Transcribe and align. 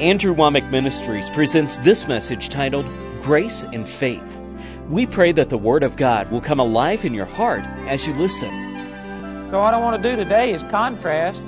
Andrew 0.00 0.34
Wommack 0.34 0.72
Ministries 0.72 1.30
presents 1.30 1.78
this 1.78 2.08
message 2.08 2.48
titled 2.48 2.84
Grace 3.20 3.62
and 3.62 3.88
Faith. 3.88 4.42
We 4.88 5.06
pray 5.06 5.30
that 5.30 5.50
the 5.50 5.56
Word 5.56 5.84
of 5.84 5.96
God 5.96 6.32
will 6.32 6.40
come 6.40 6.58
alive 6.58 7.04
in 7.04 7.14
your 7.14 7.26
heart 7.26 7.64
as 7.86 8.04
you 8.04 8.12
listen. 8.14 8.50
So, 9.52 9.60
what 9.60 9.72
I 9.72 9.78
want 9.78 10.02
to 10.02 10.10
do 10.10 10.16
today 10.16 10.52
is 10.52 10.64
contrast 10.64 11.40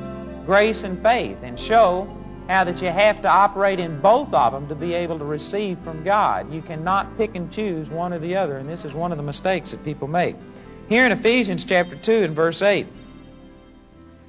grace 0.46 0.84
and 0.84 1.02
faith 1.02 1.38
and 1.42 1.58
show 1.58 2.08
how 2.46 2.62
that 2.62 2.80
you 2.80 2.86
have 2.86 3.20
to 3.22 3.28
operate 3.28 3.80
in 3.80 4.00
both 4.00 4.32
of 4.32 4.52
them 4.52 4.68
to 4.68 4.76
be 4.76 4.94
able 4.94 5.18
to 5.18 5.24
receive 5.24 5.76
from 5.80 6.04
God. 6.04 6.54
You 6.54 6.62
cannot 6.62 7.18
pick 7.18 7.34
and 7.34 7.50
choose 7.50 7.88
one 7.88 8.12
or 8.12 8.20
the 8.20 8.36
other, 8.36 8.58
and 8.58 8.68
this 8.68 8.84
is 8.84 8.94
one 8.94 9.10
of 9.10 9.18
the 9.18 9.24
mistakes 9.24 9.72
that 9.72 9.84
people 9.84 10.06
make. 10.06 10.36
Here 10.88 11.04
in 11.04 11.10
Ephesians 11.10 11.64
chapter 11.64 11.96
2 11.96 12.12
and 12.22 12.36
verse 12.36 12.62
8, 12.62 12.86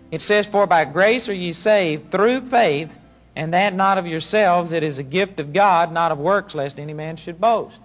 it 0.09 0.23
says, 0.23 0.47
For 0.47 0.65
by 0.65 0.86
grace 0.86 1.29
are 1.29 1.36
ye 1.36 1.54
saved 1.54 2.09
through 2.09 2.49
faith 2.49 2.89
and 3.38 3.54
that 3.54 3.75
not 3.75 3.99
of 3.99 4.07
yourselves, 4.07 4.71
it 4.71 4.81
is 4.81 4.98
a 4.98 5.03
gift 5.03 5.39
of 5.39 5.53
God, 5.53 5.91
not 5.91 6.12
of 6.12 6.17
works, 6.17 6.55
lest 6.55 6.80
any 6.80 6.95
man 6.95 7.17
should 7.17 7.39
boast. 7.39 7.77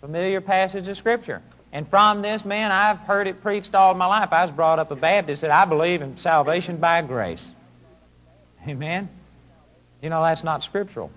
Familiar 0.00 0.40
passage 0.40 0.88
of 0.88 0.96
Scripture. 0.96 1.42
And 1.72 1.88
from 1.88 2.22
this, 2.22 2.44
man, 2.44 2.72
I've 2.72 2.98
heard 2.98 3.28
it 3.28 3.40
preached 3.40 3.76
all 3.76 3.94
my 3.94 4.06
life. 4.06 4.32
I 4.32 4.44
was 4.44 4.50
brought 4.50 4.80
up 4.80 4.90
a 4.90 4.96
Baptist 4.96 5.42
that 5.42 5.52
I 5.52 5.64
believe 5.64 6.02
in 6.02 6.16
salvation 6.16 6.78
by 6.78 7.02
grace. 7.02 7.48
Amen? 8.66 9.08
You 10.02 10.10
know, 10.10 10.20
that's 10.24 10.42
not 10.42 10.64
scriptural. 10.64 11.12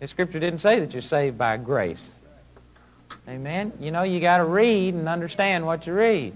The 0.00 0.06
Scripture 0.06 0.38
didn't 0.38 0.58
say 0.58 0.80
that 0.80 0.92
you're 0.92 1.00
saved 1.00 1.38
by 1.38 1.56
grace. 1.56 2.10
Amen? 3.26 3.72
You 3.80 3.92
know, 3.92 4.02
you 4.02 4.20
got 4.20 4.38
to 4.38 4.44
read 4.44 4.92
and 4.92 5.08
understand 5.08 5.64
what 5.64 5.86
you 5.86 5.94
read. 5.94 6.34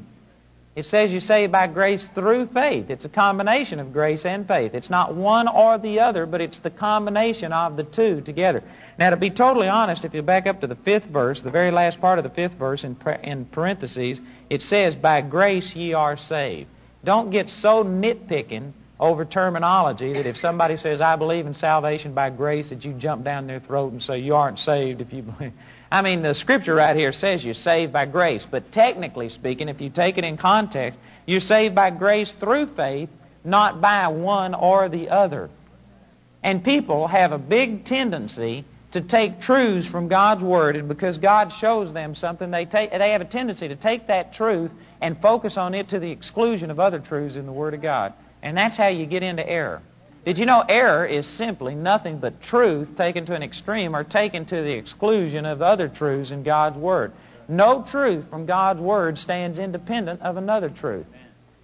It 0.79 0.87
says 0.87 1.11
you're 1.11 1.21
saved 1.21 1.51
by 1.51 1.67
grace 1.67 2.07
through 2.07 2.47
faith. 2.47 2.89
It's 2.89 3.05
a 3.05 3.09
combination 3.09 3.81
of 3.81 3.93
grace 3.93 4.25
and 4.25 4.47
faith. 4.47 4.75
It's 4.75 4.91
not 4.91 5.13
one 5.13 5.49
or 5.49 5.77
the 5.77 5.99
other, 5.99 6.25
but 6.25 6.41
it's 6.41 6.61
the 6.61 6.71
combination 6.71 7.53
of 7.53 7.77
the 7.77 7.83
two 7.83 8.21
together. 8.21 8.63
Now, 8.97 9.11
to 9.11 9.17
be 9.17 9.29
totally 9.29 9.67
honest, 9.67 10.05
if 10.05 10.15
you 10.15 10.23
back 10.23 10.47
up 10.47 10.61
to 10.61 10.69
the 10.69 10.77
fifth 10.77 11.07
verse, 11.07 11.41
the 11.41 11.51
very 11.51 11.73
last 11.73 12.01
part 12.01 12.21
of 12.21 12.23
the 12.23 12.31
fifth 12.31 12.55
verse 12.55 12.85
in, 12.85 12.97
in 13.25 13.47
parentheses, 13.47 14.21
it 14.51 14.63
says, 14.63 14.95
By 14.95 15.21
grace 15.21 15.75
ye 15.75 15.95
are 15.95 16.17
saved. 16.17 16.71
Don't 17.03 17.31
get 17.31 17.51
so 17.51 17.83
nitpicking 17.83 18.71
over 19.01 19.25
terminology 19.25 20.13
that 20.13 20.27
if 20.27 20.37
somebody 20.37 20.77
says, 20.77 21.01
I 21.01 21.17
believe 21.17 21.49
in 21.49 21.55
salvation 21.55 22.15
by 22.15 22.31
grace, 22.31 22.69
that 22.69 22.85
you 22.85 22.93
jump 22.93 23.25
down 23.25 23.49
their 23.49 23.59
throat 23.59 23.91
and 23.91 24.01
say, 24.01 24.21
You 24.21 24.37
aren't 24.37 24.61
saved 24.61 25.01
if 25.01 25.13
you 25.13 25.23
believe. 25.23 25.53
I 25.91 26.03
mean, 26.03 26.23
the 26.23 26.35
scripture 26.35 26.75
right 26.75 26.95
here 26.95 27.13
says 27.13 27.45
you're 27.45 27.55
saved 27.55 27.93
by 27.93 28.05
grace, 28.05 28.47
but 28.47 28.73
technically 28.73 29.31
speaking, 29.31 29.69
if 29.69 29.81
you 29.81 29.89
take 29.89 30.19
it 30.19 30.25
in 30.25 30.37
context, 30.37 30.99
you're 31.25 31.41
saved 31.41 31.75
by 31.75 31.91
grace 31.91 32.33
through 32.33 32.67
faith, 32.67 33.09
not 33.45 33.81
by 33.81 34.09
one 34.09 34.55
or 34.55 34.89
the 34.89 35.09
other. 35.09 35.49
And 36.43 36.63
people 36.63 37.07
have 37.07 37.33
a 37.33 37.39
big 37.39 37.85
tendency 37.85 38.65
to 38.93 39.01
take 39.01 39.41
truths 39.41 39.87
from 39.87 40.09
God's 40.09 40.43
Word, 40.43 40.77
and 40.77 40.89
because 40.89 41.19
God 41.19 41.53
shows 41.53 41.93
them 41.93 42.15
something, 42.15 42.51
they, 42.51 42.65
take, 42.65 42.91
they 42.91 43.11
have 43.13 43.21
a 43.21 43.27
tendency 43.27 43.69
to 43.69 43.77
take 43.77 44.07
that 44.07 44.33
truth 44.33 44.73
and 45.01 45.21
focus 45.21 45.57
on 45.57 45.75
it 45.75 45.89
to 45.89 45.99
the 45.99 46.11
exclusion 46.11 46.71
of 46.71 46.81
other 46.81 46.99
truths 46.99 47.37
in 47.37 47.47
the 47.47 47.53
Word 47.53 47.75
of 47.75 47.83
God. 47.83 48.13
And 48.43 48.57
that's 48.57 48.77
how 48.77 48.89
you 48.89 49.07
get 49.07 49.23
into 49.23 49.49
error. 49.49 49.83
Did 50.29 50.37
you 50.37 50.45
know 50.45 50.63
error 50.69 51.07
is 51.07 51.27
simply 51.27 51.75
nothing 51.75 52.19
but 52.19 52.43
truth 52.43 52.95
taken 52.99 53.25
to 53.25 53.35
an 53.35 53.43
extreme 53.43 53.97
or 53.97 54.05
taken 54.05 54.45
to 54.45 54.57
the 54.57 54.75
exclusion 54.75 55.47
of 55.47 55.63
other 55.63 55.89
truths 55.89 56.33
in 56.33 56.43
God's 56.43 56.77
Word? 56.77 57.13
No 57.49 57.83
truth 57.83 58.29
from 58.29 58.45
God's 58.45 58.79
Word 58.79 59.17
stands 59.17 59.59
independent 59.59 60.21
of 60.21 60.37
another 60.37 60.69
truth. 60.69 61.07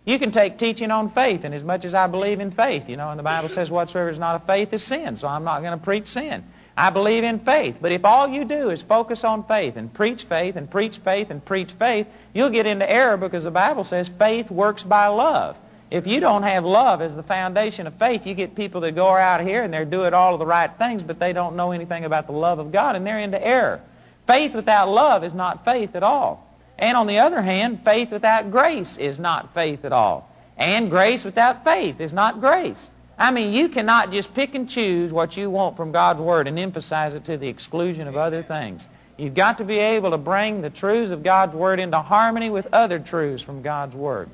You 0.07 0.19
can 0.19 0.31
take 0.31 0.57
teaching 0.57 0.91
on 0.91 1.11
faith, 1.11 1.45
and 1.45 1.55
as 1.55 1.63
much 1.63 1.85
as 1.85 1.93
I 1.93 2.07
believe 2.07 2.41
in 2.41 2.51
faith, 2.51 2.89
you 2.89 2.97
know, 2.97 3.11
and 3.11 3.19
the 3.19 3.23
Bible 3.23 3.51
says 3.51 3.71
whatsoever 3.71 4.09
is 4.09 4.19
not 4.19 4.35
of 4.35 4.47
faith 4.47 4.73
is 4.73 4.83
sin, 4.83 5.19
so 5.19 5.29
I'm 5.29 5.45
not 5.45 5.61
going 5.61 5.79
to 5.79 5.85
preach 5.85 6.09
sin. 6.09 6.43
I 6.75 6.89
believe 6.89 7.23
in 7.23 7.41
faith. 7.41 7.77
But 7.83 7.93
if 7.93 8.07
all 8.07 8.27
you 8.27 8.47
do 8.47 8.71
is 8.71 8.81
focus 8.81 9.25
on 9.25 9.45
faith 9.45 9.77
and 9.77 9.93
preach 9.93 10.25
faith 10.25 10.57
and 10.57 10.71
preach 10.71 10.97
faith 11.05 11.29
and 11.29 11.45
preach 11.45 11.73
faith, 11.73 12.07
you'll 12.33 12.49
get 12.49 12.65
into 12.65 12.91
error 12.91 13.19
because 13.19 13.45
the 13.45 13.51
Bible 13.51 13.85
says 13.85 14.09
faith 14.19 14.51
works 14.51 14.83
by 14.83 15.09
love. 15.09 15.59
If 15.95 16.09
you 16.09 16.19
don't 16.19 16.43
have 16.43 16.65
love 16.65 17.01
as 17.01 17.15
the 17.15 17.23
foundation 17.23 17.87
of 17.87 17.95
faith, 18.01 18.27
you 18.27 18.35
get 18.35 18.57
people 18.57 18.81
that 18.81 18.97
go 18.97 19.11
out 19.11 19.41
here 19.43 19.63
and 19.63 19.73
they're 19.73 19.85
doing 19.85 20.13
all 20.13 20.33
of 20.33 20.41
the 20.41 20.45
right 20.45 20.77
things, 20.77 21.05
but 21.05 21.21
they 21.21 21.33
don't 21.33 21.55
know 21.55 21.71
anything 21.71 22.05
about 22.05 22.27
the 22.27 22.33
love 22.33 22.59
of 22.59 22.73
God, 22.73 22.97
and 22.97 23.07
they're 23.07 23.21
into 23.21 23.41
error. 23.41 23.81
Faith 24.27 24.57
without 24.57 24.89
love 24.89 25.23
is 25.23 25.33
not 25.33 25.65
faith 25.65 25.95
at 25.95 26.03
all. 26.03 26.53
And 26.81 26.97
on 26.97 27.07
the 27.07 27.21
other 27.21 27.41
hand, 27.41 27.85
faith 27.85 28.11
without 28.11 28.51
grace 28.51 28.97
is 28.97 29.21
not 29.21 29.55
faith 29.55 29.85
at 29.85 29.93
all. 29.93 30.29
And 30.57 30.91
grace 30.91 31.23
without 31.23 31.63
faith 31.63 32.01
is 32.01 32.13
not 32.13 32.41
grace. 32.41 32.91
I 33.17 33.31
mean, 33.31 33.53
you 33.53 33.69
cannot 33.69 34.11
just 34.11 34.35
pick 34.35 34.57
and 34.57 34.69
choose 34.69 35.13
what 35.13 35.37
you 35.37 35.49
want 35.49 35.77
from 35.77 35.93
God's 35.93 36.21
Word 36.21 36.49
and 36.49 36.59
emphasize 36.59 37.15
it 37.15 37.27
to 37.27 37.37
the 37.37 37.47
exclusion 37.47 38.09
of 38.09 38.17
other 38.17 38.43
things. 38.43 38.85
You've 39.17 39.35
got 39.35 39.59
to 39.59 39.65
be 39.65 39.79
able 39.79 40.11
to 40.11 40.19
bring 40.19 40.61
the 40.61 40.71
truths 40.71 41.13
of 41.13 41.23
God's 41.23 41.55
Word 41.55 41.79
into 41.79 42.01
harmony 42.01 42.51
with 42.51 42.67
other 42.73 42.99
truths 42.99 43.45
from 43.45 43.63
God's 43.63 43.95
Word. 43.95 44.29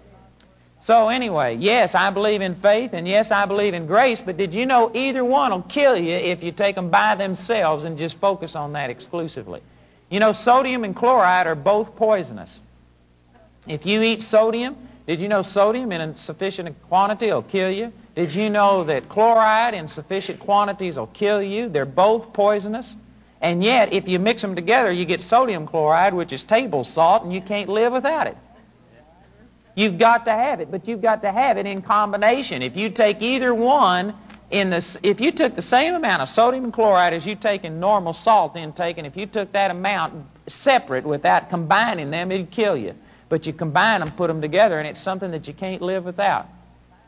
So 0.82 1.08
anyway, 1.08 1.56
yes, 1.56 1.94
I 1.94 2.10
believe 2.10 2.40
in 2.40 2.54
faith, 2.54 2.94
and 2.94 3.06
yes, 3.06 3.30
I 3.30 3.44
believe 3.44 3.74
in 3.74 3.86
grace, 3.86 4.20
but 4.20 4.38
did 4.38 4.54
you 4.54 4.64
know 4.64 4.90
either 4.94 5.24
one 5.24 5.50
will 5.50 5.62
kill 5.62 5.96
you 5.96 6.14
if 6.14 6.42
you 6.42 6.52
take 6.52 6.74
them 6.74 6.88
by 6.88 7.14
themselves 7.16 7.84
and 7.84 7.98
just 7.98 8.16
focus 8.18 8.54
on 8.54 8.72
that 8.72 8.88
exclusively? 8.88 9.60
You 10.08 10.20
know, 10.20 10.32
sodium 10.32 10.84
and 10.84 10.96
chloride 10.96 11.46
are 11.46 11.54
both 11.54 11.94
poisonous. 11.96 12.58
If 13.66 13.84
you 13.84 14.02
eat 14.02 14.22
sodium, 14.22 14.76
did 15.06 15.20
you 15.20 15.28
know 15.28 15.42
sodium 15.42 15.92
in 15.92 16.16
sufficient 16.16 16.74
quantity 16.88 17.26
will 17.26 17.42
kill 17.42 17.70
you? 17.70 17.92
Did 18.14 18.34
you 18.34 18.48
know 18.48 18.84
that 18.84 19.08
chloride 19.08 19.74
in 19.74 19.86
sufficient 19.86 20.40
quantities 20.40 20.96
will 20.96 21.08
kill 21.08 21.42
you? 21.42 21.68
They're 21.68 21.84
both 21.84 22.32
poisonous. 22.32 22.94
And 23.42 23.62
yet, 23.62 23.92
if 23.92 24.08
you 24.08 24.18
mix 24.18 24.42
them 24.42 24.54
together, 24.54 24.90
you 24.92 25.04
get 25.04 25.22
sodium 25.22 25.66
chloride, 25.66 26.14
which 26.14 26.32
is 26.32 26.42
table 26.42 26.84
salt, 26.84 27.22
and 27.22 27.32
you 27.32 27.40
can't 27.40 27.68
live 27.68 27.92
without 27.92 28.26
it. 28.26 28.36
You've 29.74 29.98
got 29.98 30.24
to 30.24 30.32
have 30.32 30.60
it, 30.60 30.70
but 30.70 30.86
you've 30.86 31.02
got 31.02 31.22
to 31.22 31.32
have 31.32 31.56
it 31.56 31.66
in 31.66 31.82
combination. 31.82 32.62
If 32.62 32.76
you 32.76 32.90
take 32.90 33.22
either 33.22 33.54
one 33.54 34.14
in 34.50 34.70
this, 34.70 34.96
if 35.02 35.20
you 35.20 35.30
took 35.32 35.54
the 35.54 35.62
same 35.62 35.94
amount 35.94 36.22
of 36.22 36.28
sodium 36.28 36.72
chloride 36.72 37.12
as 37.12 37.24
you 37.24 37.36
take 37.36 37.64
in 37.64 37.78
normal 37.78 38.12
salt 38.12 38.56
intake, 38.56 38.98
and 38.98 39.06
if 39.06 39.16
you 39.16 39.26
took 39.26 39.52
that 39.52 39.70
amount 39.70 40.26
separate 40.48 41.04
without 41.04 41.50
combining 41.50 42.10
them, 42.10 42.32
it'd 42.32 42.50
kill 42.50 42.76
you. 42.76 42.94
But 43.28 43.46
you 43.46 43.52
combine 43.52 44.00
them, 44.00 44.10
put 44.12 44.26
them 44.26 44.40
together, 44.40 44.78
and 44.78 44.88
it's 44.88 45.00
something 45.00 45.30
that 45.30 45.46
you 45.46 45.54
can't 45.54 45.80
live 45.82 46.04
without. 46.04 46.48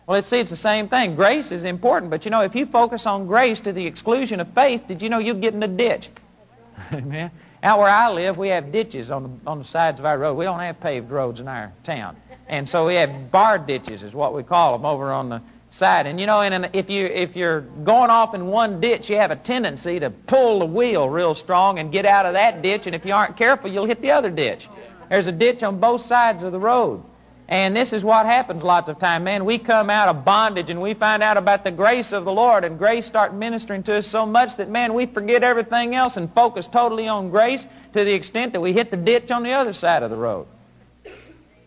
Well, 0.06 0.16
let's 0.16 0.28
see, 0.28 0.38
it's 0.38 0.50
the 0.50 0.56
same 0.56 0.88
thing. 0.88 1.16
Grace 1.16 1.50
is 1.50 1.64
important, 1.64 2.10
but 2.10 2.24
you 2.24 2.30
know, 2.30 2.42
if 2.42 2.54
you 2.54 2.66
focus 2.66 3.06
on 3.06 3.26
grace 3.26 3.60
to 3.60 3.72
the 3.72 3.86
exclusion 3.86 4.40
of 4.40 4.52
faith, 4.54 4.82
did 4.86 5.02
you 5.02 5.08
know 5.08 5.18
you'll 5.18 5.36
get 5.36 5.54
in 5.54 5.62
a 5.62 5.68
ditch? 5.68 6.10
Amen. 6.92 7.30
Out 7.62 7.78
where 7.78 7.88
I 7.88 8.10
live, 8.10 8.36
we 8.36 8.48
have 8.48 8.72
ditches 8.72 9.10
on 9.10 9.22
the, 9.22 9.50
on 9.50 9.58
the 9.58 9.64
sides 9.64 10.00
of 10.00 10.06
our 10.06 10.18
road. 10.18 10.34
We 10.34 10.44
don't 10.44 10.58
have 10.58 10.80
paved 10.80 11.10
roads 11.10 11.38
in 11.38 11.46
our 11.46 11.72
town. 11.84 12.16
And 12.52 12.68
so 12.68 12.86
we 12.86 12.96
have 12.96 13.30
bar 13.30 13.58
ditches, 13.58 14.02
is 14.02 14.12
what 14.12 14.34
we 14.34 14.42
call 14.42 14.76
them, 14.76 14.84
over 14.84 15.10
on 15.10 15.30
the 15.30 15.40
side. 15.70 16.06
And 16.06 16.20
you 16.20 16.26
know, 16.26 16.42
and 16.42 16.68
if 16.74 16.90
you 16.90 17.06
if 17.06 17.34
you're 17.34 17.62
going 17.62 18.10
off 18.10 18.34
in 18.34 18.46
one 18.46 18.78
ditch, 18.78 19.08
you 19.08 19.16
have 19.16 19.30
a 19.30 19.36
tendency 19.36 19.98
to 20.00 20.10
pull 20.10 20.58
the 20.58 20.66
wheel 20.66 21.08
real 21.08 21.34
strong 21.34 21.78
and 21.78 21.90
get 21.90 22.04
out 22.04 22.26
of 22.26 22.34
that 22.34 22.60
ditch. 22.60 22.86
And 22.86 22.94
if 22.94 23.06
you 23.06 23.14
aren't 23.14 23.38
careful, 23.38 23.72
you'll 23.72 23.86
hit 23.86 24.02
the 24.02 24.10
other 24.10 24.28
ditch. 24.28 24.68
There's 25.08 25.26
a 25.26 25.32
ditch 25.32 25.62
on 25.62 25.80
both 25.80 26.02
sides 26.02 26.42
of 26.42 26.52
the 26.52 26.58
road. 26.58 27.02
And 27.48 27.74
this 27.74 27.94
is 27.94 28.04
what 28.04 28.26
happens 28.26 28.62
lots 28.62 28.90
of 28.90 28.98
time, 28.98 29.24
man. 29.24 29.46
We 29.46 29.56
come 29.58 29.88
out 29.88 30.08
of 30.08 30.22
bondage 30.22 30.68
and 30.68 30.82
we 30.82 30.92
find 30.92 31.22
out 31.22 31.38
about 31.38 31.64
the 31.64 31.70
grace 31.70 32.12
of 32.12 32.26
the 32.26 32.32
Lord, 32.32 32.64
and 32.64 32.78
grace 32.78 33.06
start 33.06 33.32
ministering 33.32 33.82
to 33.84 33.96
us 33.96 34.06
so 34.06 34.26
much 34.26 34.56
that, 34.56 34.68
man, 34.68 34.92
we 34.92 35.06
forget 35.06 35.42
everything 35.42 35.94
else 35.94 36.18
and 36.18 36.32
focus 36.34 36.66
totally 36.66 37.08
on 37.08 37.30
grace 37.30 37.66
to 37.94 38.04
the 38.04 38.12
extent 38.12 38.52
that 38.52 38.60
we 38.60 38.74
hit 38.74 38.90
the 38.90 38.98
ditch 38.98 39.30
on 39.30 39.42
the 39.42 39.52
other 39.52 39.72
side 39.72 40.02
of 40.02 40.10
the 40.10 40.16
road. 40.16 40.46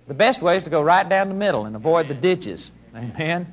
The 0.07 0.13
best 0.13 0.41
way 0.41 0.57
is 0.57 0.63
to 0.63 0.69
go 0.69 0.81
right 0.81 1.07
down 1.07 1.29
the 1.29 1.35
middle 1.35 1.65
and 1.65 1.75
avoid 1.75 2.07
the 2.07 2.13
ditches. 2.13 2.69
Amen? 2.95 3.51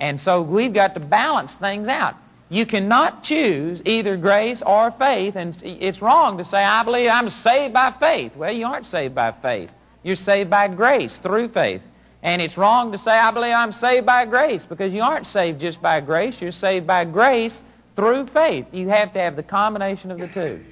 And 0.00 0.20
so 0.20 0.40
we've 0.40 0.72
got 0.72 0.94
to 0.94 1.00
balance 1.00 1.54
things 1.54 1.88
out. 1.88 2.16
You 2.48 2.66
cannot 2.66 3.22
choose 3.22 3.80
either 3.84 4.16
grace 4.16 4.60
or 4.64 4.90
faith, 4.92 5.36
and 5.36 5.54
it's 5.62 6.02
wrong 6.02 6.38
to 6.38 6.44
say, 6.44 6.64
I 6.64 6.82
believe 6.82 7.08
I'm 7.08 7.30
saved 7.30 7.74
by 7.74 7.92
faith. 7.92 8.34
Well, 8.34 8.50
you 8.50 8.66
aren't 8.66 8.86
saved 8.86 9.14
by 9.14 9.30
faith. 9.30 9.70
You're 10.02 10.16
saved 10.16 10.50
by 10.50 10.66
grace 10.68 11.18
through 11.18 11.50
faith. 11.50 11.82
And 12.22 12.42
it's 12.42 12.56
wrong 12.56 12.92
to 12.92 12.98
say, 12.98 13.12
I 13.12 13.30
believe 13.30 13.54
I'm 13.54 13.72
saved 13.72 14.04
by 14.04 14.24
grace, 14.24 14.64
because 14.64 14.92
you 14.92 15.02
aren't 15.02 15.26
saved 15.26 15.60
just 15.60 15.80
by 15.80 16.00
grace. 16.00 16.40
You're 16.40 16.50
saved 16.50 16.86
by 16.86 17.04
grace 17.04 17.60
through 17.94 18.26
faith. 18.26 18.66
You 18.72 18.88
have 18.88 19.12
to 19.12 19.20
have 19.20 19.36
the 19.36 19.42
combination 19.42 20.10
of 20.10 20.18
the 20.18 20.28
two. 20.28 20.64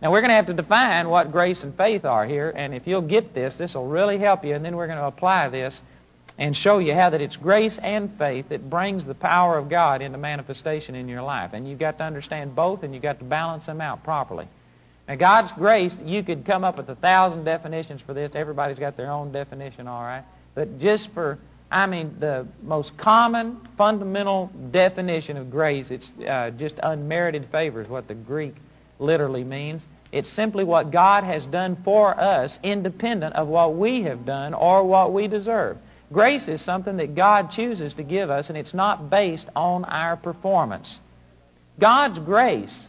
Now, 0.00 0.12
we're 0.12 0.20
going 0.20 0.30
to 0.30 0.36
have 0.36 0.46
to 0.46 0.54
define 0.54 1.08
what 1.08 1.32
grace 1.32 1.64
and 1.64 1.76
faith 1.76 2.04
are 2.04 2.24
here, 2.24 2.52
and 2.54 2.72
if 2.72 2.86
you'll 2.86 3.02
get 3.02 3.34
this, 3.34 3.56
this 3.56 3.74
will 3.74 3.86
really 3.86 4.18
help 4.18 4.44
you, 4.44 4.54
and 4.54 4.64
then 4.64 4.76
we're 4.76 4.86
going 4.86 4.98
to 4.98 5.06
apply 5.06 5.48
this 5.48 5.80
and 6.38 6.56
show 6.56 6.78
you 6.78 6.94
how 6.94 7.10
that 7.10 7.20
it's 7.20 7.36
grace 7.36 7.78
and 7.78 8.16
faith 8.16 8.48
that 8.50 8.70
brings 8.70 9.04
the 9.04 9.14
power 9.14 9.58
of 9.58 9.68
God 9.68 10.00
into 10.00 10.16
manifestation 10.16 10.94
in 10.94 11.08
your 11.08 11.22
life. 11.22 11.50
And 11.52 11.68
you've 11.68 11.80
got 11.80 11.98
to 11.98 12.04
understand 12.04 12.54
both, 12.54 12.84
and 12.84 12.94
you've 12.94 13.02
got 13.02 13.18
to 13.18 13.24
balance 13.24 13.66
them 13.66 13.80
out 13.80 14.04
properly. 14.04 14.46
Now, 15.08 15.16
God's 15.16 15.50
grace, 15.52 15.96
you 16.04 16.22
could 16.22 16.44
come 16.44 16.62
up 16.62 16.76
with 16.76 16.88
a 16.90 16.94
thousand 16.94 17.42
definitions 17.44 18.00
for 18.00 18.14
this. 18.14 18.30
Everybody's 18.34 18.78
got 18.78 18.96
their 18.96 19.10
own 19.10 19.32
definition, 19.32 19.88
all 19.88 20.02
right? 20.02 20.22
But 20.54 20.78
just 20.78 21.10
for 21.12 21.38
I 21.70 21.86
mean, 21.86 22.16
the 22.18 22.46
most 22.62 22.96
common, 22.96 23.60
fundamental 23.76 24.50
definition 24.70 25.36
of 25.36 25.50
grace, 25.50 25.90
it's 25.90 26.10
uh, 26.26 26.50
just 26.50 26.76
unmerited 26.82 27.48
favor 27.50 27.82
is 27.82 27.88
what 27.88 28.08
the 28.08 28.14
Greek 28.14 28.54
literally 28.98 29.44
means. 29.44 29.82
It's 30.10 30.30
simply 30.30 30.64
what 30.64 30.90
God 30.90 31.24
has 31.24 31.44
done 31.46 31.76
for 31.84 32.18
us, 32.18 32.58
independent 32.62 33.34
of 33.34 33.48
what 33.48 33.74
we 33.74 34.02
have 34.02 34.24
done 34.24 34.54
or 34.54 34.82
what 34.82 35.12
we 35.12 35.28
deserve. 35.28 35.76
Grace 36.10 36.48
is 36.48 36.62
something 36.62 36.96
that 36.96 37.14
God 37.14 37.50
chooses 37.50 37.92
to 37.94 38.02
give 38.02 38.30
us, 38.30 38.48
and 38.48 38.56
it's 38.56 38.72
not 38.72 39.10
based 39.10 39.48
on 39.54 39.84
our 39.84 40.16
performance. 40.16 40.98
God's 41.78 42.18
grace 42.18 42.88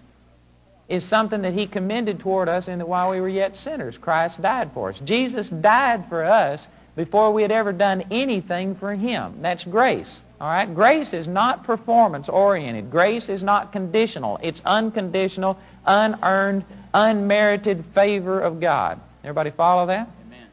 is 0.87 1.03
something 1.03 1.41
that 1.41 1.53
He 1.53 1.67
commended 1.67 2.19
toward 2.19 2.47
us 2.47 2.69
in 2.69 2.79
that 2.79 2.87
while 2.87 3.11
we 3.11 3.19
were 3.19 3.29
yet 3.29 3.57
sinners, 3.57 3.97
Christ 3.97 4.41
died 4.41 4.71
for 4.73 4.89
us. 4.89 4.99
Jesus 5.01 5.49
died 5.49 6.07
for 6.07 6.23
us 6.23 6.67
before 6.95 7.33
we 7.33 7.41
had 7.41 7.51
ever 7.51 7.73
done 7.73 8.03
anything 8.09 8.75
for 8.75 8.95
Him. 8.95 9.41
That's 9.41 9.65
grace. 9.65 10.21
All 10.41 10.47
right? 10.47 10.73
Grace 10.73 11.13
is 11.13 11.27
not 11.27 11.65
performance 11.65 12.29
oriented. 12.29 12.89
Grace 12.89 13.27
is 13.27 13.43
not 13.43 13.73
conditional. 13.73 14.39
It's 14.41 14.61
unconditional, 14.63 15.57
unearned, 15.85 16.65
unmerited 16.93 17.85
favor 17.93 18.39
of 18.39 18.59
God. 18.59 18.99
Everybody 19.23 19.51
follow 19.51 19.87
that? 19.87 20.09
Amen. 20.27 20.47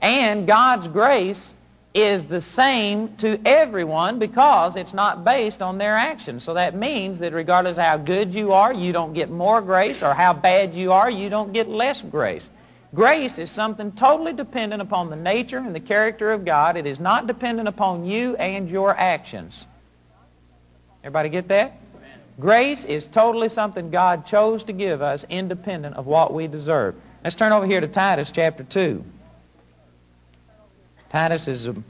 And 0.00 0.46
God's 0.46 0.88
grace 0.88 1.54
is 1.94 2.24
the 2.24 2.40
same 2.40 3.16
to 3.16 3.40
everyone 3.46 4.18
because 4.18 4.74
it's 4.74 4.92
not 4.92 5.24
based 5.24 5.62
on 5.62 5.78
their 5.78 5.96
actions. 5.96 6.42
So 6.42 6.54
that 6.54 6.74
means 6.74 7.20
that 7.20 7.32
regardless 7.32 7.76
of 7.76 7.84
how 7.84 7.98
good 7.98 8.34
you 8.34 8.52
are, 8.52 8.72
you 8.72 8.92
don't 8.92 9.12
get 9.12 9.30
more 9.30 9.62
grace, 9.62 10.02
or 10.02 10.12
how 10.12 10.32
bad 10.32 10.74
you 10.74 10.92
are, 10.92 11.08
you 11.08 11.28
don't 11.28 11.52
get 11.52 11.68
less 11.68 12.02
grace. 12.02 12.48
Grace 12.94 13.38
is 13.38 13.50
something 13.50 13.92
totally 13.92 14.32
dependent 14.32 14.82
upon 14.82 15.10
the 15.10 15.16
nature 15.16 15.58
and 15.58 15.74
the 15.74 15.80
character 15.80 16.32
of 16.32 16.44
God. 16.44 16.76
It 16.76 16.86
is 16.86 16.98
not 16.98 17.28
dependent 17.28 17.68
upon 17.68 18.04
you 18.06 18.36
and 18.36 18.68
your 18.68 18.96
actions. 18.96 19.64
Everybody 21.02 21.28
get 21.28 21.48
that? 21.48 21.76
Grace 22.38 22.84
is 22.84 23.06
totally 23.06 23.48
something 23.48 23.90
God 23.90 24.26
chose 24.26 24.64
to 24.64 24.72
give 24.72 25.02
us 25.02 25.24
independent 25.28 25.96
of 25.96 26.06
what 26.06 26.34
we 26.34 26.48
deserve. 26.48 26.96
Let's 27.22 27.36
turn 27.36 27.52
over 27.52 27.66
here 27.66 27.80
to 27.80 27.88
Titus 27.88 28.30
chapter 28.32 28.64
2. 28.64 29.04
Titus 31.10 31.46
is 31.46 31.68
um, 31.68 31.84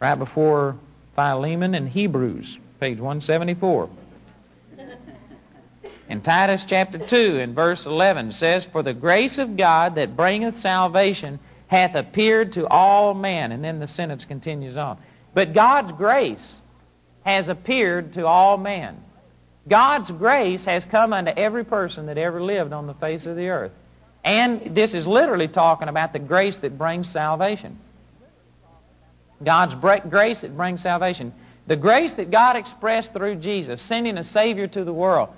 right 0.00 0.16
before 0.16 0.76
Philemon 1.14 1.74
and 1.74 1.88
Hebrews, 1.88 2.58
page 2.78 2.98
174. 2.98 3.88
In 6.08 6.20
Titus 6.20 6.64
chapter 6.64 6.98
2 6.98 7.38
and 7.40 7.54
verse 7.54 7.86
11 7.86 8.32
says, 8.32 8.64
For 8.66 8.82
the 8.82 8.94
grace 8.94 9.38
of 9.38 9.56
God 9.56 9.96
that 9.96 10.14
bringeth 10.14 10.58
salvation 10.58 11.40
hath 11.68 11.94
appeared 11.96 12.52
to 12.52 12.68
all 12.68 13.14
men. 13.14 13.50
And 13.50 13.64
then 13.64 13.80
the 13.80 13.88
sentence 13.88 14.24
continues 14.24 14.76
on. 14.76 14.98
But 15.34 15.52
God's 15.52 15.92
grace 15.92 16.58
has 17.24 17.48
appeared 17.48 18.12
to 18.12 18.26
all 18.26 18.56
men. 18.56 19.02
God's 19.68 20.10
grace 20.10 20.64
has 20.64 20.84
come 20.84 21.12
unto 21.12 21.30
every 21.30 21.64
person 21.64 22.06
that 22.06 22.18
ever 22.18 22.42
lived 22.42 22.72
on 22.72 22.86
the 22.86 22.94
face 22.94 23.26
of 23.26 23.36
the 23.36 23.48
earth. 23.48 23.72
And 24.24 24.74
this 24.74 24.94
is 24.94 25.06
literally 25.06 25.48
talking 25.48 25.88
about 25.88 26.12
the 26.12 26.18
grace 26.18 26.58
that 26.58 26.76
brings 26.76 27.08
salvation. 27.08 27.78
God's 29.42 29.74
grace 29.74 30.40
that 30.40 30.56
brings 30.56 30.82
salvation. 30.82 31.32
The 31.66 31.76
grace 31.76 32.12
that 32.14 32.30
God 32.30 32.56
expressed 32.56 33.12
through 33.12 33.36
Jesus, 33.36 33.82
sending 33.82 34.18
a 34.18 34.24
Savior 34.24 34.66
to 34.68 34.84
the 34.84 34.92
world. 34.92 35.28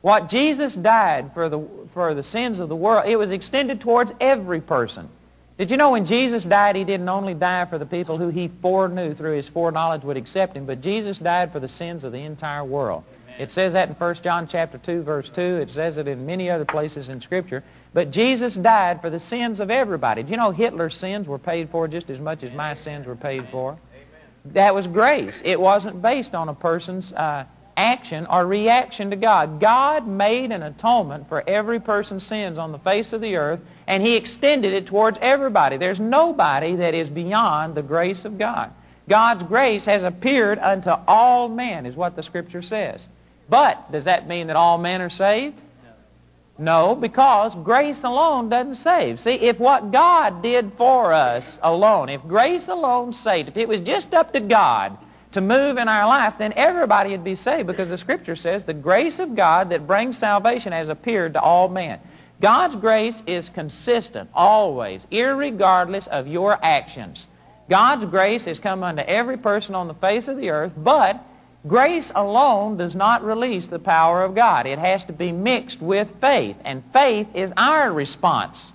What 0.00 0.28
Jesus 0.28 0.74
died 0.74 1.32
for 1.32 1.48
the, 1.48 1.66
for 1.94 2.14
the 2.14 2.22
sins 2.22 2.58
of 2.58 2.68
the 2.68 2.76
world, 2.76 3.08
it 3.08 3.16
was 3.16 3.30
extended 3.30 3.80
towards 3.80 4.12
every 4.20 4.60
person. 4.60 5.08
Did 5.58 5.70
you 5.70 5.76
know 5.76 5.92
when 5.92 6.04
Jesus 6.04 6.44
died, 6.44 6.76
he 6.76 6.84
didn't 6.84 7.08
only 7.08 7.34
die 7.34 7.64
for 7.64 7.78
the 7.78 7.86
people 7.86 8.18
who 8.18 8.28
he 8.28 8.50
foreknew 8.60 9.14
through 9.14 9.36
his 9.36 9.48
foreknowledge 9.48 10.02
would 10.02 10.16
accept 10.16 10.54
him, 10.56 10.66
but 10.66 10.82
Jesus 10.82 11.18
died 11.18 11.50
for 11.50 11.60
the 11.60 11.68
sins 11.68 12.04
of 12.04 12.12
the 12.12 12.20
entire 12.20 12.64
world. 12.64 13.04
It 13.38 13.50
says 13.50 13.74
that 13.74 13.88
in 13.88 13.94
1 13.94 14.14
John 14.16 14.48
chapter 14.48 14.78
2, 14.78 15.02
verse 15.02 15.28
2. 15.28 15.40
It 15.40 15.70
says 15.70 15.98
it 15.98 16.08
in 16.08 16.24
many 16.24 16.50
other 16.50 16.64
places 16.64 17.08
in 17.08 17.20
Scripture. 17.20 17.62
But 17.92 18.10
Jesus 18.10 18.54
died 18.54 19.00
for 19.00 19.10
the 19.10 19.20
sins 19.20 19.60
of 19.60 19.70
everybody. 19.70 20.22
Do 20.22 20.30
you 20.30 20.36
know 20.36 20.50
Hitler's 20.50 20.94
sins 20.94 21.26
were 21.26 21.38
paid 21.38 21.70
for 21.70 21.86
just 21.88 22.10
as 22.10 22.18
much 22.18 22.42
as 22.42 22.52
my 22.52 22.74
sins 22.74 23.06
were 23.06 23.16
paid 23.16 23.48
for? 23.50 23.78
That 24.46 24.74
was 24.74 24.86
grace. 24.86 25.42
It 25.44 25.60
wasn't 25.60 26.00
based 26.00 26.34
on 26.34 26.48
a 26.48 26.54
person's 26.54 27.12
uh, 27.12 27.44
action 27.76 28.26
or 28.26 28.46
reaction 28.46 29.10
to 29.10 29.16
God. 29.16 29.60
God 29.60 30.06
made 30.06 30.52
an 30.52 30.62
atonement 30.62 31.28
for 31.28 31.42
every 31.46 31.80
person's 31.80 32.24
sins 32.24 32.56
on 32.56 32.72
the 32.72 32.78
face 32.78 33.12
of 33.12 33.20
the 33.20 33.36
earth, 33.36 33.60
and 33.86 34.02
He 34.02 34.16
extended 34.16 34.72
it 34.72 34.86
towards 34.86 35.18
everybody. 35.20 35.76
There's 35.76 36.00
nobody 36.00 36.76
that 36.76 36.94
is 36.94 37.08
beyond 37.08 37.74
the 37.74 37.82
grace 37.82 38.24
of 38.24 38.38
God. 38.38 38.72
God's 39.08 39.42
grace 39.42 39.84
has 39.84 40.02
appeared 40.02 40.58
unto 40.58 40.90
all 41.06 41.48
men, 41.48 41.86
is 41.86 41.94
what 41.94 42.16
the 42.16 42.22
Scripture 42.22 42.62
says. 42.62 43.06
But 43.48 43.92
does 43.92 44.04
that 44.04 44.26
mean 44.26 44.48
that 44.48 44.56
all 44.56 44.78
men 44.78 45.00
are 45.00 45.10
saved? 45.10 45.60
No, 46.58 46.94
because 46.94 47.54
grace 47.54 48.02
alone 48.02 48.48
doesn't 48.48 48.76
save. 48.76 49.20
See, 49.20 49.32
if 49.32 49.58
what 49.58 49.92
God 49.92 50.42
did 50.42 50.72
for 50.78 51.12
us 51.12 51.58
alone, 51.62 52.08
if 52.08 52.22
grace 52.22 52.66
alone 52.68 53.12
saved, 53.12 53.48
if 53.48 53.56
it 53.58 53.68
was 53.68 53.80
just 53.82 54.14
up 54.14 54.32
to 54.32 54.40
God 54.40 54.96
to 55.32 55.42
move 55.42 55.76
in 55.76 55.86
our 55.86 56.06
life, 56.06 56.34
then 56.38 56.54
everybody 56.56 57.10
would 57.10 57.24
be 57.24 57.36
saved 57.36 57.66
because 57.66 57.90
the 57.90 57.98
Scripture 57.98 58.36
says 58.36 58.64
the 58.64 58.72
grace 58.72 59.18
of 59.18 59.34
God 59.34 59.68
that 59.68 59.86
brings 59.86 60.16
salvation 60.16 60.72
has 60.72 60.88
appeared 60.88 61.34
to 61.34 61.40
all 61.40 61.68
men. 61.68 62.00
God's 62.40 62.76
grace 62.76 63.22
is 63.26 63.50
consistent, 63.50 64.30
always, 64.32 65.06
irregardless 65.10 66.06
of 66.08 66.26
your 66.26 66.58
actions. 66.62 67.26
God's 67.68 68.06
grace 68.06 68.44
has 68.44 68.58
come 68.58 68.82
unto 68.82 69.02
every 69.02 69.36
person 69.36 69.74
on 69.74 69.88
the 69.88 69.94
face 69.94 70.28
of 70.28 70.36
the 70.38 70.50
earth, 70.50 70.72
but 70.76 71.20
grace 71.66 72.12
alone 72.14 72.76
does 72.76 72.94
not 72.94 73.24
release 73.24 73.66
the 73.66 73.78
power 73.78 74.22
of 74.22 74.34
God. 74.34 74.66
It 74.66 74.78
has 74.78 75.04
to 75.04 75.12
be 75.12 75.32
mixed 75.32 75.80
with 75.80 76.08
faith, 76.20 76.56
and 76.64 76.82
faith 76.92 77.28
is 77.34 77.52
our 77.56 77.92
response. 77.92 78.72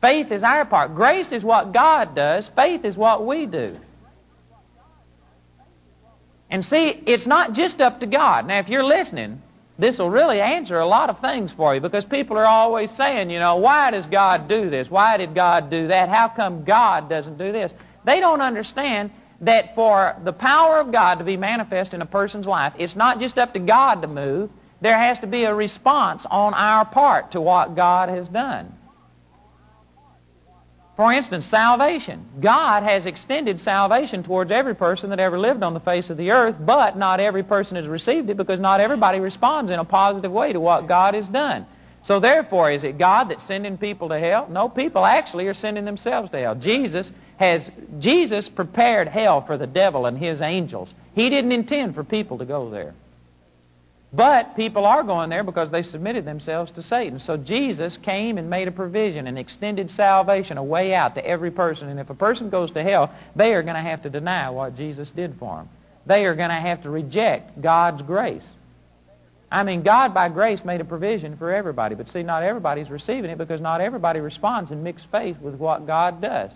Faith 0.00 0.30
is 0.30 0.42
our 0.42 0.64
part. 0.64 0.94
Grace 0.94 1.32
is 1.32 1.42
what 1.42 1.72
God 1.72 2.14
does, 2.14 2.48
faith 2.54 2.84
is 2.84 2.96
what 2.96 3.24
we 3.24 3.46
do. 3.46 3.78
And 6.50 6.64
see, 6.64 7.02
it's 7.06 7.26
not 7.26 7.52
just 7.52 7.80
up 7.80 8.00
to 8.00 8.06
God. 8.06 8.46
Now, 8.46 8.58
if 8.58 8.68
you're 8.68 8.84
listening, 8.84 9.42
this 9.78 9.98
will 9.98 10.10
really 10.10 10.40
answer 10.40 10.78
a 10.78 10.86
lot 10.86 11.10
of 11.10 11.20
things 11.20 11.52
for 11.52 11.74
you 11.74 11.80
because 11.80 12.04
people 12.04 12.38
are 12.38 12.44
always 12.44 12.90
saying, 12.92 13.30
you 13.30 13.40
know, 13.40 13.56
why 13.56 13.90
does 13.90 14.06
God 14.06 14.46
do 14.46 14.70
this? 14.70 14.88
Why 14.88 15.16
did 15.16 15.34
God 15.34 15.68
do 15.70 15.88
that? 15.88 16.08
How 16.08 16.28
come 16.28 16.64
God 16.64 17.08
doesn't 17.08 17.38
do 17.38 17.50
this? 17.50 17.72
They 18.04 18.20
don't 18.20 18.40
understand 18.40 19.10
that 19.44 19.74
for 19.74 20.16
the 20.24 20.32
power 20.32 20.78
of 20.78 20.92
God 20.92 21.16
to 21.16 21.24
be 21.24 21.36
manifest 21.36 21.94
in 21.94 22.02
a 22.02 22.06
person's 22.06 22.46
life, 22.46 22.72
it's 22.78 22.96
not 22.96 23.20
just 23.20 23.38
up 23.38 23.54
to 23.54 23.58
God 23.58 24.02
to 24.02 24.08
move. 24.08 24.50
There 24.80 24.98
has 24.98 25.18
to 25.20 25.26
be 25.26 25.44
a 25.44 25.54
response 25.54 26.26
on 26.30 26.54
our 26.54 26.84
part 26.84 27.32
to 27.32 27.40
what 27.40 27.74
God 27.74 28.08
has 28.08 28.28
done. 28.28 28.74
For 30.96 31.12
instance, 31.12 31.46
salvation. 31.46 32.24
God 32.40 32.84
has 32.84 33.06
extended 33.06 33.60
salvation 33.60 34.22
towards 34.22 34.52
every 34.52 34.76
person 34.76 35.10
that 35.10 35.18
ever 35.18 35.38
lived 35.38 35.64
on 35.64 35.74
the 35.74 35.80
face 35.80 36.08
of 36.08 36.16
the 36.16 36.30
earth, 36.30 36.54
but 36.60 36.96
not 36.96 37.18
every 37.18 37.42
person 37.42 37.76
has 37.76 37.88
received 37.88 38.30
it 38.30 38.36
because 38.36 38.60
not 38.60 38.80
everybody 38.80 39.18
responds 39.18 39.72
in 39.72 39.80
a 39.80 39.84
positive 39.84 40.30
way 40.30 40.52
to 40.52 40.60
what 40.60 40.86
God 40.86 41.14
has 41.14 41.26
done. 41.26 41.66
So 42.04 42.20
therefore, 42.20 42.70
is 42.70 42.84
it 42.84 42.98
God 42.98 43.30
that's 43.30 43.44
sending 43.44 43.76
people 43.76 44.10
to 44.10 44.18
hell? 44.18 44.46
No, 44.48 44.68
people 44.68 45.04
actually 45.04 45.48
are 45.48 45.54
sending 45.54 45.84
themselves 45.84 46.30
to 46.30 46.38
hell. 46.38 46.54
Jesus 46.54 47.10
has 47.36 47.62
Jesus 47.98 48.48
prepared 48.48 49.08
hell 49.08 49.44
for 49.44 49.58
the 49.58 49.66
devil 49.66 50.06
and 50.06 50.16
his 50.16 50.40
angels. 50.40 50.92
He 51.14 51.30
didn't 51.30 51.52
intend 51.52 51.94
for 51.94 52.04
people 52.04 52.38
to 52.38 52.44
go 52.44 52.70
there. 52.70 52.94
But 54.12 54.54
people 54.54 54.86
are 54.86 55.02
going 55.02 55.28
there 55.28 55.42
because 55.42 55.70
they 55.70 55.82
submitted 55.82 56.24
themselves 56.24 56.70
to 56.72 56.82
Satan. 56.82 57.18
So 57.18 57.36
Jesus 57.36 57.96
came 57.96 58.38
and 58.38 58.48
made 58.48 58.68
a 58.68 58.72
provision 58.72 59.26
and 59.26 59.36
extended 59.36 59.90
salvation, 59.90 60.56
a 60.56 60.62
way 60.62 60.94
out 60.94 61.16
to 61.16 61.26
every 61.26 61.50
person. 61.50 61.88
And 61.88 61.98
if 61.98 62.10
a 62.10 62.14
person 62.14 62.48
goes 62.48 62.70
to 62.72 62.82
hell, 62.84 63.12
they 63.34 63.54
are 63.54 63.62
going 63.64 63.74
to 63.74 63.80
have 63.80 64.02
to 64.02 64.10
deny 64.10 64.50
what 64.50 64.76
Jesus 64.76 65.10
did 65.10 65.34
for 65.40 65.56
them. 65.56 65.68
They 66.06 66.26
are 66.26 66.36
going 66.36 66.50
to 66.50 66.54
have 66.54 66.82
to 66.82 66.90
reject 66.90 67.60
God's 67.60 68.02
grace. 68.02 68.46
I 69.50 69.64
mean, 69.64 69.82
God 69.82 70.14
by 70.14 70.28
grace 70.28 70.64
made 70.64 70.80
a 70.80 70.84
provision 70.84 71.36
for 71.36 71.52
everybody. 71.52 71.96
But 71.96 72.08
see, 72.08 72.22
not 72.22 72.44
everybody's 72.44 72.90
receiving 72.90 73.30
it 73.30 73.38
because 73.38 73.60
not 73.60 73.80
everybody 73.80 74.20
responds 74.20 74.70
in 74.70 74.84
mixed 74.84 75.06
faith 75.10 75.38
with 75.40 75.54
what 75.56 75.88
God 75.88 76.20
does. 76.20 76.52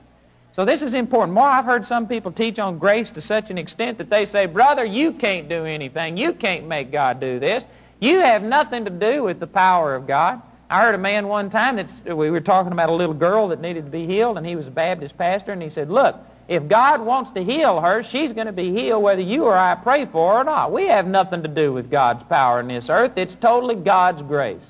So 0.59 0.65
this 0.65 0.83
is 0.83 0.93
important. 0.93 1.35
More, 1.35 1.47
I've 1.47 1.67
heard 1.67 1.87
some 1.87 2.09
people 2.09 2.33
teach 2.33 2.59
on 2.59 2.79
grace 2.79 3.11
to 3.11 3.21
such 3.21 3.49
an 3.49 3.59
extent 3.59 3.99
that 3.99 4.11
they 4.11 4.27
say, 4.27 4.47
brother, 4.47 4.85
you 4.85 5.13
can't 5.13 5.49
do 5.49 5.65
anything. 5.65 6.17
You 6.17 6.33
can't 6.33 6.67
make 6.67 6.91
God 6.91 7.21
do 7.21 7.39
this. 7.39 7.63
You 8.01 8.19
have 8.19 8.43
nothing 8.43 8.85
to 8.85 8.91
do 8.91 9.23
with 9.23 9.39
the 9.39 9.47
power 9.47 9.95
of 9.95 10.09
God. 10.09 10.43
I 10.69 10.83
heard 10.83 10.97
a 10.97 10.99
man 10.99 11.29
one 11.29 11.49
time 11.51 11.77
that 11.77 12.17
we 12.17 12.33
were 12.33 12.41
talking 12.41 12.73
about 12.73 12.89
a 12.89 12.93
little 12.93 13.15
girl 13.15 13.47
that 13.49 13.61
needed 13.61 13.85
to 13.85 13.91
be 13.93 14.05
healed, 14.05 14.37
and 14.37 14.45
he 14.45 14.57
was 14.57 14.67
a 14.67 14.73
Baptist 14.73 15.17
pastor, 15.17 15.53
and 15.53 15.63
he 15.63 15.71
said, 15.71 15.91
look, 15.91 16.17
if 16.49 16.67
God 16.67 17.03
wants 17.03 17.31
to 17.35 17.45
heal 17.45 17.81
her, 17.81 18.03
she's 18.03 18.33
going 18.33 18.49
to 18.49 18.53
be 18.53 18.73
healed 18.73 19.05
whether 19.05 19.23
you 19.23 19.45
or 19.45 19.57
I 19.57 19.77
pray 19.77 20.07
for 20.07 20.33
her 20.33 20.41
or 20.41 20.45
not. 20.45 20.73
We 20.73 20.89
have 20.89 21.07
nothing 21.07 21.45
to 21.45 21.49
do 21.49 21.73
with 21.73 21.89
God's 21.89 22.25
power 22.25 22.59
in 22.59 22.67
this 22.67 22.91
earth. 22.91 23.13
It's 23.15 23.37
totally 23.37 23.77
God's 23.77 24.23
grace. 24.23 24.65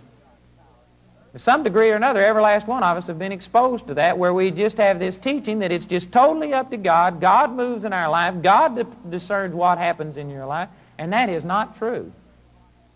To 1.38 1.45
some 1.45 1.62
degree 1.62 1.90
or 1.90 1.95
another, 1.95 2.21
every 2.25 2.42
last 2.42 2.66
one 2.66 2.83
of 2.83 2.97
us 2.97 3.07
have 3.07 3.21
been 3.21 3.30
exposed 3.30 3.87
to 3.87 3.95
that, 3.95 4.18
where 4.18 4.35
we 4.35 4.50
just 4.50 4.76
have 4.76 4.99
this 4.99 5.16
teaching 5.18 5.61
that 5.61 5.71
it's 5.71 5.85
just 5.85 6.11
totally 6.11 6.52
up 6.52 6.68
to 6.73 6.76
God. 6.76 7.21
God 7.21 7.52
moves 7.52 7.85
in 7.85 7.92
our 7.92 8.11
life. 8.11 8.42
God 8.42 8.85
discerns 9.09 9.54
what 9.54 9.78
happens 9.78 10.16
in 10.16 10.28
your 10.30 10.47
life. 10.47 10.68
And 10.99 11.12
that 11.12 11.28
is 11.28 11.45
not 11.45 11.78
true. 11.78 12.12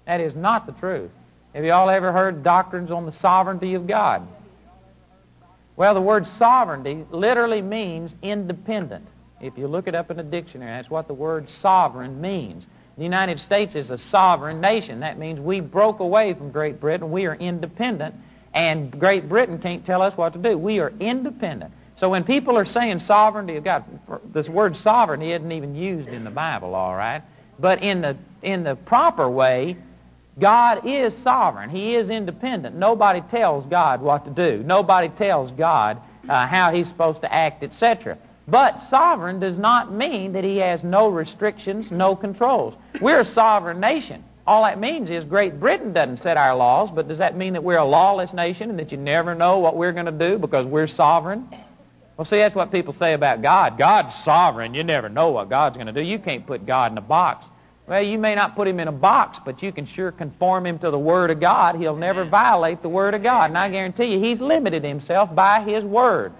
That 0.07 0.21
is 0.21 0.35
not 0.35 0.67
the 0.67 0.73
truth. 0.73 1.13
Have 1.55 1.65
you 1.65 1.71
all 1.71 1.89
ever 1.89 2.11
heard 2.11 2.43
doctrines 2.43 2.91
on 2.91 3.07
the 3.07 3.13
sovereignty 3.13 3.75
of 3.75 3.87
God? 3.87 4.27
Well, 5.77 5.95
the 5.95 6.01
word 6.01 6.27
sovereignty 6.27 7.07
literally 7.13 7.63
means 7.63 8.13
independent. 8.23 9.07
If 9.41 9.57
you 9.57 9.69
look 9.69 9.87
it 9.87 9.95
up 9.95 10.11
in 10.11 10.19
a 10.19 10.25
dictionary, 10.25 10.73
that's 10.73 10.91
what 10.91 11.07
the 11.07 11.15
word 11.15 11.49
sovereign 11.49 12.21
means. 12.21 12.67
The 12.99 13.05
United 13.05 13.39
States 13.39 13.77
is 13.77 13.93
a 13.93 13.99
sovereign 13.99 14.61
nation. 14.61 14.99
That 15.01 15.17
means 15.17 15.39
we 15.39 15.61
broke 15.61 16.01
away 16.01 16.35
from 16.35 16.51
Great 16.51 16.81
Britain. 16.81 17.13
We 17.13 17.27
are 17.27 17.37
independent, 17.37 18.17
and 18.55 18.99
Great 18.99 19.29
Britain 19.29 19.59
can't 19.59 19.85
tell 19.85 20.03
us 20.03 20.17
what 20.17 20.33
to 20.35 20.39
do. 20.39 20.57
We 20.59 20.81
are 20.81 20.93
independent. 21.01 21.73
So 21.97 22.09
when 22.09 22.25
people 22.25 22.59
are 22.59 22.65
saying 22.65 23.01
sovereignty 23.01 23.57
of 23.57 23.65
God, 23.65 23.85
this 24.33 24.49
word 24.49 24.77
sovereignty 24.77 25.33
isn't 25.33 25.53
even 25.53 25.75
used 25.75 26.09
in 26.09 26.25
the 26.25 26.31
Bible, 26.31 26.75
all 26.75 26.95
right? 26.95 27.23
But 27.59 27.83
in 27.83 28.01
the, 28.01 28.17
in 28.43 28.65
the 28.65 28.75
proper 28.75 29.29
way, 29.29 29.77
God 30.39 30.87
is 30.87 31.15
sovereign. 31.23 31.71
He 31.71 31.95
is 31.95 32.11
independent. 32.11 32.77
Nobody 32.77 33.21
tells 33.21 33.67
God 33.67 34.01
what 34.01 34.25
to 34.25 34.31
do. 34.31 34.63
Nobody 34.63 35.11
tells 35.11 35.51
God 35.53 36.01
uh, 36.29 36.47
how 36.47 36.73
he's 36.73 36.89
supposed 36.89 37.21
to 37.21 37.33
act, 37.33 37.63
etc. 37.63 38.19
But 38.49 38.83
sovereign 38.91 39.41
does 39.41 39.57
not 39.57 39.93
mean 39.93 40.33
that 40.33 40.45
he 40.45 40.57
has 40.59 40.83
no 40.83 41.09
restrictions, 41.09 41.91
no 41.91 42.17
controls. 42.17 42.75
We're 43.01 43.21
a 43.21 43.25
sovereign 43.25 43.81
nation. 43.81 44.25
All 44.47 44.65
that 44.65 44.81
means 44.81 45.09
is 45.09 45.25
Great 45.25 45.61
Britain 45.61 45.93
doesn't 45.93 46.19
set 46.19 46.37
our 46.37 46.57
laws, 46.57 46.91
but 46.93 47.07
does 47.07 47.19
that 47.19 47.37
mean 47.37 47.53
that 47.53 47.63
we're 47.63 47.79
a 47.79 47.85
lawless 47.85 48.33
nation 48.33 48.71
and 48.71 48.79
that 48.79 48.91
you 48.91 48.99
never 48.99 49.35
know 49.35 49.59
what 49.59 49.77
we're 49.77 49.93
going 49.93 50.07
to 50.07 50.13
do 50.13 50.39
because 50.39 50.67
we're 50.67 50.89
sovereign? 50.89 51.49
Well, 52.17 52.25
see, 52.25 52.39
that's 52.39 52.55
what 52.55 52.73
people 52.73 52.93
say 52.93 53.15
about 53.15 53.41
God. 53.41 53.79
God's 53.79 54.15
sovereign. 54.25 54.75
You 54.75 54.83
never 54.85 55.09
know 55.09 55.31
what 55.31 55.49
God's 55.49 55.77
going 55.77 55.87
to 55.87 55.93
do. 55.93 56.03
You 56.03 56.19
can't 56.19 56.47
put 56.47 56.67
God 56.67 56.93
in 56.93 56.99
a 56.99 57.03
box. 57.03 57.47
Well, 57.87 58.03
you 58.03 58.19
may 58.19 58.35
not 58.35 58.55
put 58.55 58.69
him 58.69 58.81
in 58.81 58.89
a 58.89 58.93
box, 58.93 59.39
but 59.45 59.63
you 59.63 59.73
can 59.73 59.87
sure 59.87 60.13
conform 60.13 60.67
him 60.67 60.79
to 60.81 60.91
the 60.91 60.99
Word 60.99 61.31
of 61.31 61.41
God. 61.41 61.77
He'll 61.77 61.97
never 61.97 62.25
violate 62.25 62.83
the 62.83 62.89
Word 62.89 63.15
of 63.15 63.23
God. 63.23 63.51
And 63.51 63.59
I 63.59 63.69
guarantee 63.71 64.15
you, 64.15 64.21
he's 64.21 64.41
limited 64.41 64.85
himself 64.85 65.35
by 65.35 65.63
his 65.63 65.85
Word. 65.85 66.33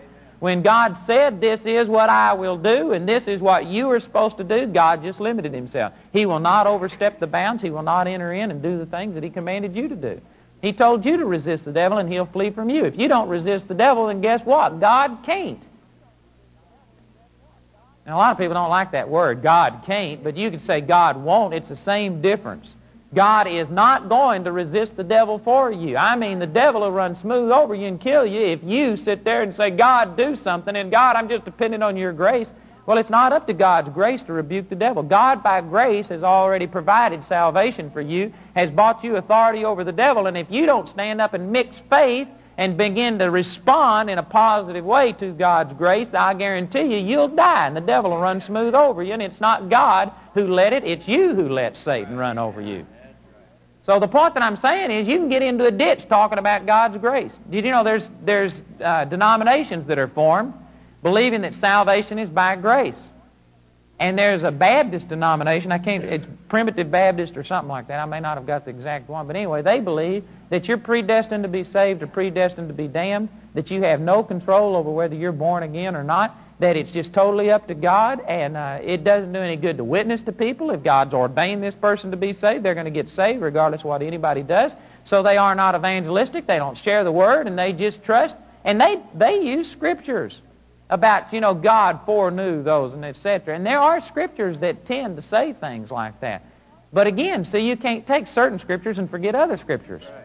When 0.43 0.63
God 0.63 0.97
said, 1.07 1.41
This 1.41 1.61
is 1.65 1.87
what 1.87 2.09
I 2.09 2.33
will 2.33 2.59
do, 2.59 2.91
and 2.91 3.09
this 3.09 3.29
is 3.29 3.41
what 3.41 3.67
you 3.67 3.89
are 3.93 4.01
supposed 4.01 4.39
to 4.39 4.45
do, 4.45 4.67
God 4.67 5.05
just 5.05 5.21
limited 5.21 5.55
himself. 5.55 5.93
He 6.13 6.27
will 6.27 6.41
not 6.41 6.67
overstep 6.67 7.21
the 7.21 7.29
bounds. 7.29 7.63
He 7.63 7.71
will 7.71 7.85
not 7.85 8.09
enter 8.09 8.33
in 8.33 8.51
and 8.51 8.61
do 8.61 8.77
the 8.77 8.87
things 8.87 9.15
that 9.15 9.23
he 9.23 9.31
commanded 9.31 9.77
you 9.77 9.87
to 9.87 9.95
do. 9.95 10.21
He 10.61 10.73
told 10.73 11.05
you 11.05 11.19
to 11.19 11.27
resist 11.27 11.65
the 11.65 11.71
devil, 11.71 11.99
and 11.99 12.13
he'll 12.13 12.27
flee 12.27 12.51
from 12.51 12.71
you. 12.71 12.85
If 12.87 12.99
you 12.99 13.07
don't 13.07 13.29
resist 13.29 13.69
the 13.69 13.75
devil, 13.75 14.09
then 14.09 14.21
guess 14.21 14.45
what? 14.45 14.81
God 14.81 15.19
can't. 15.25 15.63
Now, 18.05 18.17
a 18.17 18.19
lot 18.19 18.33
of 18.33 18.39
people 18.39 18.55
don't 18.55 18.69
like 18.69 18.91
that 18.91 19.09
word, 19.09 19.45
God 19.45 19.85
can't, 19.87 20.25
but 20.25 20.37
you 20.37 20.51
can 20.51 20.59
say 20.59 20.81
God 20.81 21.23
won't. 21.23 21.55
It's 21.55 21.69
the 21.69 21.77
same 21.77 22.21
difference. 22.21 22.67
God 23.15 23.47
is 23.47 23.69
not 23.69 24.09
going 24.09 24.45
to 24.45 24.53
resist 24.53 24.97
the 24.97 25.05
devil 25.05 25.39
for 25.39 25.71
you. 25.71 25.99
I 25.99 26.17
mean, 26.17 26.39
the 26.39 26.47
devil 26.47 26.81
will 26.81 26.93
run 26.93 27.15
smooth 27.21 27.51
over 27.51 27.75
you 27.75 27.87
and 27.87 28.01
kill 28.01 28.25
you 28.25 28.41
if 28.41 28.63
you 28.63 28.97
sit 28.97 29.23
there 29.23 29.43
and 29.43 29.55
say, 29.55 29.71
God, 29.71 30.17
do 30.17 30.35
something, 30.35 30.75
and 30.75 30.91
God, 30.91 31.17
I'm 31.17 31.29
just 31.29 31.45
depending 31.45 31.83
on 31.83 31.97
your 31.97 32.13
grace. 32.13 32.49
Well, 32.87 32.99
it's 32.99 33.11
not 33.11 33.33
up 33.33 33.47
to 33.47 33.53
God's 33.53 33.91
grace 33.91 34.23
to 34.23 34.33
rebuke 34.33 34.69
the 34.69 34.75
devil. 34.75 35.03
God, 35.03 35.43
by 35.43 35.61
grace, 35.61 36.09
has 36.09 36.23
already 36.23 36.67
provided 36.67 37.23
salvation 37.29 37.91
for 37.91 38.01
you, 38.01 38.33
has 38.57 38.71
bought 38.71 39.05
you 39.05 39.17
authority 39.17 39.65
over 39.65 39.85
the 39.85 39.93
devil, 39.93 40.27
and 40.27 40.37
if 40.37 40.51
you 40.51 40.65
don't 40.65 40.89
stand 40.89 41.21
up 41.21 41.35
and 41.35 41.53
mix 41.53 41.81
faith 41.91 42.29
and 42.57 42.77
begin 42.77 43.19
to 43.19 43.31
respond 43.31 44.09
in 44.11 44.19
a 44.19 44.23
positive 44.23 44.85
way 44.85 45.13
to 45.13 45.33
God's 45.33 45.75
grace, 45.75 46.09
I 46.15 46.33
guarantee 46.35 46.97
you, 46.97 46.97
you'll 46.97 47.29
die, 47.29 47.67
and 47.67 47.77
the 47.77 47.81
devil 47.81 48.11
will 48.11 48.19
run 48.19 48.41
smooth 48.41 48.75
over 48.75 49.03
you, 49.03 49.13
and 49.13 49.23
it's 49.23 49.41
not 49.41 49.69
God 49.69 50.13
who 50.33 50.49
let 50.49 50.73
it, 50.73 50.83
it's 50.85 51.07
you 51.07 51.35
who 51.35 51.51
let 51.51 51.77
Satan 51.77 52.17
run 52.17 52.39
over 52.39 52.61
you. 52.63 52.87
So 53.85 53.99
the 53.99 54.09
point 54.09 54.35
that 54.35 54.43
I'm 54.43 54.57
saying 54.59 54.91
is 54.91 55.09
you 55.09 55.19
can 55.19 55.29
get 55.29 55.43
into 55.43 55.65
a 55.65 55.71
ditch 55.71 56.07
talking 56.09 56.39
about 56.39 56.67
God's 56.67 56.99
grace. 56.99 57.33
Did 57.51 57.65
you 57.65 57.71
know 57.73 57.83
there's, 57.83 58.05
there's 58.25 58.55
uh, 58.83 59.05
denominations 59.07 59.87
that 59.89 59.99
are 59.99 60.09
formed 60.09 60.55
believing 61.03 61.43
that 61.43 61.55
salvation 61.57 62.19
is 62.19 62.29
by 62.29 62.57
grace. 62.57 62.95
And 63.99 64.19
there's 64.19 64.43
a 64.43 64.51
Baptist 64.51 65.09
denomination, 65.09 65.71
I 65.71 65.79
can't, 65.79 66.03
it's 66.03 66.27
Primitive 66.49 66.91
Baptist 66.91 67.37
or 67.37 67.45
something 67.45 67.69
like 67.69 67.89
that. 67.89 68.01
I 68.01 68.05
may 68.05 68.21
not 68.21 68.37
have 68.37 68.47
got 68.47 68.65
the 68.65 68.71
exact 68.71 69.09
one. 69.09 69.27
But 69.27 69.37
anyway, 69.37 69.63
they 69.63 69.79
believe 69.79 70.25
that 70.51 70.67
you're 70.67 70.79
predestined 70.79 71.45
to 71.45 71.49
be 71.49 71.63
saved 71.63 72.03
or 72.03 72.09
predestined 72.09 72.69
to 72.69 72.75
be 72.75 72.89
damned, 72.89 73.29
that 73.55 73.71
you 73.71 73.83
have 73.83 74.01
no 74.01 74.25
control 74.25 74.75
over 74.75 74.91
whether 74.91 75.15
you're 75.15 75.31
born 75.31 75.63
again 75.63 75.95
or 75.95 76.03
not, 76.03 76.37
that 76.63 76.77
it's 76.77 76.91
just 76.91 77.13
totally 77.13 77.51
up 77.51 77.69
to 77.69 77.75
God, 77.75 78.21
and 78.27 78.57
uh, 78.57 78.79
it 78.83 79.05
doesn't 79.05 79.33
do 79.33 79.39
any 79.39 79.57
good 79.57 79.77
to 79.77 79.85
witness 79.85 80.21
to 80.23 80.33
people. 80.33 80.71
If 80.71 80.83
God's 80.83 81.13
ordained 81.13 81.63
this 81.63 81.75
person 81.75 82.11
to 82.13 82.17
be 82.17 82.33
saved, 82.33 82.65
they're 82.65 82.75
going 82.75 82.87
to 82.87 82.91
get 82.91 83.11
saved 83.11 83.43
regardless 83.43 83.81
of 83.81 83.87
what 83.87 84.03
anybody 84.03 84.43
does. 84.43 84.73
So 85.05 85.23
they 85.23 85.37
are 85.37 85.55
not 85.55 85.75
evangelistic. 85.75 86.47
They 86.47 86.59
don't 86.59 86.79
share 86.79 87.05
the 87.05 87.13
word, 87.13 87.47
and 87.47 87.59
they 87.59 87.73
just 87.73 88.03
trust. 88.05 88.37
And 88.65 88.81
they, 88.81 89.01
they 89.15 89.41
use 89.43 89.71
scriptures 89.71 90.39
about, 90.89 91.33
you 91.33 91.41
know, 91.41 91.55
God 91.55 92.01
foreknew 92.07 92.63
those 92.63 92.93
and 92.93 93.05
etc. 93.05 93.57
And 93.57 93.67
there 93.67 93.81
are 93.81 94.01
scriptures 94.03 94.61
that 94.61 94.87
tend 94.87 95.17
to 95.17 95.23
say 95.23 95.55
things 95.55 95.91
like 95.91 96.21
that. 96.21 96.45
But 96.93 97.07
again, 97.07 97.45
see, 97.45 97.61
you 97.61 97.77
can't 97.77 98.07
take 98.07 98.29
certain 98.29 98.59
scriptures 98.59 98.99
and 98.99 99.11
forget 99.11 99.35
other 99.35 99.57
scriptures. 99.57 100.03
Right. 100.05 100.22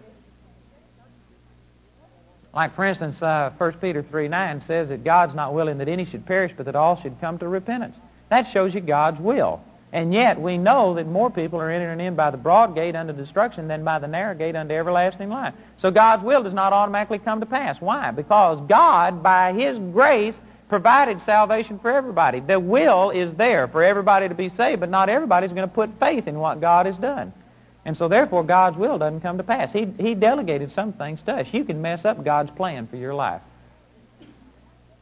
Like, 2.57 2.75
for 2.75 2.85
instance, 2.85 3.21
uh, 3.21 3.51
1 3.59 3.73
Peter 3.73 4.01
3 4.01 4.29
9 4.29 4.63
says 4.65 4.89
that 4.89 5.03
God's 5.03 5.35
not 5.35 5.53
willing 5.53 5.77
that 5.77 5.87
any 5.87 6.05
should 6.05 6.25
perish, 6.25 6.53
but 6.57 6.65
that 6.65 6.75
all 6.75 6.99
should 6.99 7.21
come 7.21 7.37
to 7.37 7.47
repentance. 7.47 7.95
That 8.29 8.47
shows 8.47 8.73
you 8.73 8.81
God's 8.81 9.19
will. 9.19 9.61
And 9.93 10.11
yet, 10.11 10.41
we 10.41 10.57
know 10.57 10.95
that 10.95 11.05
more 11.05 11.29
people 11.29 11.61
are 11.61 11.69
entering 11.69 11.99
in 11.99 12.15
by 12.15 12.31
the 12.31 12.37
broad 12.37 12.73
gate 12.73 12.95
unto 12.95 13.13
destruction 13.13 13.67
than 13.67 13.83
by 13.83 13.99
the 13.99 14.07
narrow 14.07 14.33
gate 14.33 14.55
unto 14.55 14.73
everlasting 14.73 15.29
life. 15.29 15.53
So 15.77 15.91
God's 15.91 16.23
will 16.23 16.41
does 16.41 16.55
not 16.55 16.73
automatically 16.73 17.19
come 17.19 17.41
to 17.41 17.45
pass. 17.45 17.79
Why? 17.79 18.09
Because 18.09 18.59
God, 18.67 19.21
by 19.21 19.53
His 19.53 19.77
grace, 19.77 20.33
provided 20.67 21.21
salvation 21.21 21.77
for 21.77 21.91
everybody. 21.91 22.39
The 22.39 22.59
will 22.59 23.11
is 23.11 23.35
there 23.35 23.67
for 23.67 23.83
everybody 23.83 24.29
to 24.29 24.35
be 24.35 24.49
saved, 24.49 24.79
but 24.79 24.89
not 24.89 25.09
everybody's 25.09 25.51
going 25.51 25.69
to 25.69 25.75
put 25.75 25.99
faith 25.99 26.27
in 26.27 26.39
what 26.39 26.59
God 26.59 26.87
has 26.87 26.97
done. 26.97 27.33
And 27.87 27.97
so 27.97 28.09
therefore 28.09 28.43
God's 28.43 28.75
will 28.75 28.97
doesn't 28.97 29.21
come 29.21 29.37
to 29.37 29.45
pass. 29.45 29.71
He, 29.71 29.87
he 29.97 30.13
delegated 30.13 30.73
some 30.73 30.91
things 30.91 31.21
to 31.25 31.35
us. 31.35 31.47
You 31.53 31.63
can 31.63 31.81
mess 31.81 32.03
up 32.03 32.21
God's 32.21 32.51
plan 32.51 32.85
for 32.85 32.97
your 32.97 33.13
life. 33.13 33.41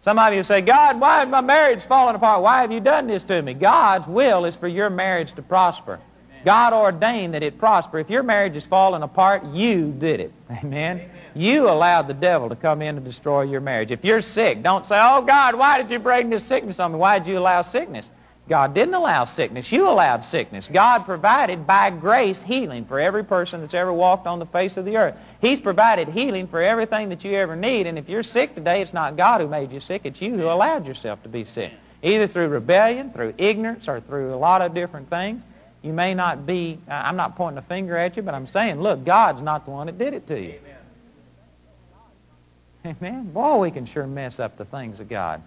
Some 0.01 0.20
of 0.20 0.32
you 0.36 0.44
say, 0.44 0.62
God, 0.62 1.00
why 1.00 1.24
is 1.24 1.30
my 1.30 1.42
marriage 1.42 1.84
falling 1.86 2.15
apart? 2.15 2.44
Why 2.44 2.62
have 2.62 2.72
you 2.72 2.80
done 2.80 3.08
this 3.08 3.24
to 3.24 3.42
me? 3.42 3.56
God's 3.56 4.08
will 4.08 4.46
is 4.46 4.56
for 4.56 4.68
your 4.68 4.92
marriage 4.92 5.34
to 5.34 5.42
prosper. 5.42 6.00
God 6.46 6.74
ordained 6.74 7.34
that 7.34 7.42
it 7.42 7.58
prosper. 7.58 7.98
If 7.98 8.12
your 8.12 8.22
marriage 8.22 8.56
is 8.56 8.68
falling 8.68 9.01
apart, 9.01 9.44
you 9.46 9.92
did 9.92 10.20
it. 10.20 10.32
Amen? 10.51 11.00
Amen? 11.00 11.10
You 11.34 11.68
allowed 11.68 12.08
the 12.08 12.13
devil 12.13 12.50
to 12.50 12.56
come 12.56 12.84
in 12.84 12.98
and 12.98 13.04
destroy 13.04 13.42
your 13.42 13.62
marriage. 13.62 13.89
If 13.89 14.06
you're 14.06 14.22
sick, 14.22 14.62
don't 14.62 14.88
say, 14.88 15.00
Oh 15.01 15.24
God, 15.24 15.56
why 15.56 15.82
did 15.82 15.89
you 15.89 15.98
bring 15.98 16.30
this 16.30 16.46
sickness 16.46 16.80
on 16.80 16.92
me? 16.92 17.00
Why 17.00 17.18
did 17.18 17.27
you 17.27 17.39
allow 17.39 17.63
sickness? 17.63 18.08
God 18.48 18.75
didn't 18.75 18.94
allow 18.94 19.25
sickness. 19.25 19.72
You 19.72 19.90
allowed 19.90 20.24
sickness. 20.24 20.70
God 20.72 21.06
provided 21.06 21.66
by 21.66 21.90
grace 21.90 22.40
healing 22.44 22.86
for 22.86 23.00
every 23.00 23.24
person 23.24 23.62
that's 23.62 23.74
ever 23.74 23.92
walked 23.92 24.28
on 24.28 24.38
the 24.38 24.46
face 24.46 24.78
of 24.78 24.86
the 24.86 24.98
earth. 24.98 25.16
He's 25.42 25.60
provided 25.60 26.10
healing 26.10 26.48
for 26.48 26.62
everything 26.62 27.10
that 27.10 27.24
you 27.24 27.34
ever 27.34 27.56
need. 27.56 27.88
And 27.88 27.98
if 27.98 28.08
you're 28.08 28.22
sick 28.22 28.54
today, 28.54 28.84
it's 28.84 28.94
not 28.94 29.18
God 29.18 29.42
who 29.42 29.48
made 29.48 29.72
you 29.72 29.80
sick. 29.80 30.02
It's 30.04 30.22
you 30.22 30.38
who 30.38 30.44
allowed 30.44 30.86
yourself 30.86 31.24
to 31.24 31.30
be 31.30 31.44
sick. 31.44 31.74
Either 32.04 32.28
through 32.28 32.50
rebellion, 32.50 33.12
through 33.12 33.34
ignorance, 33.40 33.88
or 33.88 34.00
through 34.02 34.36
a 34.36 34.38
lot 34.38 34.62
of 34.62 34.75
different 34.75 35.10
things. 35.10 35.42
You 35.82 35.94
may 35.94 36.14
not 36.14 36.46
be, 36.46 36.80
I'm 36.88 37.16
not 37.16 37.36
pointing 37.36 37.58
a 37.58 37.68
finger 37.68 37.98
at 37.98 38.16
you, 38.16 38.22
but 38.22 38.36
I'm 38.36 38.48
saying, 38.48 38.80
look, 38.80 39.04
God's 39.06 39.42
not 39.42 39.66
the 39.66 39.72
one 39.72 39.88
that 39.88 39.98
did 39.98 40.14
it 40.14 40.28
to 40.28 40.40
you. 40.40 40.60
Amen. 42.86 42.96
Amen. 43.02 43.32
Boy, 43.32 43.58
we 43.58 43.72
can 43.72 43.88
sure 43.88 44.06
mess 44.06 44.40
up 44.40 44.56
the 44.58 44.66
things 44.66 45.00
of 45.00 45.10
God. 45.10 45.42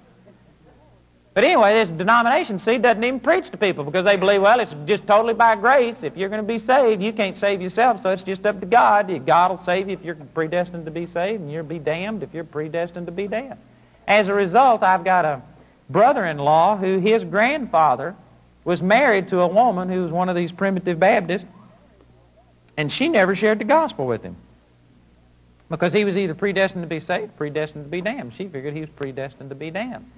But 1.38 1.45
anyway, 1.45 1.75
this 1.75 1.97
denomination, 1.97 2.59
see, 2.59 2.78
doesn't 2.78 3.04
even 3.04 3.21
preach 3.21 3.49
to 3.52 3.57
people 3.57 3.85
because 3.85 4.04
they 4.04 4.16
believe, 4.16 4.42
well, 4.42 4.59
it's 4.59 4.75
just 4.87 5.07
totally 5.07 5.35
by 5.35 5.54
grace. 5.54 5.95
If 6.02 6.16
you're 6.16 6.28
going 6.28 6.45
to 6.45 6.52
be 6.52 6.59
saved, 6.59 7.00
you 7.00 7.12
can't 7.12 7.38
save 7.38 7.62
yourself, 7.62 8.02
so 8.02 8.11
it's 8.11 8.25
just 8.25 8.45
up 8.45 8.59
to 8.59 8.66
God. 8.66 9.25
God 9.25 9.52
will 9.52 9.64
save 9.64 9.88
you 9.88 9.95
if 9.95 10.02
you're 10.02 10.16
predestined 10.16 10.85
to 10.87 10.90
be 10.90 11.07
saved, 11.07 11.40
and 11.40 11.52
you'll 11.52 11.62
be 11.62 11.78
damned 11.78 12.25
if 12.25 12.35
you're 12.35 12.42
predestined 12.42 13.07
to 13.07 13.12
be 13.12 13.28
damned. 13.28 13.61
As 14.09 14.26
a 14.26 14.35
result, 14.35 14.83
I've 14.83 15.04
got 15.04 15.25
a 15.25 15.40
brother-in-law 15.88 16.78
who 16.78 16.99
his 16.99 17.23
grandfather 17.23 18.16
was 18.64 18.83
married 18.83 19.28
to 19.28 19.38
a 19.38 19.47
woman 19.47 19.88
who 19.88 20.02
was 20.02 20.11
one 20.11 20.28
of 20.28 20.35
these 20.35 20.50
primitive 20.50 20.99
Baptists, 20.99 21.47
and 22.76 22.90
she 22.90 23.09
never 23.09 23.37
shared 23.37 23.61
the 23.61 23.64
gospel 23.64 24.09
with 24.09 24.25
him. 24.25 24.35
Because 25.71 25.92
he 25.92 26.04
was 26.04 26.16
either 26.16 26.35
predestined 26.35 26.83
to 26.83 26.88
be 26.88 26.99
saved, 26.99 27.37
predestined 27.37 27.85
to 27.85 27.90
be 27.90 28.00
damned. 28.00 28.35
She 28.35 28.49
figured 28.49 28.75
he 28.75 28.80
was 28.80 28.90
predestined 28.90 29.50
to 29.50 29.54
be 29.54 29.71
damned. 29.71 30.11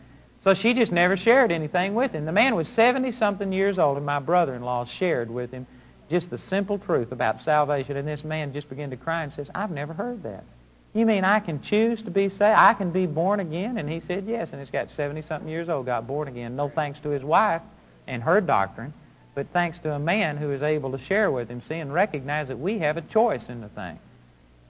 So 0.42 0.54
she 0.54 0.72
just 0.72 0.90
never 0.90 1.16
shared 1.16 1.52
anything 1.52 1.94
with 1.94 2.12
him. 2.12 2.24
The 2.24 2.32
man 2.32 2.54
was 2.54 2.68
70 2.68 3.12
something 3.12 3.52
years 3.52 3.78
old, 3.78 3.98
and 3.98 4.06
my 4.06 4.20
brother 4.20 4.54
in 4.54 4.62
law 4.62 4.84
shared 4.86 5.30
with 5.30 5.50
him 5.50 5.66
just 6.08 6.30
the 6.30 6.38
simple 6.38 6.78
truth 6.78 7.12
about 7.12 7.42
salvation. 7.42 7.96
And 7.96 8.08
this 8.08 8.24
man 8.24 8.52
just 8.52 8.68
began 8.68 8.90
to 8.90 8.96
cry 8.96 9.22
and 9.22 9.32
says, 9.32 9.48
I've 9.54 9.70
never 9.70 9.92
heard 9.92 10.22
that. 10.22 10.44
You 10.92 11.06
mean 11.06 11.24
I 11.24 11.38
can 11.40 11.62
choose 11.62 12.02
to 12.02 12.10
be 12.10 12.28
saved? 12.28 12.42
I 12.42 12.74
can 12.74 12.90
be 12.90 13.06
born 13.06 13.38
again? 13.38 13.78
And 13.78 13.88
he 13.88 14.00
said, 14.00 14.24
Yes. 14.26 14.48
And 14.50 14.60
he's 14.60 14.70
got 14.70 14.90
70 14.90 15.22
something 15.22 15.48
years 15.48 15.68
old, 15.68 15.86
got 15.86 16.06
born 16.06 16.26
again. 16.26 16.56
No 16.56 16.68
thanks 16.68 16.98
to 17.00 17.10
his 17.10 17.22
wife 17.22 17.62
and 18.08 18.22
her 18.22 18.40
doctrine, 18.40 18.92
but 19.34 19.46
thanks 19.52 19.78
to 19.80 19.92
a 19.92 19.98
man 19.98 20.36
who 20.36 20.50
is 20.50 20.62
able 20.62 20.90
to 20.90 20.98
share 21.04 21.30
with 21.30 21.48
him, 21.48 21.62
see, 21.62 21.76
and 21.76 21.92
recognize 21.92 22.48
that 22.48 22.58
we 22.58 22.78
have 22.80 22.96
a 22.96 23.02
choice 23.02 23.44
in 23.48 23.60
the 23.60 23.68
thing. 23.68 24.00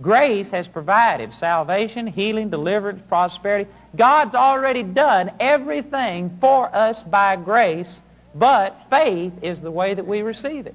Grace 0.03 0.49
has 0.49 0.67
provided 0.67 1.33
salvation, 1.35 2.07
healing, 2.07 2.49
deliverance, 2.49 3.03
prosperity. 3.09 3.71
God's 3.97 4.35
already 4.35 4.83
done 4.83 5.31
everything 5.41 6.39
for 6.41 6.75
us 6.75 7.03
by 7.03 7.37
grace, 7.37 8.01
but 8.35 8.77
faith 8.89 9.33
is 9.43 9.61
the 9.61 9.71
way 9.71 9.93
that 9.93 10.07
we 10.07 10.23
receive 10.23 10.67
it. 10.67 10.75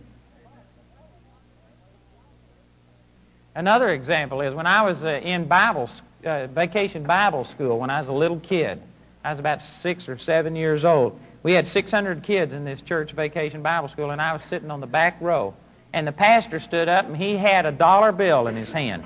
Another 3.55 3.89
example 3.89 4.41
is 4.41 4.53
when 4.53 4.67
I 4.67 4.81
was 4.81 5.01
uh, 5.03 5.21
in 5.23 5.47
Bible, 5.47 5.89
uh, 6.25 6.47
vacation 6.47 7.03
Bible 7.03 7.45
school 7.45 7.79
when 7.79 7.89
I 7.89 7.99
was 7.99 8.09
a 8.09 8.13
little 8.13 8.39
kid. 8.39 8.81
I 9.23 9.31
was 9.31 9.39
about 9.39 9.61
six 9.61 10.07
or 10.07 10.19
seven 10.19 10.55
years 10.55 10.85
old. 10.85 11.19
We 11.41 11.53
had 11.53 11.67
600 11.67 12.21
kids 12.21 12.53
in 12.53 12.65
this 12.65 12.81
church 12.81 13.13
vacation 13.13 13.63
Bible 13.63 13.87
school, 13.87 14.11
and 14.11 14.21
I 14.21 14.33
was 14.33 14.43
sitting 14.49 14.69
on 14.69 14.81
the 14.81 14.87
back 14.87 15.17
row. 15.21 15.55
And 15.93 16.05
the 16.05 16.11
pastor 16.11 16.59
stood 16.59 16.89
up, 16.89 17.05
and 17.05 17.15
he 17.15 17.37
had 17.37 17.65
a 17.65 17.71
dollar 17.71 18.11
bill 18.11 18.47
in 18.47 18.55
his 18.57 18.71
hand. 18.71 19.05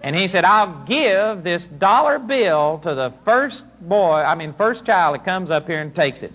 And 0.00 0.14
he 0.14 0.28
said, 0.28 0.44
I'll 0.44 0.84
give 0.84 1.42
this 1.42 1.64
dollar 1.78 2.18
bill 2.18 2.80
to 2.84 2.94
the 2.94 3.12
first 3.24 3.62
boy, 3.80 4.14
I 4.14 4.34
mean, 4.34 4.52
first 4.54 4.84
child 4.84 5.14
that 5.14 5.24
comes 5.24 5.50
up 5.50 5.66
here 5.66 5.80
and 5.80 5.94
takes 5.94 6.20
it. 6.22 6.32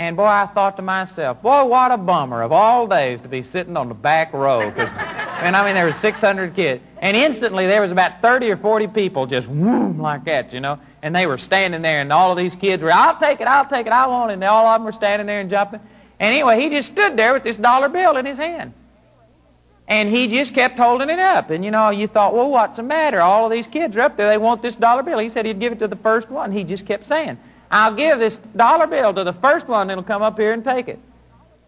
And 0.00 0.16
boy, 0.16 0.24
I 0.24 0.46
thought 0.46 0.76
to 0.76 0.82
myself, 0.82 1.42
boy, 1.42 1.64
what 1.66 1.90
a 1.90 1.98
bummer 1.98 2.42
of 2.42 2.52
all 2.52 2.86
days 2.86 3.20
to 3.20 3.28
be 3.28 3.42
sitting 3.42 3.76
on 3.76 3.88
the 3.88 3.94
back 3.94 4.32
row. 4.32 4.70
Cause, 4.70 4.88
and 4.96 5.54
I 5.54 5.64
mean, 5.64 5.74
there 5.74 5.84
were 5.84 5.92
600 5.92 6.54
kids. 6.56 6.82
And 6.98 7.16
instantly 7.16 7.66
there 7.66 7.82
was 7.82 7.90
about 7.90 8.22
30 8.22 8.50
or 8.50 8.56
40 8.56 8.86
people 8.88 9.26
just 9.26 9.46
whoom 9.46 9.98
like 9.98 10.24
that, 10.24 10.54
you 10.54 10.60
know. 10.60 10.78
And 11.02 11.14
they 11.14 11.26
were 11.26 11.36
standing 11.38 11.82
there, 11.82 12.00
and 12.00 12.12
all 12.12 12.30
of 12.32 12.38
these 12.38 12.54
kids 12.54 12.82
were, 12.82 12.92
I'll 12.92 13.18
take 13.18 13.40
it, 13.40 13.46
I'll 13.46 13.68
take 13.68 13.86
it, 13.86 13.92
I 13.92 14.06
want 14.06 14.30
it. 14.30 14.34
And 14.34 14.44
all 14.44 14.66
of 14.66 14.80
them 14.80 14.86
were 14.86 14.92
standing 14.92 15.26
there 15.26 15.40
and 15.40 15.50
jumping. 15.50 15.80
And 16.18 16.34
anyway, 16.34 16.60
he 16.60 16.70
just 16.70 16.92
stood 16.92 17.18
there 17.18 17.34
with 17.34 17.42
this 17.42 17.58
dollar 17.58 17.90
bill 17.90 18.16
in 18.16 18.24
his 18.24 18.38
hand. 18.38 18.72
And 19.90 20.08
he 20.08 20.28
just 20.28 20.54
kept 20.54 20.78
holding 20.78 21.10
it 21.10 21.18
up. 21.18 21.50
And 21.50 21.64
you 21.64 21.72
know, 21.72 21.90
you 21.90 22.06
thought, 22.06 22.32
well, 22.32 22.48
what's 22.48 22.76
the 22.76 22.82
matter? 22.84 23.20
All 23.20 23.44
of 23.44 23.50
these 23.50 23.66
kids 23.66 23.96
are 23.96 24.02
up 24.02 24.16
there. 24.16 24.28
They 24.28 24.38
want 24.38 24.62
this 24.62 24.76
dollar 24.76 25.02
bill. 25.02 25.18
He 25.18 25.28
said 25.28 25.44
he'd 25.44 25.58
give 25.58 25.72
it 25.72 25.80
to 25.80 25.88
the 25.88 25.96
first 25.96 26.30
one. 26.30 26.52
He 26.52 26.62
just 26.62 26.86
kept 26.86 27.08
saying, 27.08 27.36
I'll 27.72 27.94
give 27.94 28.20
this 28.20 28.38
dollar 28.54 28.86
bill 28.86 29.12
to 29.12 29.24
the 29.24 29.32
first 29.32 29.66
one 29.66 29.88
that'll 29.88 30.04
come 30.04 30.22
up 30.22 30.38
here 30.38 30.52
and 30.52 30.62
take 30.62 30.86
it. 30.86 31.00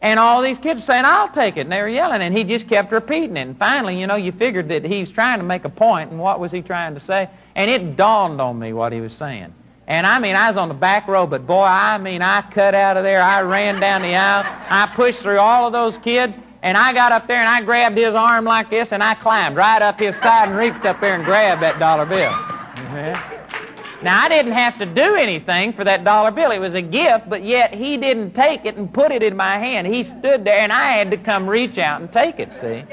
And 0.00 0.20
all 0.20 0.40
these 0.40 0.58
kids 0.58 0.80
were 0.80 0.86
saying, 0.86 1.04
I'll 1.04 1.30
take 1.30 1.56
it. 1.56 1.62
And 1.62 1.72
they 1.72 1.80
were 1.80 1.88
yelling. 1.88 2.22
And 2.22 2.36
he 2.36 2.44
just 2.44 2.68
kept 2.68 2.92
repeating 2.92 3.36
it. 3.36 3.40
And 3.40 3.58
finally, 3.58 4.00
you 4.00 4.06
know, 4.06 4.16
you 4.16 4.30
figured 4.30 4.68
that 4.68 4.84
he 4.84 5.00
was 5.00 5.10
trying 5.10 5.38
to 5.40 5.44
make 5.44 5.64
a 5.64 5.68
point, 5.68 6.12
And 6.12 6.20
what 6.20 6.38
was 6.38 6.52
he 6.52 6.62
trying 6.62 6.94
to 6.94 7.00
say? 7.00 7.28
And 7.56 7.68
it 7.68 7.96
dawned 7.96 8.40
on 8.40 8.56
me 8.56 8.72
what 8.72 8.92
he 8.92 9.00
was 9.00 9.12
saying. 9.14 9.52
And 9.88 10.06
I 10.06 10.20
mean, 10.20 10.36
I 10.36 10.48
was 10.48 10.56
on 10.56 10.68
the 10.68 10.74
back 10.74 11.08
row, 11.08 11.26
but 11.26 11.44
boy, 11.44 11.64
I 11.64 11.98
mean, 11.98 12.22
I 12.22 12.42
cut 12.42 12.76
out 12.76 12.96
of 12.96 13.02
there. 13.02 13.20
I 13.20 13.42
ran 13.42 13.80
down 13.80 14.02
the 14.02 14.14
aisle. 14.14 14.44
I 14.46 14.94
pushed 14.94 15.18
through 15.20 15.38
all 15.38 15.66
of 15.66 15.72
those 15.72 15.98
kids. 15.98 16.36
And 16.62 16.76
I 16.76 16.92
got 16.92 17.10
up 17.10 17.26
there 17.26 17.38
and 17.38 17.48
I 17.48 17.62
grabbed 17.62 17.96
his 17.96 18.14
arm 18.14 18.44
like 18.44 18.70
this 18.70 18.92
and 18.92 19.02
I 19.02 19.14
climbed 19.14 19.56
right 19.56 19.82
up 19.82 19.98
his 19.98 20.14
side 20.16 20.48
and 20.48 20.56
reached 20.56 20.86
up 20.86 21.00
there 21.00 21.16
and 21.16 21.24
grabbed 21.24 21.62
that 21.62 21.80
dollar 21.80 22.06
bill. 22.06 22.30
Mm-hmm. 22.30 24.04
Now, 24.04 24.20
I 24.20 24.28
didn't 24.28 24.52
have 24.52 24.78
to 24.78 24.86
do 24.86 25.14
anything 25.14 25.72
for 25.74 25.84
that 25.84 26.02
dollar 26.02 26.32
bill. 26.32 26.50
It 26.50 26.58
was 26.58 26.74
a 26.74 26.82
gift, 26.82 27.28
but 27.28 27.44
yet 27.44 27.72
he 27.72 27.96
didn't 27.96 28.32
take 28.32 28.64
it 28.64 28.76
and 28.76 28.92
put 28.92 29.12
it 29.12 29.22
in 29.22 29.36
my 29.36 29.58
hand. 29.58 29.86
He 29.86 30.04
stood 30.04 30.44
there 30.44 30.58
and 30.58 30.72
I 30.72 30.92
had 30.92 31.10
to 31.12 31.16
come 31.16 31.48
reach 31.48 31.78
out 31.78 32.00
and 32.00 32.12
take 32.12 32.40
it, 32.40 32.52
see? 32.60 32.84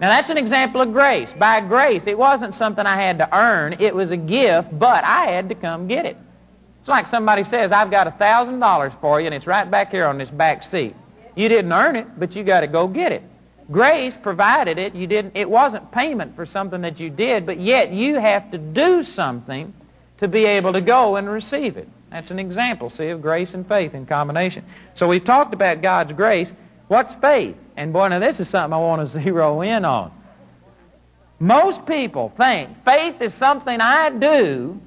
Now, 0.00 0.08
that's 0.08 0.30
an 0.30 0.38
example 0.38 0.80
of 0.80 0.92
grace. 0.92 1.30
By 1.38 1.60
grace, 1.60 2.04
it 2.06 2.16
wasn't 2.16 2.54
something 2.54 2.86
I 2.86 2.96
had 2.96 3.18
to 3.18 3.36
earn. 3.36 3.74
It 3.80 3.94
was 3.94 4.10
a 4.10 4.16
gift, 4.16 4.76
but 4.78 5.04
I 5.04 5.26
had 5.26 5.48
to 5.48 5.54
come 5.54 5.86
get 5.86 6.06
it. 6.06 6.16
It's 6.80 6.88
like 6.88 7.06
somebody 7.08 7.44
says, 7.44 7.70
I've 7.70 7.90
got 7.90 8.06
a 8.06 8.12
$1,000 8.12 9.00
for 9.00 9.20
you, 9.20 9.26
and 9.26 9.34
it's 9.34 9.46
right 9.46 9.70
back 9.70 9.90
here 9.90 10.06
on 10.06 10.16
this 10.16 10.30
back 10.30 10.62
seat. 10.62 10.96
You 11.40 11.48
didn't 11.48 11.72
earn 11.72 11.96
it, 11.96 12.06
but 12.20 12.36
you 12.36 12.44
got 12.44 12.60
to 12.60 12.66
go 12.66 12.86
get 12.86 13.12
it. 13.12 13.22
Grace 13.72 14.14
provided 14.22 14.76
it. 14.76 14.94
You 14.94 15.06
didn't. 15.06 15.36
It 15.36 15.48
wasn't 15.48 15.90
payment 15.90 16.36
for 16.36 16.44
something 16.44 16.82
that 16.82 17.00
you 17.00 17.08
did, 17.08 17.46
but 17.46 17.58
yet 17.58 17.90
you 17.90 18.16
have 18.16 18.50
to 18.50 18.58
do 18.58 19.02
something 19.02 19.72
to 20.18 20.28
be 20.28 20.44
able 20.44 20.74
to 20.74 20.82
go 20.82 21.16
and 21.16 21.26
receive 21.26 21.78
it. 21.78 21.88
That's 22.10 22.30
an 22.30 22.38
example, 22.38 22.90
see, 22.90 23.08
of 23.08 23.22
grace 23.22 23.54
and 23.54 23.66
faith 23.66 23.94
in 23.94 24.04
combination. 24.04 24.66
So 24.94 25.08
we've 25.08 25.24
talked 25.24 25.54
about 25.54 25.80
God's 25.80 26.12
grace. 26.12 26.52
What's 26.88 27.14
faith? 27.22 27.56
And 27.74 27.94
boy, 27.94 28.08
now 28.08 28.18
this 28.18 28.38
is 28.38 28.50
something 28.50 28.74
I 28.74 28.78
want 28.78 29.10
to 29.10 29.22
zero 29.22 29.62
in 29.62 29.86
on. 29.86 30.12
Most 31.38 31.86
people 31.86 32.34
think 32.36 32.84
faith 32.84 33.22
is 33.22 33.32
something 33.36 33.80
I 33.80 34.10
do 34.10 34.78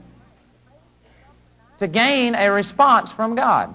to 1.80 1.88
gain 1.88 2.36
a 2.36 2.52
response 2.52 3.12
from 3.14 3.34
God. 3.34 3.74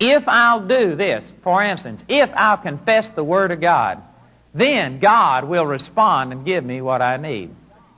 If 0.00 0.28
I'll 0.28 0.66
do 0.66 0.94
this, 0.94 1.24
for 1.42 1.62
instance, 1.62 2.02
if 2.08 2.30
I'll 2.34 2.58
confess 2.58 3.06
the 3.14 3.24
Word 3.24 3.50
of 3.50 3.60
God, 3.60 4.02
then 4.54 4.98
God 5.00 5.44
will 5.44 5.66
respond 5.66 6.32
and 6.32 6.44
give 6.44 6.64
me 6.64 6.80
what 6.80 7.02
I 7.02 7.16
need. 7.16 7.54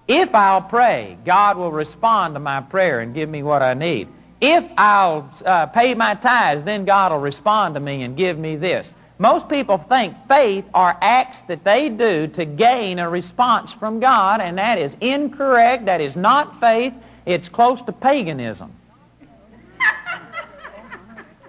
If 0.08 0.34
I'll 0.34 0.62
pray, 0.62 1.18
God 1.24 1.56
will 1.56 1.70
respond 1.70 2.34
to 2.34 2.40
my 2.40 2.60
prayer 2.60 3.00
and 3.00 3.14
give 3.14 3.28
me 3.28 3.42
what 3.42 3.62
I 3.62 3.74
need. 3.74 4.08
If 4.40 4.64
I'll 4.76 5.30
uh, 5.44 5.66
pay 5.66 5.94
my 5.94 6.14
tithes, 6.14 6.64
then 6.64 6.84
God 6.84 7.12
will 7.12 7.20
respond 7.20 7.74
to 7.74 7.80
me 7.80 8.02
and 8.02 8.16
give 8.16 8.38
me 8.38 8.56
this. 8.56 8.88
Most 9.18 9.50
people 9.50 9.76
think 9.76 10.16
faith 10.26 10.64
are 10.72 10.96
acts 11.02 11.38
that 11.46 11.62
they 11.62 11.90
do 11.90 12.26
to 12.28 12.46
gain 12.46 12.98
a 12.98 13.10
response 13.10 13.70
from 13.70 14.00
God, 14.00 14.40
and 14.40 14.56
that 14.56 14.78
is 14.78 14.92
incorrect. 15.02 15.84
That 15.84 16.00
is 16.00 16.16
not 16.16 16.58
faith. 16.58 16.94
It's 17.26 17.48
close 17.48 17.82
to 17.82 17.92
paganism. 17.92 18.72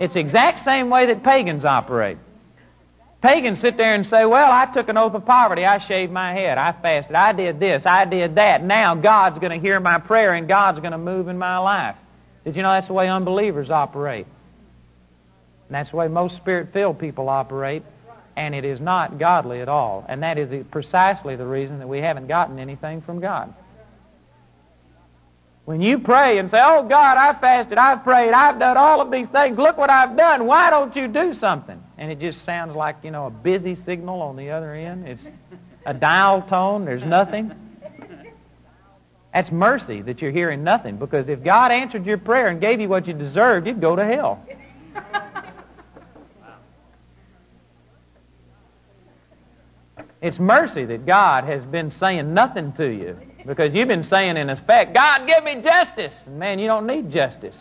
It's 0.02 0.16
the 0.16 0.20
exact 0.20 0.64
same 0.66 0.90
way 0.90 1.06
that 1.06 1.24
pagans 1.24 1.64
operate. 1.64 2.18
Pagans 3.22 3.60
sit 3.60 3.78
there 3.78 3.94
and 3.94 4.04
say, 4.04 4.26
well, 4.26 4.52
I 4.52 4.66
took 4.66 4.90
an 4.90 4.98
oath 4.98 5.14
of 5.14 5.28
poverty. 5.28 5.64
I 5.64 5.78
shaved 5.78 6.12
my 6.12 6.34
head. 6.34 6.58
I 6.58 6.72
fasted. 6.72 7.16
I 7.16 7.34
did 7.34 7.60
this. 7.60 7.86
I 7.86 8.06
did 8.06 8.34
that. 8.34 8.64
Now 8.64 8.96
God's 8.96 9.38
going 9.38 9.52
to 9.52 9.60
hear 9.60 9.80
my 9.80 10.00
prayer 10.00 10.34
and 10.34 10.48
God's 10.48 10.80
going 10.80 10.94
to 10.94 10.98
move 10.98 11.28
in 11.28 11.38
my 11.38 11.60
life. 11.60 11.96
Did 12.44 12.56
you 12.56 12.64
know 12.64 12.72
that's 12.72 12.88
the 12.88 12.94
way 12.94 13.10
unbelievers 13.10 13.70
operate? 13.70 14.26
And 15.68 15.76
that's 15.76 15.92
the 15.92 15.98
way 15.98 16.08
most 16.08 16.36
spirit-filled 16.38 16.98
people 16.98 17.30
operate. 17.30 17.84
And 18.36 18.56
it 18.56 18.66
is 18.66 18.80
not 18.80 19.20
godly 19.20 19.62
at 19.62 19.70
all. 19.70 20.04
And 20.10 20.24
that 20.24 20.40
is 20.40 20.66
precisely 20.72 21.36
the 21.36 21.46
reason 21.46 21.78
that 21.78 21.88
we 21.88 22.00
haven't 22.00 22.26
gotten 22.26 22.58
anything 22.58 23.02
from 23.04 23.20
God. 23.20 23.54
When 25.65 25.80
you 25.82 26.00
pray 26.00 26.39
and 26.39 26.50
say, 26.50 26.60
Oh 26.62 26.84
God, 26.84 27.17
I've 27.17 27.39
fasted, 27.39 27.78
I've 27.78 28.04
prayed, 28.04 28.32
I've 28.32 28.60
done 28.60 28.78
all 28.78 29.00
of 29.00 29.12
these 29.12 29.28
things, 29.28 29.58
look 29.58 29.78
what 29.78 29.89
I've 29.89 30.17
done, 30.17 30.45
why 30.45 30.69
don't 30.69 30.95
you 30.95 31.08
do 31.08 31.34
something? 31.36 31.82
And 31.97 32.12
it 32.12 32.19
just 32.19 32.43
sounds 32.43 32.76
like, 32.76 32.97
you 33.04 33.12
know, 33.12 33.28
a 33.28 33.30
busy 33.30 33.76
signal 33.86 34.21
on 34.21 34.36
the 34.36 34.50
other 34.50 34.74
end. 34.74 35.08
It's 35.08 35.24
a 35.86 35.93
dial 35.93 36.41
tone, 36.41 36.86
there's 36.86 37.04
nothing. 37.04 37.52
That's 39.34 39.52
mercy 39.52 40.02
that 40.02 40.21
you're 40.21 40.32
hearing 40.32 40.63
nothing 40.63 40.97
because 40.97 41.30
if 41.30 41.43
God 41.43 41.71
answered 41.71 42.06
your 42.06 42.17
prayer 42.17 42.47
and 42.47 42.60
gave 42.60 42.82
you 42.82 42.89
what 42.89 43.08
you 43.08 43.13
deserved, 43.13 43.67
you'd 43.67 43.80
go 43.80 43.95
to 43.95 44.04
hell. 44.04 44.45
It's 50.21 50.38
mercy 50.38 50.86
that 50.86 51.06
God 51.08 51.45
has 51.45 51.63
been 51.63 51.91
saying 51.91 52.34
nothing 52.34 52.74
to 52.74 52.88
you. 52.88 53.17
Because 53.45 53.73
you've 53.73 53.88
been 53.88 54.04
saying 54.04 54.38
in 54.38 54.49
effect, 54.49 54.93
God, 54.93 55.27
give 55.27 55.43
me 55.43 55.62
justice. 55.62 56.13
And 56.25 56.39
man, 56.39 56.60
you 56.60 56.67
don't 56.67 56.86
need 56.86 57.12
justice. 57.12 57.56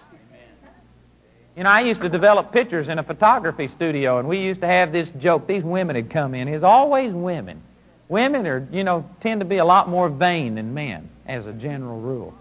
You 1.56 1.64
know, 1.64 1.70
I 1.70 1.80
used 1.80 2.00
to 2.02 2.08
develop 2.08 2.52
pictures 2.52 2.88
in 2.88 2.98
a 2.98 3.02
photography 3.02 3.68
studio, 3.68 4.18
and 4.18 4.28
we 4.28 4.38
used 4.38 4.60
to 4.60 4.66
have 4.66 4.92
this 4.92 5.10
joke. 5.18 5.46
These 5.46 5.64
women 5.64 5.96
had 5.96 6.10
come 6.10 6.34
in. 6.34 6.48
It's 6.48 6.64
always 6.64 7.12
women. 7.12 7.62
Women 8.08 8.46
are, 8.46 8.66
you 8.70 8.84
know, 8.84 9.08
tend 9.20 9.40
to 9.40 9.44
be 9.44 9.58
a 9.58 9.64
lot 9.64 9.88
more 9.88 10.08
vain 10.08 10.54
than 10.54 10.74
men, 10.74 11.08
as 11.26 11.46
a 11.46 11.52
general 11.52 12.00
rule. 12.00 12.34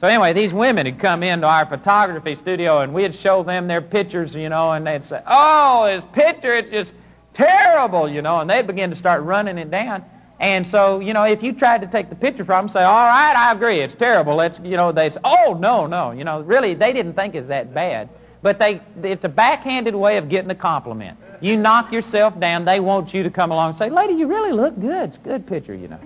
So 0.00 0.06
anyway, 0.06 0.32
these 0.32 0.52
women 0.52 0.86
had 0.86 1.00
come 1.00 1.22
into 1.22 1.46
our 1.46 1.66
photography 1.66 2.36
studio, 2.36 2.80
and 2.80 2.94
we'd 2.94 3.14
show 3.14 3.42
them 3.42 3.66
their 3.66 3.82
pictures, 3.82 4.32
you 4.34 4.48
know, 4.48 4.72
and 4.72 4.86
they'd 4.86 5.04
say, 5.04 5.20
"Oh, 5.26 5.86
this 5.86 6.04
picture, 6.12 6.54
it's 6.54 6.70
just 6.70 6.92
terrible," 7.34 8.08
you 8.08 8.22
know, 8.22 8.38
and 8.38 8.48
they'd 8.48 8.66
begin 8.66 8.90
to 8.90 8.96
start 8.96 9.22
running 9.22 9.58
it 9.58 9.70
down. 9.70 10.04
And 10.40 10.70
so, 10.70 11.00
you 11.00 11.14
know, 11.14 11.24
if 11.24 11.42
you 11.42 11.52
tried 11.52 11.80
to 11.80 11.88
take 11.88 12.10
the 12.10 12.14
picture 12.14 12.44
from 12.44 12.66
them, 12.66 12.72
say, 12.72 12.82
all 12.84 13.06
right, 13.06 13.34
I 13.36 13.52
agree, 13.52 13.80
it's 13.80 13.94
terrible. 13.94 14.36
Let's, 14.36 14.58
you 14.60 14.76
know, 14.76 14.92
they 14.92 15.10
say, 15.10 15.18
oh, 15.24 15.56
no, 15.58 15.86
no. 15.86 16.12
You 16.12 16.24
know, 16.24 16.42
really, 16.42 16.74
they 16.74 16.92
didn't 16.92 17.14
think 17.14 17.34
it's 17.34 17.48
that 17.48 17.74
bad. 17.74 18.08
But 18.40 18.60
they, 18.60 18.80
it's 19.02 19.24
a 19.24 19.28
backhanded 19.28 19.96
way 19.96 20.16
of 20.16 20.28
getting 20.28 20.50
a 20.50 20.54
compliment. 20.54 21.18
You 21.40 21.56
knock 21.56 21.92
yourself 21.92 22.38
down, 22.38 22.64
they 22.64 22.78
want 22.78 23.12
you 23.12 23.24
to 23.24 23.30
come 23.30 23.50
along 23.50 23.70
and 23.70 23.78
say, 23.78 23.90
lady, 23.90 24.14
you 24.14 24.28
really 24.28 24.52
look 24.52 24.78
good. 24.78 25.08
It's 25.08 25.16
a 25.16 25.20
good 25.20 25.46
picture, 25.46 25.74
you 25.74 25.88
know. 25.88 26.00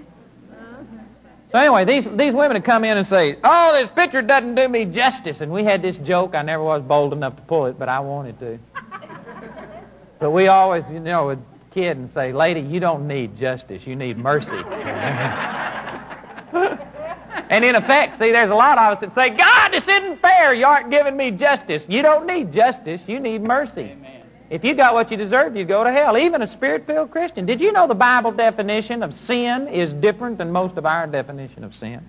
So 1.51 1.59
anyway, 1.59 1.85
these, 1.85 2.05
these 2.17 2.33
women 2.33 2.55
would 2.55 2.65
come 2.65 2.83
in 2.83 2.97
and 2.97 3.07
say, 3.07 3.37
oh, 3.45 3.79
this 3.79 3.91
picture 3.91 4.23
doesn't 4.23 4.55
do 4.55 4.67
me 4.67 4.87
justice. 4.87 5.43
And 5.43 5.53
we 5.53 5.65
had 5.65 5.83
this 5.83 5.99
joke. 5.99 6.35
I 6.35 6.41
never 6.41 6.63
was 6.63 6.81
bold 6.83 7.13
enough 7.13 7.37
to 7.37 7.43
pull 7.43 7.67
it, 7.67 7.79
but 7.79 7.91
I 7.91 8.01
wanted 8.01 8.39
to. 8.41 8.59
But 10.19 10.31
we 10.31 10.47
always, 10.47 10.85
you 10.91 11.01
know, 11.01 11.37
kid 11.75 11.97
and 11.97 12.13
say, 12.15 12.33
Lady, 12.33 12.61
you 12.61 12.81
don't 12.81 13.07
need 13.07 13.37
justice, 13.39 13.83
you 13.87 13.97
need 13.97 14.19
mercy. 14.19 14.63
And 17.53 17.67
in 17.67 17.75
effect, 17.75 18.19
see, 18.19 18.33
there's 18.33 18.51
a 18.51 18.55
lot 18.55 18.79
of 18.79 18.95
us 18.95 19.01
that 19.03 19.15
say, 19.15 19.29
God, 19.29 19.75
this 19.75 19.83
isn't 19.87 20.23
fair. 20.23 20.55
You 20.55 20.65
aren't 20.65 20.91
giving 20.91 21.19
me 21.19 21.31
justice. 21.33 21.83
You 21.87 22.01
don't 22.01 22.27
need 22.27 22.51
justice. 22.51 23.03
You 23.07 23.21
need 23.21 23.43
mercy. 23.43 23.93
Amen. 23.93 24.23
If 24.49 24.65
you 24.65 24.73
got 24.75 24.95
what 24.95 25.11
you 25.11 25.19
deserve, 25.19 25.55
you'd 25.55 25.69
go 25.69 25.85
to 25.85 25.93
hell. 25.93 26.17
Even 26.17 26.41
a 26.41 26.47
spirit-filled 26.51 27.11
Christian. 27.11 27.45
Did 27.45 27.61
you 27.61 27.71
know 27.71 27.87
the 27.87 27.95
Bible 27.95 28.33
definition 28.33 29.03
of 29.03 29.13
sin 29.27 29.69
is 29.69 29.93
different 29.93 30.39
than 30.39 30.51
most 30.51 30.79
of 30.79 30.87
our 30.87 31.07
definition 31.07 31.63
of 31.63 31.75
sin? 31.75 32.01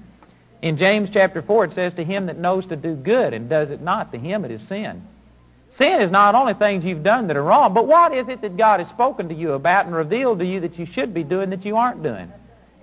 In 0.62 0.78
James 0.78 1.10
chapter 1.12 1.42
4, 1.42 1.66
it 1.66 1.74
says, 1.74 1.94
To 1.96 2.06
him 2.06 2.28
that 2.28 2.38
knows 2.38 2.66
to 2.68 2.78
do 2.78 2.96
good 2.96 3.34
and 3.34 3.50
does 3.50 3.70
it 3.70 3.82
not, 3.82 4.14
to 4.14 4.18
him 4.18 4.46
it 4.46 4.52
is 4.52 4.66
sin. 4.70 5.06
Sin 5.78 6.02
is 6.02 6.12
not 6.12 6.36
only 6.36 6.54
things 6.54 6.86
you've 6.86 7.04
done 7.04 7.28
that 7.28 7.38
are 7.38 7.44
wrong, 7.44 7.74
but 7.74 7.88
what 7.88 8.14
is 8.14 8.28
it 8.28 8.42
that 8.42 8.58
God 8.58 8.80
has 8.80 8.90
spoken 8.90 9.30
to 9.30 9.36
you 9.36 9.54
about 9.54 9.86
and 9.86 9.96
revealed 9.96 10.40
to 10.40 10.46
you 10.46 10.60
that 10.60 10.78
you 10.78 10.86
should 10.86 11.14
be 11.14 11.24
doing 11.24 11.50
that 11.50 11.66
you 11.66 11.78
aren't 11.78 12.04
doing? 12.04 12.32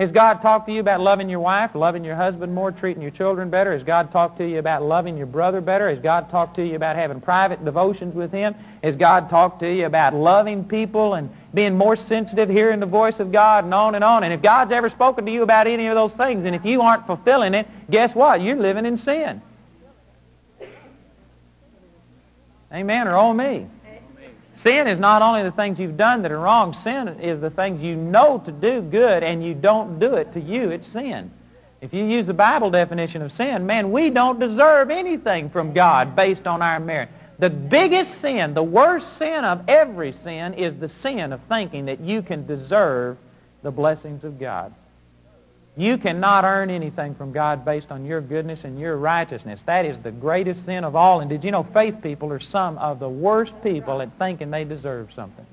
Has 0.01 0.11
God 0.11 0.41
talked 0.41 0.67
to 0.67 0.73
you 0.73 0.81
about 0.81 1.01
loving 1.01 1.29
your 1.29 1.41
wife, 1.41 1.75
loving 1.75 2.05
your 2.05 2.17
husband 2.17 2.55
more, 2.55 2.73
treating 2.73 3.03
your 3.03 3.11
children 3.11 3.51
better? 3.51 3.75
Has 3.75 3.83
God 3.83 4.11
talked 4.11 4.39
to 4.39 4.49
you 4.49 4.59
about 4.59 4.83
loving 4.83 5.19
your 5.19 5.27
brother 5.27 5.61
better? 5.61 5.91
Has 5.91 5.99
God 5.99 6.31
talked 6.31 6.57
to 6.57 6.67
you 6.67 6.75
about 6.75 6.97
having 6.97 7.21
private 7.21 7.63
devotions 7.65 8.15
with 8.15 8.33
Him? 8.33 8.55
Has 8.83 8.97
God 8.97 9.29
talked 9.29 9.61
to 9.61 9.71
you 9.71 9.85
about 9.85 10.15
loving 10.15 10.65
people 10.65 11.15
and 11.15 11.31
being 11.53 11.77
more 11.77 11.97
sensitive, 11.97 12.49
hearing 12.49 12.81
the 12.81 12.87
voice 12.87 13.21
of 13.21 13.31
God, 13.31 13.65
and 13.65 13.75
on 13.75 13.95
and 13.95 14.03
on? 14.03 14.25
And 14.25 14.33
if 14.33 14.41
God's 14.41 14.73
ever 14.73 14.89
spoken 14.89 15.27
to 15.27 15.33
you 15.33 15.43
about 15.43 15.67
any 15.67 15.87
of 15.87 15.95
those 15.95 16.13
things, 16.13 16.47
and 16.47 16.57
if 16.57 16.65
you 16.65 16.81
aren't 16.81 17.07
fulfilling 17.07 17.53
it, 17.53 17.69
guess 17.91 18.15
what? 18.15 18.41
You're 18.41 18.57
living 18.57 18.87
in 18.87 18.97
sin. 18.97 19.43
Amen, 22.73 23.09
or 23.09 23.17
oh 23.17 23.33
me. 23.33 23.67
Sin 24.63 24.87
is 24.87 24.99
not 24.99 25.23
only 25.23 25.43
the 25.43 25.53
things 25.53 25.79
you've 25.79 25.97
done 25.97 26.23
that 26.23 26.31
are 26.31 26.39
wrong. 26.39 26.75
Sin 26.85 27.09
is 27.21 27.41
the 27.41 27.51
things 27.51 27.83
you 27.83 27.97
know 27.97 28.43
to 28.45 28.53
do 28.53 28.83
good 28.83 29.23
and 29.23 29.43
you 29.43 29.55
don't 29.55 29.99
do 29.99 30.15
it. 30.15 30.33
To 30.35 30.41
you, 30.41 30.71
it's 30.71 30.87
sin. 30.93 31.31
If 31.81 31.95
you 31.95 32.05
use 32.05 32.27
the 32.27 32.35
Bible 32.35 32.71
definition 32.71 33.23
of 33.23 33.33
sin, 33.33 33.65
man, 33.65 33.91
we 33.91 34.11
don't 34.11 34.39
deserve 34.39 34.91
anything 34.91 35.49
from 35.49 35.73
God 35.73 36.15
based 36.15 36.47
on 36.47 36.61
our 36.61 36.79
merit. 36.79 37.09
The 37.39 37.49
biggest 37.49 38.21
sin, 38.21 38.53
the 38.53 38.63
worst 38.63 39.07
sin 39.17 39.45
of 39.45 39.63
every 39.67 40.13
sin, 40.13 40.53
is 40.55 40.75
the 40.79 40.91
sin 40.91 41.33
of 41.33 41.41
thinking 41.49 41.87
that 41.87 42.01
you 42.01 42.21
can 42.21 42.47
deserve 42.47 43.17
the 43.63 43.71
blessings 43.71 44.25
of 44.25 44.39
God. 44.39 44.75
You 45.81 45.97
cannot 45.97 46.45
earn 46.45 46.69
anything 46.69 47.15
from 47.15 47.33
God 47.33 47.65
based 47.65 47.91
on 47.91 48.05
your 48.05 48.21
goodness 48.21 48.65
and 48.65 48.79
your 48.79 48.99
righteousness. 48.99 49.61
That 49.65 49.87
is 49.87 49.97
the 50.03 50.11
greatest 50.11 50.67
sin 50.67 50.85
of 50.85 50.95
all. 50.95 51.21
And 51.21 51.31
did 51.31 51.43
you 51.43 51.51
know 51.51 51.63
faith 51.73 52.03
people 52.03 52.31
are 52.35 52.39
some 52.39 52.77
of 52.77 52.99
the 52.99 53.09
worst 53.09 53.55
people 53.63 54.03
at 54.03 54.11
thinking 54.19 54.51
they 54.51 54.65
deserve 54.65 55.09
something? 55.17 55.47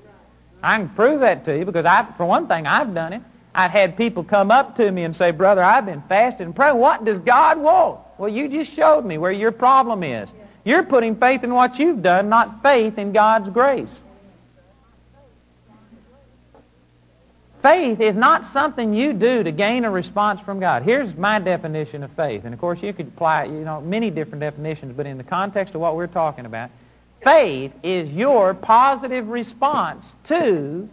I 0.62 0.80
can 0.80 0.90
prove 0.90 1.22
that 1.22 1.46
to 1.46 1.58
you 1.58 1.64
because, 1.64 1.86
I, 1.86 2.06
for 2.18 2.26
one 2.26 2.50
thing, 2.50 2.68
I've 2.68 2.94
done 2.94 3.14
it. 3.14 3.22
I've 3.56 3.72
had 3.72 3.96
people 3.96 4.22
come 4.22 4.52
up 4.52 4.76
to 4.76 4.92
me 4.92 5.06
and 5.06 5.16
say, 5.16 5.32
Brother, 5.32 5.64
I've 5.64 5.86
been 5.86 6.04
fasting 6.10 6.48
and 6.48 6.56
praying. 6.56 6.76
What 6.76 7.06
does 7.06 7.20
God 7.20 7.58
want? 7.58 8.02
Well, 8.18 8.30
you 8.30 8.50
just 8.50 8.74
showed 8.74 9.06
me 9.06 9.18
where 9.18 9.32
your 9.32 9.54
problem 9.54 10.04
is. 10.04 10.28
You're 10.66 10.84
putting 10.84 11.16
faith 11.16 11.46
in 11.46 11.54
what 11.54 11.80
you've 11.80 12.04
done, 12.04 12.28
not 12.28 12.62
faith 12.62 12.98
in 12.98 13.14
God's 13.14 13.50
grace. 13.52 13.88
Faith 17.68 18.00
is 18.00 18.16
not 18.16 18.46
something 18.54 18.94
you 18.94 19.12
do 19.12 19.44
to 19.44 19.52
gain 19.52 19.84
a 19.84 19.92
response 19.92 20.40
from 20.40 20.58
God. 20.58 20.84
Here's 20.84 21.14
my 21.18 21.38
definition 21.38 22.02
of 22.02 22.10
faith. 22.12 22.46
And 22.46 22.54
of 22.54 22.62
course, 22.62 22.82
you 22.82 22.94
could 22.94 23.10
apply, 23.10 23.44
you 23.44 23.66
know, 23.66 23.82
many 23.82 24.10
different 24.10 24.40
definitions, 24.40 24.94
but 24.96 25.06
in 25.06 25.18
the 25.18 25.24
context 25.26 25.76
of 25.76 25.82
what 25.82 25.98
we're 25.98 26.08
talking 26.08 26.46
about, 26.46 26.70
faith 27.22 27.74
is 27.84 28.10
your 28.10 28.54
positive 28.54 29.28
response 29.28 30.06
to 30.30 30.88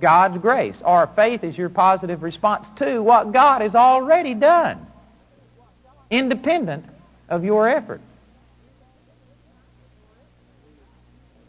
God's 0.00 0.38
grace. 0.38 0.76
Or 0.82 1.10
faith 1.14 1.44
is 1.44 1.58
your 1.58 1.68
positive 1.68 2.22
response 2.22 2.66
to 2.76 3.02
what 3.02 3.32
God 3.32 3.60
has 3.60 3.74
already 3.74 4.32
done, 4.32 4.86
independent 6.10 6.86
of 7.28 7.44
your 7.44 7.68
effort. 7.68 8.00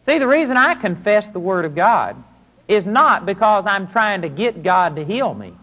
See, 0.05 0.19
the 0.19 0.27
reason 0.27 0.57
I 0.57 0.75
confess 0.75 1.25
the 1.31 1.39
Word 1.39 1.63
of 1.63 1.75
God 1.75 2.21
is 2.67 2.85
not 2.85 3.25
because 3.25 3.65
I'm 3.67 3.87
trying 3.87 4.21
to 4.21 4.29
get 4.29 4.63
God 4.63 4.95
to 4.95 5.05
heal 5.05 5.33
me. 5.33 5.53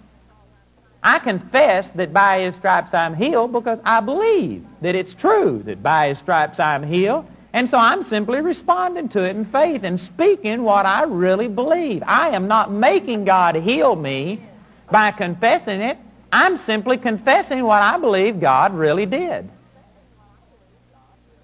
I 1.02 1.18
confess 1.18 1.88
that 1.96 2.12
by 2.12 2.42
His 2.42 2.54
stripes 2.56 2.94
I'm 2.94 3.16
healed 3.16 3.52
because 3.52 3.80
I 3.84 4.00
believe 4.00 4.64
that 4.82 4.94
it's 4.94 5.14
true 5.14 5.62
that 5.66 5.82
by 5.82 6.08
His 6.08 6.18
stripes 6.18 6.60
I'm 6.60 6.84
healed. 6.84 7.26
And 7.54 7.68
so 7.68 7.76
I'm 7.76 8.02
simply 8.04 8.40
responding 8.40 9.08
to 9.10 9.22
it 9.22 9.36
in 9.36 9.44
faith 9.44 9.82
and 9.82 10.00
speaking 10.00 10.62
what 10.62 10.86
I 10.86 11.02
really 11.02 11.48
believe. 11.48 12.02
I 12.06 12.30
am 12.30 12.48
not 12.48 12.70
making 12.70 13.24
God 13.24 13.56
heal 13.56 13.94
me 13.94 14.42
by 14.90 15.10
confessing 15.10 15.80
it. 15.80 15.98
I'm 16.32 16.56
simply 16.58 16.96
confessing 16.96 17.64
what 17.64 17.82
I 17.82 17.98
believe 17.98 18.40
God 18.40 18.72
really 18.72 19.04
did. 19.04 19.50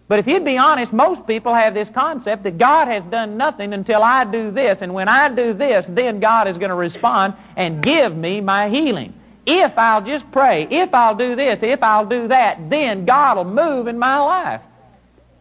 But 0.08 0.18
if 0.18 0.26
you'd 0.26 0.44
be 0.44 0.56
honest, 0.56 0.90
most 0.90 1.26
people 1.26 1.54
have 1.54 1.74
this 1.74 1.90
concept 1.90 2.42
that 2.44 2.56
God 2.56 2.88
has 2.88 3.04
done 3.04 3.36
nothing 3.36 3.74
until 3.74 4.02
I 4.02 4.24
do 4.24 4.50
this, 4.50 4.78
and 4.80 4.94
when 4.94 5.06
I 5.06 5.28
do 5.28 5.52
this, 5.52 5.84
then 5.86 6.18
God 6.18 6.48
is 6.48 6.56
going 6.56 6.70
to 6.70 6.74
respond 6.74 7.34
and 7.56 7.82
give 7.82 8.16
me 8.16 8.40
my 8.40 8.70
healing. 8.70 9.12
If 9.44 9.76
I'll 9.76 10.02
just 10.02 10.30
pray, 10.32 10.66
if 10.70 10.94
I'll 10.94 11.14
do 11.14 11.34
this, 11.36 11.58
if 11.62 11.82
I'll 11.82 12.06
do 12.06 12.28
that, 12.28 12.70
then 12.70 13.04
God 13.04 13.36
will 13.36 13.44
move 13.44 13.86
in 13.86 13.98
my 13.98 14.18
life. 14.18 14.62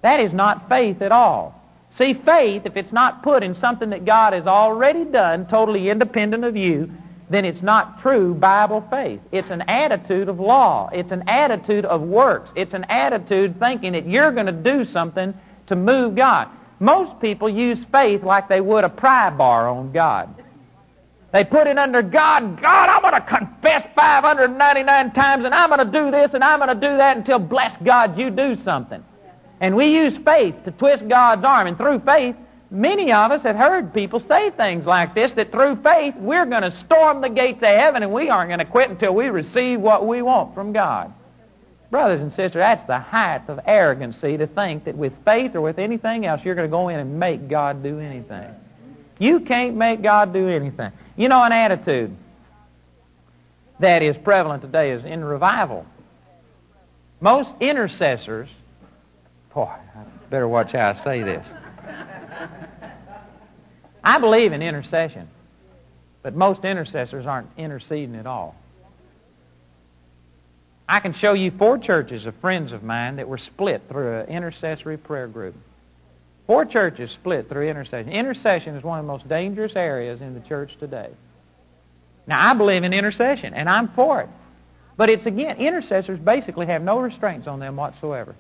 That 0.02 0.20
is 0.20 0.34
not 0.34 0.68
faith 0.68 1.02
at 1.02 1.14
all. 1.14 1.54
See, 1.92 2.14
faith, 2.14 2.66
if 2.66 2.76
it's 2.76 2.92
not 2.92 3.24
put 3.24 3.44
in 3.44 3.56
something 3.56 3.90
that 3.90 4.06
God 4.06 4.34
has 4.34 4.48
already 4.48 5.06
done, 5.06 5.48
totally 5.48 5.90
independent 5.90 6.44
of 6.44 6.56
you, 6.56 6.92
then 7.30 7.44
it's 7.44 7.62
not 7.62 8.02
true 8.02 8.34
Bible 8.34 8.86
faith. 8.90 9.20
It's 9.32 9.50
an 9.50 9.62
attitude 9.68 10.30
of 10.30 10.40
law. 10.40 10.90
It's 10.94 11.12
an 11.12 11.28
attitude 11.28 11.86
of 11.86 12.02
works. 12.02 12.50
It's 12.56 12.74
an 12.74 12.86
attitude 12.86 13.60
thinking 13.60 13.94
that 13.94 14.08
you're 14.08 14.32
going 14.32 14.46
to 14.46 14.52
do 14.54 14.86
something 14.86 15.34
to 15.68 15.76
move 15.76 16.16
God. 16.16 16.50
Most 16.80 17.20
people 17.20 17.50
use 17.50 17.80
faith 17.92 18.24
like 18.24 18.48
they 18.48 18.62
would 18.62 18.84
a 18.84 18.90
pry 18.90 19.30
bar 19.30 19.68
on 19.68 19.92
God. 19.92 20.34
They 21.34 21.44
put 21.44 21.68
it 21.68 21.78
under 21.78 22.02
God. 22.02 22.62
God, 22.62 22.90
I'm 22.90 23.02
going 23.02 23.14
to 23.14 23.22
confess 23.22 23.86
599 23.96 25.12
times 25.12 25.44
and 25.44 25.54
I'm 25.54 25.70
going 25.70 25.86
to 25.86 25.92
do 25.92 26.12
this 26.12 26.32
and 26.34 26.44
I'm 26.44 26.60
going 26.60 26.80
to 26.80 26.88
do 26.88 26.98
that 26.98 27.18
until, 27.18 27.40
bless 27.40 27.76
God, 27.84 28.18
you 28.18 28.30
do 28.30 28.56
something. 28.64 29.04
And 29.60 29.76
we 29.76 29.88
use 29.88 30.18
faith 30.24 30.56
to 30.64 30.72
twist 30.72 31.08
God's 31.10 31.44
arm. 31.44 31.68
And 31.68 31.78
through 31.78 32.00
faith, 32.00 32.36
Many 32.70 33.14
of 33.14 33.32
us 33.32 33.42
have 33.44 33.56
heard 33.56 33.94
people 33.94 34.20
say 34.20 34.50
things 34.52 34.86
like 34.86 35.16
this, 35.16 35.32
that 35.34 35.52
through 35.52 35.78
faith 35.78 36.16
we're 36.18 36.46
going 36.46 36.64
to 36.64 36.76
storm 36.78 37.22
the 37.22 37.30
gates 37.30 37.60
of 37.60 37.70
heaven 37.70 38.04
and 38.04 38.12
we 38.12 38.30
aren't 38.30 38.50
going 38.50 38.60
to 38.60 38.66
quit 38.66 38.90
until 38.90 39.16
we 39.16 39.30
receive 39.30 39.80
what 39.80 40.06
we 40.06 40.22
want 40.22 40.54
from 40.54 40.74
God. 40.74 41.14
Brothers 41.90 42.22
and 42.22 42.32
sisters, 42.32 42.60
that's 42.60 42.86
the 42.86 43.00
height 43.00 43.48
of 43.48 43.62
arrogancy 43.66 44.38
to 44.38 44.48
think 44.48 44.84
that 44.84 44.98
with 44.98 45.14
faith 45.24 45.56
or 45.56 45.62
with 45.62 45.80
anything 45.80 46.26
else 46.26 46.42
you're 46.44 46.56
going 46.56 46.68
to 46.68 46.72
go 46.72 46.90
in 46.90 47.00
and 47.00 47.18
make 47.18 47.48
God 47.48 47.82
do 47.82 48.00
anything. 48.00 48.54
You 49.18 49.40
can't 49.40 49.76
make 49.76 50.02
God 50.02 50.34
do 50.34 50.50
anything. 50.50 50.92
You 51.16 51.30
know, 51.30 51.42
an 51.42 51.54
attitude 51.54 52.16
that 53.80 54.04
is 54.04 54.18
prevalent 54.18 54.62
today 54.62 54.92
is 54.92 55.06
in 55.06 55.24
revival. 55.24 55.86
Most 57.22 57.50
intercessors, 57.62 58.50
boy, 59.54 59.64
I 59.64 60.04
better 60.30 60.48
watch 60.48 60.74
how 60.74 60.90
I 60.90 61.04
say 61.04 61.24
this. 61.24 61.46
I 64.08 64.20
believe 64.20 64.54
in 64.54 64.62
intercession, 64.62 65.28
but 66.24 66.34
most 66.34 66.64
intercessors 66.64 67.26
aren't 67.26 67.50
interceding 67.58 68.16
at 68.16 68.26
all. 68.26 68.56
I 70.88 71.02
can 71.02 71.14
show 71.14 71.34
you 71.34 71.52
four 71.52 71.78
churches 71.78 72.26
of 72.26 72.34
friends 72.38 72.72
of 72.72 72.84
mine 72.84 73.18
that 73.18 73.28
were 73.28 73.38
split 73.38 73.82
through 73.90 74.20
an 74.22 74.28
intercessory 74.28 74.96
prayer 74.96 75.28
group. 75.28 75.56
Four 76.46 76.64
churches 76.64 77.12
split 77.12 77.50
through 77.50 77.68
intercession. 77.68 78.10
Intercession 78.10 78.78
is 78.78 78.84
one 78.86 78.98
of 78.98 79.06
the 79.06 79.12
most 79.12 79.28
dangerous 79.28 79.76
areas 79.76 80.22
in 80.22 80.34
the 80.34 80.40
church 80.48 80.72
today. 80.80 81.10
Now, 82.28 82.50
I 82.50 82.54
believe 82.54 82.86
in 82.86 82.94
intercession, 82.94 83.54
and 83.54 83.68
I'm 83.68 83.90
for 83.90 84.22
it. 84.22 84.30
But 84.96 85.10
it's 85.10 85.26
again, 85.26 85.58
intercessors 85.58 86.18
basically 86.18 86.68
have 86.68 86.82
no 86.82 87.00
restraints 87.00 87.46
on 87.46 87.60
them 87.60 87.76
whatsoever. 87.76 88.36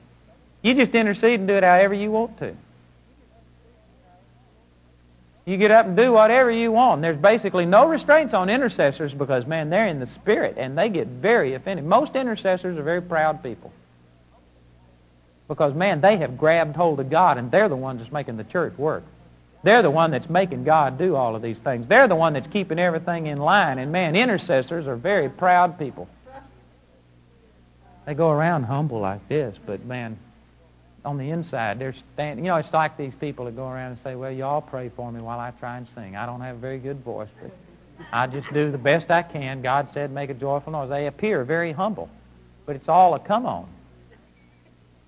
You 0.61 0.75
just 0.75 0.95
intercede 0.95 1.41
and 1.41 1.47
do 1.49 1.55
it 1.55 1.65
however 1.65 1.93
you 1.93 2.09
want 2.09 2.39
to. 2.39 2.55
You 5.47 5.55
get 5.55 5.71
up 5.71 5.85
and 5.85 5.95
do 5.95 6.11
whatever 6.11 6.51
you 6.51 6.73
want. 6.73 7.01
There's 7.01 7.17
basically 7.17 7.65
no 7.65 7.87
restraints 7.87 8.33
on 8.33 8.49
intercessors 8.49 9.13
because, 9.13 9.47
man, 9.47 9.69
they're 9.69 9.87
in 9.87 10.01
the 10.01 10.07
spirit 10.07 10.55
and 10.57 10.77
they 10.77 10.89
get 10.89 11.07
very 11.07 11.53
offended. 11.53 11.85
Most 11.85 12.17
intercessors 12.17 12.77
are 12.77 12.83
very 12.83 13.01
proud 13.01 13.41
people. 13.41 13.71
Because, 15.47 15.73
man, 15.73 16.01
they 16.01 16.17
have 16.17 16.37
grabbed 16.37 16.75
hold 16.75 16.99
of 16.99 17.09
God 17.09 17.37
and 17.37 17.49
they're 17.49 17.69
the 17.69 17.77
ones 17.77 18.01
that's 18.01 18.11
making 18.11 18.35
the 18.35 18.43
church 18.43 18.77
work. 18.77 19.05
They're 19.63 19.81
the 19.81 19.89
one 19.89 20.11
that's 20.11 20.29
making 20.29 20.65
God 20.65 20.97
do 20.97 21.15
all 21.15 21.33
of 21.33 21.41
these 21.41 21.57
things. 21.59 21.87
They're 21.87 22.09
the 22.09 22.15
one 22.15 22.33
that's 22.33 22.47
keeping 22.47 22.77
everything 22.77 23.27
in 23.27 23.37
line. 23.37 23.79
And, 23.79 23.89
man, 23.89 24.17
intercessors 24.17 24.85
are 24.85 24.97
very 24.97 25.29
proud 25.29 25.79
people. 25.79 26.09
They 28.05 28.15
go 28.15 28.31
around 28.31 28.63
humble 28.63 28.99
like 28.99 29.25
this, 29.29 29.55
but, 29.65 29.85
man, 29.85 30.19
on 31.07 31.17
the 31.17 31.31
inside, 31.31 31.79
they're 31.79 31.95
standing. 32.13 32.45
You 32.45 32.51
know, 32.51 32.57
it's 32.57 32.73
like 32.73 32.97
these 32.97 33.15
people 33.15 33.45
that 33.45 33.55
go 33.55 33.67
around 33.67 33.93
and 33.93 33.99
say, 34.03 34.15
"Well, 34.15 34.31
y'all 34.31 34.61
pray 34.61 34.89
for 34.95 35.11
me 35.11 35.21
while 35.21 35.39
I 35.39 35.51
try 35.51 35.77
and 35.77 35.87
sing. 35.95 36.15
I 36.15 36.25
don't 36.27 36.41
have 36.41 36.57
a 36.57 36.59
very 36.59 36.79
good 36.79 37.03
voice, 37.03 37.29
but 37.41 37.51
I 38.13 38.27
just 38.27 38.51
do 38.53 38.71
the 38.71 38.77
best 38.77 39.09
I 39.09 39.23
can." 39.23 39.61
God 39.61 39.89
said, 39.93 40.11
"Make 40.11 40.29
a 40.29 40.35
joyful 40.35 40.73
noise." 40.73 40.89
They 40.89 41.07
appear 41.07 41.43
very 41.45 41.71
humble. 41.71 42.09
but 42.65 42.75
it's 42.75 42.89
all 42.89 43.15
a 43.15 43.19
come 43.19 43.45
on. 43.45 43.67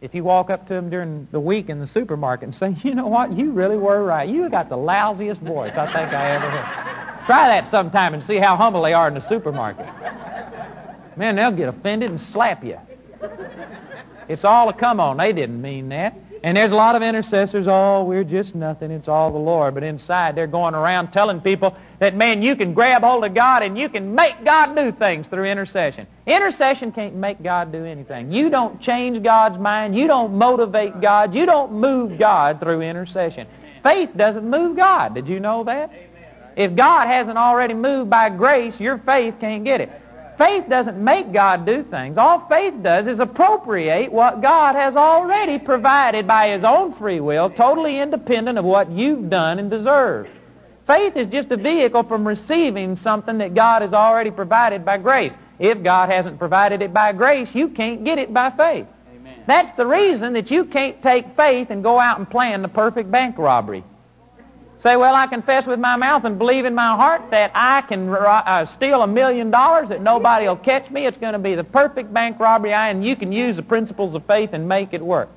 If 0.02 0.16
you 0.16 0.24
walk 0.24 0.50
up 0.50 0.68
to 0.70 0.74
them 0.74 0.90
during 0.90 1.28
the 1.32 1.42
week 1.42 1.70
in 1.70 1.80
the 1.80 1.88
supermarket 1.88 2.46
and 2.46 2.56
say, 2.56 2.76
you 2.84 2.96
know 2.96 3.08
what, 3.08 3.34
you 3.34 3.52
really 3.52 3.78
were 3.78 4.04
right. 4.04 4.30
You 4.30 4.50
got 4.50 4.70
the 4.70 4.78
lousiest 4.78 5.40
voice 5.40 5.74
I 5.76 5.86
think 5.88 6.14
I 6.14 6.32
ever 6.32 6.50
heard. 6.50 7.26
Try 7.26 7.48
that 7.50 7.70
sometime 7.70 8.14
and 8.14 8.24
see 8.24 8.38
how 8.38 8.56
humble 8.56 8.82
they 8.82 8.94
are 8.94 9.10
in 9.10 9.14
the 9.14 9.28
supermarket. 9.28 9.88
Man, 11.18 11.36
they'll 11.36 11.52
get 11.52 11.68
offended 11.68 12.12
and 12.12 12.22
slap 12.22 12.64
you. 12.64 12.80
It's 14.30 14.46
all 14.46 14.70
a 14.70 14.74
come 14.74 15.00
on. 15.00 15.18
They 15.18 15.34
didn't 15.34 15.62
mean 15.62 15.90
that. 15.90 16.16
And 16.42 16.56
there's 16.56 16.72
a 16.72 16.76
lot 16.76 16.96
of 16.96 17.02
intercessors, 17.02 17.68
oh, 17.68 18.04
we're 18.04 18.24
just 18.24 18.56
nothing. 18.56 18.92
It's 18.92 19.10
all 19.10 19.32
the 19.32 19.38
Lord. 19.40 19.74
But 19.74 19.84
inside, 19.84 20.36
they're 20.36 20.48
going 20.48 20.74
around 20.74 21.12
telling 21.12 21.42
people 21.42 21.76
that, 22.00 22.16
man, 22.16 22.42
you 22.42 22.56
can 22.56 22.74
grab 22.74 23.02
hold 23.02 23.26
of 23.26 23.34
God 23.34 23.62
and 23.62 23.78
you 23.78 23.90
can 23.90 24.16
make 24.16 24.46
God 24.46 24.74
do 24.76 24.94
things 24.94 25.28
through 25.28 25.46
intercession. 25.46 26.08
Intercession 26.26 26.94
can't 26.94 27.16
make 27.16 27.44
God 27.44 27.74
do 27.74 27.84
anything. 27.84 28.32
You 28.32 28.50
don't 28.50 28.80
change 28.80 29.22
God's 29.22 29.58
mind. 29.58 29.98
You 29.98 30.08
don't 30.08 30.34
motivate 30.36 31.02
God. 31.02 31.36
You 31.36 31.46
don't 31.46 31.74
move 31.74 32.18
God 32.18 32.62
through 32.62 32.82
intercession. 32.82 33.46
Faith 33.84 34.12
doesn't 34.16 34.50
move 34.50 34.78
God. 34.78 35.14
Did 35.16 35.28
you 35.28 35.42
know 35.42 35.66
that? 35.66 35.92
If 36.56 36.76
God 36.76 37.08
hasn't 37.08 37.38
already 37.38 37.74
moved 37.74 38.10
by 38.10 38.30
grace, 38.30 38.80
your 38.80 38.98
faith 39.00 39.36
can't 39.40 39.66
get 39.66 39.82
it. 39.82 39.90
Faith 40.40 40.70
doesn't 40.70 40.98
make 40.98 41.34
God 41.34 41.66
do 41.66 41.84
things. 41.84 42.18
All 42.18 42.48
faith 42.48 42.74
does 42.82 43.08
is 43.08 43.20
appropriate 43.20 44.10
what 44.10 44.42
God 44.42 44.74
has 44.74 44.96
already 44.96 45.60
provided 45.60 46.26
by 46.26 46.48
His 46.48 46.64
own 46.64 46.96
free 46.96 47.20
will, 47.20 47.50
totally 47.50 48.00
independent 48.00 48.58
of 48.58 48.64
what 48.64 48.90
you've 48.90 49.30
done 49.30 49.60
and 49.60 49.70
deserved. 49.70 50.30
Faith 50.88 51.18
is 51.18 51.28
just 51.28 51.52
a 51.52 51.58
vehicle 51.58 52.04
from 52.04 52.26
receiving 52.26 52.96
something 52.96 53.38
that 53.40 53.54
God 53.54 53.82
has 53.82 53.92
already 53.92 54.32
provided 54.32 54.86
by 54.86 54.98
grace. 54.98 55.34
If 55.60 55.84
God 55.84 56.10
hasn't 56.10 56.40
provided 56.40 56.82
it 56.82 56.94
by 56.94 57.12
grace, 57.12 57.50
you 57.54 57.68
can't 57.68 58.06
get 58.06 58.18
it 58.18 58.34
by 58.34 58.50
faith. 58.52 58.88
Amen. 59.14 59.44
That's 59.46 59.76
the 59.76 59.86
reason 59.86 60.32
that 60.34 60.50
you 60.50 60.64
can't 60.64 61.04
take 61.04 61.36
faith 61.36 61.70
and 61.70 61.84
go 61.84 62.00
out 62.00 62.18
and 62.18 62.30
plan 62.30 62.62
the 62.62 62.70
perfect 62.70 63.12
bank 63.12 63.38
robbery. 63.38 63.84
Say, 64.82 64.96
well, 64.96 65.14
I 65.14 65.28
confess 65.28 65.66
with 65.66 65.80
my 65.80 65.98
mouth 65.98 66.24
and 66.24 66.38
believe 66.38 66.64
in 66.64 66.74
my 66.74 66.96
heart 66.96 67.32
that 67.32 67.52
I 67.54 67.82
can 67.82 68.08
uh, 68.08 68.66
steal 68.78 69.02
a 69.02 69.08
million 69.08 69.52
dollars, 69.52 69.90
that 69.90 70.02
nobody 70.02 70.48
will 70.48 70.56
catch 70.56 70.90
me. 70.90 71.06
It's 71.06 71.18
going 71.18 71.34
to 71.34 71.40
be 71.40 71.54
the 71.56 71.66
perfect 71.66 72.14
bank 72.14 72.40
robbery, 72.40 72.72
and 72.72 73.06
you 73.06 73.18
can 73.18 73.34
use 73.34 73.58
the 73.58 73.62
principles 73.62 74.16
of 74.16 74.26
faith 74.26 74.52
and 74.54 74.70
make 74.70 74.94
it 74.94 75.02
work. 75.02 75.30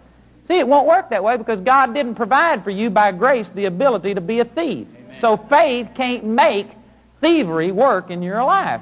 See, 0.46 0.59
it 0.59 0.68
won't 0.68 0.87
work 0.87 1.11
that 1.11 1.24
way 1.24 1.37
because 1.37 1.61
God 1.61 1.92
didn't 1.92 2.14
provide 2.14 2.62
for 2.62 2.70
you 2.70 2.88
by 2.88 3.11
grace 3.11 3.48
the 3.55 3.64
ability 3.64 4.14
to 4.14 4.20
be 4.20 4.38
a 4.38 4.44
thief. 4.44 4.87
Amen. 4.87 5.16
So 5.20 5.37
faith 5.48 5.88
can't 5.96 6.24
make 6.24 6.68
thievery 7.20 7.72
work 7.72 8.11
in 8.11 8.22
your 8.22 8.44
life. 8.44 8.81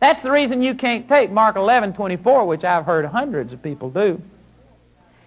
That's 0.00 0.22
the 0.22 0.30
reason 0.30 0.62
you 0.62 0.74
can't 0.74 1.08
take 1.08 1.30
Mark 1.30 1.56
11, 1.56 1.92
24, 1.92 2.46
which 2.46 2.64
I've 2.64 2.86
heard 2.86 3.04
hundreds 3.04 3.52
of 3.52 3.62
people 3.62 3.90
do, 3.90 4.22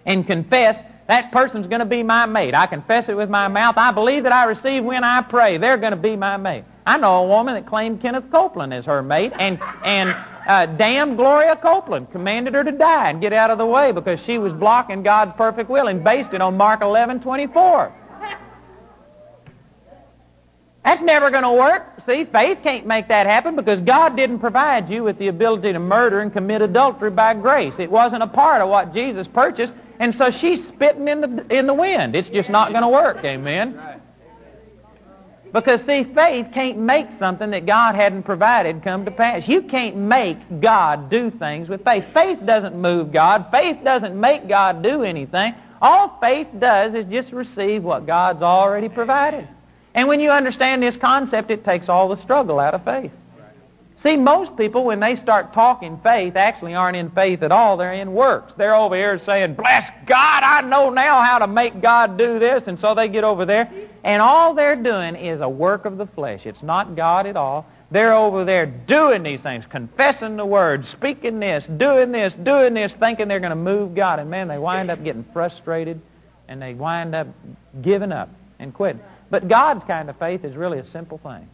and 0.04 0.26
confess 0.26 0.82
that 1.12 1.30
person's 1.30 1.66
going 1.66 1.80
to 1.80 1.84
be 1.84 2.02
my 2.02 2.24
mate. 2.24 2.54
I 2.54 2.66
confess 2.66 3.06
it 3.06 3.14
with 3.14 3.28
my 3.28 3.46
mouth. 3.46 3.74
I 3.76 3.92
believe 3.92 4.22
that 4.22 4.32
I 4.32 4.44
receive 4.44 4.82
when 4.82 5.04
I 5.04 5.20
pray. 5.20 5.58
They're 5.58 5.76
going 5.76 5.90
to 5.90 5.96
be 5.98 6.16
my 6.16 6.38
mate. 6.38 6.64
I 6.86 6.96
know 6.96 7.24
a 7.24 7.28
woman 7.28 7.52
that 7.54 7.66
claimed 7.66 8.00
Kenneth 8.00 8.30
Copeland 8.30 8.72
as 8.72 8.86
her 8.86 9.02
mate, 9.02 9.32
and 9.38 9.60
and 9.84 10.16
uh, 10.48 10.64
damn 10.64 11.16
Gloria 11.16 11.54
Copeland 11.54 12.10
commanded 12.12 12.54
her 12.54 12.64
to 12.64 12.72
die 12.72 13.10
and 13.10 13.20
get 13.20 13.34
out 13.34 13.50
of 13.50 13.58
the 13.58 13.66
way 13.66 13.92
because 13.92 14.20
she 14.20 14.38
was 14.38 14.54
blocking 14.54 15.02
God's 15.02 15.34
perfect 15.36 15.68
will 15.68 15.88
and 15.88 16.02
based 16.02 16.32
it 16.32 16.40
on 16.40 16.56
Mark 16.56 16.80
11:24. 16.80 17.92
That's 20.82 21.02
never 21.02 21.30
going 21.30 21.44
to 21.44 21.52
work. 21.52 21.84
See, 22.06 22.24
faith 22.24 22.58
can't 22.62 22.86
make 22.86 23.08
that 23.08 23.26
happen 23.26 23.54
because 23.54 23.80
God 23.80 24.16
didn't 24.16 24.38
provide 24.38 24.88
you 24.88 25.04
with 25.04 25.18
the 25.18 25.28
ability 25.28 25.74
to 25.74 25.78
murder 25.78 26.20
and 26.20 26.32
commit 26.32 26.62
adultery 26.62 27.10
by 27.10 27.34
grace. 27.34 27.74
It 27.78 27.90
wasn't 27.90 28.22
a 28.22 28.26
part 28.26 28.62
of 28.62 28.70
what 28.70 28.94
Jesus 28.94 29.28
purchased. 29.28 29.74
And 30.02 30.12
so 30.12 30.32
she's 30.32 30.66
spitting 30.66 31.06
in 31.06 31.20
the, 31.20 31.56
in 31.56 31.68
the 31.68 31.74
wind. 31.74 32.16
It's 32.16 32.28
just 32.28 32.50
not 32.50 32.70
going 32.72 32.82
to 32.82 32.88
work. 32.88 33.24
Amen. 33.24 33.80
Because, 35.52 35.78
see, 35.86 36.02
faith 36.12 36.48
can't 36.52 36.76
make 36.76 37.06
something 37.20 37.50
that 37.50 37.66
God 37.66 37.94
hadn't 37.94 38.24
provided 38.24 38.82
come 38.82 39.04
to 39.04 39.12
pass. 39.12 39.46
You 39.46 39.62
can't 39.62 39.94
make 39.96 40.60
God 40.60 41.08
do 41.08 41.30
things 41.30 41.68
with 41.68 41.84
faith. 41.84 42.04
Faith 42.12 42.40
doesn't 42.44 42.74
move 42.74 43.12
God. 43.12 43.46
Faith 43.52 43.78
doesn't 43.84 44.20
make 44.20 44.48
God 44.48 44.82
do 44.82 45.04
anything. 45.04 45.54
All 45.80 46.18
faith 46.20 46.48
does 46.58 46.94
is 46.94 47.06
just 47.06 47.32
receive 47.32 47.84
what 47.84 48.04
God's 48.04 48.42
already 48.42 48.88
provided. 48.88 49.46
And 49.94 50.08
when 50.08 50.18
you 50.18 50.32
understand 50.32 50.82
this 50.82 50.96
concept, 50.96 51.52
it 51.52 51.64
takes 51.64 51.88
all 51.88 52.08
the 52.08 52.20
struggle 52.24 52.58
out 52.58 52.74
of 52.74 52.84
faith. 52.84 53.12
See, 54.02 54.16
most 54.16 54.56
people, 54.56 54.84
when 54.84 54.98
they 54.98 55.14
start 55.16 55.52
talking 55.52 56.00
faith, 56.02 56.34
actually 56.34 56.74
aren't 56.74 56.96
in 56.96 57.10
faith 57.10 57.42
at 57.42 57.52
all. 57.52 57.76
They're 57.76 57.92
in 57.92 58.12
works. 58.12 58.52
They're 58.56 58.74
over 58.74 58.96
here 58.96 59.20
saying, 59.24 59.54
Bless 59.54 59.88
God, 60.06 60.42
I 60.42 60.60
know 60.62 60.90
now 60.90 61.22
how 61.22 61.38
to 61.38 61.46
make 61.46 61.80
God 61.80 62.18
do 62.18 62.40
this. 62.40 62.64
And 62.66 62.80
so 62.80 62.96
they 62.96 63.08
get 63.08 63.22
over 63.22 63.44
there. 63.44 63.70
And 64.02 64.20
all 64.20 64.54
they're 64.54 64.74
doing 64.74 65.14
is 65.14 65.40
a 65.40 65.48
work 65.48 65.84
of 65.84 65.98
the 65.98 66.06
flesh. 66.06 66.46
It's 66.46 66.62
not 66.62 66.96
God 66.96 67.26
at 67.26 67.36
all. 67.36 67.64
They're 67.92 68.14
over 68.14 68.44
there 68.44 68.66
doing 68.66 69.22
these 69.22 69.40
things, 69.40 69.66
confessing 69.70 70.36
the 70.36 70.46
word, 70.46 70.86
speaking 70.86 71.38
this, 71.38 71.64
doing 71.76 72.10
this, 72.10 72.34
doing 72.42 72.74
this, 72.74 72.92
thinking 72.98 73.28
they're 73.28 73.38
going 73.38 73.50
to 73.50 73.56
move 73.56 73.94
God. 73.94 74.18
And 74.18 74.30
man, 74.30 74.48
they 74.48 74.58
wind 74.58 74.90
up 74.90 75.04
getting 75.04 75.24
frustrated 75.32 76.00
and 76.48 76.60
they 76.60 76.74
wind 76.74 77.14
up 77.14 77.28
giving 77.82 78.10
up 78.10 78.30
and 78.58 78.74
quitting. 78.74 79.02
But 79.30 79.46
God's 79.46 79.84
kind 79.84 80.10
of 80.10 80.18
faith 80.18 80.44
is 80.44 80.56
really 80.56 80.78
a 80.78 80.90
simple 80.90 81.18
thing. 81.18 81.48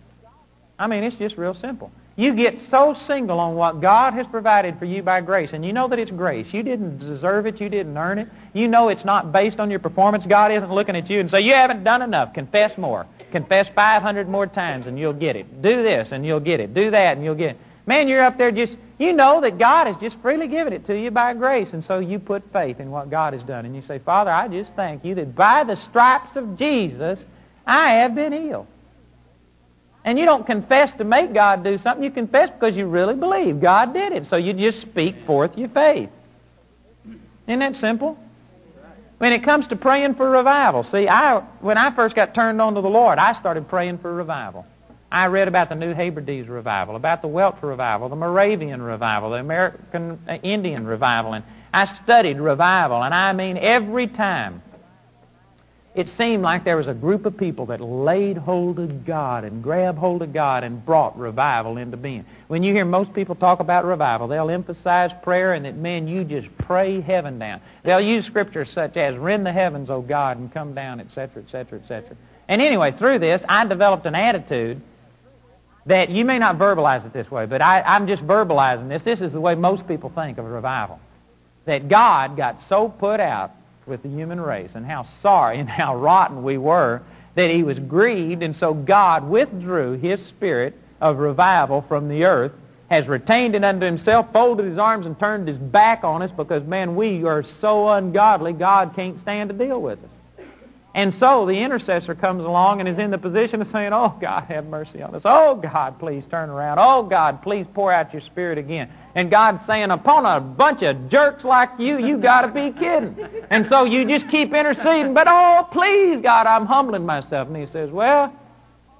I 0.78 0.86
mean, 0.86 1.02
it's 1.02 1.16
just 1.16 1.36
real 1.36 1.54
simple. 1.54 1.90
You 2.18 2.34
get 2.34 2.58
so 2.68 2.94
single 2.94 3.38
on 3.38 3.54
what 3.54 3.80
God 3.80 4.12
has 4.14 4.26
provided 4.26 4.76
for 4.80 4.86
you 4.86 5.04
by 5.04 5.20
grace, 5.20 5.50
and 5.52 5.64
you 5.64 5.72
know 5.72 5.86
that 5.86 6.00
it's 6.00 6.10
grace. 6.10 6.52
You 6.52 6.64
didn't 6.64 6.98
deserve 6.98 7.46
it. 7.46 7.60
You 7.60 7.68
didn't 7.68 7.96
earn 7.96 8.18
it. 8.18 8.28
You 8.52 8.66
know 8.66 8.88
it's 8.88 9.04
not 9.04 9.30
based 9.30 9.60
on 9.60 9.70
your 9.70 9.78
performance. 9.78 10.26
God 10.26 10.50
isn't 10.50 10.72
looking 10.72 10.96
at 10.96 11.08
you 11.08 11.20
and 11.20 11.30
say, 11.30 11.42
you 11.42 11.52
haven't 11.52 11.84
done 11.84 12.02
enough. 12.02 12.34
Confess 12.34 12.76
more. 12.76 13.06
Confess 13.30 13.68
500 13.68 14.28
more 14.28 14.48
times 14.48 14.88
and 14.88 14.98
you'll 14.98 15.12
get 15.12 15.36
it. 15.36 15.62
Do 15.62 15.84
this 15.84 16.10
and 16.10 16.26
you'll 16.26 16.40
get 16.40 16.58
it. 16.58 16.74
Do 16.74 16.90
that 16.90 17.16
and 17.16 17.24
you'll 17.24 17.36
get 17.36 17.50
it. 17.50 17.58
Man, 17.86 18.08
you're 18.08 18.24
up 18.24 18.36
there 18.36 18.50
just, 18.50 18.74
you 18.98 19.12
know 19.12 19.40
that 19.42 19.56
God 19.56 19.86
has 19.86 19.96
just 19.98 20.16
freely 20.20 20.48
given 20.48 20.72
it 20.72 20.86
to 20.86 20.98
you 20.98 21.12
by 21.12 21.34
grace. 21.34 21.68
And 21.72 21.84
so 21.84 22.00
you 22.00 22.18
put 22.18 22.52
faith 22.52 22.80
in 22.80 22.90
what 22.90 23.10
God 23.10 23.32
has 23.32 23.44
done. 23.44 23.64
And 23.64 23.76
you 23.76 23.82
say, 23.82 24.00
Father, 24.00 24.32
I 24.32 24.48
just 24.48 24.72
thank 24.74 25.04
you 25.04 25.14
that 25.14 25.36
by 25.36 25.62
the 25.62 25.76
stripes 25.76 26.34
of 26.34 26.58
Jesus, 26.58 27.20
I 27.64 27.90
have 27.94 28.16
been 28.16 28.32
healed. 28.32 28.66
And 30.08 30.18
you 30.18 30.24
don't 30.24 30.46
confess 30.46 30.90
to 30.96 31.04
make 31.04 31.34
God 31.34 31.62
do 31.62 31.76
something. 31.76 32.02
You 32.02 32.10
confess 32.10 32.48
because 32.48 32.74
you 32.74 32.86
really 32.86 33.14
believe 33.14 33.60
God 33.60 33.92
did 33.92 34.14
it. 34.14 34.26
So 34.26 34.36
you 34.38 34.54
just 34.54 34.80
speak 34.80 35.26
forth 35.26 35.58
your 35.58 35.68
faith. 35.68 36.08
Isn't 37.46 37.58
that 37.58 37.76
simple? 37.76 38.18
When 39.18 39.34
it 39.34 39.42
comes 39.42 39.66
to 39.66 39.76
praying 39.76 40.14
for 40.14 40.30
revival, 40.30 40.82
see, 40.82 41.10
I 41.10 41.40
when 41.60 41.76
I 41.76 41.90
first 41.90 42.16
got 42.16 42.34
turned 42.34 42.58
on 42.62 42.74
to 42.76 42.80
the 42.80 42.88
Lord, 42.88 43.18
I 43.18 43.34
started 43.34 43.68
praying 43.68 43.98
for 43.98 44.10
revival. 44.14 44.64
I 45.12 45.26
read 45.26 45.46
about 45.46 45.68
the 45.68 45.74
New 45.74 45.92
Hebrides 45.92 46.48
revival, 46.48 46.96
about 46.96 47.20
the 47.20 47.28
Welsh 47.28 47.62
revival, 47.62 48.08
the 48.08 48.16
Moravian 48.16 48.80
revival, 48.80 49.28
the 49.28 49.40
American 49.40 50.18
uh, 50.26 50.38
Indian 50.42 50.86
revival, 50.86 51.34
and 51.34 51.44
I 51.74 51.84
studied 51.84 52.40
revival. 52.40 53.02
And 53.02 53.12
I 53.12 53.34
mean, 53.34 53.58
every 53.58 54.06
time 54.06 54.62
it 55.94 56.08
seemed 56.10 56.42
like 56.42 56.64
there 56.64 56.76
was 56.76 56.86
a 56.86 56.94
group 56.94 57.26
of 57.26 57.36
people 57.36 57.66
that 57.66 57.80
laid 57.80 58.36
hold 58.36 58.78
of 58.78 59.04
God 59.04 59.44
and 59.44 59.62
grabbed 59.62 59.98
hold 59.98 60.22
of 60.22 60.32
God 60.32 60.62
and 60.62 60.84
brought 60.84 61.18
revival 61.18 61.76
into 61.76 61.96
being. 61.96 62.24
When 62.46 62.62
you 62.62 62.72
hear 62.72 62.84
most 62.84 63.12
people 63.14 63.34
talk 63.34 63.60
about 63.60 63.84
revival, 63.84 64.28
they'll 64.28 64.50
emphasize 64.50 65.10
prayer 65.22 65.54
and 65.54 65.64
that, 65.64 65.76
man, 65.76 66.06
you 66.06 66.24
just 66.24 66.46
pray 66.58 67.00
heaven 67.00 67.38
down. 67.38 67.60
They'll 67.84 68.00
use 68.00 68.26
scriptures 68.26 68.70
such 68.70 68.96
as, 68.96 69.16
rend 69.16 69.46
the 69.46 69.52
heavens, 69.52 69.90
O 69.90 70.02
God, 70.02 70.38
and 70.38 70.52
come 70.52 70.74
down, 70.74 71.00
etc., 71.00 71.42
etc., 71.42 71.80
etc. 71.80 72.16
And 72.48 72.62
anyway, 72.62 72.92
through 72.92 73.18
this, 73.18 73.42
I 73.48 73.64
developed 73.64 74.06
an 74.06 74.14
attitude 74.14 74.80
that 75.86 76.10
you 76.10 76.24
may 76.24 76.38
not 76.38 76.58
verbalize 76.58 77.04
it 77.06 77.14
this 77.14 77.30
way, 77.30 77.46
but 77.46 77.62
I, 77.62 77.80
I'm 77.80 78.06
just 78.06 78.22
verbalizing 78.26 78.88
this. 78.88 79.02
This 79.02 79.20
is 79.20 79.32
the 79.32 79.40
way 79.40 79.54
most 79.54 79.88
people 79.88 80.10
think 80.14 80.38
of 80.38 80.44
a 80.44 80.48
revival. 80.48 81.00
That 81.64 81.88
God 81.88 82.36
got 82.36 82.60
so 82.68 82.88
put 82.88 83.20
out 83.20 83.52
with 83.88 84.02
the 84.02 84.08
human 84.08 84.40
race 84.40 84.70
and 84.74 84.86
how 84.86 85.04
sorry 85.22 85.58
and 85.58 85.68
how 85.68 85.96
rotten 85.96 86.42
we 86.42 86.58
were 86.58 87.02
that 87.34 87.50
he 87.50 87.62
was 87.62 87.78
grieved, 87.78 88.42
and 88.42 88.56
so 88.56 88.74
God 88.74 89.28
withdrew 89.28 89.92
his 89.92 90.24
spirit 90.26 90.74
of 91.00 91.18
revival 91.18 91.82
from 91.82 92.08
the 92.08 92.24
earth, 92.24 92.52
has 92.90 93.06
retained 93.06 93.54
it 93.54 93.62
unto 93.62 93.86
himself, 93.86 94.26
folded 94.32 94.66
his 94.66 94.78
arms, 94.78 95.06
and 95.06 95.18
turned 95.20 95.46
his 95.46 95.58
back 95.58 96.02
on 96.02 96.22
us 96.22 96.30
because, 96.36 96.64
man, 96.64 96.96
we 96.96 97.24
are 97.24 97.44
so 97.60 97.88
ungodly, 97.90 98.52
God 98.52 98.92
can't 98.96 99.20
stand 99.20 99.50
to 99.50 99.56
deal 99.56 99.80
with 99.80 100.02
us. 100.02 100.10
And 100.98 101.14
so 101.14 101.46
the 101.46 101.52
intercessor 101.52 102.16
comes 102.16 102.44
along 102.44 102.80
and 102.80 102.88
is 102.88 102.98
in 102.98 103.12
the 103.12 103.18
position 103.18 103.62
of 103.62 103.70
saying, 103.70 103.92
Oh, 103.92 104.18
God, 104.20 104.46
have 104.48 104.66
mercy 104.66 105.00
on 105.00 105.14
us. 105.14 105.22
Oh, 105.24 105.54
God, 105.54 105.96
please 106.00 106.24
turn 106.28 106.50
around. 106.50 106.80
Oh, 106.80 107.04
God, 107.04 107.40
please 107.40 107.66
pour 107.72 107.92
out 107.92 108.12
your 108.12 108.20
spirit 108.22 108.58
again. 108.58 108.90
And 109.14 109.30
God's 109.30 109.64
saying, 109.64 109.92
upon 109.92 110.26
a 110.26 110.40
bunch 110.40 110.82
of 110.82 111.08
jerks 111.08 111.44
like 111.44 111.70
you, 111.78 112.04
you 112.04 112.18
got 112.18 112.40
to 112.40 112.48
be 112.48 112.72
kidding. 112.72 113.16
And 113.48 113.68
so 113.68 113.84
you 113.84 114.06
just 114.06 114.28
keep 114.28 114.52
interceding. 114.52 115.14
But, 115.14 115.28
oh, 115.30 115.68
please, 115.70 116.20
God, 116.20 116.48
I'm 116.48 116.66
humbling 116.66 117.06
myself. 117.06 117.46
And 117.46 117.56
he 117.56 117.66
says, 117.66 117.92
Well, 117.92 118.32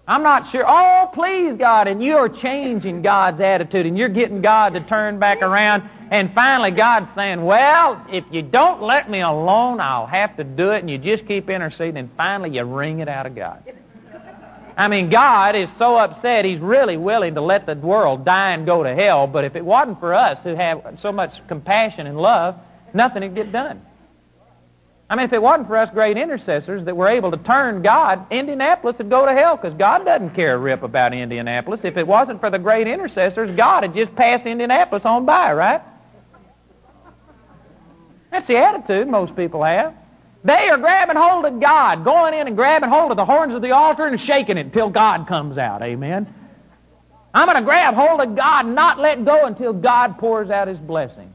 I'm 0.08 0.22
not 0.22 0.50
sure. 0.50 0.64
Oh, 0.66 1.10
please, 1.12 1.54
God. 1.58 1.86
And 1.86 2.02
you're 2.02 2.30
changing 2.30 3.02
God's 3.02 3.40
attitude 3.40 3.84
and 3.84 3.96
you're 3.96 4.08
getting 4.08 4.40
God 4.40 4.72
to 4.72 4.80
turn 4.80 5.18
back 5.18 5.42
around. 5.42 5.88
And 6.10 6.32
finally, 6.34 6.70
God's 6.70 7.14
saying, 7.14 7.44
well, 7.44 8.02
if 8.10 8.24
you 8.30 8.40
don't 8.40 8.80
let 8.80 9.10
me 9.10 9.20
alone, 9.20 9.80
I'll 9.80 10.06
have 10.06 10.34
to 10.38 10.44
do 10.44 10.70
it. 10.70 10.78
And 10.78 10.88
you 10.88 10.96
just 10.96 11.26
keep 11.26 11.50
interceding. 11.50 11.98
And 11.98 12.10
finally, 12.16 12.56
you 12.56 12.64
wring 12.64 13.00
it 13.00 13.08
out 13.08 13.26
of 13.26 13.34
God. 13.34 13.62
I 14.78 14.88
mean, 14.88 15.10
God 15.10 15.56
is 15.56 15.68
so 15.76 15.96
upset, 15.96 16.44
He's 16.44 16.60
really 16.60 16.96
willing 16.96 17.34
to 17.34 17.40
let 17.40 17.66
the 17.66 17.74
world 17.74 18.24
die 18.24 18.52
and 18.52 18.64
go 18.64 18.84
to 18.84 18.94
hell. 18.94 19.26
But 19.26 19.44
if 19.44 19.56
it 19.56 19.64
wasn't 19.64 19.98
for 19.98 20.14
us 20.14 20.38
who 20.44 20.54
have 20.54 20.98
so 21.02 21.10
much 21.10 21.32
compassion 21.48 22.06
and 22.06 22.16
love, 22.16 22.54
nothing 22.94 23.22
would 23.22 23.34
get 23.34 23.50
done. 23.50 23.82
I 25.10 25.16
mean, 25.16 25.24
if 25.24 25.32
it 25.32 25.40
wasn't 25.40 25.68
for 25.68 25.76
us 25.76 25.88
great 25.92 26.18
intercessors 26.18 26.84
that 26.84 26.94
were 26.94 27.08
able 27.08 27.30
to 27.30 27.38
turn 27.38 27.82
God, 27.82 28.26
Indianapolis 28.30 28.98
would 28.98 29.08
go 29.08 29.24
to 29.24 29.32
hell 29.32 29.56
because 29.56 29.72
God 29.78 30.04
doesn't 30.04 30.34
care 30.34 30.54
a 30.54 30.58
rip 30.58 30.82
about 30.82 31.14
Indianapolis. 31.14 31.80
If 31.82 31.96
it 31.96 32.06
wasn't 32.06 32.40
for 32.40 32.50
the 32.50 32.58
great 32.58 32.86
intercessors, 32.86 33.56
God 33.56 33.84
had 33.84 33.94
just 33.94 34.14
passed 34.14 34.44
Indianapolis 34.44 35.06
on 35.06 35.24
by, 35.24 35.54
right? 35.54 35.80
That's 38.30 38.46
the 38.46 38.58
attitude 38.58 39.08
most 39.08 39.34
people 39.34 39.64
have. 39.64 39.94
They 40.44 40.68
are 40.68 40.76
grabbing 40.76 41.16
hold 41.16 41.46
of 41.46 41.58
God, 41.58 42.04
going 42.04 42.34
in 42.34 42.46
and 42.46 42.54
grabbing 42.54 42.90
hold 42.90 43.10
of 43.10 43.16
the 43.16 43.24
horns 43.24 43.54
of 43.54 43.62
the 43.62 43.72
altar 43.72 44.06
and 44.06 44.20
shaking 44.20 44.58
it 44.58 44.66
until 44.66 44.90
God 44.90 45.26
comes 45.26 45.56
out. 45.56 45.82
Amen. 45.82 46.32
I'm 47.32 47.46
going 47.46 47.56
to 47.56 47.64
grab 47.64 47.94
hold 47.94 48.20
of 48.20 48.36
God 48.36 48.66
and 48.66 48.74
not 48.74 48.98
let 48.98 49.24
go 49.24 49.46
until 49.46 49.72
God 49.72 50.18
pours 50.18 50.50
out 50.50 50.68
His 50.68 50.78
blessing. 50.78 51.32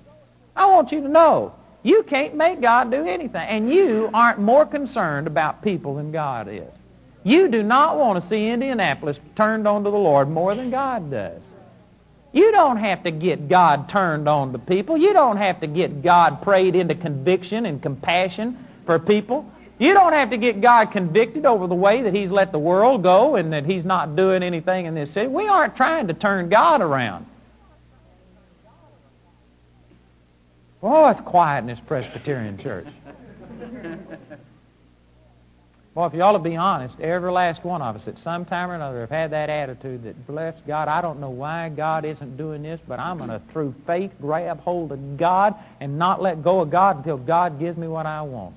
I 0.56 0.68
want 0.68 0.92
you 0.92 1.02
to 1.02 1.10
know 1.10 1.56
you 1.84 2.04
can't 2.04 2.36
make 2.36 2.62
God 2.62 2.90
do 2.90 3.06
anything. 3.06 3.48
And 3.48 3.72
you 3.72 4.10
aren't 4.14 4.40
more 4.40 4.66
concerned 4.66 5.28
about 5.28 5.62
people 5.62 5.96
than 5.96 6.12
God 6.12 6.48
is. 6.50 6.72
You 7.24 7.50
do 7.50 7.62
not 7.62 7.98
want 7.98 8.22
to 8.22 8.30
see 8.30 8.48
Indianapolis 8.48 9.18
turned 9.36 9.68
on 9.68 9.84
to 9.84 9.92
the 9.92 9.98
Lord 9.98 10.30
more 10.30 10.56
than 10.56 10.72
God 10.72 11.12
does. 11.12 11.42
You 12.32 12.52
don't 12.52 12.78
have 12.78 13.04
to 13.04 13.12
get 13.12 13.48
God 13.48 13.88
turned 13.90 14.28
on 14.28 14.54
to 14.54 14.60
people. 14.60 14.98
You 14.98 15.14
don't 15.14 15.38
have 15.38 15.60
to 15.62 15.68
get 15.68 16.02
God 16.02 16.42
prayed 16.42 16.76
into 16.76 16.96
conviction 16.96 17.66
and 17.66 17.82
compassion 17.82 18.66
for 18.86 18.98
people. 18.98 19.46
You 19.78 19.94
don't 19.94 20.14
have 20.14 20.32
to 20.32 20.38
get 20.38 20.62
God 20.62 20.92
convicted 20.92 21.46
over 21.46 21.68
the 21.68 21.76
way 21.76 22.02
that 22.02 22.14
He's 22.14 22.32
let 22.32 22.52
the 22.52 22.60
world 22.60 23.04
go 23.04 23.36
and 23.36 23.54
that 23.54 23.66
He's 23.66 23.86
not 23.86 24.16
doing 24.16 24.42
anything 24.42 24.86
in 24.86 24.96
this 24.96 25.12
city. 25.12 25.28
We 25.28 25.48
aren't 25.48 25.76
trying 25.76 26.08
to 26.08 26.14
turn 26.14 26.50
God 26.50 26.82
around. 26.82 27.26
Oh, 30.86 31.08
it's 31.08 31.22
quiet 31.22 31.60
in 31.60 31.68
this 31.68 31.80
Presbyterian 31.80 32.58
church. 32.58 32.88
Well, 35.96 36.08
if 36.08 36.20
ought 36.20 36.32
to 36.32 36.40
be 36.40 36.56
honest, 36.56 37.00
every 37.00 37.32
last 37.32 37.64
one 37.64 37.82
of 37.82 37.96
us 37.96 38.08
at 38.08 38.18
some 38.18 38.46
time 38.46 38.72
or 38.72 38.76
another 38.76 39.02
have 39.02 39.12
had 39.12 39.32
that 39.32 39.50
attitude 39.50 40.04
that, 40.04 40.28
bless 40.28 40.56
God, 40.66 40.88
I 40.88 41.02
don't 41.02 41.20
know 41.20 41.30
why 41.30 41.70
God 41.70 42.04
isn't 42.04 42.36
doing 42.36 42.64
this, 42.64 42.82
but 42.88 43.00
I'm 43.00 43.18
going 43.18 43.30
to, 43.30 43.40
through 43.52 43.76
faith, 43.86 44.12
grab 44.20 44.60
hold 44.60 44.92
of 44.92 45.18
God 45.18 45.56
and 45.80 46.00
not 46.00 46.22
let 46.22 46.44
go 46.44 46.62
of 46.62 46.72
God 46.72 46.98
until 46.98 47.18
God 47.18 47.60
gives 47.60 47.78
me 47.78 47.88
what 47.88 48.08
I 48.08 48.24
want. 48.24 48.56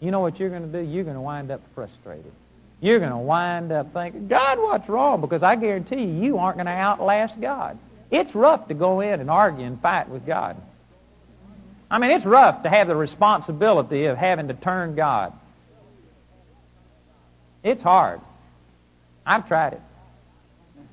You 0.00 0.10
know 0.10 0.20
what 0.20 0.40
you're 0.40 0.50
going 0.50 0.70
to 0.70 0.82
do? 0.82 0.86
You're 0.86 1.04
going 1.04 1.14
to 1.14 1.20
wind 1.20 1.52
up 1.52 1.62
frustrated. 1.76 2.32
You're 2.80 2.98
going 2.98 3.12
to 3.12 3.18
wind 3.18 3.70
up 3.70 3.92
thinking, 3.94 4.26
God, 4.26 4.58
what's 4.58 4.88
wrong? 4.88 5.20
Because 5.20 5.44
I 5.44 5.54
guarantee 5.54 6.02
you, 6.02 6.24
you 6.24 6.38
aren't 6.38 6.56
going 6.56 6.66
to 6.66 6.72
outlast 6.72 7.40
God. 7.40 7.78
It's 8.10 8.34
rough 8.34 8.66
to 8.68 8.74
go 8.74 9.00
in 9.00 9.20
and 9.20 9.30
argue 9.30 9.64
and 9.64 9.80
fight 9.80 10.08
with 10.08 10.26
God. 10.26 10.60
I 11.94 11.98
mean, 11.98 12.10
it's 12.10 12.24
rough 12.24 12.64
to 12.64 12.68
have 12.68 12.88
the 12.88 12.96
responsibility 12.96 14.06
of 14.06 14.18
having 14.18 14.48
to 14.48 14.54
turn 14.54 14.96
God. 14.96 15.32
It's 17.62 17.84
hard. 17.84 18.20
I've 19.24 19.46
tried 19.46 19.74
it. 19.74 19.80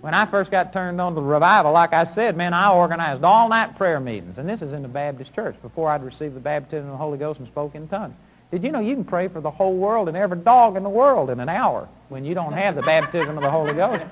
When 0.01 0.13
I 0.13 0.27
first 0.27 0.51
got 0.51 0.73
turned 0.73 1.01
on 1.01 1.15
to 1.15 1.21
the 1.21 1.25
revival, 1.25 1.71
like 1.71 1.91
I 1.91 2.05
said, 2.05 2.37
man, 2.37 2.53
I 2.53 2.71
organized 2.71 3.23
all-night 3.23 3.79
prayer 3.79 3.99
meetings. 3.99 4.37
And 4.37 4.47
this 4.47 4.61
is 4.61 4.73
in 4.73 4.83
the 4.83 4.87
Baptist 4.87 5.33
church 5.33 5.55
before 5.63 5.89
I'd 5.89 6.03
received 6.03 6.35
the 6.35 6.39
baptism 6.39 6.85
of 6.85 6.91
the 6.91 6.97
Holy 6.97 7.17
Ghost 7.17 7.39
and 7.39 7.47
spoke 7.47 7.73
in 7.73 7.87
tongues. 7.87 8.13
Did 8.51 8.63
you 8.63 8.71
know 8.71 8.79
you 8.79 8.93
can 8.93 9.03
pray 9.03 9.27
for 9.27 9.41
the 9.41 9.49
whole 9.49 9.75
world 9.75 10.07
and 10.07 10.15
every 10.15 10.37
dog 10.37 10.77
in 10.77 10.83
the 10.83 10.89
world 10.89 11.31
in 11.31 11.39
an 11.39 11.49
hour 11.49 11.89
when 12.09 12.25
you 12.25 12.35
don't 12.35 12.53
have 12.53 12.75
the 12.75 12.83
baptism 12.83 13.39
of 13.39 13.41
the 13.41 13.49
Holy 13.49 13.73
Ghost? 13.73 14.03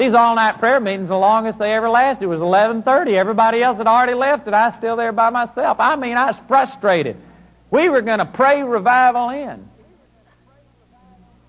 These 0.00 0.14
all-night 0.14 0.60
prayer 0.60 0.80
meetings, 0.80 1.08
the 1.08 1.18
longest 1.18 1.58
they 1.58 1.74
ever 1.74 1.90
lasted 1.90 2.26
was 2.26 2.40
11:30. 2.40 3.18
Everybody 3.18 3.62
else 3.62 3.76
had 3.76 3.86
already 3.86 4.14
left, 4.14 4.46
and 4.46 4.56
I 4.56 4.68
was 4.68 4.76
still 4.76 4.96
there 4.96 5.12
by 5.12 5.28
myself. 5.28 5.78
I 5.78 5.94
mean, 5.96 6.16
I 6.16 6.28
was 6.28 6.36
frustrated. 6.48 7.18
We 7.70 7.90
were 7.90 8.00
going 8.00 8.20
to 8.20 8.24
pray 8.24 8.62
revival 8.62 9.28
in. 9.28 9.68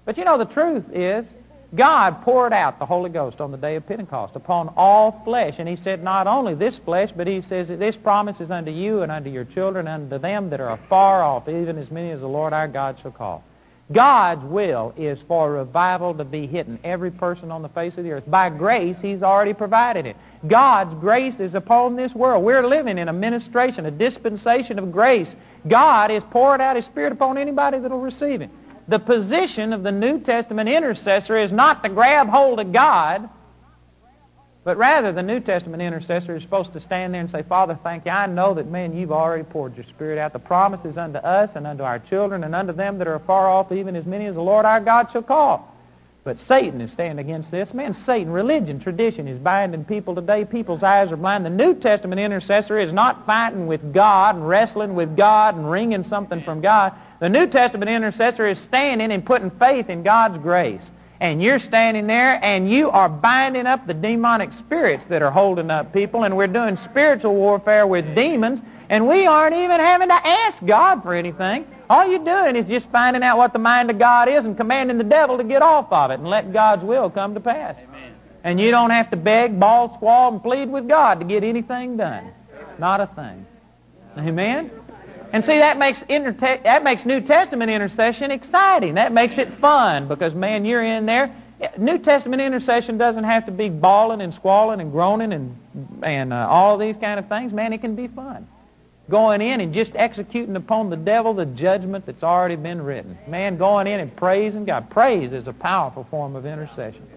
But 0.04 0.18
you 0.18 0.26
know, 0.26 0.38
the 0.38 0.44
truth 0.44 0.84
is, 0.92 1.26
God 1.74 2.24
poured 2.24 2.52
out 2.52 2.78
the 2.78 2.86
Holy 2.86 3.10
Ghost 3.10 3.40
on 3.40 3.52
the 3.52 3.58
day 3.58 3.78
of 3.78 3.88
Pentecost 3.88 4.36
upon 4.36 4.74
all 4.76 5.22
flesh. 5.24 5.56
And 5.58 5.70
he 5.70 5.78
said, 5.78 6.04
not 6.04 6.28
only 6.28 6.54
this 6.54 6.78
flesh, 6.80 7.10
but 7.16 7.28
he 7.28 7.40
says, 7.44 7.70
this 7.70 7.96
promise 7.96 8.42
is 8.42 8.52
unto 8.52 8.72
you 8.72 9.02
and 9.02 9.14
unto 9.14 9.30
your 9.30 9.46
children 9.46 9.88
and 9.88 10.12
unto 10.12 10.22
them 10.22 10.50
that 10.50 10.60
are 10.60 10.72
afar 10.72 11.24
off, 11.24 11.48
even 11.48 11.78
as 11.78 11.90
many 11.90 12.12
as 12.12 12.20
the 12.20 12.28
Lord 12.28 12.52
our 12.52 12.68
God 12.68 12.98
shall 13.02 13.12
call. 13.12 13.46
God's 13.92 14.44
will 14.46 14.94
is 14.96 15.22
for 15.28 15.52
revival 15.52 16.14
to 16.14 16.24
be 16.24 16.48
hitting 16.48 16.80
every 16.84 17.12
person 17.12 17.52
on 17.52 17.62
the 17.62 17.70
face 17.70 17.98
of 17.98 18.04
the 18.04 18.12
earth. 18.12 18.24
By 18.28 18.50
grace, 18.50 18.98
He's 19.02 19.24
already 19.24 19.54
provided 19.54 20.06
it. 20.06 20.16
God's 20.48 20.94
grace 20.96 21.40
is 21.40 21.56
upon 21.56 21.96
this 21.96 22.14
world. 22.14 22.44
We're 22.44 22.66
living 22.66 22.98
in 22.98 23.10
a 23.10 23.14
ministration, 23.14 23.86
a 23.86 23.92
dispensation 23.92 24.80
of 24.80 24.92
grace. 24.92 25.36
God 25.68 26.12
is 26.12 26.24
pouring 26.32 26.62
out 26.62 26.76
His 26.76 26.86
Spirit 26.86 27.14
upon 27.14 27.38
anybody 27.38 27.80
that 27.80 27.92
will 27.92 28.00
receive 28.00 28.42
it. 28.42 28.50
The 28.88 29.00
position 29.00 29.74
of 29.74 29.84
the 29.84 29.92
New 29.92 30.20
Testament 30.20 30.70
intercessor 30.70 31.38
is 31.38 31.52
not 31.52 31.84
to 31.84 31.90
grab 31.90 32.28
hold 32.28 32.60
of 32.60 32.72
God, 32.72 33.30
but 34.64 34.78
rather, 34.78 35.12
the 35.12 35.24
New 35.24 35.40
Testament 35.40 35.82
intercessor 35.82 36.36
is 36.36 36.44
supposed 36.44 36.74
to 36.74 36.80
stand 36.80 37.16
there 37.16 37.22
and 37.22 37.32
say, 37.32 37.42
Father, 37.42 37.80
thank 37.84 38.06
you. 38.06 38.12
I 38.12 38.28
know 38.28 38.54
that, 38.54 38.68
man, 38.68 38.96
you've 38.96 39.12
already 39.12 39.44
poured 39.44 39.76
your 39.76 39.86
Spirit 39.86 40.20
out. 40.20 40.34
The 40.34 40.40
promise 40.40 40.86
is 40.86 40.98
unto 40.98 41.18
us 41.18 41.50
and 41.56 41.66
unto 41.66 41.84
our 41.84 41.98
children 41.98 42.44
and 42.44 42.54
unto 42.54 42.72
them 42.72 43.00
that 43.00 43.08
are 43.08 43.18
far 43.20 43.50
off, 43.50 43.72
even 43.72 43.96
as 43.96 44.06
many 44.06 44.28
as 44.28 44.36
the 44.36 44.42
Lord 44.42 44.66
our 44.66 44.80
God 44.80 45.12
shall 45.12 45.24
call. 45.24 45.68
But 46.24 46.40
Satan 46.40 46.80
is 46.82 46.92
standing 46.92 47.26
against 47.26 47.50
this. 47.50 47.74
Man, 47.74 47.96
Satan, 47.96 48.32
religion, 48.32 48.80
tradition 48.80 49.28
is 49.28 49.40
binding 49.40 49.84
people 49.84 50.14
today. 50.14 50.46
People's 50.46 50.84
eyes 50.84 51.12
are 51.12 51.18
blind. 51.18 51.44
The 51.44 51.50
New 51.50 51.74
Testament 51.74 52.22
intercessor 52.22 52.78
is 52.78 52.94
not 52.94 53.26
fighting 53.26 53.66
with 53.66 53.92
God 53.92 54.36
and 54.36 54.48
wrestling 54.48 54.94
with 54.94 55.18
God 55.18 55.56
and 55.56 55.72
wringing 55.72 56.04
something 56.04 56.44
from 56.44 56.62
God. 56.62 56.94
The 57.20 57.30
New 57.30 57.48
Testament 57.48 57.90
intercessor 57.90 58.46
is 58.46 58.60
standing 58.60 59.12
and 59.12 59.26
putting 59.26 59.50
faith 59.50 59.90
in 59.90 60.04
God's 60.04 60.38
grace 60.38 60.84
and 61.22 61.42
you're 61.42 61.60
standing 61.60 62.08
there 62.08 62.44
and 62.44 62.70
you 62.70 62.90
are 62.90 63.08
binding 63.08 63.68
up 63.68 63.86
the 63.86 63.94
demonic 63.94 64.52
spirits 64.54 65.04
that 65.08 65.22
are 65.22 65.30
holding 65.30 65.70
up 65.70 65.94
people, 65.94 66.24
and 66.24 66.36
we're 66.36 66.48
doing 66.48 66.78
spiritual 66.90 67.36
warfare 67.36 67.86
with 67.86 68.16
demons, 68.16 68.60
and 68.90 69.08
we 69.08 69.28
aren't 69.28 69.56
even 69.56 69.80
having 69.80 70.10
to 70.10 70.28
ask 70.28 70.58
God 70.66 71.04
for 71.04 71.14
anything. 71.14 71.66
All 71.92 72.08
you're 72.08 72.26
doing 72.26 72.56
is 72.56 72.66
just 72.66 72.88
finding 72.88 73.22
out 73.22 73.38
what 73.38 73.54
the 73.54 73.60
mind 73.60 73.92
of 73.92 74.00
God 74.00 74.30
is 74.30 74.46
and 74.46 74.58
commanding 74.58 74.98
the 74.98 75.04
devil 75.04 75.38
to 75.38 75.44
get 75.44 75.62
off 75.62 75.92
of 75.92 76.10
it 76.10 76.16
and 76.16 76.28
let 76.28 76.52
God's 76.52 76.84
will 76.84 77.10
come 77.12 77.36
to 77.36 77.40
pass. 77.40 77.76
Amen. 77.78 78.16
And 78.44 78.60
you 78.60 78.72
don't 78.72 78.90
have 78.90 79.12
to 79.12 79.18
beg, 79.18 79.60
bawl, 79.60 79.94
squall, 79.96 80.32
and 80.32 80.42
plead 80.42 80.70
with 80.70 80.88
God 80.88 81.20
to 81.20 81.26
get 81.26 81.44
anything 81.44 81.98
done. 81.98 82.32
Not 82.80 83.00
a 83.00 83.06
thing. 83.06 83.46
Amen? 84.18 84.72
And 85.34 85.46
see, 85.46 85.60
that 85.60 85.78
makes, 85.78 86.02
that 86.02 86.84
makes 86.84 87.06
New 87.06 87.22
Testament 87.22 87.72
intercession 87.72 88.32
exciting. 88.32 88.96
That 88.96 89.14
makes 89.14 89.38
it 89.38 89.54
fun 89.60 90.08
because, 90.08 90.34
man, 90.34 90.66
you're 90.66 90.84
in 90.84 91.06
there. 91.06 91.34
New 91.78 92.00
Testament 92.00 92.42
intercession 92.42 92.98
doesn't 92.98 93.24
have 93.24 93.46
to 93.46 93.52
be 93.52 93.70
bawling 93.70 94.22
and 94.22 94.34
squalling 94.34 94.82
and 94.82 94.92
groaning 94.92 95.32
and, 95.32 95.56
and 96.04 96.34
uh, 96.34 96.48
all 96.50 96.78
these 96.78 96.96
kind 96.98 97.20
of 97.20 97.30
things. 97.30 97.54
Man, 97.54 97.72
it 97.72 97.82
can 97.82 97.96
be 97.96 98.08
fun. 98.08 98.48
Going 99.10 99.42
in 99.42 99.62
and 99.62 99.74
just 99.74 99.94
executing 99.96 100.56
upon 100.56 100.90
the 100.90 100.96
devil 100.98 101.34
the 101.34 101.46
judgment 101.46 102.06
that's 102.06 102.24
already 102.24 102.56
been 102.56 102.82
written. 102.82 103.18
Man, 103.28 103.58
going 103.58 103.88
in 103.88 104.00
and 104.00 104.16
praising 104.16 104.66
God. 104.66 104.90
Praise 104.90 105.32
is 105.34 105.48
a 105.48 105.54
powerful 105.54 106.06
form 106.10 106.36
of 106.36 106.46
intercession. 106.46 107.08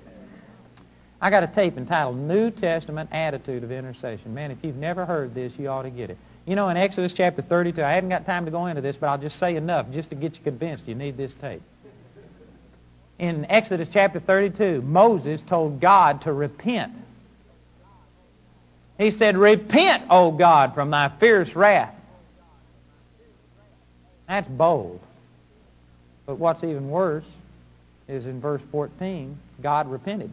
I 1.20 1.31
got 1.31 1.42
a 1.42 1.46
tape 1.46 1.79
entitled 1.79 2.18
New 2.18 2.50
Testament 2.50 3.09
Attitude 3.12 3.64
of 3.64 3.72
Intercession. 3.72 4.35
Man, 4.35 4.50
if 4.50 4.59
you've 4.62 4.77
never 4.77 5.07
heard 5.07 5.35
this, 5.35 5.53
you 5.59 5.68
ought 5.68 5.83
to 5.83 5.90
get 5.90 6.11
it. 6.11 6.18
You 6.46 6.57
know, 6.57 6.68
in 6.68 6.76
Exodus 6.76 7.12
chapter 7.12 7.40
32, 7.40 7.83
I 7.83 7.92
haven't 7.92 8.11
got 8.11 8.26
time 8.26 8.44
to 8.44 8.50
go 8.50 8.66
into 8.66 8.83
this, 8.83 8.96
but 8.96 9.09
I'll 9.09 9.18
just 9.18 9.38
say 9.38 9.57
enough 9.57 9.90
just 9.92 10.10
to 10.10 10.16
get 10.16 10.35
you 10.37 10.42
convinced 10.42 10.87
you 10.87 10.94
need 10.94 11.16
this 11.16 11.33
tape. 11.35 11.62
In 13.19 13.46
Exodus 13.48 13.88
chapter 13.90 14.21
32, 14.21 14.83
Moses 14.83 15.40
told 15.42 15.81
God 15.81 16.23
to 16.23 16.33
repent. 16.33 16.92
He 18.98 19.10
said, 19.10 19.37
Repent, 19.37 20.04
O 20.10 20.31
God, 20.33 20.75
from 20.75 20.90
thy 20.90 21.08
fierce 21.21 21.54
wrath. 21.54 21.94
That's 24.29 24.48
bold. 24.48 25.00
But 26.27 26.38
what's 26.38 26.62
even 26.62 26.88
worse 26.88 27.25
is 28.08 28.27
in 28.27 28.40
verse 28.40 28.62
14, 28.71 29.38
God 29.62 29.90
repented. 29.90 30.31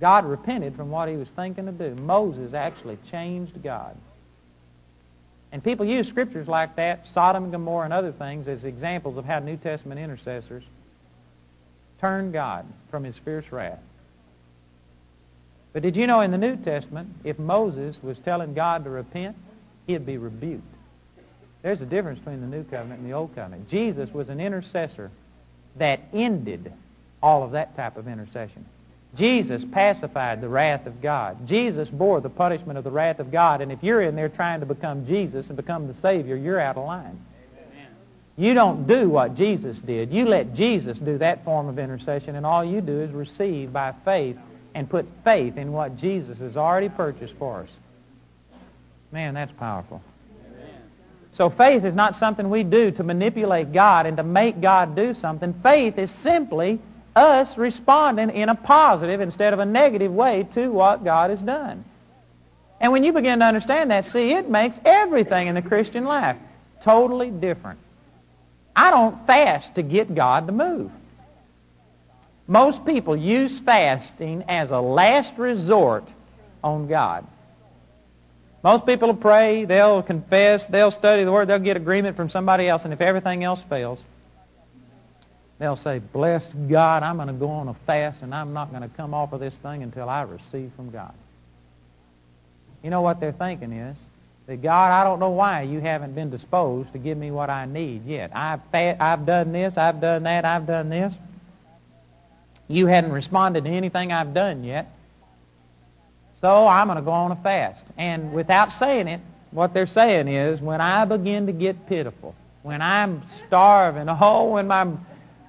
God 0.00 0.26
repented 0.26 0.76
from 0.76 0.90
what 0.90 1.08
he 1.08 1.16
was 1.16 1.28
thinking 1.28 1.66
to 1.66 1.72
do. 1.72 1.94
Moses 2.02 2.52
actually 2.52 2.98
changed 3.10 3.62
God. 3.62 3.96
And 5.52 5.62
people 5.64 5.86
use 5.86 6.06
scriptures 6.06 6.48
like 6.48 6.76
that, 6.76 7.06
Sodom 7.14 7.44
and 7.44 7.52
Gomorrah 7.52 7.84
and 7.84 7.94
other 7.94 8.12
things, 8.12 8.46
as 8.48 8.64
examples 8.64 9.16
of 9.16 9.24
how 9.24 9.38
New 9.38 9.56
Testament 9.56 10.00
intercessors 10.00 10.64
turn 12.00 12.32
God 12.32 12.66
from 12.90 13.04
his 13.04 13.16
fierce 13.16 13.50
wrath. 13.50 13.78
But 15.72 15.82
did 15.82 15.96
you 15.96 16.06
know 16.06 16.20
in 16.20 16.30
the 16.30 16.38
New 16.38 16.56
Testament, 16.56 17.10
if 17.24 17.38
Moses 17.38 17.96
was 18.02 18.18
telling 18.18 18.54
God 18.54 18.84
to 18.84 18.90
repent, 18.90 19.36
he'd 19.86 20.04
be 20.04 20.18
rebuked. 20.18 20.62
There's 21.62 21.80
a 21.80 21.86
difference 21.86 22.18
between 22.18 22.40
the 22.40 22.46
New 22.46 22.64
Covenant 22.64 23.00
and 23.00 23.10
the 23.10 23.14
Old 23.14 23.34
Covenant. 23.34 23.68
Jesus 23.68 24.12
was 24.12 24.28
an 24.28 24.40
intercessor 24.40 25.10
that 25.76 26.00
ended 26.12 26.72
all 27.22 27.42
of 27.42 27.52
that 27.52 27.76
type 27.76 27.96
of 27.96 28.08
intercession. 28.08 28.64
Jesus 29.16 29.64
pacified 29.72 30.40
the 30.40 30.48
wrath 30.48 30.86
of 30.86 31.00
God. 31.00 31.46
Jesus 31.46 31.88
bore 31.88 32.20
the 32.20 32.28
punishment 32.28 32.78
of 32.78 32.84
the 32.84 32.90
wrath 32.90 33.18
of 33.18 33.32
God. 33.32 33.60
And 33.60 33.72
if 33.72 33.82
you're 33.82 34.02
in 34.02 34.14
there 34.14 34.28
trying 34.28 34.60
to 34.60 34.66
become 34.66 35.06
Jesus 35.06 35.46
and 35.46 35.56
become 35.56 35.86
the 35.86 35.94
Savior, 36.00 36.36
you're 36.36 36.60
out 36.60 36.76
of 36.76 36.84
line. 36.84 37.18
You 38.36 38.52
don't 38.52 38.86
do 38.86 39.08
what 39.08 39.34
Jesus 39.34 39.78
did. 39.78 40.12
You 40.12 40.26
let 40.26 40.54
Jesus 40.54 40.98
do 40.98 41.16
that 41.18 41.42
form 41.44 41.68
of 41.68 41.78
intercession, 41.78 42.36
and 42.36 42.44
all 42.44 42.62
you 42.62 42.82
do 42.82 43.00
is 43.00 43.10
receive 43.10 43.72
by 43.72 43.94
faith 44.04 44.36
and 44.74 44.88
put 44.90 45.06
faith 45.24 45.56
in 45.56 45.72
what 45.72 45.96
Jesus 45.96 46.38
has 46.38 46.54
already 46.54 46.90
purchased 46.90 47.34
for 47.38 47.60
us. 47.60 47.70
Man, 49.10 49.32
that's 49.32 49.52
powerful. 49.52 50.02
So 51.32 51.48
faith 51.48 51.84
is 51.84 51.94
not 51.94 52.16
something 52.16 52.50
we 52.50 52.62
do 52.62 52.90
to 52.92 53.02
manipulate 53.02 53.72
God 53.72 54.04
and 54.04 54.16
to 54.18 54.22
make 54.22 54.60
God 54.60 54.94
do 54.94 55.14
something. 55.14 55.54
Faith 55.62 55.98
is 55.98 56.10
simply 56.10 56.78
us 57.16 57.56
responding 57.56 58.30
in 58.30 58.48
a 58.48 58.54
positive 58.54 59.20
instead 59.20 59.52
of 59.52 59.58
a 59.58 59.64
negative 59.64 60.12
way 60.12 60.46
to 60.52 60.68
what 60.68 61.02
God 61.02 61.30
has 61.30 61.40
done. 61.40 61.84
And 62.80 62.92
when 62.92 63.02
you 63.04 63.12
begin 63.12 63.38
to 63.38 63.44
understand 63.44 63.90
that, 63.90 64.04
see, 64.04 64.32
it 64.32 64.50
makes 64.50 64.76
everything 64.84 65.48
in 65.48 65.54
the 65.54 65.62
Christian 65.62 66.04
life 66.04 66.36
totally 66.82 67.30
different. 67.30 67.80
I 68.74 68.90
don't 68.90 69.26
fast 69.26 69.74
to 69.76 69.82
get 69.82 70.14
God 70.14 70.46
to 70.46 70.52
move. 70.52 70.90
Most 72.46 72.84
people 72.84 73.16
use 73.16 73.58
fasting 73.58 74.44
as 74.48 74.70
a 74.70 74.78
last 74.78 75.34
resort 75.38 76.04
on 76.62 76.86
God. 76.86 77.26
Most 78.62 78.84
people 78.84 79.08
will 79.08 79.16
pray, 79.16 79.64
they'll 79.64 80.02
confess, 80.02 80.66
they'll 80.66 80.90
study 80.90 81.24
the 81.24 81.32
Word, 81.32 81.48
they'll 81.48 81.58
get 81.58 81.76
agreement 81.76 82.16
from 82.16 82.28
somebody 82.28 82.68
else, 82.68 82.84
and 82.84 82.92
if 82.92 83.00
everything 83.00 83.42
else 83.42 83.62
fails, 83.68 83.98
they'll 85.58 85.76
say, 85.76 85.98
Bless 85.98 86.44
God, 86.68 87.02
I'm 87.02 87.16
going 87.16 87.28
to 87.28 87.34
go 87.34 87.48
on 87.48 87.68
a 87.68 87.74
fast, 87.86 88.22
and 88.22 88.34
I'm 88.34 88.52
not 88.52 88.70
going 88.70 88.82
to 88.82 88.88
come 88.96 89.14
off 89.14 89.32
of 89.32 89.40
this 89.40 89.54
thing 89.62 89.82
until 89.82 90.08
I 90.08 90.22
receive 90.22 90.70
from 90.76 90.90
God. 90.90 91.14
You 92.82 92.90
know 92.90 93.02
what 93.02 93.20
they're 93.20 93.32
thinking 93.32 93.72
is, 93.72 93.96
that 94.46 94.62
God, 94.62 94.92
I 94.92 95.02
don't 95.02 95.18
know 95.18 95.30
why 95.30 95.62
you 95.62 95.80
haven't 95.80 96.14
been 96.14 96.30
disposed 96.30 96.92
to 96.92 96.98
give 96.98 97.18
me 97.18 97.30
what 97.30 97.50
I 97.50 97.66
need 97.66 98.06
yet. 98.06 98.30
I've, 98.34 98.60
fa- 98.70 98.96
I've 99.00 99.26
done 99.26 99.52
this, 99.52 99.76
I've 99.76 100.00
done 100.00 100.22
that, 100.22 100.44
I've 100.44 100.66
done 100.66 100.88
this. 100.88 101.12
You 102.68 102.86
hadn't 102.86 103.12
responded 103.12 103.64
to 103.64 103.70
anything 103.70 104.12
I've 104.12 104.34
done 104.34 104.62
yet. 104.64 104.92
So 106.40 106.66
I'm 106.66 106.86
going 106.86 106.96
to 106.96 107.02
go 107.02 107.10
on 107.10 107.32
a 107.32 107.36
fast. 107.36 107.82
And 107.96 108.32
without 108.32 108.72
saying 108.72 109.08
it, 109.08 109.20
what 109.50 109.72
they're 109.72 109.86
saying 109.86 110.28
is, 110.28 110.60
when 110.60 110.80
I 110.80 111.04
begin 111.04 111.46
to 111.46 111.52
get 111.52 111.86
pitiful, 111.88 112.34
when 112.62 112.82
I'm 112.82 113.22
starving, 113.46 114.08
oh, 114.20 114.50
when 114.50 114.66
my 114.66 114.86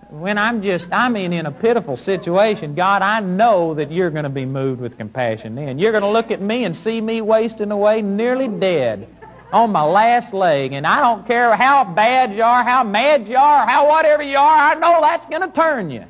when 0.10 0.38
I'm 0.38 0.62
just, 0.62 0.88
I 0.91 1.10
mean, 1.10 1.34
in 1.34 1.45
a 1.45 1.51
pitiful 1.51 1.97
situation, 1.97 2.76
God, 2.76 3.01
I 3.01 3.20
know 3.20 3.74
that 3.74 3.91
you're 3.91 4.10
going 4.10 4.24
to 4.24 4.30
be 4.30 4.45
moved 4.45 4.80
with 4.80 4.97
compassion 4.97 5.55
then. 5.55 5.80
You're 5.80 5.91
going 5.91 6.03
to 6.03 6.10
look 6.10 6.32
at 6.32 6.41
me 6.41 6.64
and 6.64 6.76
see 6.76 7.01
me 7.01 7.22
wasting 7.22 7.72
away 7.72 8.01
nearly 8.01 8.47
dead 8.47 9.08
on 9.51 9.72
my 9.72 9.84
last 9.84 10.34
leg. 10.34 10.74
And 10.74 10.88
I 10.88 11.01
don't 11.01 11.28
care 11.28 11.55
how 11.55 11.84
bad 11.84 12.34
you 12.34 12.43
are, 12.43 12.64
how 12.64 12.84
mad 12.84 13.28
you 13.28 13.38
are, 13.38 13.68
how 13.68 13.88
whatever 13.89 14.24
you 14.24 14.38
are, 14.38 14.58
I 14.58 14.76
know 14.76 14.99
that's 15.01 15.26
going 15.26 15.41
to 15.41 15.53
turn 15.53 15.91
you. 15.91 16.05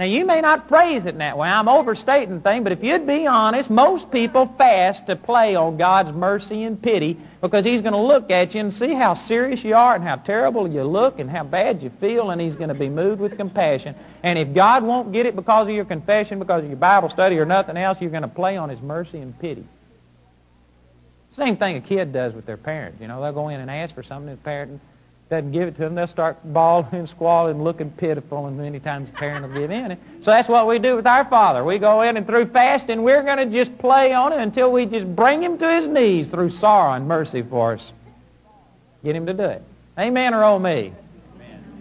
Now, 0.00 0.06
you 0.06 0.24
may 0.24 0.40
not 0.40 0.66
phrase 0.66 1.04
it 1.04 1.10
in 1.10 1.18
that 1.18 1.36
way. 1.36 1.50
I'm 1.50 1.68
overstating 1.68 2.40
things, 2.40 2.62
but 2.62 2.72
if 2.72 2.82
you'd 2.82 3.06
be 3.06 3.26
honest, 3.26 3.68
most 3.68 4.10
people 4.10 4.46
fast 4.56 5.06
to 5.08 5.14
play 5.14 5.56
on 5.56 5.76
God's 5.76 6.10
mercy 6.16 6.62
and 6.62 6.80
pity 6.80 7.18
because 7.42 7.66
He's 7.66 7.82
going 7.82 7.92
to 7.92 8.00
look 8.00 8.30
at 8.30 8.54
you 8.54 8.62
and 8.62 8.72
see 8.72 8.94
how 8.94 9.12
serious 9.12 9.62
you 9.62 9.74
are 9.74 9.94
and 9.94 10.02
how 10.02 10.16
terrible 10.16 10.66
you 10.66 10.84
look 10.84 11.18
and 11.18 11.28
how 11.28 11.44
bad 11.44 11.82
you 11.82 11.90
feel, 12.00 12.30
and 12.30 12.40
He's 12.40 12.54
going 12.54 12.70
to 12.70 12.74
be 12.74 12.88
moved 12.88 13.20
with 13.20 13.36
compassion. 13.36 13.94
And 14.22 14.38
if 14.38 14.54
God 14.54 14.84
won't 14.84 15.12
get 15.12 15.26
it 15.26 15.36
because 15.36 15.68
of 15.68 15.74
your 15.74 15.84
confession, 15.84 16.38
because 16.38 16.64
of 16.64 16.70
your 16.70 16.78
Bible 16.78 17.10
study 17.10 17.38
or 17.38 17.44
nothing 17.44 17.76
else, 17.76 18.00
you're 18.00 18.08
going 18.08 18.22
to 18.22 18.28
play 18.28 18.56
on 18.56 18.70
His 18.70 18.80
mercy 18.80 19.18
and 19.18 19.38
pity. 19.38 19.66
Same 21.32 21.58
thing 21.58 21.76
a 21.76 21.82
kid 21.82 22.10
does 22.10 22.32
with 22.32 22.46
their 22.46 22.56
parents. 22.56 23.02
You 23.02 23.06
know, 23.06 23.20
they'll 23.20 23.34
go 23.34 23.50
in 23.50 23.60
and 23.60 23.70
ask 23.70 23.94
for 23.94 24.02
something, 24.02 24.30
and 24.30 24.38
the 24.38 24.42
parent 24.42 24.80
doesn't 25.30 25.52
give 25.52 25.68
it 25.68 25.76
to 25.76 25.82
them, 25.82 25.94
they'll 25.94 26.08
start 26.08 26.38
bawling 26.52 26.88
and 26.92 27.08
squalling, 27.08 27.62
looking 27.62 27.88
pitiful, 27.92 28.46
and 28.46 28.58
many 28.58 28.80
times 28.80 29.08
the 29.08 29.16
parent 29.16 29.46
will 29.46 29.60
give 29.60 29.70
in. 29.70 29.96
So 30.22 30.32
that's 30.32 30.48
what 30.48 30.66
we 30.66 30.80
do 30.80 30.96
with 30.96 31.06
our 31.06 31.24
Father. 31.24 31.64
We 31.64 31.78
go 31.78 32.02
in 32.02 32.16
and 32.16 32.26
through 32.26 32.46
fasting, 32.46 33.04
we're 33.04 33.22
going 33.22 33.38
to 33.38 33.46
just 33.46 33.78
play 33.78 34.12
on 34.12 34.32
it 34.32 34.40
until 34.40 34.72
we 34.72 34.86
just 34.86 35.06
bring 35.14 35.40
him 35.40 35.56
to 35.58 35.70
his 35.70 35.86
knees 35.86 36.26
through 36.26 36.50
sorrow 36.50 36.94
and 36.94 37.06
mercy 37.06 37.42
for 37.42 37.74
us. 37.74 37.92
Get 39.04 39.14
him 39.14 39.24
to 39.26 39.32
do 39.32 39.44
it. 39.44 39.62
Amen 39.96 40.34
or 40.34 40.42
oh 40.42 40.58
me? 40.58 40.92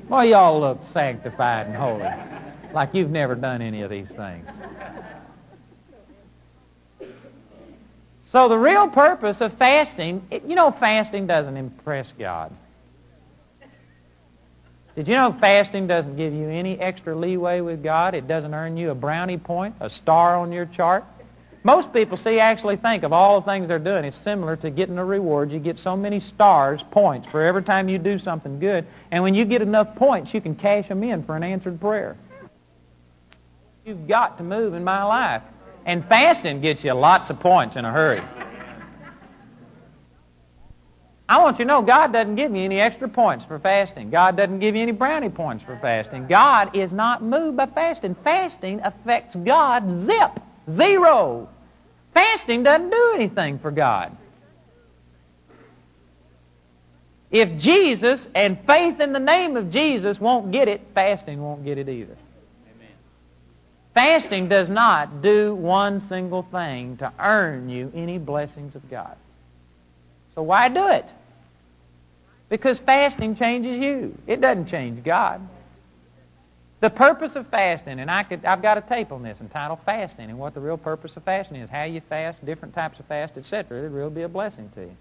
Well, 0.07 0.25
y'all 0.25 0.59
look 0.59 0.79
sanctified 0.93 1.67
and 1.67 1.75
holy, 1.75 2.07
like 2.71 2.93
you've 2.93 3.11
never 3.11 3.33
done 3.33 3.63
any 3.63 3.81
of 3.81 3.89
these 3.89 4.09
things. 4.09 4.47
So 8.27 8.47
the 8.47 8.59
real 8.59 8.87
purpose 8.87 9.41
of 9.41 9.53
fasting, 9.53 10.27
you 10.47 10.53
know, 10.53 10.69
fasting 10.69 11.25
doesn't 11.25 11.57
impress 11.57 12.11
God. 12.19 12.53
Did 14.99 15.07
you 15.07 15.13
know 15.13 15.33
fasting 15.39 15.87
doesn't 15.87 16.17
give 16.17 16.33
you 16.33 16.49
any 16.49 16.77
extra 16.77 17.15
leeway 17.15 17.61
with 17.61 17.81
God? 17.81 18.13
It 18.15 18.27
doesn't 18.27 18.53
earn 18.53 18.75
you 18.75 18.89
a 18.89 18.95
brownie 18.95 19.37
point, 19.37 19.75
a 19.79 19.89
star 19.89 20.35
on 20.35 20.51
your 20.51 20.65
chart. 20.65 21.05
Most 21.63 21.93
people, 21.93 22.17
see, 22.17 22.37
actually 22.37 22.75
think 22.75 23.03
of 23.03 23.13
all 23.13 23.39
the 23.39 23.45
things 23.45 23.69
they're 23.69 23.79
doing. 23.79 24.03
It's 24.03 24.17
similar 24.25 24.57
to 24.57 24.69
getting 24.69 24.97
a 24.97 25.05
reward. 25.05 25.53
You 25.53 25.59
get 25.59 25.79
so 25.79 25.95
many 25.95 26.19
stars, 26.19 26.83
points, 26.91 27.29
for 27.31 27.41
every 27.41 27.63
time 27.63 27.87
you 27.87 27.97
do 27.97 28.19
something 28.19 28.59
good. 28.59 28.85
And 29.09 29.23
when 29.23 29.35
you 29.35 29.45
get 29.45 29.61
enough 29.61 29.95
points, 29.95 30.33
you 30.33 30.41
can 30.41 30.53
cash 30.53 30.89
them 30.89 31.01
in 31.01 31.23
for 31.23 31.37
an 31.37 31.43
answered 31.43 31.79
prayer. 31.79 32.17
You've 33.85 34.05
got 34.05 34.37
to 34.39 34.43
move 34.43 34.73
in 34.73 34.83
my 34.83 35.03
life. 35.03 35.43
And 35.85 36.05
fasting 36.09 36.59
gets 36.59 36.83
you 36.83 36.91
lots 36.91 37.29
of 37.29 37.39
points 37.39 37.77
in 37.77 37.85
a 37.85 37.91
hurry. 37.93 38.21
I 41.29 41.37
want 41.37 41.59
you 41.59 41.65
to 41.65 41.67
know 41.67 41.83
God 41.83 42.11
doesn't 42.11 42.35
give 42.35 42.55
you 42.55 42.63
any 42.63 42.79
extra 42.79 43.07
points 43.07 43.45
for 43.45 43.59
fasting. 43.59 44.09
God 44.09 44.35
doesn't 44.35 44.57
give 44.59 44.75
you 44.75 44.81
any 44.81 44.91
brownie 44.91 45.29
points 45.29 45.63
for 45.63 45.77
fasting. 45.77 46.25
God 46.25 46.75
is 46.75 46.91
not 46.91 47.21
moved 47.21 47.55
by 47.55 47.67
fasting. 47.67 48.15
Fasting 48.23 48.81
affects 48.83 49.35
God 49.35 50.07
zip, 50.07 50.41
zero. 50.75 51.47
Fasting 52.15 52.63
doesn't 52.63 52.89
do 52.89 53.11
anything 53.13 53.59
for 53.59 53.69
God. 53.69 54.17
If 57.29 57.59
Jesus 57.59 58.25
and 58.33 58.57
faith 58.65 58.99
in 58.99 59.13
the 59.13 59.19
name 59.19 59.55
of 59.55 59.69
Jesus 59.69 60.19
won't 60.19 60.51
get 60.51 60.67
it, 60.67 60.81
fasting 60.95 61.39
won't 61.39 61.63
get 61.63 61.77
it 61.77 61.87
either. 61.87 62.17
Amen. 62.75 62.87
Fasting 63.93 64.49
does 64.49 64.67
not 64.67 65.21
do 65.21 65.53
one 65.53 66.09
single 66.09 66.41
thing 66.51 66.97
to 66.97 67.13
earn 67.19 67.69
you 67.69 67.91
any 67.93 68.17
blessings 68.17 68.73
of 68.73 68.89
God. 68.89 69.15
So 70.33 70.41
why 70.41 70.69
do 70.69 70.87
it? 70.87 71.05
Because 72.49 72.79
fasting 72.79 73.35
changes 73.35 73.79
you. 73.81 74.17
It 74.27 74.41
doesn't 74.41 74.67
change 74.67 75.03
God. 75.03 75.47
The 76.81 76.89
purpose 76.89 77.35
of 77.35 77.47
fasting, 77.47 77.99
and 77.99 78.09
I 78.09 78.23
could, 78.23 78.45
I've 78.45 78.61
got 78.61 78.77
a 78.77 78.81
tape 78.81 79.11
on 79.11 79.21
this 79.21 79.37
entitled 79.41 79.79
Fasting, 79.85 80.29
and 80.29 80.39
what 80.39 80.53
the 80.53 80.61
real 80.61 80.77
purpose 80.77 81.11
of 81.17 81.23
fasting 81.23 81.57
is, 81.57 81.69
how 81.69 81.83
you 81.83 82.01
fast, 82.07 82.43
different 82.45 82.73
types 82.73 82.99
of 82.99 83.05
fast, 83.05 83.37
etc. 83.37 83.79
It'll 83.79 83.89
really 83.89 84.11
be 84.11 84.21
a 84.21 84.29
blessing 84.29 84.71
to 84.75 84.81
you. 84.81 84.95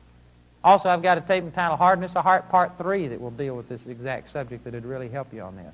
Also, 0.65 0.89
I've 0.89 1.03
got 1.03 1.19
a 1.19 1.21
tape 1.21 1.45
entitled 1.45 1.79
Hardness 1.79 2.11
of 2.17 2.25
Heart 2.25 2.51
Part 2.51 2.73
3 2.79 3.09
that 3.09 3.21
will 3.21 3.31
deal 3.31 3.57
with 3.57 3.69
this 3.69 3.81
exact 3.89 4.33
subject 4.33 4.65
that 4.65 4.75
would 4.75 4.85
really 4.85 5.09
help 5.09 5.33
you 5.33 5.41
on 5.41 5.55
this. 5.57 5.73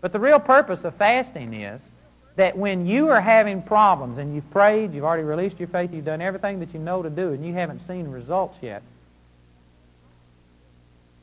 But 0.00 0.12
the 0.12 0.18
real 0.18 0.40
purpose 0.40 0.80
of 0.84 0.94
fasting 0.96 1.52
is 1.52 1.80
that 2.36 2.56
when 2.56 2.86
you 2.86 3.10
are 3.10 3.20
having 3.20 3.62
problems 3.62 4.16
and 4.16 4.34
you've 4.34 4.50
prayed, 4.50 4.94
you've 4.94 5.04
already 5.04 5.22
released 5.22 5.58
your 5.58 5.68
faith, 5.68 5.92
you've 5.92 6.06
done 6.06 6.22
everything 6.22 6.60
that 6.60 6.72
you 6.72 6.80
know 6.80 7.02
to 7.02 7.10
do, 7.10 7.32
and 7.32 7.44
you 7.44 7.52
haven't 7.52 7.82
seen 7.86 8.08
results 8.08 8.56
yet, 8.62 8.82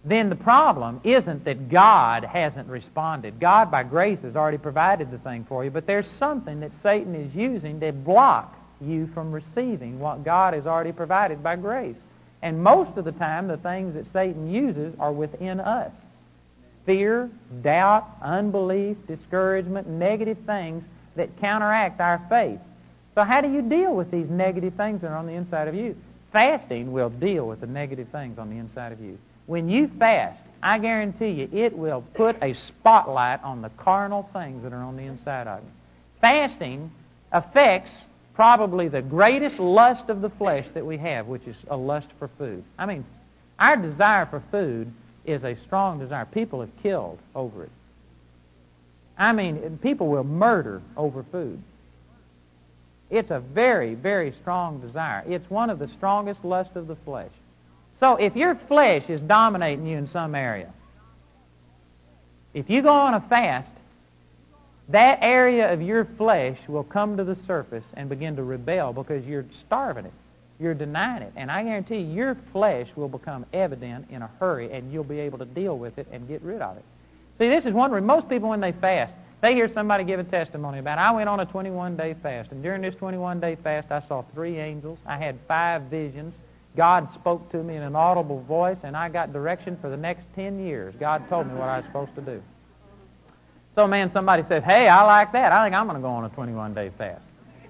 then 0.09 0.29
the 0.29 0.35
problem 0.35 1.01
isn't 1.03 1.45
that 1.45 1.69
God 1.69 2.23
hasn't 2.23 2.67
responded. 2.67 3.39
God, 3.39 3.69
by 3.69 3.83
grace, 3.83 4.19
has 4.23 4.35
already 4.35 4.57
provided 4.57 5.11
the 5.11 5.17
thing 5.19 5.45
for 5.47 5.63
you, 5.63 5.71
but 5.71 5.85
there's 5.85 6.07
something 6.17 6.61
that 6.61 6.71
Satan 6.81 7.15
is 7.15 7.33
using 7.35 7.79
to 7.81 7.91
block 7.91 8.55
you 8.81 9.07
from 9.13 9.31
receiving 9.31 9.99
what 9.99 10.23
God 10.23 10.53
has 10.53 10.65
already 10.65 10.91
provided 10.91 11.43
by 11.43 11.55
grace. 11.57 11.97
And 12.41 12.63
most 12.63 12.97
of 12.97 13.05
the 13.05 13.11
time, 13.11 13.47
the 13.47 13.57
things 13.57 13.93
that 13.95 14.05
Satan 14.13 14.49
uses 14.49 14.95
are 14.99 15.11
within 15.11 15.59
us. 15.59 15.91
Fear, 16.85 17.29
doubt, 17.61 18.07
unbelief, 18.21 18.97
discouragement, 19.07 19.87
negative 19.87 20.37
things 20.45 20.83
that 21.17 21.37
counteract 21.39 21.99
our 21.99 22.25
faith. 22.29 22.59
So 23.15 23.23
how 23.23 23.41
do 23.41 23.51
you 23.51 23.61
deal 23.61 23.93
with 23.93 24.09
these 24.11 24.29
negative 24.29 24.75
things 24.75 25.01
that 25.01 25.11
are 25.11 25.17
on 25.17 25.27
the 25.27 25.33
inside 25.33 25.67
of 25.67 25.75
you? 25.75 25.95
Fasting 26.31 26.91
will 26.91 27.09
deal 27.09 27.45
with 27.47 27.59
the 27.59 27.67
negative 27.67 28.07
things 28.09 28.39
on 28.39 28.49
the 28.49 28.55
inside 28.55 28.93
of 28.93 29.01
you. 29.01 29.17
When 29.49 29.67
you 29.67 29.87
fast, 29.97 30.39
I 30.61 30.77
guarantee 30.77 31.29
you, 31.29 31.49
it 31.51 31.75
will 31.75 32.03
put 32.13 32.35
a 32.43 32.53
spotlight 32.53 33.43
on 33.43 33.63
the 33.63 33.69
carnal 33.69 34.29
things 34.31 34.61
that 34.61 34.73
are 34.73 34.83
on 34.83 34.95
the 34.95 35.01
inside 35.01 35.47
of 35.47 35.63
you. 35.63 35.71
Fasting 36.21 36.91
affects 37.31 37.89
probably 38.35 38.89
the 38.89 39.01
greatest 39.01 39.57
lust 39.57 40.09
of 40.09 40.21
the 40.21 40.29
flesh 40.29 40.67
that 40.75 40.85
we 40.85 40.97
have, 40.97 41.25
which 41.25 41.47
is 41.47 41.55
a 41.67 41.75
lust 41.75 42.05
for 42.19 42.27
food. 42.37 42.63
I 42.77 42.85
mean, 42.85 43.03
our 43.57 43.75
desire 43.75 44.27
for 44.27 44.43
food 44.51 44.93
is 45.25 45.43
a 45.43 45.57
strong 45.65 45.97
desire. 45.97 46.25
People 46.25 46.59
have 46.59 46.69
killed 46.83 47.17
over 47.33 47.63
it. 47.63 47.71
I 49.17 49.33
mean, 49.33 49.79
people 49.81 50.09
will 50.09 50.23
murder 50.23 50.79
over 50.95 51.25
food. 51.31 51.59
It's 53.09 53.31
a 53.31 53.39
very, 53.39 53.95
very 53.95 54.31
strong 54.31 54.79
desire. 54.79 55.23
It's 55.27 55.49
one 55.49 55.71
of 55.71 55.79
the 55.79 55.87
strongest 55.87 56.45
lusts 56.45 56.75
of 56.75 56.85
the 56.85 56.97
flesh. 56.97 57.31
So 57.99 58.15
if 58.15 58.35
your 58.35 58.55
flesh 58.55 59.09
is 59.09 59.19
dominating 59.21 59.85
you 59.85 59.97
in 59.97 60.07
some 60.09 60.35
area, 60.35 60.71
if 62.53 62.69
you 62.69 62.81
go 62.81 62.93
on 62.93 63.13
a 63.13 63.21
fast, 63.21 63.69
that 64.89 65.19
area 65.21 65.71
of 65.71 65.81
your 65.81 66.05
flesh 66.17 66.57
will 66.67 66.83
come 66.83 67.17
to 67.17 67.23
the 67.23 67.37
surface 67.45 67.83
and 67.93 68.09
begin 68.09 68.35
to 68.37 68.43
rebel 68.43 68.91
because 68.93 69.25
you're 69.25 69.45
starving 69.67 70.05
it. 70.05 70.13
You're 70.59 70.73
denying 70.73 71.23
it. 71.23 71.33
And 71.35 71.51
I 71.51 71.63
guarantee 71.63 71.99
you, 71.99 72.13
your 72.13 72.37
flesh 72.51 72.87
will 72.95 73.07
become 73.07 73.45
evident 73.53 74.07
in 74.09 74.21
a 74.21 74.29
hurry 74.39 74.71
and 74.71 74.91
you'll 74.91 75.03
be 75.03 75.19
able 75.19 75.37
to 75.37 75.45
deal 75.45 75.77
with 75.77 75.97
it 75.97 76.07
and 76.11 76.27
get 76.27 76.41
rid 76.41 76.61
of 76.61 76.77
it. 76.77 76.83
See, 77.37 77.47
this 77.47 77.65
is 77.65 77.73
one 77.73 77.91
reason 77.91 78.07
most 78.07 78.27
people 78.27 78.49
when 78.49 78.59
they 78.59 78.73
fast, 78.73 79.13
they 79.41 79.53
hear 79.53 79.71
somebody 79.73 80.03
give 80.03 80.19
a 80.19 80.25
testimony 80.25 80.79
about, 80.79 80.97
I 80.97 81.11
went 81.11 81.29
on 81.29 81.39
a 81.39 81.45
21-day 81.45 82.15
fast, 82.21 82.51
and 82.51 82.61
during 82.61 82.81
this 82.81 82.95
21-day 82.95 83.57
fast, 83.63 83.89
I 83.89 84.05
saw 84.07 84.23
three 84.33 84.57
angels. 84.57 84.99
I 85.05 85.17
had 85.17 85.37
five 85.47 85.83
visions. 85.83 86.33
God 86.75 87.13
spoke 87.13 87.51
to 87.51 87.57
me 87.63 87.75
in 87.75 87.83
an 87.83 87.95
audible 87.95 88.41
voice, 88.41 88.77
and 88.83 88.95
I 88.95 89.09
got 89.09 89.33
direction 89.33 89.77
for 89.81 89.89
the 89.89 89.97
next 89.97 90.23
10 90.35 90.59
years. 90.59 90.93
God 90.99 91.27
told 91.29 91.47
me 91.47 91.53
what 91.53 91.67
I 91.67 91.77
was 91.77 91.85
supposed 91.85 92.15
to 92.15 92.21
do. 92.21 92.41
So, 93.75 93.87
man, 93.87 94.11
somebody 94.13 94.43
says, 94.47 94.63
hey, 94.63 94.87
I 94.87 95.03
like 95.03 95.31
that. 95.33 95.51
I 95.51 95.65
think 95.65 95.75
I'm 95.75 95.87
going 95.87 95.97
to 95.97 96.01
go 96.01 96.09
on 96.09 96.25
a 96.25 96.29
21-day 96.29 96.91
fast. 96.97 97.21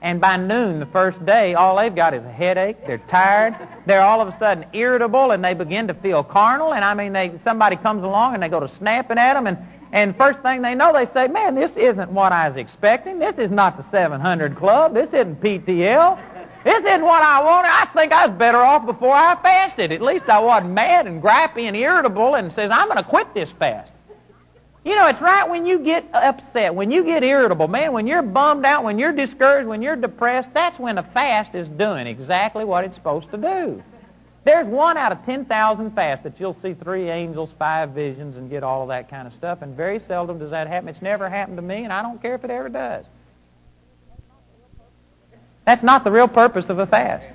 And 0.01 0.21
by 0.21 0.37
noon 0.37 0.79
the 0.79 0.85
first 0.85 1.23
day, 1.25 1.55
all 1.55 1.75
they've 1.75 1.93
got 1.93 2.13
is 2.13 2.23
a 2.23 2.31
headache. 2.31 2.85
They're 2.85 2.99
tired. 3.09 3.55
They're 3.85 4.01
all 4.01 4.21
of 4.21 4.29
a 4.29 4.39
sudden 4.39 4.65
irritable, 4.71 5.31
and 5.31 5.43
they 5.43 5.53
begin 5.53 5.87
to 5.87 5.93
feel 5.93 6.23
carnal. 6.23 6.73
And 6.73 6.85
I 6.85 6.93
mean, 6.93 7.11
they 7.11 7.33
somebody 7.43 7.75
comes 7.75 8.03
along 8.03 8.33
and 8.33 8.41
they 8.41 8.47
go 8.47 8.61
to 8.61 8.69
snapping 8.77 9.17
at 9.17 9.33
them, 9.33 9.45
and 9.45 9.57
and 9.91 10.15
first 10.15 10.39
thing 10.41 10.61
they 10.61 10.75
know, 10.75 10.93
they 10.93 11.11
say, 11.13 11.27
man, 11.27 11.55
this 11.55 11.71
isn't 11.75 12.11
what 12.11 12.31
I 12.31 12.47
was 12.47 12.57
expecting. 12.57 13.17
This 13.17 13.37
is 13.37 13.49
not 13.49 13.75
the 13.75 13.89
700 13.89 14.55
Club. 14.55 14.93
This 14.93 15.09
isn't 15.09 15.41
PTL. 15.41 16.19
This 16.63 16.79
isn't 16.79 17.01
what 17.01 17.23
I 17.23 17.41
wanted. 17.41 17.69
I 17.69 17.85
think 17.93 18.11
I 18.11 18.27
was 18.27 18.37
better 18.37 18.57
off 18.57 18.85
before 18.85 19.13
I 19.13 19.41
fasted. 19.41 19.91
At 19.91 20.01
least 20.01 20.25
I 20.27 20.39
wasn't 20.39 20.73
mad 20.73 21.07
and 21.07 21.23
gripey 21.23 21.63
and 21.63 21.75
irritable 21.75 22.35
and 22.35 22.51
says, 22.53 22.69
I'm 22.71 22.87
going 22.87 22.97
to 22.97 23.03
quit 23.03 23.33
this 23.33 23.49
fast. 23.57 23.91
You 24.83 24.95
know, 24.95 25.07
it's 25.07 25.21
right 25.21 25.49
when 25.49 25.65
you 25.65 25.79
get 25.79 26.05
upset, 26.13 26.73
when 26.73 26.89
you 26.89 27.03
get 27.03 27.23
irritable, 27.23 27.67
man, 27.67 27.91
when 27.91 28.07
you're 28.07 28.21
bummed 28.21 28.65
out, 28.65 28.83
when 28.83 28.97
you're 28.97 29.11
discouraged, 29.11 29.67
when 29.67 29.81
you're 29.81 29.97
depressed, 29.97 30.49
that's 30.53 30.79
when 30.79 30.97
a 30.97 31.03
fast 31.03 31.53
is 31.53 31.67
doing 31.67 32.07
exactly 32.07 32.63
what 32.63 32.85
it's 32.85 32.95
supposed 32.95 33.29
to 33.31 33.37
do. 33.37 33.83
There's 34.45 34.65
one 34.67 34.97
out 34.97 35.11
of 35.11 35.25
10,000 35.25 35.91
fasts 35.91 36.23
that 36.23 36.39
you'll 36.39 36.57
see 36.61 36.73
three 36.73 37.09
angels, 37.09 37.49
five 37.59 37.89
visions, 37.89 38.37
and 38.37 38.49
get 38.49 38.63
all 38.63 38.83
of 38.83 38.87
that 38.87 39.09
kind 39.09 39.27
of 39.27 39.33
stuff, 39.33 39.61
and 39.61 39.75
very 39.75 40.01
seldom 40.07 40.39
does 40.39 40.51
that 40.51 40.67
happen. 40.67 40.87
It's 40.89 41.01
never 41.01 41.29
happened 41.29 41.57
to 41.57 41.61
me, 41.61 41.83
and 41.83 41.91
I 41.91 42.01
don't 42.01 42.21
care 42.21 42.35
if 42.35 42.43
it 42.45 42.49
ever 42.49 42.69
does. 42.69 43.05
That's 45.65 45.83
not 45.83 46.03
the 46.03 46.11
real 46.11 46.27
purpose 46.27 46.65
of 46.69 46.79
a 46.79 46.87
fast. 46.87 47.25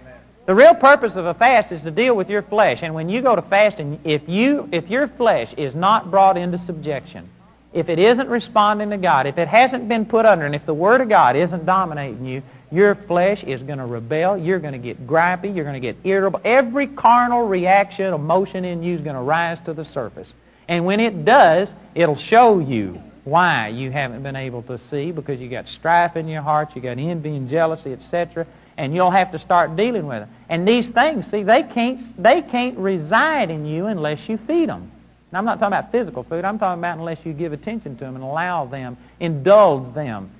The 0.47 0.55
real 0.55 0.75
purpose 0.75 1.15
of 1.15 1.25
a 1.25 1.35
fast 1.35 1.73
is 1.73 1.83
to 1.83 1.91
deal 1.91 2.15
with 2.15 2.29
your 2.29 2.43
flesh. 2.43 2.81
And 2.83 2.95
when 2.95 3.09
you 3.09 3.23
go 3.23 3.35
to 3.35 3.43
fasting, 3.43 4.01
if 4.05 4.29
you 4.29 4.69
if 4.73 4.89
your 4.89 5.09
flesh 5.09 5.55
is 5.57 5.75
not 5.75 6.11
brought 6.11 6.37
into 6.37 6.59
subjection, 6.67 7.31
if 7.73 7.89
it 7.89 7.99
isn't 7.99 8.29
responding 8.29 8.91
to 8.91 8.99
God, 8.99 9.27
if 9.27 9.39
it 9.39 9.49
hasn't 9.49 9.89
been 9.89 10.05
put 10.05 10.27
under, 10.27 10.45
and 10.45 10.55
if 10.55 10.67
the 10.67 10.75
Word 10.75 11.01
of 11.01 11.09
God 11.09 11.35
isn't 11.35 11.65
dominating 11.65 12.27
you, 12.27 12.43
your 12.71 12.95
flesh 12.95 13.43
is 13.45 13.63
going 13.63 13.79
to 13.79 13.87
rebel. 13.87 14.37
You're 14.37 14.59
going 14.59 14.73
to 14.73 14.79
get 14.79 15.07
gripey. 15.07 15.55
You're 15.55 15.65
going 15.65 15.81
to 15.81 15.81
get 15.81 15.97
irritable. 16.05 16.41
Every 16.45 16.89
carnal 16.89 17.47
reaction, 17.47 18.13
emotion 18.13 18.65
in 18.65 18.83
you 18.83 18.97
is 18.97 19.01
going 19.01 19.17
to 19.17 19.23
rise 19.23 19.59
to 19.65 19.73
the 19.73 19.85
surface. 19.85 20.33
And 20.69 20.85
when 20.85 21.01
it 21.01 21.25
does, 21.25 21.69
it'll 21.95 22.17
show 22.17 22.59
you 22.59 23.01
why 23.25 23.69
you 23.69 23.91
haven't 23.91 24.23
been 24.23 24.37
able 24.37 24.63
to 24.65 24.79
see 24.91 25.11
because 25.11 25.41
you 25.41 25.49
got 25.49 25.69
strife 25.69 26.17
in 26.17 26.29
your 26.29 26.43
heart, 26.43 26.71
you 26.75 26.83
got 26.83 26.99
envy 26.99 27.35
and 27.37 27.49
jealousy, 27.49 27.93
etc. 27.93 28.47
And 28.77 28.95
you'll 28.95 29.11
have 29.11 29.33
to 29.33 29.39
start 29.39 29.77
dealing 29.77 30.07
with 30.07 30.23
it. 30.23 30.29
And 30.49 30.67
these 30.67 30.87
things, 30.87 31.27
see, 31.31 31.43
they 31.43 31.63
can't 31.63 32.23
they 32.23 32.43
can't 32.43 32.77
reside 32.79 33.51
in 33.51 33.67
you 33.67 33.87
unless 33.87 34.29
you 34.29 34.39
feed 34.39 34.69
them. 34.69 34.91
Now, 35.33 35.39
I'm 35.41 35.45
not 35.45 35.59
talking 35.59 35.77
about 35.77 35.91
physical 35.91 36.23
food. 36.23 36.45
I'm 36.45 36.59
talking 36.59 36.81
about 36.81 36.99
unless 36.99 37.19
you 37.25 37.33
give 37.33 37.53
attention 37.53 37.97
to 37.97 38.05
them 38.05 38.15
and 38.15 38.23
allow 38.23 38.67
them, 38.67 38.97
indulge 39.19 39.95
them 39.95 40.31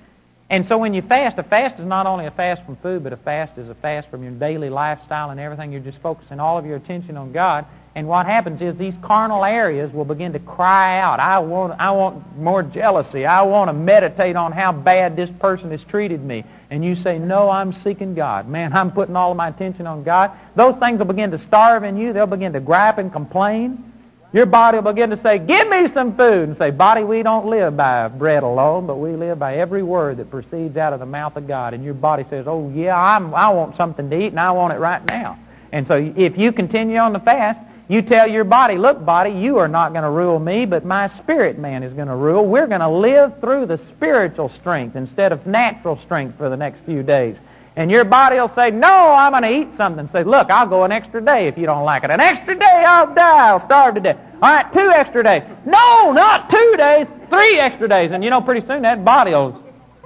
and 0.51 0.67
so 0.67 0.77
when 0.77 0.93
you 0.93 1.03
fast, 1.03 1.39
a 1.39 1.43
fast 1.43 1.81
is 1.81 1.87
not 1.87 2.07
only 2.07 2.27
a 2.27 2.31
fast 2.31 2.65
from 2.65 2.77
food, 2.77 3.03
but 3.03 3.13
a 3.13 3.17
fast 3.17 3.57
is 3.57 3.69
a 3.69 3.75
fast 3.75 4.11
from 4.11 4.23
your 4.23 4.33
daily 4.33 4.69
lifestyle 4.69 5.31
and 5.31 5.41
everything. 5.41 5.73
You're 5.73 5.81
just 5.81 5.99
focusing 5.99 6.39
all 6.39 6.59
of 6.59 6.67
your 6.67 6.77
attention 6.77 7.17
on 7.17 7.33
God. 7.33 7.65
And 7.97 8.09
what 8.09 8.27
happens 8.27 8.61
is 8.61 8.77
these 8.77 8.97
carnal 9.03 9.45
areas 9.45 9.93
will 9.93 10.05
begin 10.05 10.33
to 10.33 10.41
cry 10.41 10.99
out, 10.99 11.21
I 11.21 11.39
want, 11.39 11.79
I 11.81 11.93
want 11.93 12.37
more 12.37 12.63
jealousy. 12.63 13.25
I 13.25 13.43
want 13.43 13.69
to 13.69 13.73
meditate 13.73 14.35
on 14.35 14.51
how 14.51 14.73
bad 14.73 15.15
this 15.15 15.31
person 15.39 15.71
has 15.71 15.85
treated 15.85 16.21
me. 16.25 16.45
And 16.71 16.85
you 16.85 16.97
say, 16.97 17.21
no, 17.21 17.49
I'm 17.51 17.73
seeking 17.73 18.15
God. 18.15 18.49
Man, 18.49 18.73
I'm 18.73 18.91
putting 18.91 19.15
all 19.15 19.31
of 19.31 19.37
my 19.37 19.49
attention 19.49 19.87
on 19.87 20.03
God. 20.03 20.33
Those 20.57 20.75
things 20.77 20.99
will 20.99 21.07
begin 21.07 21.31
to 21.31 21.39
starve 21.39 21.85
in 21.85 21.97
you. 21.97 22.13
They'll 22.13 22.27
begin 22.27 22.53
to 22.55 22.61
gripe 22.61 22.99
and 22.99 23.13
complain. 23.13 23.93
Your 24.33 24.47
body 24.47 24.79
will 24.79 24.93
begin 24.93 25.11
to 25.11 25.17
say, 25.17 25.39
give 25.39 25.69
me 25.69 25.87
some 25.87 26.17
food. 26.17 26.49
And 26.49 26.57
say, 26.57 26.73
body, 26.73 27.05
we 27.05 27.23
don't 27.23 27.47
live 27.47 27.77
by 27.77 28.09
bread 28.09 28.43
alone, 28.43 28.89
but 28.89 28.97
we 28.97 29.11
live 29.13 29.39
by 29.39 29.59
every 29.59 29.85
word 29.85 30.17
that 30.17 30.33
proceeds 30.33 30.77
out 30.77 30.93
of 30.93 30.99
the 30.99 31.07
mouth 31.07 31.37
of 31.37 31.47
God. 31.47 31.73
And 31.75 31.85
your 31.85 31.95
body 31.95 32.25
says, 32.29 32.49
oh, 32.49 32.69
yeah, 32.75 33.01
I'm, 33.01 33.33
I 33.33 33.51
want 33.51 33.77
something 33.77 34.11
to 34.11 34.21
eat, 34.21 34.29
and 34.33 34.41
I 34.41 34.51
want 34.51 34.73
it 34.73 34.79
right 34.79 35.05
now. 35.07 35.39
And 35.71 35.87
so 35.87 36.13
if 36.17 36.37
you 36.37 36.51
continue 36.51 36.99
on 36.99 37.13
the 37.13 37.21
fast, 37.21 37.61
you 37.89 38.01
tell 38.01 38.27
your 38.27 38.45
body, 38.45 38.79
look, 38.79 39.05
body, 39.05 39.31
you 39.31 39.59
are 39.59 39.69
not 39.69 39.93
going 39.93 40.05
to 40.05 40.11
rule 40.11 40.39
me, 40.39 40.65
but 40.65 40.87
my 40.87 41.09
spirit 41.09 41.59
man 41.59 41.83
is 41.83 41.93
going 41.93 42.09
to 42.09 42.15
rule. 42.15 42.47
We're 42.47 42.67
going 42.67 42.81
to 42.81 42.89
live 42.89 43.41
through 43.41 43.67
the 43.67 43.77
spiritual 43.77 44.49
strength 44.49 44.97
instead 44.97 45.33
of 45.33 45.47
natural 45.47 45.99
strength 45.99 46.39
for 46.39 46.49
the 46.49 46.57
next 46.57 46.81
few 46.85 47.03
days. 47.03 47.39
And 47.77 47.91
your 47.91 48.05
body 48.05 48.37
will 48.37 48.49
say, 48.49 48.71
no, 48.71 48.89
I'm 48.89 49.33
going 49.33 49.43
to 49.43 49.53
eat 49.53 49.77
something. 49.77 50.09
Say, 50.09 50.25
look, 50.25 50.49
I'll 50.49 50.67
go 50.67 50.85
an 50.85 50.93
extra 50.93 51.21
day 51.21 51.49
if 51.49 51.59
you 51.59 51.67
don't 51.67 51.85
like 51.85 52.05
it. 52.05 52.11
An 52.11 52.21
extra 52.21 52.55
day, 52.59 52.85
I'll 52.87 53.13
die. 53.13 53.49
I'll 53.49 53.59
starve 53.59 53.97
to 53.97 54.01
death. 54.01 54.19
All 54.35 54.49
right, 54.49 54.73
two 54.73 54.91
extra 54.91 55.23
days. 55.23 55.43
No, 55.67 56.13
not 56.13 56.49
two 56.49 56.75
days, 56.79 57.09
three 57.29 57.59
extra 57.59 57.89
days. 57.89 58.13
And 58.13 58.23
you 58.23 58.31
know, 58.31 58.41
pretty 58.41 58.67
soon 58.67 58.83
that 58.83 59.05
body 59.05 59.33
will 59.33 59.63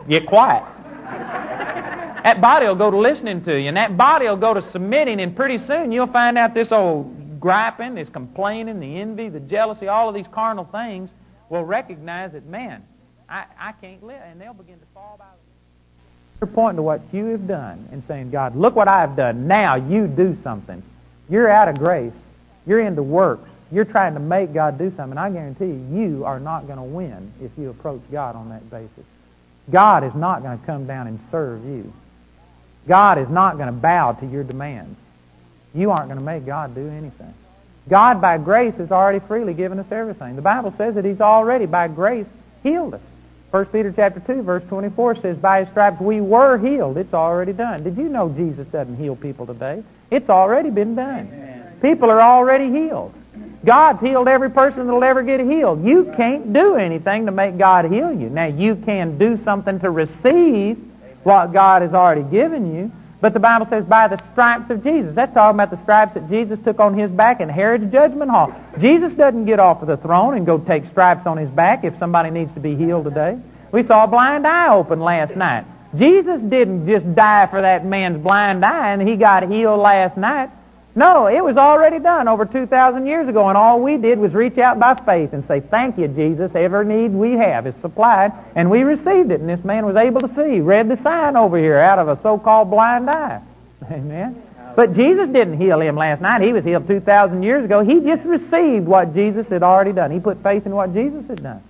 get 0.08 0.26
quiet. 0.26 0.64
that 2.24 2.40
body 2.40 2.66
will 2.66 2.74
go 2.74 2.90
to 2.90 2.96
listening 2.96 3.44
to 3.44 3.60
you, 3.60 3.68
and 3.68 3.76
that 3.76 3.96
body 3.96 4.26
will 4.26 4.36
go 4.36 4.54
to 4.54 4.62
submitting, 4.72 5.20
and 5.20 5.36
pretty 5.36 5.58
soon 5.66 5.92
you'll 5.92 6.06
find 6.06 6.38
out 6.38 6.54
this 6.54 6.72
old 6.72 7.17
griping, 7.40 7.94
this 7.94 8.08
complaining, 8.08 8.80
the 8.80 9.00
envy, 9.00 9.28
the 9.28 9.40
jealousy, 9.40 9.88
all 9.88 10.08
of 10.08 10.14
these 10.14 10.26
carnal 10.32 10.64
things 10.64 11.10
will 11.48 11.64
recognize 11.64 12.32
that, 12.32 12.46
man, 12.46 12.84
I, 13.28 13.44
I 13.58 13.72
can't 13.72 14.02
live, 14.02 14.20
and 14.24 14.40
they'll 14.40 14.54
begin 14.54 14.78
to 14.78 14.86
fall 14.94 15.16
by 15.18 15.26
you're 16.40 16.48
pointing 16.48 16.76
to 16.76 16.82
what 16.82 17.00
you 17.12 17.26
have 17.26 17.48
done 17.48 17.88
and 17.90 18.02
saying, 18.06 18.30
God, 18.30 18.54
look 18.54 18.76
what 18.76 18.86
I've 18.86 19.16
done. 19.16 19.48
Now 19.48 19.74
you 19.74 20.06
do 20.06 20.36
something. 20.44 20.82
You're 21.28 21.48
out 21.48 21.68
of 21.68 21.78
grace. 21.78 22.12
You're 22.64 22.80
into 22.80 23.02
works. 23.02 23.48
You're 23.72 23.84
trying 23.84 24.14
to 24.14 24.20
make 24.20 24.54
God 24.54 24.78
do 24.78 24.92
something. 24.96 25.18
I 25.18 25.30
guarantee 25.30 25.66
you, 25.66 25.88
you 25.92 26.24
are 26.24 26.38
not 26.38 26.66
going 26.66 26.78
to 26.78 26.84
win 26.84 27.32
if 27.42 27.50
you 27.58 27.70
approach 27.70 28.02
God 28.12 28.36
on 28.36 28.50
that 28.50 28.70
basis. 28.70 29.04
God 29.70 30.04
is 30.04 30.14
not 30.14 30.42
going 30.42 30.58
to 30.58 30.64
come 30.64 30.86
down 30.86 31.08
and 31.08 31.18
serve 31.30 31.64
you. 31.64 31.92
God 32.86 33.18
is 33.18 33.28
not 33.28 33.56
going 33.56 33.66
to 33.66 33.72
bow 33.72 34.12
to 34.12 34.26
your 34.26 34.44
demands. 34.44 34.96
You 35.74 35.90
aren't 35.90 36.06
going 36.06 36.18
to 36.18 36.24
make 36.24 36.46
God 36.46 36.74
do 36.74 36.88
anything. 36.88 37.34
God, 37.88 38.20
by 38.20 38.38
grace, 38.38 38.74
has 38.74 38.92
already 38.92 39.20
freely 39.20 39.54
given 39.54 39.78
us 39.78 39.90
everything. 39.90 40.36
The 40.36 40.42
Bible 40.42 40.74
says 40.76 40.94
that 40.96 41.04
He's 41.04 41.20
already, 41.20 41.66
by 41.66 41.88
grace, 41.88 42.26
healed 42.62 42.94
us. 42.94 43.00
1 43.50 43.66
Peter 43.66 43.92
chapter 43.96 44.20
2, 44.20 44.42
verse 44.42 44.62
24 44.68 45.16
says, 45.16 45.38
By 45.38 45.60
his 45.60 45.70
stripes 45.70 46.00
we 46.00 46.20
were 46.20 46.58
healed. 46.58 46.98
It's 46.98 47.14
already 47.14 47.54
done. 47.54 47.82
Did 47.82 47.96
you 47.96 48.10
know 48.10 48.28
Jesus 48.28 48.66
doesn't 48.68 48.96
heal 48.96 49.16
people 49.16 49.46
today? 49.46 49.82
It's 50.10 50.28
already 50.28 50.68
been 50.68 50.94
done. 50.94 51.30
Amen. 51.32 51.78
People 51.80 52.10
are 52.10 52.20
already 52.20 52.70
healed. 52.70 53.14
God's 53.64 54.00
healed 54.00 54.28
every 54.28 54.50
person 54.50 54.84
that'll 54.84 55.02
ever 55.02 55.22
get 55.22 55.40
healed. 55.40 55.84
You 55.84 56.12
can't 56.16 56.52
do 56.52 56.76
anything 56.76 57.26
to 57.26 57.32
make 57.32 57.56
God 57.56 57.86
heal 57.86 58.12
you. 58.12 58.28
Now, 58.28 58.46
you 58.46 58.76
can 58.76 59.18
do 59.18 59.36
something 59.38 59.80
to 59.80 59.90
receive 59.90 60.78
what 61.22 61.52
God 61.52 61.82
has 61.82 61.94
already 61.94 62.22
given 62.22 62.74
you, 62.74 62.92
but 63.20 63.34
the 63.34 63.40
Bible 63.40 63.66
says 63.68 63.84
by 63.84 64.06
the 64.08 64.22
stripes 64.32 64.70
of 64.70 64.84
Jesus. 64.84 65.14
That's 65.14 65.34
talking 65.34 65.56
about 65.56 65.70
the 65.70 65.82
stripes 65.82 66.14
that 66.14 66.28
Jesus 66.30 66.58
took 66.64 66.78
on 66.78 66.96
his 66.96 67.10
back 67.10 67.40
in 67.40 67.48
Herod's 67.48 67.90
judgment 67.90 68.30
hall. 68.30 68.54
Jesus 68.78 69.12
doesn't 69.14 69.44
get 69.44 69.58
off 69.58 69.82
of 69.82 69.88
the 69.88 69.96
throne 69.96 70.36
and 70.36 70.46
go 70.46 70.58
take 70.58 70.86
stripes 70.86 71.26
on 71.26 71.36
his 71.36 71.50
back 71.50 71.84
if 71.84 71.98
somebody 71.98 72.30
needs 72.30 72.52
to 72.54 72.60
be 72.60 72.76
healed 72.76 73.04
today. 73.04 73.38
We 73.72 73.82
saw 73.82 74.04
a 74.04 74.06
blind 74.06 74.46
eye 74.46 74.72
open 74.72 75.00
last 75.00 75.34
night. 75.34 75.64
Jesus 75.96 76.40
didn't 76.42 76.86
just 76.86 77.14
die 77.14 77.46
for 77.46 77.60
that 77.60 77.84
man's 77.84 78.22
blind 78.22 78.64
eye 78.64 78.92
and 78.92 79.06
he 79.06 79.16
got 79.16 79.50
healed 79.50 79.80
last 79.80 80.16
night. 80.16 80.50
No, 80.94 81.28
it 81.28 81.44
was 81.44 81.56
already 81.56 82.00
done 82.00 82.26
over 82.26 82.44
2,000 82.44 83.06
years 83.06 83.28
ago, 83.28 83.48
and 83.48 83.56
all 83.56 83.80
we 83.80 83.98
did 83.98 84.18
was 84.18 84.32
reach 84.32 84.58
out 84.58 84.80
by 84.80 84.94
faith 84.94 85.32
and 85.32 85.46
say, 85.46 85.60
Thank 85.60 85.96
you, 85.96 86.08
Jesus. 86.08 86.52
Every 86.54 86.84
need 86.84 87.12
we 87.12 87.32
have 87.32 87.66
is 87.66 87.74
supplied, 87.80 88.32
and 88.56 88.70
we 88.70 88.82
received 88.82 89.30
it, 89.30 89.40
and 89.40 89.48
this 89.48 89.62
man 89.64 89.86
was 89.86 89.96
able 89.96 90.20
to 90.22 90.34
see. 90.34 90.60
Read 90.60 90.88
the 90.88 90.96
sign 90.96 91.36
over 91.36 91.56
here 91.56 91.78
out 91.78 91.98
of 91.98 92.08
a 92.08 92.20
so-called 92.22 92.70
blind 92.70 93.08
eye. 93.08 93.40
Amen. 93.90 94.42
But 94.74 94.94
Jesus 94.94 95.28
didn't 95.28 95.60
heal 95.60 95.80
him 95.80 95.96
last 95.96 96.20
night. 96.20 96.40
He 96.40 96.52
was 96.52 96.64
healed 96.64 96.86
2,000 96.86 97.42
years 97.42 97.64
ago. 97.64 97.84
He 97.84 98.00
just 98.00 98.24
received 98.24 98.86
what 98.86 99.14
Jesus 99.14 99.46
had 99.48 99.62
already 99.62 99.92
done. 99.92 100.10
He 100.10 100.20
put 100.20 100.42
faith 100.42 100.66
in 100.66 100.74
what 100.74 100.94
Jesus 100.94 101.26
had 101.26 101.42
done. 101.42 101.62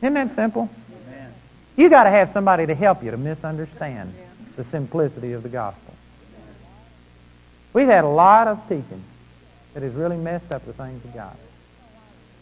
Isn't 0.00 0.14
that 0.14 0.34
simple? 0.34 0.68
Amen. 1.08 1.32
You 1.76 1.88
got 1.88 2.04
to 2.04 2.10
have 2.10 2.32
somebody 2.32 2.66
to 2.66 2.74
help 2.74 3.02
you 3.02 3.10
to 3.10 3.16
misunderstand 3.16 4.12
the 4.56 4.64
simplicity 4.70 5.32
of 5.32 5.42
the 5.42 5.48
gospel. 5.48 5.94
We've 7.72 7.88
had 7.88 8.04
a 8.04 8.08
lot 8.08 8.46
of 8.46 8.60
teaching 8.68 9.02
that 9.74 9.82
has 9.82 9.92
really 9.92 10.16
messed 10.16 10.52
up 10.52 10.64
the 10.64 10.72
things 10.72 11.04
of 11.04 11.12
God. 11.12 11.36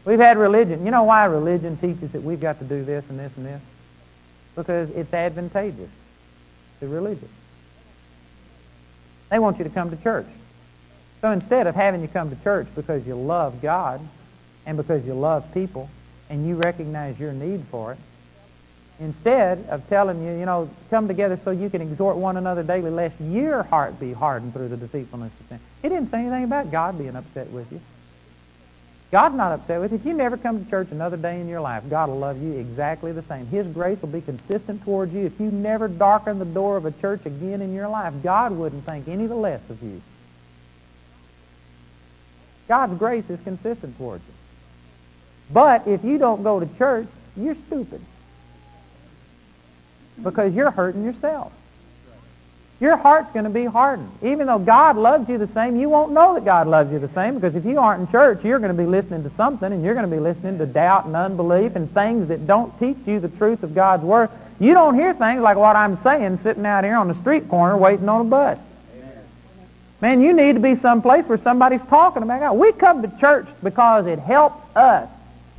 We've 0.04 0.18
had 0.18 0.36
religion. 0.36 0.84
You 0.84 0.90
know 0.90 1.04
why 1.04 1.24
religion 1.24 1.76
teaches 1.78 2.12
that 2.12 2.22
we've 2.22 2.40
got 2.40 2.58
to 2.58 2.64
do 2.64 2.84
this 2.84 3.04
and 3.08 3.18
this 3.18 3.32
and 3.36 3.46
this? 3.46 3.60
Because 4.54 4.90
it's 4.90 5.12
advantageous 5.14 5.90
to 6.80 6.88
religion. 6.88 7.28
They 9.30 9.38
want 9.38 9.58
you 9.58 9.64
to 9.64 9.70
come 9.70 9.90
to 9.90 9.96
church. 9.96 10.26
So 11.22 11.30
instead 11.30 11.66
of 11.66 11.74
having 11.74 12.02
you 12.02 12.08
come 12.08 12.28
to 12.30 12.42
church 12.42 12.66
because 12.74 13.06
you 13.06 13.14
love 13.14 13.62
God 13.62 14.00
and 14.66 14.76
because 14.76 15.06
you 15.06 15.14
love 15.14 15.54
people 15.54 15.88
and 16.28 16.46
you 16.46 16.56
recognize 16.56 17.18
your 17.18 17.32
need 17.32 17.64
for 17.70 17.92
it, 17.92 17.98
Instead 19.02 19.66
of 19.68 19.88
telling 19.88 20.22
you, 20.22 20.38
you 20.38 20.46
know, 20.46 20.70
come 20.88 21.08
together 21.08 21.38
so 21.44 21.50
you 21.50 21.68
can 21.68 21.82
exhort 21.82 22.16
one 22.16 22.36
another 22.36 22.62
daily, 22.62 22.88
lest 22.88 23.20
your 23.20 23.64
heart 23.64 23.98
be 23.98 24.12
hardened 24.12 24.52
through 24.52 24.68
the 24.68 24.76
deceitfulness 24.76 25.32
of 25.40 25.48
sin. 25.48 25.58
He 25.82 25.88
didn't 25.88 26.12
say 26.12 26.20
anything 26.20 26.44
about 26.44 26.70
God 26.70 26.96
being 26.96 27.16
upset 27.16 27.50
with 27.50 27.70
you. 27.72 27.80
God's 29.10 29.34
not 29.34 29.52
upset 29.52 29.80
with 29.80 29.90
you. 29.90 29.98
If 29.98 30.06
you 30.06 30.12
never 30.12 30.36
come 30.36 30.64
to 30.64 30.70
church 30.70 30.88
another 30.92 31.16
day 31.16 31.40
in 31.40 31.48
your 31.48 31.60
life, 31.60 31.82
God 31.90 32.10
will 32.10 32.20
love 32.20 32.40
you 32.40 32.52
exactly 32.52 33.10
the 33.10 33.24
same. 33.24 33.46
His 33.48 33.66
grace 33.66 34.00
will 34.00 34.08
be 34.08 34.20
consistent 34.20 34.84
towards 34.84 35.12
you. 35.12 35.26
If 35.26 35.40
you 35.40 35.50
never 35.50 35.88
darken 35.88 36.38
the 36.38 36.44
door 36.44 36.76
of 36.76 36.86
a 36.86 36.92
church 36.92 37.26
again 37.26 37.60
in 37.60 37.74
your 37.74 37.88
life, 37.88 38.14
God 38.22 38.52
wouldn't 38.52 38.86
think 38.86 39.08
any 39.08 39.26
the 39.26 39.34
less 39.34 39.60
of 39.68 39.82
you. 39.82 40.00
God's 42.68 42.96
grace 42.98 43.28
is 43.28 43.40
consistent 43.40 43.98
towards 43.98 44.22
you. 44.24 44.34
But 45.52 45.88
if 45.88 46.04
you 46.04 46.18
don't 46.18 46.44
go 46.44 46.60
to 46.60 46.68
church, 46.78 47.08
you're 47.36 47.56
stupid 47.66 48.00
because 50.20 50.54
you're 50.54 50.70
hurting 50.70 51.04
yourself. 51.04 51.52
Your 52.80 52.96
heart's 52.96 53.32
going 53.32 53.44
to 53.44 53.50
be 53.50 53.64
hardened. 53.64 54.10
Even 54.22 54.48
though 54.48 54.58
God 54.58 54.96
loves 54.96 55.28
you 55.28 55.38
the 55.38 55.46
same, 55.48 55.78
you 55.78 55.88
won't 55.88 56.10
know 56.10 56.34
that 56.34 56.44
God 56.44 56.66
loves 56.66 56.92
you 56.92 56.98
the 56.98 57.08
same 57.10 57.36
because 57.36 57.54
if 57.54 57.64
you 57.64 57.78
aren't 57.78 58.00
in 58.00 58.08
church, 58.10 58.44
you're 58.44 58.58
going 58.58 58.76
to 58.76 58.82
be 58.82 58.88
listening 58.88 59.22
to 59.22 59.30
something 59.36 59.72
and 59.72 59.84
you're 59.84 59.94
going 59.94 60.10
to 60.10 60.14
be 60.14 60.20
listening 60.20 60.58
to 60.58 60.66
doubt 60.66 61.06
and 61.06 61.14
unbelief 61.14 61.76
and 61.76 61.88
things 61.94 62.26
that 62.26 62.44
don't 62.44 62.76
teach 62.80 62.96
you 63.06 63.20
the 63.20 63.28
truth 63.28 63.62
of 63.62 63.72
God's 63.72 64.02
Word. 64.02 64.30
You 64.58 64.74
don't 64.74 64.96
hear 64.96 65.14
things 65.14 65.42
like 65.42 65.56
what 65.56 65.76
I'm 65.76 66.02
saying 66.02 66.40
sitting 66.42 66.66
out 66.66 66.82
here 66.82 66.96
on 66.96 67.06
the 67.06 67.14
street 67.20 67.48
corner 67.48 67.76
waiting 67.76 68.08
on 68.08 68.22
a 68.22 68.24
bus. 68.24 68.58
Man, 70.00 70.20
you 70.20 70.32
need 70.32 70.54
to 70.54 70.60
be 70.60 70.74
someplace 70.80 71.24
where 71.26 71.38
somebody's 71.38 71.82
talking 71.88 72.24
about 72.24 72.40
God. 72.40 72.54
We 72.54 72.72
come 72.72 73.02
to 73.02 73.20
church 73.20 73.46
because 73.62 74.08
it 74.08 74.18
helps 74.18 74.76
us. 74.76 75.08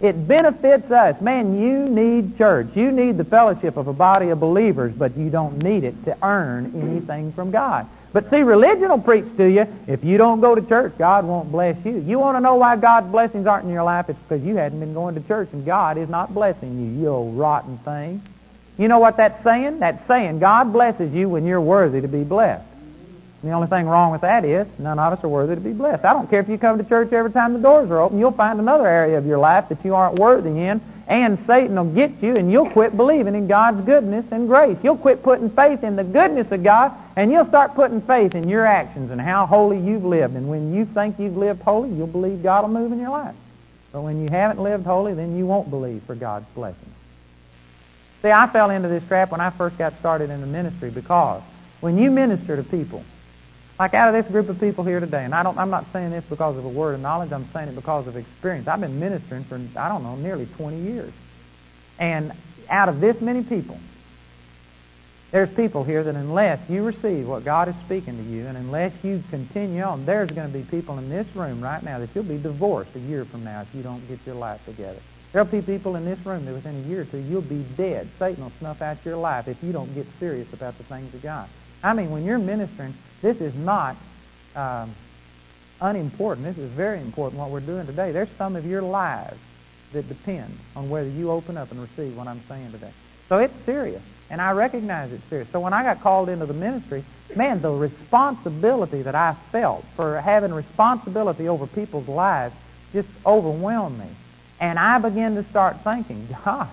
It 0.02 0.28
benefits 0.28 0.91
us. 0.91 1.22
Man, 1.22 1.62
you 1.62 1.86
need 1.88 2.38
church. 2.38 2.68
You 2.76 2.91
need 2.91 3.18
the 3.18 3.24
fellowship 3.24 3.78
of 3.78 3.88
a 3.88 3.94
body 3.94 4.30
of 4.30 4.39
believers, 4.39 4.94
but 4.94 5.16
you 5.16 5.30
don't 5.30 5.64
need 5.64 5.84
it 5.84 6.04
to 6.06 6.18
earn 6.22 6.74
anything 6.76 7.32
from 7.32 7.52
God. 7.52 7.88
But 8.12 8.30
see, 8.30 8.44
religion 8.44 8.89
will 8.89 9.00
preach 9.00 9.26
to 9.38 9.50
you, 9.50 9.68
if 9.88 10.04
you 10.04 10.18
don't 10.18 10.39
go 10.39 10.54
to 10.54 10.62
church, 10.62 10.94
God 11.00 11.26
won't 11.26 11.52
bless 11.52 11.84
you. 11.84 11.98
You 11.98 12.20
want 12.20 12.38
to 12.38 12.41
know 12.41 12.56
why 12.56 12.76
God's 12.76 13.08
blessings 13.08 13.48
aren't 13.48 13.66
in 13.66 13.72
your 13.72 13.84
life? 13.84 14.08
It's 14.08 14.20
because 14.20 14.44
you 14.44 14.56
hadn't 14.56 14.80
been 14.80 14.94
going 14.94 15.16
to 15.16 15.22
church 15.22 15.50
and 15.52 15.66
God 15.66 15.98
is 15.98 16.08
not 16.10 16.32
blessing 16.32 16.80
you, 16.80 17.02
you 17.02 17.08
old 17.08 17.36
rotten 17.36 17.80
thing. 17.80 18.22
You 18.78 18.88
know 18.88 19.00
what 19.00 19.18
that's 19.18 19.44
saying? 19.44 19.80
That's 19.80 20.06
saying 20.08 20.39
God 20.39 20.74
blesses 20.74 21.12
you 21.12 21.28
when 21.28 21.46
you're 21.46 21.62
worthy 21.62 22.02
to 22.02 22.08
be 22.08 22.24
blessed. 22.24 22.66
The 23.44 23.52
only 23.52 23.68
thing 23.68 23.88
wrong 23.88 24.14
with 24.14 24.22
that 24.22 24.46
is 24.46 24.66
none 24.80 24.98
of 24.98 25.14
us 25.14 25.24
are 25.24 25.28
worthy 25.28 25.56
to 25.56 25.62
be 25.62 25.74
blessed. 25.74 26.06
I 26.06 26.14
don't 26.14 26.30
care 26.30 26.39
if 26.39 26.48
you 26.48 26.58
come 26.58 26.78
to 26.78 26.84
church 26.86 27.12
every 27.12 27.32
time 27.32 27.52
the 27.52 27.60
doors 27.60 27.91
are 27.91 28.00
open. 28.00 28.18
You'll 28.18 28.32
find 28.32 28.58
another 28.58 28.88
area 28.88 29.18
of 29.18 29.26
your 29.26 29.38
life 29.38 29.68
that 29.68 29.84
you 29.84 29.96
aren't 29.96 30.18
worthy 30.18 30.62
in, 30.62 30.80
and 31.10 31.38
Satan 31.46 31.76
will 31.76 31.94
get 31.94 32.24
you, 32.24 32.38
and 32.38 32.50
you'll 32.50 32.70
quit 32.70 32.96
believing 32.96 33.36
in 33.36 33.48
God's 33.48 33.86
goodness 33.86 34.26
and 34.32 34.48
grace. 34.48 34.78
You'll 34.82 34.96
quit 34.96 35.24
putting 35.24 35.50
faith 35.50 35.84
in 35.84 35.98
the 35.98 36.06
goodness 36.06 36.50
of 36.54 36.64
God, 36.64 36.94
and 37.18 37.34
you'll 37.34 37.46
start 37.48 37.76
putting 37.76 38.02
faith 38.02 38.34
in 38.34 38.48
your 38.48 38.66
actions 38.66 39.12
and 39.12 39.20
how 39.20 39.46
holy 39.46 39.78
you've 39.78 40.06
lived. 40.06 40.38
And 40.38 40.48
when 40.48 40.74
you 40.74 40.86
think 40.86 41.20
you've 41.20 41.36
lived 41.36 41.62
holy, 41.64 41.89
you'll 41.89 42.08
believe 42.08 42.44
God 42.44 42.64
will 42.64 42.80
move 42.80 42.94
in 42.94 43.00
your 43.02 43.12
life. 43.12 43.36
But 43.91 44.04
when 44.04 44.24
you 44.24 44.30
haven't 44.30 44.64
lived 44.64 44.86
holy, 44.86 45.14
then 45.16 45.38
you 45.38 45.46
won't 45.46 45.70
believe 45.70 46.02
for 46.04 46.16
God's 46.16 46.46
blessing. 46.56 46.80
See, 48.22 48.32
I 48.32 48.48
fell 48.48 48.70
into 48.70 48.88
this 48.88 49.06
trap 49.10 49.32
when 49.32 49.41
I 49.41 49.50
first 49.50 49.78
got 49.78 50.00
started 50.00 50.30
in 50.30 50.39
the 50.39 50.48
ministry 50.48 50.89
because 50.89 51.41
when 51.82 51.98
you 51.98 52.10
minister 52.10 52.56
to 52.56 52.64
people, 52.64 53.04
like 53.80 53.94
out 53.94 54.14
of 54.14 54.24
this 54.24 54.32
group 54.32 54.50
of 54.50 54.60
people 54.60 54.84
here 54.84 55.00
today, 55.00 55.26
and 55.26 55.34
I 55.34 55.44
don't, 55.44 55.58
I'm 55.58 55.70
not 55.70 55.86
saying 55.92 56.12
this 56.12 56.24
because 56.30 56.58
of 56.58 56.66
a 56.66 56.70
word 56.70 56.96
of 56.96 57.02
knowledge, 57.02 57.32
I'm 57.32 57.48
saying 57.54 57.70
it 57.70 57.76
because 57.76 58.08
of 58.08 58.16
experience. 58.16 58.68
I've 58.68 58.82
been 58.82 59.00
ministering 59.00 59.44
for, 59.46 59.60
I 59.78 59.90
don't 59.90 60.04
know, 60.04 60.16
nearly 60.16 60.46
20 60.58 60.78
years. 60.78 61.12
And 61.98 62.32
out 62.70 62.90
of 62.90 63.02
this 63.02 63.20
many 63.20 63.44
people, 63.44 63.80
there's 65.32 65.50
people 65.56 65.84
here 65.84 66.04
that 66.04 66.14
unless 66.14 66.60
you 66.70 66.84
receive 66.84 67.28
what 67.28 67.44
God 67.44 67.68
is 67.68 67.76
speaking 67.86 68.16
to 68.18 68.24
you, 68.24 68.46
and 68.46 68.56
unless 68.56 68.94
you 69.04 69.24
continue 69.32 69.82
on, 69.82 70.06
there's 70.06 70.30
going 70.30 70.52
to 70.52 70.56
be 70.56 70.64
people 70.64 71.00
in 71.00 71.10
this 71.10 71.26
room 71.36 71.60
right 71.60 71.82
now 71.82 71.98
that 71.98 72.10
you'll 72.14 72.24
be 72.24 72.38
divorced 72.38 72.96
a 72.96 73.00
year 73.00 73.26
from 73.26 73.44
now 73.44 73.62
if 73.62 73.68
you 73.74 73.82
don't 73.82 74.08
get 74.08 74.20
your 74.28 74.36
life 74.36 74.64
together. 74.66 75.00
There'll 75.32 75.48
be 75.48 75.64
people 75.64 75.96
in 75.96 76.06
this 76.06 76.24
room 76.24 76.46
that 76.46 76.54
within 76.54 76.76
a 76.76 76.88
year 76.88 77.02
or 77.02 77.06
two 77.06 77.18
you'll 77.18 77.42
be 77.42 77.66
dead. 77.76 78.08
Satan 78.20 78.44
will 78.44 78.52
snuff 78.60 78.84
out 78.84 78.98
your 79.04 79.18
life 79.18 79.48
if 79.48 79.58
you 79.64 79.72
don't 79.72 79.92
get 79.96 80.06
serious 80.20 80.54
about 80.54 80.78
the 80.78 80.84
things 80.84 81.12
of 81.16 81.24
God. 81.24 81.50
I 81.82 81.94
mean, 81.94 82.12
when 82.12 82.24
you're 82.24 82.38
ministering, 82.38 82.94
this 83.24 83.40
is 83.42 83.56
not 83.56 83.96
um, 84.56 84.94
unimportant. 85.82 86.46
This 86.46 86.58
is 86.58 86.70
very 86.72 87.00
important 87.00 87.40
what 87.40 87.50
we're 87.50 87.62
doing 87.62 87.88
today. 87.88 88.12
There's 88.12 88.30
some 88.38 88.56
of 88.56 88.66
your 88.68 88.82
lives 88.82 89.40
that 89.94 90.08
depend 90.10 90.56
on 90.76 90.90
whether 90.90 91.08
you 91.08 91.32
open 91.32 91.58
up 91.58 91.72
and 91.72 91.82
receive 91.82 92.16
what 92.16 92.28
I'm 92.28 92.42
saying 92.48 92.72
today. 92.74 92.92
So 93.30 93.40
it's 93.40 93.54
serious, 93.66 94.02
and 94.30 94.42
I 94.42 94.52
recognize 94.52 95.12
it's 95.14 95.24
serious. 95.30 95.48
So 95.54 95.62
when 95.62 95.72
I 95.72 95.84
got 95.84 96.02
called 96.02 96.28
into 96.28 96.46
the 96.46 96.54
ministry, 96.54 97.06
man, 97.34 97.62
the 97.62 97.72
responsibility 97.72 99.02
that 99.04 99.16
I 99.16 99.36
felt 99.52 99.86
for 99.96 100.20
having 100.20 100.54
responsibility 100.54 101.48
over 101.48 101.66
people's 101.66 102.10
lives 102.10 102.54
just 102.92 103.08
overwhelmed 103.26 104.00
me. 104.00 104.08
And 104.60 104.78
I 104.78 105.00
began 105.00 105.36
to 105.36 105.44
start 105.46 105.78
thinking, 105.84 106.28
gosh, 106.44 106.68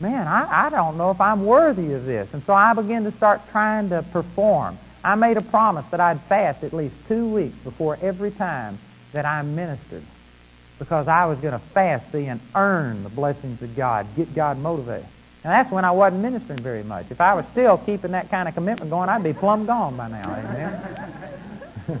man, 0.00 0.26
I, 0.26 0.66
I 0.66 0.70
don't 0.70 0.98
know 0.98 1.12
if 1.12 1.20
I'm 1.20 1.46
worthy 1.46 1.92
of 1.92 2.04
this. 2.06 2.28
And 2.32 2.42
so 2.44 2.52
I 2.52 2.74
began 2.74 3.04
to 3.04 3.12
start 3.12 3.40
trying 3.52 3.90
to 3.90 4.02
perform. 4.02 4.78
I 5.04 5.14
made 5.16 5.36
a 5.36 5.42
promise 5.42 5.84
that 5.90 6.00
I'd 6.00 6.20
fast 6.22 6.62
at 6.62 6.72
least 6.72 6.94
two 7.08 7.26
weeks 7.26 7.56
before 7.64 7.98
every 8.00 8.30
time 8.30 8.78
that 9.12 9.24
I 9.24 9.42
ministered 9.42 10.04
because 10.78 11.06
I 11.08 11.26
was 11.26 11.38
going 11.38 11.52
to 11.52 11.58
fast, 11.58 12.10
see, 12.12 12.26
and 12.26 12.40
earn 12.54 13.02
the 13.02 13.08
blessings 13.08 13.62
of 13.62 13.76
God, 13.76 14.06
get 14.16 14.34
God 14.34 14.58
motivated. 14.58 15.06
And 15.44 15.52
that's 15.52 15.70
when 15.72 15.84
I 15.84 15.90
wasn't 15.90 16.22
ministering 16.22 16.60
very 16.60 16.84
much. 16.84 17.06
If 17.10 17.20
I 17.20 17.34
was 17.34 17.44
still 17.52 17.78
keeping 17.78 18.12
that 18.12 18.30
kind 18.30 18.48
of 18.48 18.54
commitment 18.54 18.90
going, 18.90 19.08
I'd 19.08 19.24
be 19.24 19.32
plumb 19.32 19.66
gone 19.66 19.96
by 19.96 20.08
now. 20.08 20.30
Amen. 20.32 22.00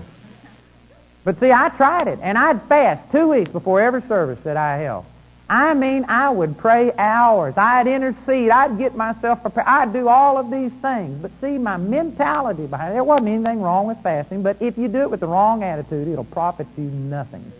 but 1.24 1.40
see, 1.40 1.50
I 1.50 1.68
tried 1.70 2.06
it, 2.08 2.20
and 2.22 2.38
I'd 2.38 2.62
fast 2.62 3.10
two 3.10 3.28
weeks 3.28 3.50
before 3.50 3.80
every 3.80 4.02
service 4.02 4.38
that 4.44 4.56
I 4.56 4.78
held. 4.78 5.04
I 5.52 5.74
mean, 5.74 6.06
I 6.08 6.30
would 6.30 6.56
pray 6.56 6.94
hours. 6.96 7.58
I'd 7.58 7.86
intercede. 7.86 8.48
I'd 8.48 8.78
get 8.78 8.96
myself 8.96 9.42
prepared. 9.42 9.66
I'd 9.66 9.92
do 9.92 10.08
all 10.08 10.38
of 10.38 10.50
these 10.50 10.72
things. 10.80 11.20
But 11.20 11.30
see, 11.42 11.58
my 11.58 11.76
mentality 11.76 12.66
behind 12.66 12.92
it, 12.92 12.94
there 12.94 13.04
wasn't 13.04 13.28
anything 13.28 13.60
wrong 13.60 13.86
with 13.86 14.02
fasting, 14.02 14.42
but 14.42 14.56
if 14.60 14.78
you 14.78 14.88
do 14.88 15.02
it 15.02 15.10
with 15.10 15.20
the 15.20 15.26
wrong 15.26 15.62
attitude, 15.62 16.08
it'll 16.08 16.24
profit 16.24 16.66
you 16.78 16.84
nothing. 16.84 17.52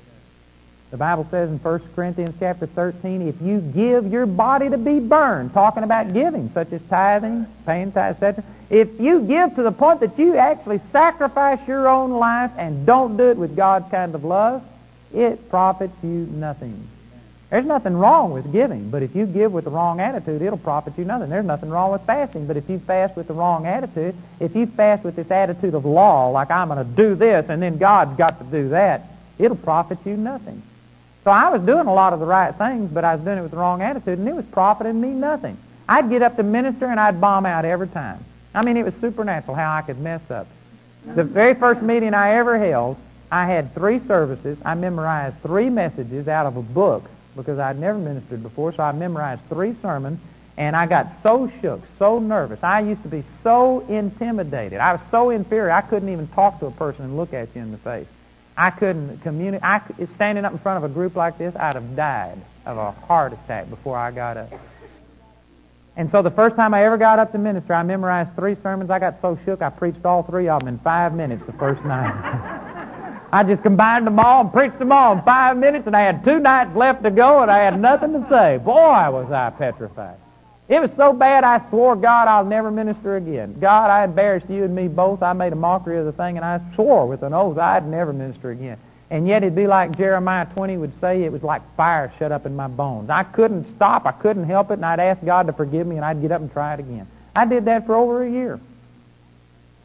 The 0.90 0.96
Bible 0.96 1.26
says 1.30 1.50
in 1.50 1.58
1 1.58 1.82
Corinthians 1.94 2.34
chapter 2.40 2.64
13, 2.64 3.28
if 3.28 3.42
you 3.42 3.60
give 3.60 4.10
your 4.10 4.24
body 4.24 4.70
to 4.70 4.78
be 4.78 4.98
burned, 4.98 5.52
talking 5.52 5.82
about 5.82 6.14
giving, 6.14 6.50
such 6.54 6.72
as 6.72 6.80
tithing, 6.88 7.46
paying 7.66 7.92
tithes, 7.92 8.22
etc., 8.22 8.42
if 8.70 8.98
you 9.00 9.20
give 9.20 9.54
to 9.56 9.62
the 9.62 9.72
point 9.72 10.00
that 10.00 10.18
you 10.18 10.38
actually 10.38 10.80
sacrifice 10.92 11.58
your 11.68 11.88
own 11.88 12.12
life 12.12 12.52
and 12.56 12.86
don't 12.86 13.18
do 13.18 13.28
it 13.28 13.36
with 13.36 13.54
God's 13.54 13.90
kind 13.90 14.14
of 14.14 14.24
love, 14.24 14.64
it 15.12 15.50
profits 15.50 15.92
you 16.02 16.26
nothing. 16.30 16.88
There's 17.52 17.66
nothing 17.66 17.94
wrong 17.98 18.32
with 18.32 18.50
giving, 18.50 18.88
but 18.88 19.02
if 19.02 19.14
you 19.14 19.26
give 19.26 19.52
with 19.52 19.64
the 19.64 19.70
wrong 19.70 20.00
attitude, 20.00 20.40
it'll 20.40 20.56
profit 20.56 20.96
you 20.96 21.04
nothing. 21.04 21.28
There's 21.28 21.44
nothing 21.44 21.68
wrong 21.68 21.92
with 21.92 22.00
fasting, 22.06 22.46
but 22.46 22.56
if 22.56 22.66
you 22.70 22.78
fast 22.78 23.14
with 23.14 23.28
the 23.28 23.34
wrong 23.34 23.66
attitude, 23.66 24.14
if 24.40 24.56
you 24.56 24.64
fast 24.64 25.04
with 25.04 25.16
this 25.16 25.30
attitude 25.30 25.74
of 25.74 25.84
law, 25.84 26.30
like 26.30 26.50
I'm 26.50 26.68
going 26.68 26.78
to 26.78 26.90
do 26.96 27.14
this 27.14 27.50
and 27.50 27.60
then 27.60 27.76
God's 27.76 28.16
got 28.16 28.38
to 28.38 28.44
do 28.46 28.70
that, 28.70 29.06
it'll 29.38 29.58
profit 29.58 29.98
you 30.06 30.16
nothing. 30.16 30.62
So 31.24 31.30
I 31.30 31.50
was 31.50 31.60
doing 31.60 31.88
a 31.88 31.92
lot 31.92 32.14
of 32.14 32.20
the 32.20 32.24
right 32.24 32.54
things, 32.54 32.90
but 32.90 33.04
I 33.04 33.16
was 33.16 33.22
doing 33.22 33.36
it 33.36 33.42
with 33.42 33.50
the 33.50 33.58
wrong 33.58 33.82
attitude, 33.82 34.18
and 34.18 34.26
it 34.26 34.34
was 34.34 34.46
profiting 34.46 34.98
me 34.98 35.10
nothing. 35.10 35.58
I'd 35.86 36.08
get 36.08 36.22
up 36.22 36.36
to 36.36 36.42
minister, 36.42 36.86
and 36.86 36.98
I'd 36.98 37.20
bomb 37.20 37.44
out 37.44 37.66
every 37.66 37.88
time. 37.88 38.24
I 38.54 38.64
mean, 38.64 38.78
it 38.78 38.84
was 38.86 38.94
supernatural 38.98 39.56
how 39.56 39.76
I 39.76 39.82
could 39.82 39.98
mess 40.00 40.22
up. 40.30 40.46
The 41.04 41.22
very 41.22 41.52
first 41.52 41.82
meeting 41.82 42.14
I 42.14 42.36
ever 42.36 42.58
held, 42.58 42.96
I 43.30 43.44
had 43.44 43.74
three 43.74 44.00
services. 44.08 44.56
I 44.64 44.74
memorized 44.74 45.36
three 45.42 45.68
messages 45.68 46.28
out 46.28 46.46
of 46.46 46.56
a 46.56 46.62
book 46.62 47.10
because 47.36 47.58
I'd 47.58 47.78
never 47.78 47.98
ministered 47.98 48.42
before, 48.42 48.72
so 48.72 48.82
I 48.82 48.92
memorized 48.92 49.42
three 49.48 49.74
sermons, 49.82 50.20
and 50.56 50.76
I 50.76 50.86
got 50.86 51.08
so 51.22 51.50
shook, 51.60 51.80
so 51.98 52.18
nervous. 52.18 52.62
I 52.62 52.80
used 52.80 53.02
to 53.02 53.08
be 53.08 53.24
so 53.42 53.80
intimidated. 53.88 54.80
I 54.80 54.92
was 54.92 55.00
so 55.10 55.30
inferior, 55.30 55.70
I 55.70 55.80
couldn't 55.80 56.08
even 56.10 56.28
talk 56.28 56.60
to 56.60 56.66
a 56.66 56.70
person 56.70 57.04
and 57.04 57.16
look 57.16 57.32
at 57.32 57.48
you 57.54 57.62
in 57.62 57.72
the 57.72 57.78
face. 57.78 58.06
I 58.56 58.70
couldn't 58.70 59.18
communicate. 59.22 59.64
I, 59.64 59.80
standing 60.16 60.44
up 60.44 60.52
in 60.52 60.58
front 60.58 60.84
of 60.84 60.90
a 60.90 60.92
group 60.92 61.16
like 61.16 61.38
this, 61.38 61.54
I'd 61.56 61.74
have 61.74 61.96
died 61.96 62.38
of 62.66 62.76
a 62.76 62.90
heart 62.90 63.32
attack 63.32 63.70
before 63.70 63.96
I 63.96 64.10
got 64.10 64.36
up. 64.36 64.52
And 65.96 66.10
so 66.10 66.22
the 66.22 66.30
first 66.30 66.56
time 66.56 66.72
I 66.72 66.84
ever 66.84 66.96
got 66.96 67.18
up 67.18 67.32
to 67.32 67.38
minister, 67.38 67.74
I 67.74 67.82
memorized 67.82 68.34
three 68.34 68.56
sermons. 68.62 68.90
I 68.90 68.98
got 68.98 69.20
so 69.20 69.38
shook, 69.44 69.60
I 69.62 69.70
preached 69.70 70.04
all 70.04 70.22
three 70.22 70.48
of 70.48 70.60
them 70.60 70.68
in 70.68 70.78
five 70.78 71.14
minutes 71.14 71.44
the 71.46 71.52
first 71.52 71.84
night. 71.84 72.78
I 73.32 73.44
just 73.44 73.62
combined 73.62 74.06
them 74.06 74.18
all 74.20 74.42
and 74.42 74.52
preached 74.52 74.78
them 74.78 74.92
all 74.92 75.12
in 75.12 75.22
five 75.22 75.56
minutes, 75.56 75.86
and 75.86 75.96
I 75.96 76.02
had 76.02 76.22
two 76.22 76.38
nights 76.38 76.76
left 76.76 77.02
to 77.04 77.10
go, 77.10 77.40
and 77.40 77.50
I 77.50 77.58
had 77.58 77.80
nothing 77.80 78.12
to 78.12 78.28
say. 78.28 78.58
Boy, 78.58 79.10
was 79.10 79.32
I 79.32 79.48
petrified. 79.50 80.16
It 80.68 80.80
was 80.80 80.90
so 80.96 81.14
bad 81.14 81.42
I 81.42 81.66
swore, 81.70 81.96
God, 81.96 82.28
I'll 82.28 82.44
never 82.44 82.70
minister 82.70 83.16
again. 83.16 83.56
God, 83.58 83.90
I 83.90 84.04
embarrassed 84.04 84.50
you 84.50 84.64
and 84.64 84.74
me 84.74 84.86
both. 84.86 85.22
I 85.22 85.32
made 85.32 85.52
a 85.52 85.56
mockery 85.56 85.98
of 85.98 86.04
the 86.04 86.12
thing, 86.12 86.36
and 86.36 86.44
I 86.44 86.60
swore 86.74 87.08
with 87.08 87.22
an 87.22 87.32
oath 87.32 87.56
I'd 87.58 87.86
never 87.86 88.12
minister 88.12 88.50
again. 88.50 88.78
And 89.10 89.26
yet 89.26 89.42
it'd 89.42 89.54
be 89.54 89.66
like 89.66 89.96
Jeremiah 89.96 90.46
20 90.54 90.76
would 90.76 90.98
say, 91.00 91.22
it 91.22 91.32
was 91.32 91.42
like 91.42 91.62
fire 91.76 92.12
shut 92.18 92.32
up 92.32 92.46
in 92.46 92.54
my 92.54 92.68
bones. 92.68 93.10
I 93.10 93.22
couldn't 93.22 93.76
stop, 93.76 94.06
I 94.06 94.12
couldn't 94.12 94.44
help 94.44 94.70
it, 94.70 94.74
and 94.74 94.84
I'd 94.84 95.00
ask 95.00 95.24
God 95.24 95.46
to 95.46 95.52
forgive 95.52 95.86
me, 95.86 95.96
and 95.96 96.04
I'd 96.04 96.20
get 96.20 96.32
up 96.32 96.40
and 96.42 96.52
try 96.52 96.74
it 96.74 96.80
again. 96.80 97.06
I 97.34 97.46
did 97.46 97.64
that 97.64 97.86
for 97.86 97.94
over 97.94 98.22
a 98.22 98.30
year. 98.30 98.60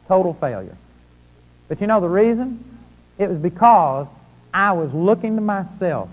Total 0.06 0.34
failure. 0.34 0.76
But 1.68 1.80
you 1.80 1.86
know 1.86 2.00
the 2.00 2.08
reason? 2.08 2.64
It 3.18 3.28
was 3.28 3.38
because 3.38 4.06
I 4.54 4.72
was 4.72 4.92
looking 4.94 5.34
to 5.36 5.42
myself. 5.42 6.08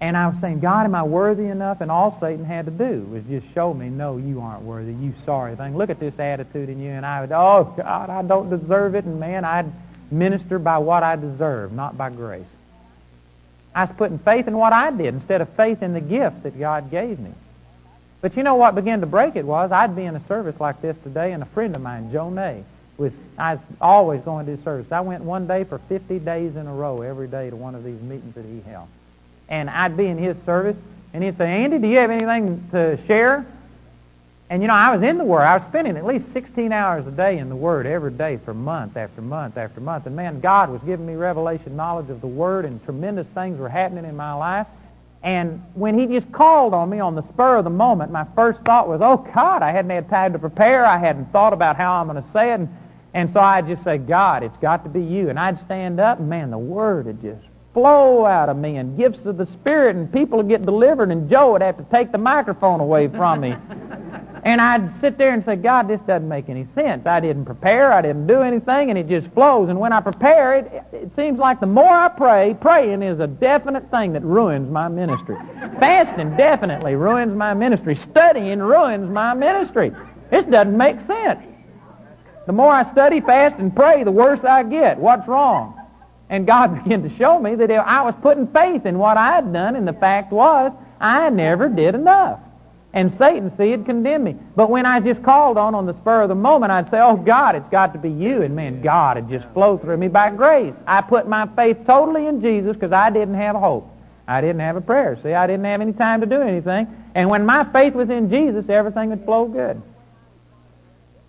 And 0.00 0.16
I 0.16 0.28
was 0.28 0.36
saying, 0.40 0.60
God, 0.60 0.84
am 0.84 0.94
I 0.94 1.02
worthy 1.02 1.46
enough? 1.46 1.80
And 1.80 1.90
all 1.90 2.16
Satan 2.20 2.44
had 2.44 2.66
to 2.66 2.70
do 2.70 3.02
was 3.10 3.24
just 3.24 3.52
show 3.52 3.74
me, 3.74 3.88
no, 3.88 4.16
you 4.16 4.40
aren't 4.40 4.62
worthy, 4.62 4.92
you 4.92 5.12
sorry 5.26 5.56
thing. 5.56 5.76
Look 5.76 5.90
at 5.90 5.98
this 5.98 6.16
attitude 6.20 6.68
in 6.68 6.80
you. 6.80 6.90
And 6.90 7.04
I 7.04 7.22
would, 7.22 7.32
oh, 7.32 7.74
God, 7.76 8.08
I 8.08 8.22
don't 8.22 8.48
deserve 8.48 8.94
it. 8.94 9.04
And 9.04 9.18
man, 9.18 9.44
I'd 9.44 9.72
minister 10.12 10.60
by 10.60 10.78
what 10.78 11.02
I 11.02 11.16
deserve, 11.16 11.72
not 11.72 11.98
by 11.98 12.10
grace. 12.10 12.46
I 13.74 13.84
was 13.84 13.94
putting 13.96 14.18
faith 14.20 14.46
in 14.46 14.56
what 14.56 14.72
I 14.72 14.90
did 14.90 15.14
instead 15.14 15.40
of 15.40 15.48
faith 15.50 15.82
in 15.82 15.94
the 15.94 16.00
gift 16.00 16.44
that 16.44 16.58
God 16.58 16.90
gave 16.90 17.18
me. 17.18 17.32
But 18.20 18.36
you 18.36 18.42
know 18.42 18.56
what 18.56 18.74
began 18.74 19.00
to 19.00 19.06
break 19.06 19.36
it 19.36 19.44
was 19.44 19.70
I'd 19.70 19.94
be 19.94 20.04
in 20.04 20.16
a 20.16 20.26
service 20.26 20.58
like 20.60 20.80
this 20.80 20.96
today, 21.04 21.32
and 21.32 21.42
a 21.42 21.46
friend 21.46 21.74
of 21.76 21.82
mine, 21.82 22.10
Joe 22.12 22.30
Nay, 22.30 22.64
I 23.38 23.54
was 23.54 23.62
always 23.80 24.20
going 24.22 24.46
to 24.46 24.56
do 24.56 24.62
service. 24.64 24.90
I 24.90 25.00
went 25.00 25.22
one 25.22 25.46
day 25.46 25.64
for 25.64 25.78
50 25.78 26.18
days 26.18 26.56
in 26.56 26.66
a 26.66 26.72
row 26.72 27.02
every 27.02 27.28
day 27.28 27.48
to 27.48 27.54
one 27.56 27.74
of 27.74 27.84
these 27.84 28.00
meetings 28.00 28.34
that 28.34 28.44
he 28.44 28.60
held. 28.68 28.88
And 29.48 29.70
I'd 29.70 29.96
be 29.96 30.06
in 30.06 30.18
his 30.18 30.36
service, 30.44 30.76
and 31.12 31.22
he'd 31.22 31.38
say, 31.38 31.48
Andy, 31.48 31.78
do 31.78 31.86
you 31.86 31.98
have 31.98 32.10
anything 32.10 32.68
to 32.72 32.98
share? 33.06 33.46
And 34.50 34.62
you 34.62 34.68
know, 34.68 34.74
I 34.74 34.94
was 34.94 35.02
in 35.02 35.18
the 35.18 35.24
Word. 35.24 35.42
I 35.42 35.58
was 35.58 35.66
spending 35.68 35.96
at 35.96 36.04
least 36.04 36.32
16 36.32 36.72
hours 36.72 37.06
a 37.06 37.10
day 37.10 37.38
in 37.38 37.48
the 37.48 37.56
Word 37.56 37.86
every 37.86 38.10
day 38.10 38.38
for 38.44 38.52
month 38.52 38.96
after 38.96 39.22
month 39.22 39.56
after 39.56 39.80
month. 39.80 40.06
And 40.06 40.16
man, 40.16 40.40
God 40.40 40.70
was 40.70 40.80
giving 40.82 41.06
me 41.06 41.14
revelation 41.14 41.76
knowledge 41.76 42.10
of 42.10 42.20
the 42.20 42.26
Word, 42.26 42.64
and 42.64 42.82
tremendous 42.84 43.26
things 43.28 43.58
were 43.58 43.68
happening 43.68 44.06
in 44.06 44.16
my 44.16 44.32
life. 44.32 44.66
And 45.22 45.62
when 45.74 45.98
he 45.98 46.06
just 46.06 46.30
called 46.32 46.74
on 46.74 46.90
me 46.90 47.00
on 47.00 47.14
the 47.14 47.22
spur 47.28 47.56
of 47.56 47.64
the 47.64 47.70
moment, 47.70 48.10
my 48.10 48.26
first 48.34 48.60
thought 48.60 48.88
was, 48.88 49.00
oh, 49.02 49.18
God, 49.34 49.62
I 49.62 49.70
hadn't 49.70 49.90
had 49.90 50.08
time 50.08 50.32
to 50.32 50.38
prepare. 50.38 50.86
I 50.86 50.96
hadn't 50.96 51.32
thought 51.32 51.52
about 51.52 51.76
how 51.76 52.00
I'm 52.00 52.08
going 52.08 52.22
to 52.22 52.32
say 52.32 52.52
it. 52.52 52.60
And, 52.60 52.68
and 53.14 53.32
so 53.32 53.40
I'd 53.40 53.66
just 53.66 53.84
say, 53.84 53.98
God, 53.98 54.42
it's 54.42 54.56
got 54.58 54.84
to 54.84 54.90
be 54.90 55.02
you. 55.02 55.30
And 55.30 55.38
I'd 55.38 55.64
stand 55.64 56.00
up, 56.00 56.18
and 56.18 56.28
man, 56.28 56.50
the 56.50 56.58
Word 56.58 57.06
would 57.06 57.22
just 57.22 57.44
flow 57.74 58.26
out 58.26 58.48
of 58.48 58.56
me 58.56 58.76
and 58.76 58.96
gifts 58.96 59.24
of 59.24 59.36
the 59.36 59.46
Spirit, 59.46 59.96
and 59.96 60.12
people 60.12 60.38
would 60.38 60.48
get 60.48 60.62
delivered, 60.62 61.10
and 61.10 61.30
Joe 61.30 61.52
would 61.52 61.62
have 61.62 61.76
to 61.76 61.84
take 61.84 62.12
the 62.12 62.18
microphone 62.18 62.80
away 62.80 63.08
from 63.08 63.40
me. 63.40 63.54
And 64.44 64.60
I'd 64.60 65.00
sit 65.00 65.18
there 65.18 65.34
and 65.34 65.44
say, 65.44 65.56
God, 65.56 65.88
this 65.88 66.00
doesn't 66.02 66.28
make 66.28 66.48
any 66.48 66.66
sense. 66.74 67.06
I 67.06 67.20
didn't 67.20 67.44
prepare. 67.44 67.92
I 67.92 68.00
didn't 68.00 68.26
do 68.26 68.40
anything, 68.40 68.88
and 68.88 68.98
it 68.98 69.08
just 69.08 69.32
flows. 69.34 69.68
And 69.68 69.78
when 69.78 69.92
I 69.92 70.00
prepare, 70.00 70.54
it, 70.54 70.84
it 70.92 71.10
seems 71.16 71.38
like 71.38 71.60
the 71.60 71.66
more 71.66 71.92
I 71.92 72.08
pray, 72.08 72.56
praying 72.58 73.02
is 73.02 73.20
a 73.20 73.26
definite 73.26 73.90
thing 73.90 74.12
that 74.12 74.22
ruins 74.22 74.70
my 74.70 74.88
ministry. 74.88 75.36
Fasting 75.80 76.36
definitely 76.36 76.94
ruins 76.94 77.36
my 77.36 77.52
ministry. 77.52 77.96
Studying 77.96 78.60
ruins 78.60 79.10
my 79.10 79.34
ministry. 79.34 79.92
This 80.30 80.44
doesn't 80.46 80.76
make 80.76 81.00
sense. 81.02 81.40
The 82.48 82.54
more 82.54 82.72
I 82.72 82.90
study, 82.90 83.20
fast, 83.20 83.58
and 83.58 83.76
pray, 83.76 84.04
the 84.04 84.10
worse 84.10 84.42
I 84.42 84.62
get. 84.62 84.96
What's 84.96 85.28
wrong? 85.28 85.78
And 86.30 86.46
God 86.46 86.68
began 86.82 87.02
to 87.02 87.14
show 87.14 87.38
me 87.38 87.54
that 87.54 87.70
if 87.70 87.82
I 87.84 88.00
was 88.00 88.14
putting 88.22 88.46
faith 88.46 88.86
in 88.86 88.98
what 88.98 89.18
I 89.18 89.34
had 89.34 89.52
done, 89.52 89.76
and 89.76 89.86
the 89.86 89.92
fact 89.92 90.32
was, 90.32 90.72
I 90.98 91.28
never 91.28 91.68
did 91.68 91.94
enough. 91.94 92.40
And 92.94 93.12
Satan, 93.18 93.54
see, 93.58 93.70
had 93.70 93.84
condemned 93.84 94.24
me. 94.24 94.36
But 94.56 94.70
when 94.70 94.86
I 94.86 94.98
just 94.98 95.22
called 95.22 95.58
on 95.58 95.74
on 95.74 95.84
the 95.84 95.92
spur 95.92 96.22
of 96.22 96.30
the 96.30 96.34
moment, 96.34 96.72
I'd 96.72 96.90
say, 96.90 97.00
oh, 97.00 97.18
God, 97.18 97.54
it's 97.54 97.68
got 97.68 97.92
to 97.92 97.98
be 97.98 98.10
you. 98.10 98.40
And 98.40 98.56
man, 98.56 98.80
God 98.80 99.18
had 99.18 99.28
just 99.28 99.46
flowed 99.52 99.82
through 99.82 99.98
me 99.98 100.08
by 100.08 100.30
grace. 100.30 100.74
I 100.86 101.02
put 101.02 101.28
my 101.28 101.46
faith 101.54 101.76
totally 101.86 102.28
in 102.28 102.40
Jesus 102.40 102.72
because 102.72 102.92
I 102.92 103.10
didn't 103.10 103.34
have 103.34 103.56
hope. 103.56 103.94
I 104.26 104.40
didn't 104.40 104.60
have 104.60 104.76
a 104.76 104.80
prayer. 104.80 105.18
See, 105.22 105.34
I 105.34 105.46
didn't 105.46 105.66
have 105.66 105.82
any 105.82 105.92
time 105.92 106.22
to 106.22 106.26
do 106.26 106.40
anything. 106.40 106.86
And 107.14 107.28
when 107.28 107.44
my 107.44 107.64
faith 107.64 107.92
was 107.92 108.08
in 108.08 108.30
Jesus, 108.30 108.70
everything 108.70 109.10
would 109.10 109.26
flow 109.26 109.48
good. 109.48 109.82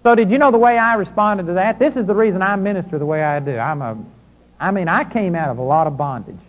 So 0.04 0.16
did 0.16 0.30
you 0.32 0.38
know 0.38 0.52
the 0.52 0.58
way 0.58 0.78
I 0.78 0.96
responded 0.96 1.48
to 1.48 1.54
that? 1.54 1.78
This 1.78 1.96
is 1.96 2.06
the 2.06 2.16
reason 2.16 2.42
I 2.42 2.56
minister 2.56 2.98
the 2.98 3.06
way 3.06 3.24
I 3.24 3.40
do. 3.40 3.58
I'm 3.58 3.82
a, 3.82 3.98
I 4.60 4.72
mean, 4.72 4.88
I 4.88 5.04
came 5.04 5.36
out 5.36 5.50
of 5.50 5.58
a 5.58 5.64
lot 5.64 5.88
of 5.88 5.98
bondage. 5.98 6.40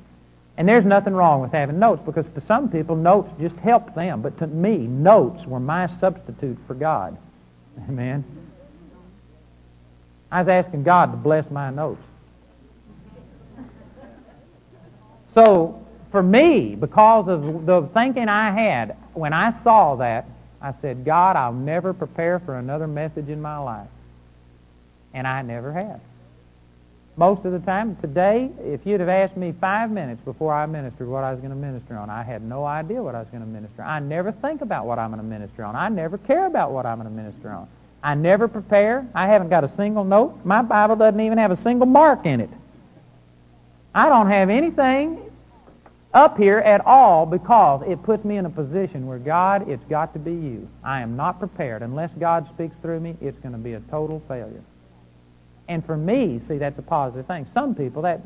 And 0.56 0.68
there's 0.68 0.84
nothing 0.84 1.14
wrong 1.14 1.40
with 1.40 1.52
having 1.52 1.78
notes 1.78 2.02
because 2.04 2.28
to 2.30 2.40
some 2.42 2.68
people, 2.68 2.94
notes 2.94 3.32
just 3.40 3.56
help 3.56 3.94
them. 3.94 4.20
But 4.20 4.38
to 4.38 4.46
me, 4.46 4.76
notes 4.76 5.46
were 5.46 5.58
my 5.58 5.88
substitute 5.98 6.58
for 6.66 6.74
God. 6.74 7.16
Amen. 7.88 8.24
I 10.30 10.42
was 10.42 10.48
asking 10.48 10.84
God 10.84 11.12
to 11.12 11.16
bless 11.16 11.50
my 11.50 11.70
notes. 11.70 12.02
So, 15.34 15.84
for 16.10 16.22
me, 16.22 16.74
because 16.74 17.28
of 17.28 17.66
the 17.66 17.88
thinking 17.94 18.28
I 18.28 18.50
had, 18.50 18.96
when 19.14 19.32
I 19.32 19.52
saw 19.62 19.96
that, 19.96 20.26
I 20.60 20.74
said, 20.82 21.04
God, 21.04 21.36
I'll 21.36 21.52
never 21.52 21.92
prepare 21.92 22.38
for 22.38 22.58
another 22.58 22.86
message 22.86 23.28
in 23.28 23.40
my 23.40 23.58
life. 23.58 23.88
And 25.14 25.26
I 25.26 25.42
never 25.42 25.72
have 25.72 26.00
most 27.20 27.44
of 27.44 27.52
the 27.52 27.58
time. 27.58 27.96
Today, 27.96 28.50
if 28.64 28.86
you'd 28.86 29.00
have 29.00 29.10
asked 29.10 29.36
me 29.36 29.52
five 29.60 29.90
minutes 29.90 30.22
before 30.24 30.54
I 30.54 30.64
ministered 30.64 31.06
what 31.06 31.22
I 31.22 31.32
was 31.32 31.40
going 31.40 31.50
to 31.50 31.56
minister 31.56 31.96
on, 31.96 32.08
I 32.08 32.22
had 32.22 32.42
no 32.42 32.64
idea 32.64 33.02
what 33.02 33.14
I 33.14 33.18
was 33.18 33.28
going 33.28 33.42
to 33.42 33.48
minister. 33.48 33.82
On. 33.82 33.88
I 33.88 33.98
never 34.00 34.32
think 34.32 34.62
about 34.62 34.86
what 34.86 34.98
I'm 34.98 35.10
going 35.10 35.22
to 35.22 35.28
minister 35.28 35.64
on. 35.64 35.76
I 35.76 35.90
never 35.90 36.16
care 36.16 36.46
about 36.46 36.72
what 36.72 36.86
I'm 36.86 36.98
going 36.98 37.14
to 37.14 37.22
minister 37.22 37.50
on. 37.50 37.68
I 38.02 38.14
never 38.14 38.48
prepare. 38.48 39.06
I 39.14 39.26
haven't 39.26 39.50
got 39.50 39.64
a 39.64 39.70
single 39.76 40.02
note. 40.02 40.40
My 40.44 40.62
Bible 40.62 40.96
doesn't 40.96 41.20
even 41.20 41.36
have 41.36 41.50
a 41.50 41.62
single 41.62 41.86
mark 41.86 42.24
in 42.24 42.40
it. 42.40 42.50
I 43.94 44.08
don't 44.08 44.28
have 44.28 44.48
anything 44.48 45.29
up 46.12 46.36
here 46.36 46.58
at 46.58 46.84
all 46.86 47.24
because 47.26 47.82
it 47.86 48.02
puts 48.02 48.24
me 48.24 48.36
in 48.36 48.46
a 48.46 48.50
position 48.50 49.06
where 49.06 49.18
God, 49.18 49.68
it's 49.68 49.84
got 49.84 50.12
to 50.14 50.18
be 50.18 50.32
you. 50.32 50.68
I 50.82 51.02
am 51.02 51.16
not 51.16 51.38
prepared. 51.38 51.82
Unless 51.82 52.10
God 52.18 52.48
speaks 52.54 52.74
through 52.82 53.00
me, 53.00 53.16
it's 53.20 53.38
going 53.38 53.52
to 53.52 53.58
be 53.58 53.74
a 53.74 53.80
total 53.80 54.20
failure. 54.26 54.62
And 55.68 55.84
for 55.86 55.96
me, 55.96 56.40
see, 56.48 56.58
that's 56.58 56.78
a 56.78 56.82
positive 56.82 57.26
thing. 57.26 57.46
Some 57.54 57.76
people, 57.76 58.02
that 58.02 58.20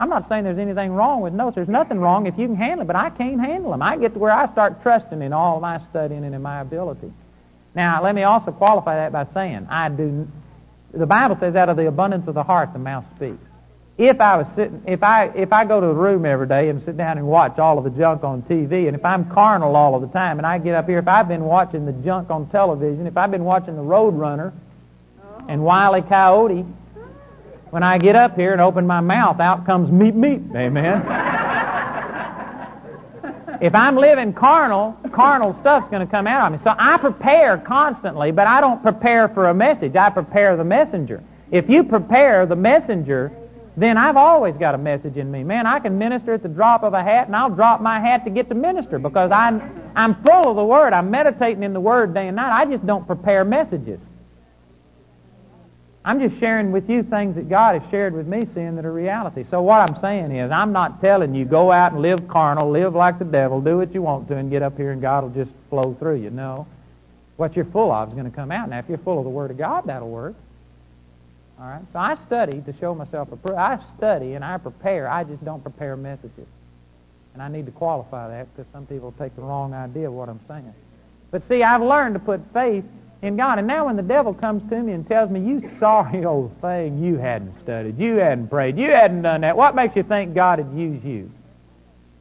I'm 0.00 0.08
not 0.08 0.28
saying 0.28 0.44
there's 0.44 0.58
anything 0.58 0.92
wrong 0.92 1.20
with 1.20 1.34
notes. 1.34 1.54
There's 1.56 1.68
nothing 1.68 1.98
wrong 1.98 2.26
if 2.26 2.38
you 2.38 2.46
can 2.46 2.56
handle 2.56 2.82
it, 2.82 2.86
but 2.86 2.96
I 2.96 3.10
can't 3.10 3.40
handle 3.40 3.72
them. 3.72 3.82
I 3.82 3.98
get 3.98 4.14
to 4.14 4.18
where 4.18 4.32
I 4.32 4.50
start 4.52 4.82
trusting 4.82 5.20
in 5.20 5.32
all 5.32 5.60
my 5.60 5.80
studying 5.90 6.24
and 6.24 6.34
in 6.34 6.40
my 6.40 6.60
ability. 6.60 7.12
Now, 7.74 8.02
let 8.02 8.14
me 8.14 8.22
also 8.22 8.52
qualify 8.52 8.94
that 8.96 9.12
by 9.12 9.26
saying 9.34 9.66
I 9.68 9.88
do. 9.90 10.26
The 10.92 11.06
Bible 11.06 11.36
says, 11.38 11.54
"Out 11.54 11.68
of 11.68 11.76
the 11.76 11.88
abundance 11.88 12.26
of 12.26 12.34
the 12.34 12.42
heart, 12.42 12.72
the 12.72 12.78
mouth 12.78 13.04
speaks." 13.16 13.47
If 13.98 14.20
I 14.20 14.36
was 14.36 14.46
sitting, 14.54 14.80
if 14.86 15.02
I 15.02 15.24
if 15.34 15.52
I 15.52 15.64
go 15.64 15.80
to 15.80 15.86
the 15.88 15.92
room 15.92 16.24
every 16.24 16.46
day 16.46 16.68
and 16.68 16.80
sit 16.84 16.96
down 16.96 17.18
and 17.18 17.26
watch 17.26 17.58
all 17.58 17.78
of 17.78 17.84
the 17.84 17.90
junk 17.90 18.22
on 18.22 18.42
TV, 18.42 18.86
and 18.86 18.94
if 18.94 19.04
I'm 19.04 19.28
carnal 19.28 19.74
all 19.74 19.96
of 19.96 20.02
the 20.02 20.08
time, 20.08 20.38
and 20.38 20.46
I 20.46 20.58
get 20.58 20.76
up 20.76 20.88
here, 20.88 21.00
if 21.00 21.08
I've 21.08 21.26
been 21.26 21.42
watching 21.42 21.84
the 21.84 21.92
junk 21.92 22.30
on 22.30 22.48
television, 22.50 23.08
if 23.08 23.16
I've 23.16 23.32
been 23.32 23.42
watching 23.42 23.74
the 23.74 23.82
Road 23.82 24.14
Runner 24.14 24.52
and 25.48 25.64
Wile 25.64 25.96
E. 25.96 26.02
Coyote, 26.02 26.64
when 27.70 27.82
I 27.82 27.98
get 27.98 28.14
up 28.14 28.36
here 28.36 28.52
and 28.52 28.60
open 28.60 28.86
my 28.86 29.00
mouth, 29.00 29.40
out 29.40 29.66
comes 29.66 29.90
meat, 29.90 30.14
meat. 30.14 30.42
Amen. 30.54 31.02
if 33.60 33.74
I'm 33.74 33.96
living 33.96 34.32
carnal, 34.32 34.96
carnal 35.10 35.56
stuff's 35.60 35.90
going 35.90 36.06
to 36.06 36.10
come 36.10 36.28
out 36.28 36.46
of 36.46 36.52
me. 36.56 36.64
So 36.64 36.72
I 36.78 36.98
prepare 36.98 37.58
constantly, 37.58 38.30
but 38.30 38.46
I 38.46 38.60
don't 38.60 38.80
prepare 38.80 39.28
for 39.28 39.48
a 39.48 39.54
message. 39.54 39.96
I 39.96 40.08
prepare 40.10 40.56
the 40.56 40.62
messenger. 40.62 41.20
If 41.50 41.68
you 41.68 41.82
prepare 41.82 42.46
the 42.46 42.56
messenger, 42.56 43.32
then 43.82 43.98
I've 43.98 44.16
always 44.16 44.56
got 44.56 44.74
a 44.74 44.78
message 44.78 45.16
in 45.16 45.30
me. 45.30 45.44
Man, 45.44 45.66
I 45.66 45.78
can 45.78 45.98
minister 45.98 46.34
at 46.34 46.42
the 46.42 46.48
drop 46.48 46.82
of 46.82 46.94
a 46.94 47.02
hat, 47.02 47.26
and 47.26 47.36
I'll 47.36 47.50
drop 47.50 47.80
my 47.80 48.00
hat 48.00 48.24
to 48.24 48.30
get 48.30 48.48
to 48.48 48.54
minister 48.54 48.98
because 48.98 49.30
I'm, 49.30 49.90
I'm 49.94 50.14
full 50.22 50.50
of 50.50 50.56
the 50.56 50.64
Word. 50.64 50.92
I'm 50.92 51.10
meditating 51.10 51.62
in 51.62 51.72
the 51.72 51.80
Word 51.80 52.14
day 52.14 52.28
and 52.28 52.36
night. 52.36 52.52
I 52.52 52.64
just 52.64 52.86
don't 52.86 53.06
prepare 53.06 53.44
messages. 53.44 54.00
I'm 56.04 56.20
just 56.20 56.38
sharing 56.40 56.72
with 56.72 56.88
you 56.88 57.02
things 57.02 57.34
that 57.34 57.50
God 57.50 57.78
has 57.78 57.90
shared 57.90 58.14
with 58.14 58.26
me, 58.26 58.48
seeing 58.54 58.76
that 58.76 58.86
are 58.86 58.92
reality. 58.92 59.44
So 59.50 59.60
what 59.60 59.90
I'm 59.90 60.00
saying 60.00 60.32
is, 60.32 60.50
I'm 60.50 60.72
not 60.72 61.02
telling 61.02 61.34
you 61.34 61.44
go 61.44 61.70
out 61.70 61.92
and 61.92 62.00
live 62.00 62.26
carnal, 62.28 62.70
live 62.70 62.94
like 62.94 63.18
the 63.18 63.26
devil, 63.26 63.60
do 63.60 63.76
what 63.76 63.92
you 63.92 64.00
want 64.00 64.26
to, 64.28 64.36
and 64.36 64.50
get 64.50 64.62
up 64.62 64.78
here 64.78 64.92
and 64.92 65.02
God 65.02 65.24
will 65.24 65.44
just 65.44 65.50
flow 65.68 65.94
through 65.98 66.16
you. 66.16 66.30
No. 66.30 66.66
What 67.36 67.54
you're 67.56 67.66
full 67.66 67.92
of 67.92 68.08
is 68.08 68.14
going 68.14 68.30
to 68.30 68.34
come 68.34 68.50
out. 68.50 68.70
Now, 68.70 68.78
if 68.78 68.86
you're 68.88 68.98
full 68.98 69.18
of 69.18 69.24
the 69.24 69.30
Word 69.30 69.50
of 69.50 69.58
God, 69.58 69.84
that'll 69.86 70.08
work. 70.08 70.34
All 71.60 71.66
right. 71.66 71.82
So 71.92 71.98
I 71.98 72.16
study 72.26 72.60
to 72.60 72.74
show 72.78 72.94
myself 72.94 73.32
approved. 73.32 73.58
I 73.58 73.80
study 73.96 74.34
and 74.34 74.44
I 74.44 74.58
prepare. 74.58 75.08
I 75.08 75.24
just 75.24 75.44
don't 75.44 75.62
prepare 75.62 75.96
messages. 75.96 76.46
And 77.34 77.42
I 77.42 77.48
need 77.48 77.66
to 77.66 77.72
qualify 77.72 78.28
that 78.28 78.54
because 78.54 78.70
some 78.72 78.86
people 78.86 79.12
take 79.18 79.34
the 79.34 79.42
wrong 79.42 79.74
idea 79.74 80.06
of 80.06 80.12
what 80.12 80.28
I'm 80.28 80.40
saying. 80.46 80.72
But 81.30 81.46
see, 81.48 81.62
I've 81.62 81.82
learned 81.82 82.14
to 82.14 82.20
put 82.20 82.40
faith 82.52 82.84
in 83.22 83.36
God. 83.36 83.58
And 83.58 83.66
now 83.66 83.86
when 83.86 83.96
the 83.96 84.02
devil 84.02 84.32
comes 84.34 84.68
to 84.70 84.82
me 84.82 84.92
and 84.92 85.06
tells 85.06 85.30
me, 85.30 85.40
you 85.40 85.68
sorry 85.80 86.24
old 86.24 86.56
thing, 86.60 87.02
you 87.02 87.16
hadn't 87.16 87.54
studied, 87.62 87.98
you 87.98 88.16
hadn't 88.16 88.48
prayed, 88.48 88.78
you 88.78 88.90
hadn't 88.90 89.22
done 89.22 89.40
that, 89.40 89.56
what 89.56 89.74
makes 89.74 89.96
you 89.96 90.04
think 90.04 90.34
God 90.34 90.60
would 90.60 90.78
use 90.78 91.02
you? 91.04 91.30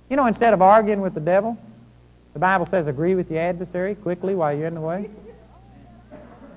You 0.09 0.15
know, 0.15 0.25
instead 0.25 0.53
of 0.53 0.61
arguing 0.61 1.01
with 1.01 1.13
the 1.13 1.19
devil, 1.19 1.57
the 2.33 2.39
Bible 2.39 2.67
says 2.71 2.87
agree 2.87 3.15
with 3.15 3.29
the 3.29 3.37
adversary 3.37 3.95
quickly 3.95 4.33
while 4.35 4.55
you're 4.55 4.67
in 4.67 4.75
the 4.75 4.81
way. 4.81 5.09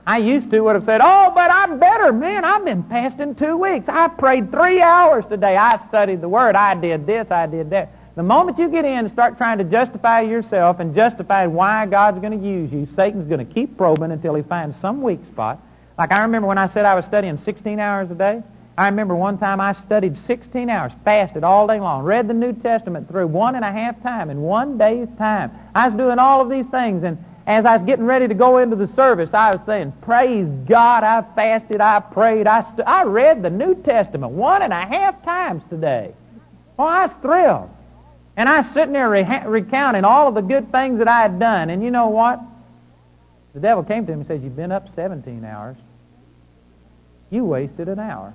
I 0.06 0.18
used 0.18 0.50
to 0.50 0.60
would 0.60 0.74
have 0.74 0.84
said, 0.84 1.00
oh, 1.02 1.32
but 1.34 1.50
I'm 1.50 1.78
better. 1.78 2.12
Man, 2.12 2.44
I've 2.44 2.64
been 2.64 2.82
fasting 2.84 3.34
two 3.34 3.56
weeks. 3.56 3.88
I 3.88 4.08
prayed 4.08 4.50
three 4.50 4.80
hours 4.80 5.26
today. 5.26 5.56
I 5.56 5.78
studied 5.88 6.20
the 6.20 6.28
Word. 6.28 6.56
I 6.56 6.74
did 6.74 7.06
this. 7.06 7.30
I 7.30 7.46
did 7.46 7.70
that. 7.70 7.92
The 8.16 8.22
moment 8.22 8.58
you 8.58 8.68
get 8.68 8.84
in 8.84 8.98
and 8.98 9.10
start 9.10 9.36
trying 9.36 9.58
to 9.58 9.64
justify 9.64 10.22
yourself 10.22 10.80
and 10.80 10.94
justify 10.94 11.46
why 11.46 11.86
God's 11.86 12.20
going 12.20 12.38
to 12.38 12.46
use 12.46 12.72
you, 12.72 12.88
Satan's 12.96 13.28
going 13.28 13.46
to 13.46 13.52
keep 13.52 13.76
probing 13.76 14.10
until 14.10 14.34
he 14.34 14.42
finds 14.42 14.78
some 14.80 15.00
weak 15.02 15.20
spot. 15.30 15.62
Like 15.96 16.12
I 16.12 16.22
remember 16.22 16.48
when 16.48 16.58
I 16.58 16.68
said 16.68 16.84
I 16.84 16.94
was 16.94 17.04
studying 17.04 17.38
16 17.38 17.78
hours 17.78 18.10
a 18.10 18.14
day. 18.14 18.42
I 18.76 18.86
remember 18.86 19.14
one 19.14 19.36
time 19.36 19.60
I 19.60 19.74
studied 19.74 20.16
16 20.16 20.70
hours, 20.70 20.92
fasted 21.04 21.44
all 21.44 21.66
day 21.66 21.78
long, 21.78 22.02
read 22.02 22.28
the 22.28 22.34
New 22.34 22.54
Testament 22.54 23.08
through 23.08 23.26
one 23.26 23.54
and 23.54 23.64
a 23.64 23.70
half 23.70 24.02
time 24.02 24.30
in 24.30 24.40
one 24.40 24.78
day's 24.78 25.08
time. 25.18 25.50
I 25.74 25.88
was 25.88 25.96
doing 25.98 26.18
all 26.18 26.40
of 26.40 26.48
these 26.48 26.64
things, 26.66 27.04
and 27.04 27.22
as 27.50 27.64
I 27.66 27.76
was 27.76 27.86
getting 27.86 28.04
ready 28.06 28.28
to 28.28 28.34
go 28.34 28.58
into 28.58 28.76
the 28.76 28.86
service, 28.94 29.30
I 29.34 29.50
was 29.50 29.60
saying, 29.66 29.92
Praise 30.02 30.46
God, 30.66 31.02
I 31.02 31.22
fasted, 31.34 31.80
I 31.80 31.98
prayed, 32.00 32.46
I, 32.46 32.62
st- 32.62 32.86
I 32.86 33.02
read 33.04 33.42
the 33.42 33.50
New 33.50 33.74
Testament 33.74 34.32
one 34.32 34.62
and 34.62 34.72
a 34.72 34.86
half 34.86 35.24
times 35.24 35.62
today. 35.68 36.14
Oh, 36.78 36.84
I 36.84 37.06
was 37.06 37.16
thrilled. 37.20 37.70
And 38.36 38.48
I 38.48 38.60
was 38.60 38.72
sitting 38.72 38.92
there 38.92 39.10
re- 39.10 39.42
recounting 39.46 40.04
all 40.04 40.28
of 40.28 40.34
the 40.34 40.40
good 40.42 40.70
things 40.70 40.98
that 40.98 41.08
I 41.08 41.22
had 41.22 41.38
done. 41.38 41.70
And 41.70 41.82
you 41.82 41.90
know 41.90 42.08
what? 42.08 42.40
The 43.52 43.60
devil 43.60 43.82
came 43.82 44.06
to 44.06 44.12
him 44.12 44.20
and 44.20 44.28
says, 44.28 44.40
You've 44.42 44.56
been 44.56 44.72
up 44.72 44.88
17 44.94 45.44
hours. 45.44 45.76
You 47.30 47.44
wasted 47.44 47.88
an 47.88 47.98
hour. 47.98 48.32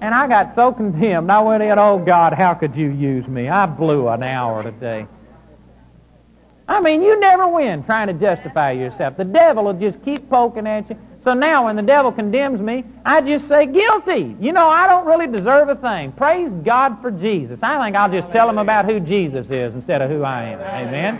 And 0.00 0.14
I 0.14 0.26
got 0.28 0.54
so 0.54 0.72
condemned. 0.72 1.32
I 1.32 1.40
went 1.40 1.62
in, 1.62 1.78
Oh 1.78 1.98
God, 1.98 2.34
how 2.34 2.54
could 2.54 2.76
you 2.76 2.90
use 2.90 3.26
me? 3.26 3.48
I 3.48 3.64
blew 3.66 4.08
an 4.08 4.22
hour 4.22 4.62
today. 4.62 5.06
I 6.72 6.80
mean, 6.80 7.02
you 7.02 7.20
never 7.20 7.46
win 7.46 7.84
trying 7.84 8.06
to 8.06 8.14
justify 8.14 8.72
yourself. 8.72 9.18
The 9.18 9.24
devil 9.24 9.64
will 9.64 9.74
just 9.74 10.02
keep 10.04 10.30
poking 10.30 10.66
at 10.66 10.88
you. 10.88 10.96
So 11.22 11.34
now 11.34 11.66
when 11.66 11.76
the 11.76 11.82
devil 11.82 12.10
condemns 12.10 12.60
me, 12.60 12.84
I 13.04 13.20
just 13.20 13.46
say 13.46 13.66
guilty. 13.66 14.34
You 14.40 14.52
know, 14.52 14.68
I 14.68 14.86
don't 14.86 15.06
really 15.06 15.26
deserve 15.26 15.68
a 15.68 15.76
thing. 15.76 16.12
Praise 16.12 16.50
God 16.64 17.00
for 17.02 17.10
Jesus. 17.10 17.58
I 17.62 17.84
think 17.84 17.94
I'll 17.94 18.10
just 18.10 18.32
tell 18.32 18.48
him 18.48 18.56
about 18.56 18.86
who 18.86 19.00
Jesus 19.00 19.46
is 19.50 19.74
instead 19.74 20.00
of 20.00 20.10
who 20.10 20.22
I 20.22 20.44
am. 20.44 20.60
Amen. 20.60 21.16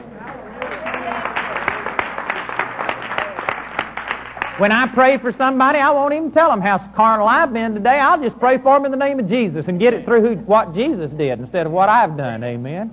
When 4.59 4.73
I 4.73 4.87
pray 4.87 5.19
for 5.19 5.33
somebody, 5.33 5.79
I 5.79 5.91
won't 5.91 6.15
even 6.15 6.31
tell 6.31 6.49
them 6.49 6.63
how 6.63 6.79
carnal 6.95 7.29
I've 7.29 7.53
been 7.53 7.75
today. 7.75 7.99
I'll 7.99 8.21
just 8.23 8.39
pray 8.39 8.57
for 8.57 8.77
them 8.77 8.87
in 8.87 8.91
the 8.91 8.97
name 8.97 9.19
of 9.19 9.29
Jesus 9.29 9.69
and 9.69 9.79
get 9.79 9.93
it 9.93 10.05
through 10.07 10.23
who, 10.23 10.35
what 10.45 10.75
Jesus 10.75 11.11
did 11.11 11.41
instead 11.41 11.67
of 11.67 11.73
what 11.73 11.91
I've 11.91 12.17
done. 12.17 12.43
Amen. 12.43 12.91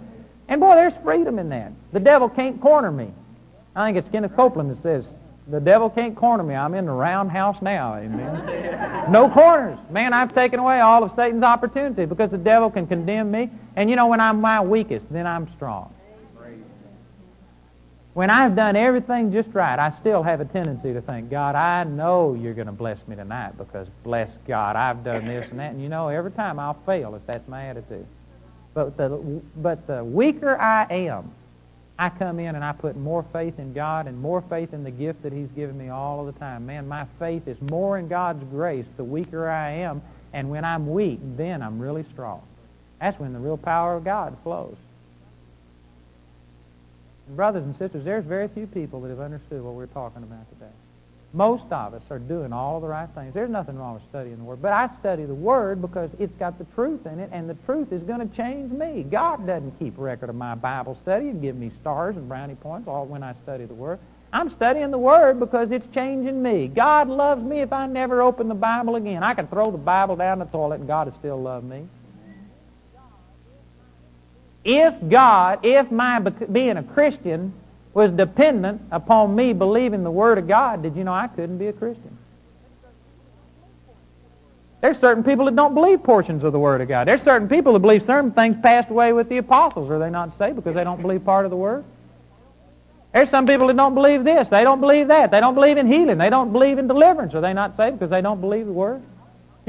And 0.47 0.59
boy, 0.59 0.75
there's 0.75 0.93
freedom 1.03 1.39
in 1.39 1.49
that. 1.49 1.71
The 1.91 1.99
devil 1.99 2.29
can't 2.29 2.61
corner 2.61 2.91
me. 2.91 3.11
I 3.75 3.87
think 3.87 3.97
it's 3.97 4.11
Kenneth 4.11 4.35
Copeland 4.35 4.71
that 4.71 4.83
says, 4.83 5.05
the 5.47 5.59
devil 5.59 5.89
can't 5.89 6.15
corner 6.15 6.43
me. 6.43 6.53
I'm 6.53 6.75
in 6.75 6.85
the 6.85 6.91
roundhouse 6.91 7.59
now. 7.61 7.95
Amen. 7.95 9.11
no 9.11 9.29
corners. 9.29 9.79
Man, 9.89 10.13
I've 10.13 10.33
taken 10.33 10.59
away 10.59 10.79
all 10.79 11.03
of 11.03 11.11
Satan's 11.15 11.43
opportunity 11.43 12.05
because 12.05 12.29
the 12.29 12.37
devil 12.37 12.69
can 12.69 12.85
condemn 12.85 13.31
me. 13.31 13.49
And 13.75 13.89
you 13.89 13.95
know, 13.95 14.07
when 14.07 14.19
I'm 14.19 14.41
my 14.41 14.61
weakest, 14.61 15.11
then 15.11 15.25
I'm 15.25 15.51
strong. 15.55 15.93
When 18.13 18.29
I've 18.29 18.55
done 18.55 18.75
everything 18.75 19.31
just 19.31 19.49
right, 19.53 19.79
I 19.79 19.93
still 19.99 20.23
have 20.23 20.41
a 20.41 20.45
tendency 20.45 20.93
to 20.93 21.01
think, 21.01 21.29
God, 21.29 21.55
I 21.55 21.83
know 21.83 22.33
you're 22.33 22.55
going 22.55 22.67
to 22.67 22.73
bless 22.73 22.97
me 23.07 23.15
tonight 23.15 23.57
because, 23.57 23.87
bless 24.03 24.29
God, 24.45 24.75
I've 24.75 25.03
done 25.03 25.25
this 25.25 25.47
and 25.49 25.59
that. 25.59 25.71
And 25.71 25.81
you 25.81 25.89
know, 25.89 26.09
every 26.09 26.31
time 26.31 26.59
I'll 26.59 26.77
fail 26.85 27.15
if 27.15 27.25
that's 27.27 27.47
my 27.47 27.67
attitude. 27.67 28.05
But 28.73 28.97
the, 28.97 29.41
but 29.55 29.87
the 29.87 30.03
weaker 30.03 30.59
I 30.59 30.85
am, 30.89 31.31
I 31.99 32.07
come 32.07 32.39
in 32.39 32.55
and 32.55 32.63
I 32.63 32.71
put 32.71 32.95
more 32.95 33.25
faith 33.33 33.59
in 33.59 33.73
God 33.73 34.07
and 34.07 34.17
more 34.17 34.41
faith 34.41 34.73
in 34.73 34.85
the 34.85 34.91
gift 34.91 35.21
that 35.23 35.33
He's 35.33 35.49
given 35.49 35.77
me 35.77 35.89
all 35.89 36.25
of 36.25 36.33
the 36.33 36.39
time. 36.39 36.65
Man, 36.65 36.87
my 36.87 37.05
faith 37.19 37.45
is 37.45 37.57
more 37.61 37.97
in 37.97 38.07
God's 38.07 38.41
grace 38.45 38.85
the 38.95 39.03
weaker 39.03 39.49
I 39.49 39.71
am. 39.71 40.01
And 40.31 40.49
when 40.49 40.63
I'm 40.63 40.89
weak, 40.89 41.19
then 41.35 41.61
I'm 41.61 41.77
really 41.77 42.05
strong. 42.13 42.41
That's 43.01 43.19
when 43.19 43.33
the 43.33 43.39
real 43.39 43.57
power 43.57 43.97
of 43.97 44.05
God 44.05 44.37
flows. 44.43 44.77
And 47.27 47.35
brothers 47.35 47.65
and 47.65 47.77
sisters, 47.77 48.05
there's 48.05 48.23
very 48.23 48.47
few 48.47 48.65
people 48.65 49.01
that 49.01 49.09
have 49.09 49.19
understood 49.19 49.61
what 49.61 49.73
we're 49.73 49.87
talking 49.87 50.23
about 50.23 50.49
today. 50.53 50.58
Most 51.31 51.65
of 51.71 51.93
us 51.93 52.01
are 52.09 52.17
doing 52.17 52.51
all 52.51 52.79
the 52.79 52.87
right 52.87 53.09
things. 53.13 53.35
There's 53.35 53.51
nothing 53.51 53.77
wrong 53.77 53.93
with 53.93 54.03
studying 54.09 54.37
the 54.37 54.43
Word. 54.43 54.63
But 54.63 54.73
I 54.73 54.89
study 54.99 55.25
the 55.25 55.35
Word 55.35 55.79
because 55.79 56.09
it's 56.17 56.33
got 56.39 56.57
the 56.57 56.65
truth 56.73 57.05
in 57.05 57.19
it, 57.19 57.29
and 57.31 57.47
the 57.47 57.53
truth 57.65 57.91
is 57.91 58.01
going 58.01 58.27
to 58.27 58.35
change 58.35 58.71
me. 58.71 59.03
God 59.03 59.45
doesn't 59.45 59.77
keep 59.77 59.93
record 59.97 60.29
of 60.29 60.35
my 60.35 60.55
Bible 60.55 60.97
study 61.03 61.29
and 61.29 61.39
give 61.39 61.55
me 61.55 61.71
stars 61.81 62.15
and 62.15 62.27
brownie 62.27 62.55
points 62.55 62.87
all 62.87 63.05
when 63.05 63.21
I 63.21 63.33
study 63.43 63.65
the 63.65 63.75
Word. 63.75 63.99
I'm 64.33 64.49
studying 64.55 64.89
the 64.89 64.97
Word 64.97 65.39
because 65.39 65.69
it's 65.71 65.85
changing 65.93 66.41
me. 66.41 66.67
God 66.67 67.09
loves 67.09 67.43
me 67.43 67.61
if 67.61 67.71
I 67.73 67.85
never 67.85 68.21
open 68.21 68.47
the 68.47 68.55
Bible 68.55 68.95
again. 68.95 69.23
I 69.23 69.35
can 69.35 69.47
throw 69.47 69.69
the 69.71 69.77
Bible 69.77 70.15
down 70.15 70.39
the 70.39 70.45
toilet 70.45 70.79
and 70.79 70.87
God 70.87 71.07
will 71.07 71.19
still 71.19 71.41
love 71.41 71.63
me. 71.63 71.87
If 74.63 74.93
God, 75.09 75.59
if 75.63 75.89
my 75.91 76.19
being 76.19 76.77
a 76.77 76.83
Christian 76.83 77.53
was 77.93 78.11
dependent 78.11 78.81
upon 78.91 79.35
me 79.35 79.53
believing 79.53 80.03
the 80.03 80.11
Word 80.11 80.37
of 80.37 80.47
God, 80.47 80.83
did 80.83 80.95
you 80.95 81.03
know 81.03 81.13
I 81.13 81.27
couldn't 81.27 81.57
be 81.57 81.67
a 81.67 81.73
Christian? 81.73 82.17
There's 84.81 84.97
certain 84.99 85.23
people 85.23 85.45
that 85.45 85.55
don't 85.55 85.73
believe 85.73 86.03
portions 86.03 86.43
of 86.43 86.53
the 86.53 86.59
Word 86.59 86.79
of 86.79 86.87
God. 86.87 87.07
There's 87.07 87.21
certain 87.23 87.49
people 87.49 87.73
that 87.73 87.79
believe 87.79 88.05
certain 88.05 88.31
things 88.31 88.55
passed 88.61 88.89
away 88.89 89.11
with 89.11 89.27
the 89.27 89.37
apostles. 89.37 89.89
Are 89.89 89.99
they 89.99 90.09
not 90.09 90.37
saved 90.37 90.55
because 90.55 90.75
they 90.75 90.85
don't 90.85 91.01
believe 91.01 91.25
part 91.25 91.45
of 91.45 91.51
the 91.51 91.57
Word? 91.57 91.83
There's 93.11 93.29
some 93.29 93.45
people 93.45 93.67
that 93.67 93.75
don't 93.75 93.95
believe 93.95 94.23
this. 94.23 94.47
They 94.49 94.63
don't 94.63 94.79
believe 94.79 95.07
that. 95.07 95.31
They 95.31 95.39
don't 95.39 95.55
believe 95.55 95.77
in 95.77 95.91
healing. 95.91 96.17
They 96.17 96.29
don't 96.29 96.53
believe 96.53 96.77
in 96.77 96.87
deliverance. 96.87 97.33
Are 97.33 97.41
they 97.41 97.53
not 97.53 97.75
saved 97.75 97.99
because 97.99 98.11
they 98.11 98.21
don't 98.21 98.39
believe 98.39 98.67
the 98.67 98.71
Word? 98.71 99.01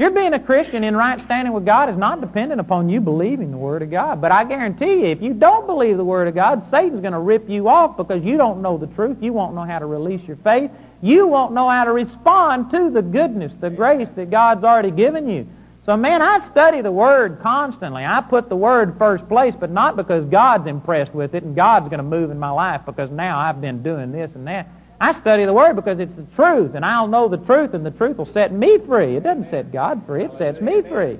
Your 0.01 0.09
being 0.09 0.33
a 0.33 0.39
Christian 0.39 0.83
in 0.83 0.95
right 0.95 1.23
standing 1.25 1.53
with 1.53 1.63
God 1.63 1.87
is 1.87 1.95
not 1.95 2.21
dependent 2.21 2.59
upon 2.59 2.89
you 2.89 2.99
believing 2.99 3.51
the 3.51 3.57
Word 3.57 3.83
of 3.83 3.91
God. 3.91 4.19
But 4.19 4.31
I 4.31 4.43
guarantee 4.45 5.01
you, 5.01 5.05
if 5.05 5.21
you 5.21 5.35
don't 5.35 5.67
believe 5.67 5.95
the 5.95 6.03
Word 6.03 6.27
of 6.27 6.33
God, 6.33 6.65
Satan's 6.71 7.01
going 7.01 7.13
to 7.13 7.19
rip 7.19 7.47
you 7.47 7.69
off 7.69 7.97
because 7.97 8.23
you 8.23 8.35
don't 8.35 8.63
know 8.63 8.79
the 8.79 8.87
truth. 8.87 9.17
You 9.21 9.31
won't 9.31 9.53
know 9.53 9.61
how 9.61 9.77
to 9.77 9.85
release 9.85 10.27
your 10.27 10.37
faith. 10.37 10.71
You 11.03 11.27
won't 11.27 11.53
know 11.53 11.69
how 11.69 11.83
to 11.83 11.91
respond 11.91 12.71
to 12.71 12.89
the 12.89 13.03
goodness, 13.03 13.53
the 13.61 13.69
grace 13.69 14.07
that 14.15 14.31
God's 14.31 14.63
already 14.63 14.89
given 14.89 15.29
you. 15.29 15.47
So, 15.85 15.95
man, 15.95 16.23
I 16.23 16.49
study 16.49 16.81
the 16.81 16.91
Word 16.91 17.39
constantly. 17.43 18.03
I 18.03 18.21
put 18.21 18.49
the 18.49 18.55
Word 18.55 18.95
first 18.97 19.27
place, 19.27 19.53
but 19.59 19.69
not 19.69 19.97
because 19.97 20.25
God's 20.25 20.65
impressed 20.65 21.13
with 21.13 21.35
it 21.35 21.43
and 21.43 21.55
God's 21.55 21.89
going 21.89 21.99
to 21.99 22.03
move 22.03 22.31
in 22.31 22.39
my 22.39 22.49
life 22.49 22.81
because 22.87 23.11
now 23.11 23.37
I've 23.37 23.61
been 23.61 23.83
doing 23.83 24.11
this 24.11 24.31
and 24.33 24.47
that. 24.47 24.67
I 25.01 25.19
study 25.19 25.45
the 25.45 25.53
Word 25.53 25.75
because 25.75 25.97
it's 25.97 26.13
the 26.13 26.27
truth, 26.35 26.75
and 26.75 26.85
I'll 26.85 27.07
know 27.07 27.27
the 27.27 27.39
truth, 27.39 27.73
and 27.73 27.83
the 27.83 27.89
truth 27.89 28.17
will 28.17 28.31
set 28.31 28.53
me 28.53 28.77
free. 28.77 29.15
It 29.15 29.23
doesn't 29.23 29.49
set 29.49 29.71
God 29.71 30.05
free, 30.05 30.25
it 30.25 30.37
sets 30.37 30.61
me 30.61 30.83
free. 30.83 31.17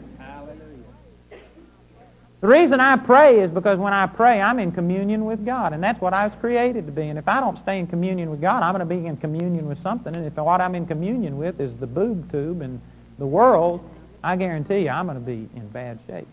The 2.42 2.48
reason 2.48 2.80
I 2.80 2.96
pray 2.98 3.40
is 3.40 3.50
because 3.50 3.80
when 3.80 3.92
I 3.92 4.06
pray, 4.06 4.40
I'm 4.40 4.60
in 4.60 4.72
communion 4.72 5.26
with 5.26 5.44
God, 5.44 5.74
and 5.74 5.84
that's 5.84 6.00
what 6.00 6.14
I 6.14 6.28
was 6.28 6.34
created 6.40 6.86
to 6.86 6.92
be. 6.92 7.10
And 7.10 7.18
if 7.18 7.28
I 7.28 7.40
don't 7.40 7.60
stay 7.64 7.80
in 7.80 7.88
communion 7.88 8.30
with 8.30 8.40
God, 8.40 8.62
I'm 8.62 8.74
going 8.76 8.88
to 8.88 8.96
be 8.96 9.08
in 9.08 9.18
communion 9.18 9.68
with 9.68 9.82
something. 9.82 10.16
And 10.16 10.28
if 10.28 10.36
what 10.36 10.62
I'm 10.62 10.76
in 10.76 10.86
communion 10.86 11.40
with 11.40 11.60
is 11.60 11.76
the 11.80 11.88
boob 11.88 12.32
tube 12.32 12.62
and 12.62 12.80
the 13.18 13.26
world, 13.26 13.82
I 14.24 14.36
guarantee 14.36 14.82
you 14.82 14.90
I'm 14.90 15.08
going 15.08 15.20
to 15.20 15.26
be 15.26 15.50
in 15.56 15.68
bad 15.70 15.98
shape. 16.08 16.28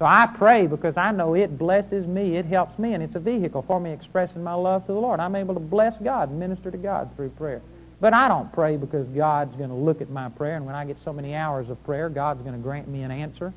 So 0.00 0.06
I 0.06 0.26
pray 0.26 0.66
because 0.66 0.96
I 0.96 1.12
know 1.12 1.34
it 1.34 1.58
blesses 1.58 2.06
me, 2.06 2.38
it 2.38 2.46
helps 2.46 2.78
me, 2.78 2.94
and 2.94 3.02
it's 3.02 3.14
a 3.16 3.20
vehicle 3.20 3.60
for 3.68 3.78
me 3.78 3.92
expressing 3.92 4.42
my 4.42 4.54
love 4.54 4.86
to 4.86 4.92
the 4.94 4.98
Lord. 4.98 5.20
I'm 5.20 5.36
able 5.36 5.52
to 5.52 5.60
bless 5.60 5.92
God, 6.02 6.30
and 6.30 6.40
minister 6.40 6.70
to 6.70 6.78
God 6.78 7.14
through 7.16 7.28
prayer. 7.30 7.60
But 8.00 8.14
I 8.14 8.26
don't 8.26 8.50
pray 8.50 8.78
because 8.78 9.06
God's 9.08 9.54
going 9.56 9.68
to 9.68 9.76
look 9.76 10.00
at 10.00 10.08
my 10.08 10.30
prayer, 10.30 10.56
and 10.56 10.64
when 10.64 10.74
I 10.74 10.86
get 10.86 10.96
so 11.04 11.12
many 11.12 11.34
hours 11.34 11.68
of 11.68 11.84
prayer, 11.84 12.08
God's 12.08 12.40
going 12.40 12.54
to 12.54 12.58
grant 12.62 12.88
me 12.88 13.02
an 13.02 13.10
answer. 13.10 13.52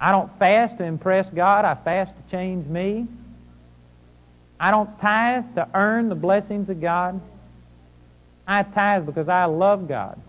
I 0.00 0.12
don't 0.12 0.30
fast 0.38 0.78
to 0.78 0.84
impress 0.84 1.26
God. 1.34 1.64
I 1.64 1.74
fast 1.74 2.12
to 2.12 2.30
change 2.30 2.64
me. 2.68 3.08
I 4.60 4.70
don't 4.70 5.00
tithe 5.00 5.52
to 5.56 5.68
earn 5.74 6.10
the 6.10 6.14
blessings 6.14 6.68
of 6.68 6.80
God. 6.80 7.20
I 8.46 8.62
tithe 8.62 9.04
because 9.04 9.28
I 9.28 9.46
love 9.46 9.88
God. 9.88 10.20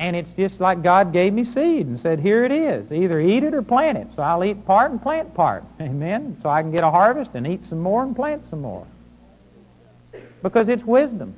And 0.00 0.16
it's 0.16 0.32
just 0.32 0.58
like 0.60 0.82
God 0.82 1.12
gave 1.12 1.34
me 1.34 1.44
seed 1.44 1.86
and 1.86 2.00
said, 2.00 2.20
here 2.20 2.46
it 2.46 2.50
is. 2.50 2.90
Either 2.90 3.20
eat 3.20 3.42
it 3.42 3.52
or 3.52 3.60
plant 3.60 3.98
it. 3.98 4.06
So 4.16 4.22
I'll 4.22 4.42
eat 4.42 4.64
part 4.64 4.90
and 4.90 5.00
plant 5.00 5.34
part. 5.34 5.62
Amen. 5.80 6.38
So 6.42 6.48
I 6.48 6.62
can 6.62 6.72
get 6.72 6.82
a 6.82 6.90
harvest 6.90 7.32
and 7.34 7.46
eat 7.46 7.60
some 7.68 7.80
more 7.80 8.02
and 8.02 8.16
plant 8.16 8.42
some 8.48 8.62
more. 8.62 8.86
Because 10.42 10.68
it's 10.68 10.82
wisdom. 10.84 11.34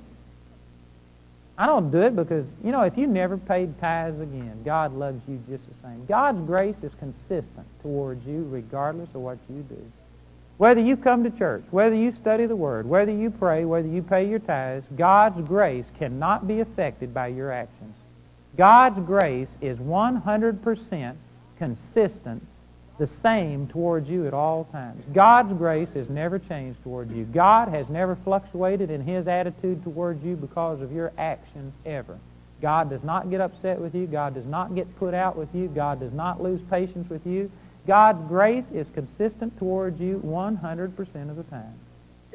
I 1.58 1.66
don't 1.66 1.90
do 1.90 2.02
it 2.02 2.14
because, 2.14 2.46
you 2.64 2.70
know, 2.70 2.82
if 2.82 2.96
you 2.96 3.08
never 3.08 3.36
paid 3.36 3.78
tithes 3.80 4.20
again, 4.20 4.62
God 4.64 4.94
loves 4.94 5.20
you 5.28 5.42
just 5.50 5.68
the 5.68 5.74
same. 5.82 6.06
God's 6.06 6.40
grace 6.46 6.76
is 6.82 6.92
consistent 7.00 7.66
towards 7.82 8.24
you 8.24 8.46
regardless 8.48 9.08
of 9.14 9.22
what 9.22 9.38
you 9.50 9.62
do. 9.68 9.92
Whether 10.58 10.80
you 10.80 10.96
come 10.96 11.24
to 11.24 11.30
church, 11.30 11.64
whether 11.72 11.96
you 11.96 12.14
study 12.20 12.46
the 12.46 12.54
Word, 12.54 12.88
whether 12.88 13.10
you 13.10 13.30
pray, 13.30 13.64
whether 13.64 13.88
you 13.88 14.02
pay 14.02 14.28
your 14.28 14.38
tithes, 14.38 14.86
God's 14.96 15.46
grace 15.48 15.84
cannot 15.98 16.46
be 16.46 16.60
affected 16.60 17.12
by 17.12 17.26
your 17.26 17.50
actions. 17.50 17.94
God's 18.57 19.00
grace 19.07 19.48
is 19.61 19.78
100% 19.78 21.14
consistent, 21.59 22.46
the 22.98 23.09
same 23.22 23.66
towards 23.68 24.09
you 24.09 24.26
at 24.26 24.34
all 24.34 24.64
times. 24.64 25.03
God's 25.12 25.53
grace 25.55 25.88
has 25.94 26.09
never 26.11 26.38
changed 26.38 26.82
towards 26.82 27.11
you. 27.12 27.24
God 27.24 27.68
has 27.68 27.88
never 27.88 28.16
fluctuated 28.16 28.90
in 28.90 29.03
His 29.03 29.26
attitude 29.26 29.82
towards 29.82 30.22
you 30.22 30.36
because 30.36 30.80
of 30.82 30.92
your 30.92 31.12
actions 31.16 31.72
ever. 31.86 32.18
God 32.61 32.90
does 32.90 33.03
not 33.03 33.30
get 33.30 33.40
upset 33.40 33.80
with 33.80 33.94
you. 33.94 34.07
God 34.07 34.34
does 34.34 34.46
not 34.46 34.74
get 34.74 34.96
put 34.98 35.14
out 35.14 35.36
with 35.36 35.48
you. 35.55 35.68
God 35.68 35.98
does 35.98 36.12
not 36.12 36.42
lose 36.42 36.61
patience 36.70 37.09
with 37.11 37.26
you. 37.26 37.50
God's 37.86 38.28
grace 38.28 38.64
is 38.72 38.86
consistent 38.94 39.59
towards 39.59 40.00
you 40.00 40.22
100% 40.24 41.30
of 41.30 41.36
the 41.36 41.42
time. 41.44 41.74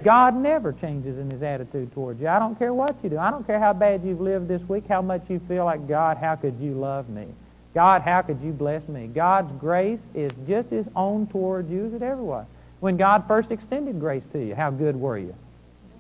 God 0.03 0.35
never 0.35 0.73
changes 0.73 1.17
in 1.17 1.29
his 1.29 1.41
attitude 1.41 1.91
towards 1.93 2.21
you. 2.21 2.27
I 2.27 2.39
don't 2.39 2.57
care 2.57 2.73
what 2.73 2.95
you 3.03 3.09
do. 3.09 3.17
I 3.17 3.31
don't 3.31 3.45
care 3.45 3.59
how 3.59 3.73
bad 3.73 4.03
you've 4.03 4.21
lived 4.21 4.47
this 4.47 4.61
week, 4.69 4.85
how 4.87 5.01
much 5.01 5.23
you 5.27 5.41
feel 5.47 5.65
like, 5.65 5.87
God, 5.87 6.17
how 6.17 6.35
could 6.35 6.59
you 6.59 6.73
love 6.73 7.09
me? 7.09 7.27
God, 7.73 8.01
how 8.01 8.21
could 8.21 8.41
you 8.41 8.51
bless 8.51 8.87
me? 8.87 9.07
God's 9.07 9.51
grace 9.59 9.99
is 10.15 10.31
just 10.47 10.71
as 10.71 10.85
on 10.95 11.27
towards 11.27 11.69
you 11.69 11.87
as 11.87 11.93
it 11.93 12.01
ever 12.01 12.21
was. 12.21 12.45
When 12.79 12.97
God 12.97 13.25
first 13.27 13.51
extended 13.51 13.99
grace 13.99 14.23
to 14.33 14.39
you, 14.43 14.55
how 14.55 14.69
good 14.69 14.95
were 14.95 15.17
you? 15.17 15.35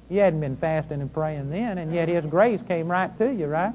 You 0.09 0.19
hadn't 0.19 0.39
been 0.39 0.57
fasting 0.57 1.01
and 1.01 1.13
praying 1.13 1.49
then, 1.49 1.79
and 1.79 1.93
yet 1.93 2.07
His 2.07 2.25
grace 2.25 2.61
came 2.67 2.89
right 2.89 3.15
to 3.17 3.31
you, 3.31 3.47
right? 3.47 3.73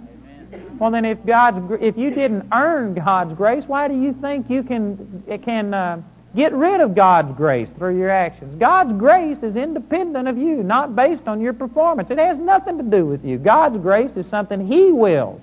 Well, 0.79 0.91
then, 0.91 1.05
if 1.05 1.25
God's 1.25 1.59
if 1.81 1.97
you 1.97 2.11
didn't 2.11 2.49
earn 2.53 2.95
God's 2.95 3.35
grace, 3.35 3.65
why 3.67 3.89
do 3.89 3.95
you 3.95 4.13
think 4.21 4.51
you 4.51 4.63
can 4.63 5.23
it 5.27 5.43
can 5.43 5.73
uh, 5.73 6.03
Get 6.35 6.55
rid 6.55 6.81
of 6.81 6.95
God's 6.95 7.37
grace 7.37 7.69
through 7.77 7.99
your 7.99 8.09
actions. 8.09 8.59
God's 8.59 8.99
grace 8.99 9.39
is 9.43 9.55
independent 9.55 10.29
of 10.29 10.39
you, 10.39 10.63
not 10.63 10.97
based 10.97 11.29
on 11.29 11.41
your 11.41 11.53
performance. 11.53 12.11
It 12.11 12.19
has 12.19 12.39
nothing 12.39 12.79
to 12.79 12.85
do 12.85 13.05
with 13.05 13.25
you. 13.25 13.37
God's 13.37 13.77
grace 13.79 14.11
is 14.17 14.27
something 14.31 14.67
He 14.67 14.91
wills. 14.91 15.41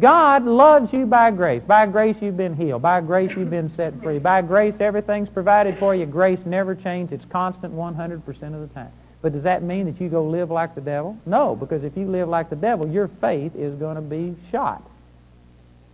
God 0.00 0.44
loves 0.44 0.92
you 0.92 1.06
by 1.06 1.30
grace. 1.30 1.62
By 1.64 1.86
grace 1.86 2.16
you've 2.20 2.36
been 2.36 2.56
healed. 2.56 2.82
By 2.82 3.00
grace 3.00 3.30
you've 3.36 3.50
been 3.50 3.72
set 3.76 4.02
free. 4.02 4.18
By 4.18 4.42
grace 4.42 4.74
everything's 4.80 5.28
provided 5.28 5.78
for 5.78 5.94
you. 5.94 6.04
Grace 6.06 6.40
never 6.44 6.74
changes. 6.74 7.20
It's 7.20 7.30
constant 7.30 7.72
100% 7.74 8.26
of 8.26 8.60
the 8.68 8.74
time. 8.74 8.90
But 9.22 9.32
does 9.32 9.44
that 9.44 9.62
mean 9.62 9.86
that 9.86 10.00
you 10.00 10.08
go 10.08 10.24
live 10.24 10.50
like 10.50 10.74
the 10.74 10.80
devil? 10.80 11.16
No, 11.24 11.54
because 11.54 11.84
if 11.84 11.96
you 11.96 12.06
live 12.06 12.28
like 12.28 12.50
the 12.50 12.56
devil, 12.56 12.88
your 12.88 13.08
faith 13.20 13.54
is 13.54 13.74
going 13.76 13.94
to 13.94 14.02
be 14.02 14.34
shot. 14.50 14.82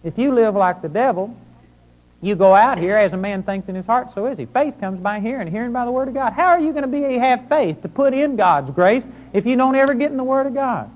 If 0.03 0.17
you 0.17 0.35
live 0.35 0.57
like 0.57 0.81
the 0.81 0.89
devil, 0.89 1.37
you 2.23 2.35
go 2.35 2.55
out 2.55 2.79
here 2.79 2.97
as 2.97 3.13
a 3.13 3.17
man 3.17 3.43
thinks 3.43 3.69
in 3.69 3.75
his 3.75 3.87
heart, 3.87 4.09
so 4.15 4.27
is 4.27 4.37
he. 4.37 4.45
Faith 4.47 4.75
comes 4.79 5.01
by 5.01 5.21
hearing, 5.21 5.51
hearing 5.51 5.73
by 5.73 5.87
the 5.87 5.91
Word 5.91 6.09
of 6.09 6.15
God. 6.15 6.35
How 6.35 6.49
are 6.49 6.61
you 6.61 6.73
going 6.73 6.83
to 6.83 6.89
be 6.89 7.19
have 7.19 7.49
faith 7.49 7.81
to 7.83 7.89
put 7.89 8.13
in 8.13 8.37
God's 8.37 8.71
grace 8.75 9.03
if 9.33 9.47
you 9.47 9.57
don't 9.57 9.75
ever 9.75 9.95
get 9.95 10.11
in 10.11 10.19
the 10.19 10.25
Word 10.25 10.47
of 10.47 10.55
God? 10.55 10.91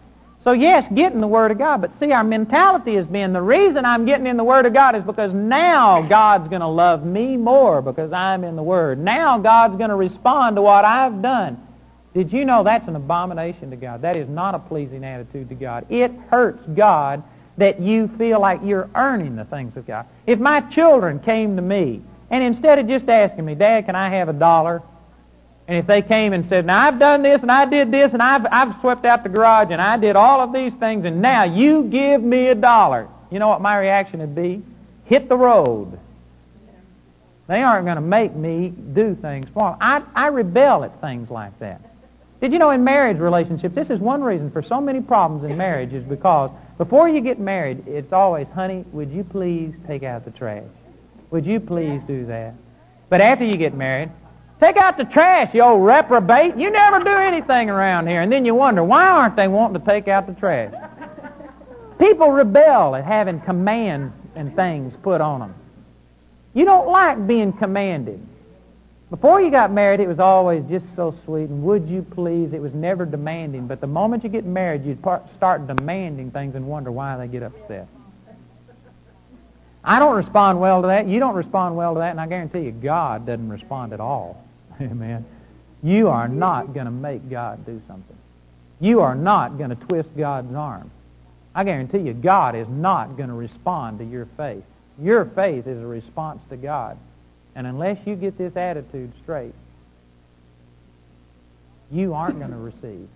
So 0.44 0.52
yes, 0.52 0.84
get 0.94 1.14
in 1.14 1.20
the 1.20 1.26
Word 1.26 1.50
of 1.50 1.56
God, 1.56 1.80
but 1.80 1.98
see, 1.98 2.12
our 2.12 2.22
mentality 2.22 2.96
has 2.96 3.06
been 3.06 3.32
the 3.32 3.40
reason 3.40 3.86
I'm 3.86 4.04
getting 4.04 4.26
in 4.26 4.36
the 4.36 4.44
Word 4.44 4.66
of 4.66 4.74
God 4.74 4.94
is 4.94 5.02
because 5.02 5.32
now 5.32 6.02
God's 6.02 6.48
going 6.48 6.60
to 6.60 6.68
love 6.68 7.06
me 7.06 7.38
more 7.38 7.80
because 7.80 8.12
I'm 8.12 8.44
in 8.44 8.54
the 8.54 8.62
Word. 8.62 8.98
Now 8.98 9.38
God's 9.38 9.78
going 9.78 9.88
to 9.88 9.96
respond 9.96 10.56
to 10.56 10.62
what 10.62 10.84
I've 10.84 11.22
done. 11.22 11.66
Did 12.12 12.30
you 12.30 12.44
know 12.44 12.62
that's 12.62 12.86
an 12.86 12.94
abomination 12.94 13.70
to 13.70 13.76
God? 13.76 14.02
That 14.02 14.16
is 14.16 14.28
not 14.28 14.54
a 14.54 14.58
pleasing 14.58 15.02
attitude 15.02 15.48
to 15.48 15.54
God. 15.54 15.86
It 15.88 16.12
hurts 16.28 16.62
God 16.76 17.24
that 17.56 17.80
you 17.80 18.08
feel 18.18 18.40
like 18.40 18.60
you're 18.64 18.90
earning 18.94 19.36
the 19.36 19.44
things 19.44 19.76
of 19.76 19.86
God. 19.86 20.06
If 20.26 20.38
my 20.38 20.60
children 20.60 21.20
came 21.20 21.56
to 21.56 21.62
me, 21.62 22.02
and 22.30 22.42
instead 22.42 22.78
of 22.78 22.88
just 22.88 23.08
asking 23.08 23.44
me, 23.44 23.54
Dad, 23.54 23.86
can 23.86 23.94
I 23.94 24.08
have 24.10 24.28
a 24.28 24.32
dollar? 24.32 24.82
And 25.66 25.78
if 25.78 25.86
they 25.86 26.02
came 26.02 26.32
and 26.32 26.48
said, 26.48 26.66
Now 26.66 26.86
I've 26.86 26.98
done 26.98 27.22
this 27.22 27.40
and 27.40 27.50
I 27.50 27.64
did 27.64 27.90
this 27.90 28.12
and 28.12 28.22
I've, 28.22 28.46
I've 28.50 28.80
swept 28.80 29.04
out 29.06 29.22
the 29.22 29.28
garage 29.28 29.68
and 29.70 29.80
I 29.80 29.96
did 29.96 30.16
all 30.16 30.40
of 30.40 30.52
these 30.52 30.72
things 30.74 31.04
and 31.04 31.22
now 31.22 31.44
you 31.44 31.84
give 31.84 32.22
me 32.22 32.48
a 32.48 32.54
dollar, 32.54 33.08
you 33.30 33.38
know 33.38 33.48
what 33.48 33.60
my 33.60 33.78
reaction 33.78 34.20
would 34.20 34.34
be? 34.34 34.62
Hit 35.04 35.28
the 35.28 35.36
road. 35.36 35.98
They 37.46 37.62
aren't 37.62 37.84
going 37.84 37.96
to 37.96 38.02
make 38.02 38.34
me 38.34 38.68
do 38.70 39.14
things 39.14 39.46
for 39.52 39.70
them. 39.70 39.78
I, 39.80 40.02
I 40.14 40.28
rebel 40.28 40.84
at 40.84 41.00
things 41.00 41.30
like 41.30 41.58
that. 41.58 41.82
Did 42.40 42.52
you 42.52 42.58
know 42.58 42.70
in 42.70 42.84
marriage 42.84 43.18
relationships, 43.18 43.74
this 43.74 43.90
is 43.90 44.00
one 44.00 44.22
reason 44.22 44.50
for 44.50 44.62
so 44.62 44.80
many 44.80 45.00
problems 45.00 45.44
in 45.44 45.56
marriage 45.56 45.92
is 45.92 46.04
because 46.04 46.50
before 46.78 47.08
you 47.08 47.20
get 47.20 47.38
married, 47.38 47.86
it's 47.86 48.12
always, 48.12 48.46
honey, 48.54 48.84
would 48.92 49.10
you 49.10 49.24
please 49.24 49.72
take 49.86 50.02
out 50.02 50.24
the 50.24 50.30
trash? 50.30 50.64
Would 51.30 51.46
you 51.46 51.60
please 51.60 52.00
do 52.06 52.26
that? 52.26 52.54
But 53.08 53.20
after 53.20 53.44
you 53.44 53.54
get 53.54 53.74
married, 53.74 54.10
take 54.60 54.76
out 54.76 54.96
the 54.96 55.04
trash, 55.04 55.54
you 55.54 55.62
old 55.62 55.84
reprobate. 55.84 56.56
You 56.56 56.70
never 56.70 56.98
do 57.00 57.10
anything 57.10 57.70
around 57.70 58.08
here. 58.08 58.22
And 58.22 58.32
then 58.32 58.44
you 58.44 58.54
wonder, 58.54 58.82
why 58.82 59.08
aren't 59.08 59.36
they 59.36 59.48
wanting 59.48 59.80
to 59.80 59.86
take 59.86 60.08
out 60.08 60.26
the 60.26 60.34
trash? 60.34 60.72
People 61.98 62.32
rebel 62.32 62.96
at 62.96 63.04
having 63.04 63.40
commands 63.40 64.12
and 64.34 64.54
things 64.56 64.94
put 65.02 65.20
on 65.20 65.40
them. 65.40 65.54
You 66.54 66.64
don't 66.64 66.88
like 66.88 67.26
being 67.26 67.52
commanded. 67.52 68.24
Before 69.10 69.40
you 69.40 69.50
got 69.50 69.70
married, 69.70 70.00
it 70.00 70.08
was 70.08 70.18
always 70.18 70.64
just 70.68 70.86
so 70.96 71.14
sweet, 71.24 71.48
and 71.48 71.62
would 71.62 71.88
you 71.88 72.02
please? 72.02 72.52
It 72.52 72.60
was 72.60 72.72
never 72.72 73.04
demanding. 73.04 73.66
But 73.66 73.80
the 73.80 73.86
moment 73.86 74.24
you 74.24 74.30
get 74.30 74.44
married, 74.44 74.84
you 74.84 74.98
start 75.36 75.66
demanding 75.66 76.30
things 76.30 76.54
and 76.54 76.66
wonder 76.66 76.90
why 76.90 77.16
they 77.16 77.28
get 77.28 77.42
upset. 77.42 77.86
I 79.84 79.98
don't 79.98 80.16
respond 80.16 80.60
well 80.60 80.80
to 80.80 80.88
that. 80.88 81.06
You 81.06 81.20
don't 81.20 81.34
respond 81.34 81.76
well 81.76 81.94
to 81.94 82.00
that, 82.00 82.10
and 82.10 82.20
I 82.20 82.26
guarantee 82.26 82.60
you, 82.60 82.72
God 82.72 83.26
doesn't 83.26 83.50
respond 83.50 83.92
at 83.92 84.00
all. 84.00 84.42
Amen. 84.80 85.26
You 85.82 86.08
are 86.08 86.26
not 86.26 86.72
going 86.72 86.86
to 86.86 86.90
make 86.90 87.28
God 87.28 87.66
do 87.66 87.80
something. 87.86 88.16
You 88.80 89.00
are 89.00 89.14
not 89.14 89.58
going 89.58 89.70
to 89.70 89.76
twist 89.76 90.08
God's 90.16 90.54
arm. 90.54 90.90
I 91.54 91.64
guarantee 91.64 91.98
you, 91.98 92.14
God 92.14 92.56
is 92.56 92.66
not 92.68 93.16
going 93.18 93.28
to 93.28 93.34
respond 93.34 93.98
to 93.98 94.04
your 94.04 94.26
faith. 94.36 94.64
Your 94.98 95.26
faith 95.26 95.66
is 95.66 95.78
a 95.78 95.86
response 95.86 96.40
to 96.48 96.56
God. 96.56 96.96
And 97.54 97.66
unless 97.66 97.98
you 98.06 98.16
get 98.16 98.36
this 98.36 98.56
attitude 98.56 99.12
straight, 99.22 99.54
you 101.90 102.14
aren't 102.14 102.38
going 102.38 102.50
to 102.50 102.56
receive. 102.56 103.08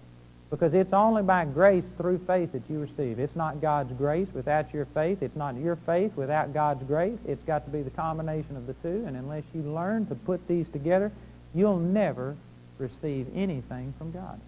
Because 0.51 0.73
it's 0.73 0.93
only 0.95 1.23
by 1.23 1.45
grace 1.45 1.85
through 1.99 2.19
faith 2.27 2.53
that 2.53 2.63
you 2.71 2.81
receive. 2.81 3.19
It's 3.19 3.37
not 3.37 3.61
God's 3.61 3.93
grace 3.99 4.29
without 4.33 4.73
your 4.73 4.87
faith. 4.87 5.23
It's 5.23 5.37
not 5.37 5.57
your 5.57 5.77
faith 5.77 6.13
without 6.17 6.55
God's 6.55 6.83
grace. 6.85 7.19
It's 7.27 7.43
got 7.45 7.67
to 7.67 7.71
be 7.71 7.83
the 7.83 7.91
combination 7.91 8.57
of 8.57 8.67
the 8.67 8.73
two. 8.75 9.05
And 9.07 9.17
unless 9.17 9.45
you 9.53 9.61
learn 9.63 10.07
to 10.07 10.15
put 10.15 10.47
these 10.49 10.67
together, 10.73 11.13
you'll 11.55 11.81
never 11.81 12.35
receive 12.79 13.27
anything 13.35 13.93
from 13.99 14.11
God. 14.13 14.41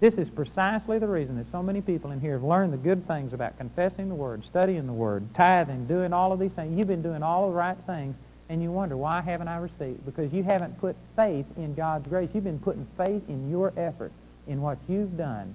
This 0.00 0.14
is 0.14 0.28
precisely 0.28 0.98
the 0.98 1.06
reason 1.08 1.38
that 1.38 1.46
so 1.50 1.62
many 1.62 1.80
people 1.80 2.10
in 2.10 2.20
here 2.20 2.34
have 2.34 2.44
learned 2.44 2.72
the 2.72 2.78
good 2.78 3.08
things 3.08 3.32
about 3.32 3.56
confessing 3.58 4.08
the 4.08 4.14
Word, 4.14 4.42
studying 4.50 4.86
the 4.86 4.92
Word, 4.92 5.24
tithing, 5.34 5.86
doing 5.86 6.12
all 6.12 6.32
of 6.32 6.38
these 6.38 6.52
things. 6.52 6.76
You've 6.76 6.88
been 6.88 7.02
doing 7.02 7.22
all 7.22 7.48
the 7.48 7.56
right 7.56 7.76
things 7.86 8.14
and 8.48 8.62
you 8.62 8.70
wonder, 8.70 8.96
why 8.96 9.22
haven't 9.22 9.48
I 9.48 9.56
received? 9.56 10.04
Because 10.04 10.32
you 10.32 10.42
haven't 10.42 10.78
put 10.80 10.96
faith 11.16 11.46
in 11.56 11.74
God's 11.74 12.06
grace. 12.08 12.28
You've 12.34 12.44
been 12.44 12.58
putting 12.58 12.86
faith 12.96 13.22
in 13.28 13.50
your 13.50 13.72
effort, 13.76 14.12
in 14.46 14.60
what 14.60 14.78
you've 14.88 15.16
done. 15.16 15.54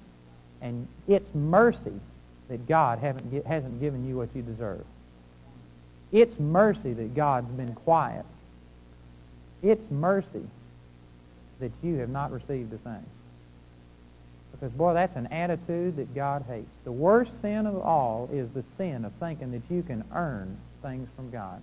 And 0.62 0.88
it's 1.08 1.34
mercy 1.36 2.00
that 2.50 2.68
God 2.68 3.00
haven't, 3.00 3.46
hasn't 3.46 3.80
given 3.80 4.08
you 4.08 4.18
what 4.18 4.30
you 4.36 4.42
deserve. 4.42 4.84
It's 6.12 6.38
mercy 6.40 6.94
that 6.94 7.14
God's 7.14 7.52
been 7.52 7.74
quiet. 7.74 8.26
It's 9.62 9.92
mercy 9.92 10.48
that 11.60 11.72
you 11.84 11.98
have 11.98 12.10
not 12.10 12.32
received 12.32 12.74
a 12.74 12.78
thing. 12.78 13.06
Because, 14.52 14.72
boy, 14.72 14.96
that's 14.96 15.16
an 15.16 15.28
attitude 15.28 15.98
that 15.98 16.16
God 16.16 16.44
hates. 16.50 16.68
The 16.84 16.92
worst 16.92 17.32
sin 17.42 17.68
of 17.68 17.78
all 17.78 18.30
is 18.34 18.50
the 18.56 18.64
sin 18.78 19.06
of 19.06 19.12
thinking 19.20 19.52
that 19.52 19.62
you 19.70 19.84
can 19.84 20.04
earn 20.14 20.58
things 20.82 21.08
from 21.16 21.30
God. 21.30 21.62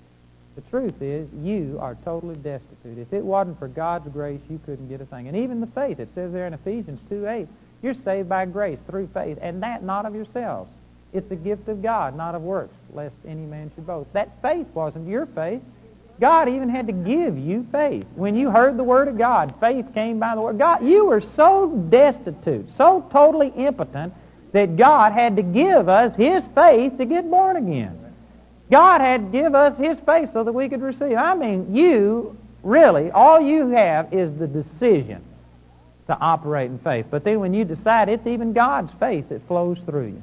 The 0.56 0.62
truth 0.70 1.02
is, 1.02 1.28
you 1.42 1.76
are 1.80 1.96
totally 2.02 2.36
destitute. 2.36 2.98
If 2.98 3.12
it 3.12 3.22
wasn't 3.22 3.58
for 3.58 3.68
God's 3.68 4.08
grace, 4.08 4.40
you 4.48 4.58
couldn't 4.64 4.88
get 4.88 5.02
a 5.02 5.04
thing. 5.04 5.28
And 5.28 5.36
even 5.36 5.60
the 5.60 5.66
faith, 5.68 6.00
it 6.00 6.08
says 6.14 6.32
there 6.32 6.46
in 6.46 6.54
Ephesians 6.54 6.98
2 7.10 7.28
8, 7.28 7.48
you're 7.82 7.94
saved 7.94 8.28
by 8.28 8.46
grace 8.46 8.78
through 8.88 9.08
faith, 9.12 9.38
and 9.42 9.62
that 9.62 9.82
not 9.82 10.06
of 10.06 10.14
yourselves. 10.14 10.72
It's 11.12 11.30
a 11.30 11.36
gift 11.36 11.68
of 11.68 11.82
God, 11.82 12.16
not 12.16 12.34
of 12.34 12.42
works, 12.42 12.74
lest 12.92 13.14
any 13.28 13.44
man 13.44 13.70
should 13.74 13.86
boast. 13.86 14.10
That 14.14 14.40
faith 14.40 14.66
wasn't 14.72 15.08
your 15.08 15.26
faith. 15.26 15.60
God 16.18 16.48
even 16.48 16.70
had 16.70 16.86
to 16.86 16.92
give 16.94 17.36
you 17.36 17.66
faith. 17.70 18.06
When 18.14 18.34
you 18.34 18.50
heard 18.50 18.78
the 18.78 18.84
Word 18.84 19.08
of 19.08 19.18
God, 19.18 19.54
faith 19.60 19.92
came 19.92 20.18
by 20.18 20.34
the 20.34 20.40
Word. 20.40 20.58
God, 20.58 20.82
you 20.82 21.04
were 21.04 21.20
so 21.20 21.68
destitute, 21.90 22.70
so 22.78 23.06
totally 23.12 23.48
impotent, 23.48 24.14
that 24.52 24.76
God 24.76 25.12
had 25.12 25.36
to 25.36 25.42
give 25.42 25.90
us 25.90 26.16
His 26.16 26.42
faith 26.54 26.96
to 26.96 27.04
get 27.04 27.30
born 27.30 27.56
again. 27.56 28.05
God 28.70 29.00
had 29.00 29.32
to 29.32 29.38
give 29.38 29.54
us 29.54 29.78
His 29.78 29.98
faith 30.04 30.30
so 30.32 30.44
that 30.44 30.52
we 30.52 30.68
could 30.68 30.82
receive. 30.82 31.16
I 31.16 31.34
mean, 31.34 31.74
you, 31.74 32.36
really, 32.62 33.10
all 33.10 33.40
you 33.40 33.68
have 33.68 34.12
is 34.12 34.36
the 34.38 34.46
decision 34.46 35.22
to 36.08 36.18
operate 36.18 36.70
in 36.70 36.78
faith. 36.78 37.06
But 37.10 37.24
then 37.24 37.40
when 37.40 37.54
you 37.54 37.64
decide, 37.64 38.08
it's 38.08 38.26
even 38.26 38.52
God's 38.52 38.92
faith 38.98 39.28
that 39.28 39.46
flows 39.46 39.78
through 39.86 40.06
you. 40.06 40.22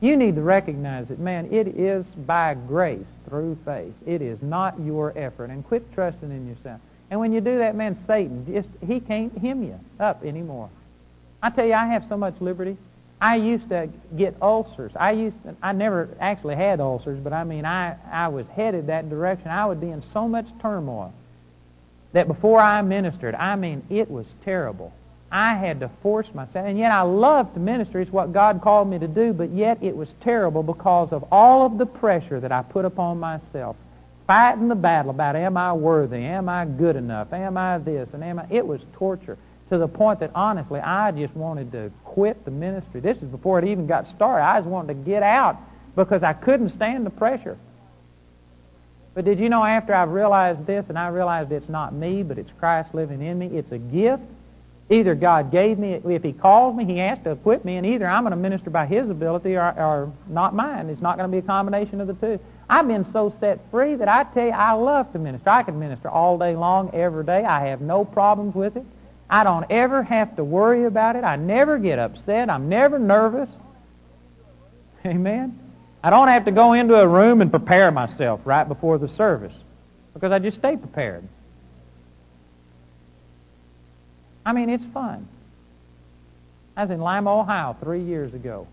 You 0.00 0.16
need 0.16 0.36
to 0.36 0.42
recognize 0.42 1.08
that, 1.08 1.18
man, 1.18 1.52
it 1.52 1.66
is 1.68 2.06
by 2.06 2.54
grace 2.54 3.06
through 3.28 3.58
faith. 3.64 3.92
It 4.06 4.22
is 4.22 4.40
not 4.42 4.78
your 4.80 5.16
effort. 5.18 5.50
And 5.50 5.66
quit 5.66 5.92
trusting 5.92 6.30
in 6.30 6.48
yourself. 6.48 6.80
And 7.10 7.18
when 7.18 7.32
you 7.32 7.40
do 7.40 7.58
that, 7.58 7.74
man, 7.74 7.98
Satan, 8.06 8.46
just, 8.46 8.68
he 8.86 9.00
can't 9.00 9.36
hem 9.38 9.62
you 9.62 9.78
up 9.98 10.24
anymore. 10.24 10.70
I 11.42 11.50
tell 11.50 11.66
you, 11.66 11.72
I 11.72 11.86
have 11.86 12.04
so 12.08 12.16
much 12.16 12.34
liberty. 12.40 12.76
I 13.20 13.36
used 13.36 13.68
to 13.70 13.88
get 14.16 14.36
ulcers. 14.40 14.92
I 14.94 15.12
used 15.12 15.42
to, 15.42 15.56
I 15.62 15.72
never 15.72 16.08
actually 16.20 16.54
had 16.54 16.80
ulcers, 16.80 17.18
but 17.18 17.32
I 17.32 17.44
mean, 17.44 17.64
I, 17.64 17.96
I 18.12 18.28
was 18.28 18.46
headed 18.54 18.86
that 18.86 19.10
direction. 19.10 19.48
I 19.48 19.66
would 19.66 19.80
be 19.80 19.90
in 19.90 20.04
so 20.12 20.28
much 20.28 20.46
turmoil 20.62 21.12
that 22.12 22.28
before 22.28 22.60
I 22.60 22.80
ministered, 22.82 23.34
I 23.34 23.56
mean, 23.56 23.82
it 23.90 24.10
was 24.10 24.26
terrible. 24.44 24.92
I 25.30 25.54
had 25.56 25.80
to 25.80 25.90
force 26.02 26.28
myself, 26.32 26.64
and 26.66 26.78
yet 26.78 26.92
I 26.92 27.02
loved 27.02 27.54
to 27.54 27.60
minister. 27.60 28.00
It's 28.00 28.10
what 28.10 28.32
God 28.32 28.62
called 28.62 28.88
me 28.88 28.98
to 28.98 29.08
do, 29.08 29.32
but 29.32 29.50
yet 29.50 29.78
it 29.82 29.96
was 29.96 30.08
terrible 30.22 30.62
because 30.62 31.12
of 31.12 31.24
all 31.30 31.66
of 31.66 31.76
the 31.76 31.86
pressure 31.86 32.40
that 32.40 32.52
I 32.52 32.62
put 32.62 32.84
upon 32.84 33.18
myself. 33.18 33.76
Fighting 34.26 34.68
the 34.68 34.74
battle 34.74 35.10
about 35.10 35.36
am 35.36 35.56
I 35.56 35.72
worthy? 35.72 36.18
Am 36.18 36.48
I 36.48 36.66
good 36.66 36.96
enough? 36.96 37.32
Am 37.32 37.56
I 37.56 37.78
this? 37.78 38.08
And 38.12 38.22
am 38.22 38.38
I? 38.38 38.46
It 38.48 38.66
was 38.66 38.80
torture 38.94 39.36
to 39.70 39.78
the 39.78 39.88
point 39.88 40.20
that 40.20 40.30
honestly 40.34 40.80
I 40.80 41.10
just 41.12 41.34
wanted 41.34 41.72
to 41.72 41.90
quit 42.04 42.44
the 42.44 42.50
ministry. 42.50 43.00
This 43.00 43.16
is 43.18 43.24
before 43.24 43.58
it 43.58 43.66
even 43.66 43.86
got 43.86 44.06
started. 44.14 44.44
I 44.44 44.58
just 44.58 44.68
wanted 44.68 44.94
to 44.94 45.00
get 45.10 45.22
out 45.22 45.58
because 45.96 46.22
I 46.22 46.32
couldn't 46.32 46.74
stand 46.74 47.04
the 47.04 47.10
pressure. 47.10 47.58
But 49.14 49.24
did 49.24 49.38
you 49.38 49.48
know 49.48 49.64
after 49.64 49.94
I've 49.94 50.10
realized 50.10 50.66
this 50.66 50.84
and 50.88 50.98
I 50.98 51.08
realized 51.08 51.50
it's 51.50 51.68
not 51.68 51.92
me, 51.92 52.22
but 52.22 52.38
it's 52.38 52.50
Christ 52.58 52.94
living 52.94 53.20
in 53.20 53.38
me, 53.38 53.46
it's 53.46 53.72
a 53.72 53.78
gift 53.78 54.22
Either 54.90 55.14
God 55.14 55.52
gave 55.52 55.78
me, 55.78 56.00
if 56.02 56.22
He 56.22 56.32
calls 56.32 56.74
me, 56.74 56.86
He 56.86 56.96
has 56.98 57.18
to 57.24 57.32
equip 57.32 57.64
me, 57.64 57.76
and 57.76 57.86
either 57.86 58.06
I'm 58.06 58.22
going 58.22 58.30
to 58.30 58.36
minister 58.36 58.70
by 58.70 58.86
His 58.86 59.08
ability 59.10 59.54
or, 59.54 59.74
or 59.76 60.12
not 60.28 60.54
mine. 60.54 60.88
It's 60.88 61.02
not 61.02 61.18
going 61.18 61.30
to 61.30 61.32
be 61.32 61.44
a 61.44 61.46
combination 61.46 62.00
of 62.00 62.06
the 62.06 62.14
two. 62.14 62.40
I've 62.70 62.88
been 62.88 63.10
so 63.12 63.34
set 63.38 63.60
free 63.70 63.96
that 63.96 64.08
I 64.08 64.24
tell 64.24 64.46
you, 64.46 64.52
I 64.52 64.72
love 64.72 65.12
to 65.12 65.18
minister. 65.18 65.50
I 65.50 65.62
can 65.62 65.78
minister 65.78 66.08
all 66.08 66.38
day 66.38 66.56
long, 66.56 66.90
every 66.94 67.24
day. 67.24 67.44
I 67.44 67.66
have 67.66 67.82
no 67.82 68.04
problems 68.04 68.54
with 68.54 68.76
it. 68.76 68.84
I 69.30 69.44
don't 69.44 69.66
ever 69.70 70.02
have 70.02 70.36
to 70.36 70.44
worry 70.44 70.84
about 70.84 71.16
it. 71.16 71.24
I 71.24 71.36
never 71.36 71.78
get 71.78 71.98
upset. 71.98 72.48
I'm 72.48 72.68
never 72.68 72.98
nervous. 72.98 73.50
Amen. 75.04 75.58
I 76.02 76.10
don't 76.10 76.28
have 76.28 76.44
to 76.46 76.50
go 76.50 76.72
into 76.72 76.94
a 76.94 77.06
room 77.06 77.40
and 77.40 77.50
prepare 77.50 77.90
myself 77.90 78.40
right 78.44 78.66
before 78.66 78.98
the 78.98 79.08
service 79.16 79.52
because 80.14 80.32
I 80.32 80.38
just 80.38 80.58
stay 80.58 80.76
prepared. 80.76 81.24
I 84.46 84.52
mean, 84.52 84.70
it's 84.70 84.84
fun. 84.94 85.28
I 86.76 86.82
was 86.82 86.90
in 86.90 87.00
Lima, 87.00 87.40
Ohio, 87.40 87.76
three 87.82 88.02
years 88.02 88.32
ago, 88.32 88.66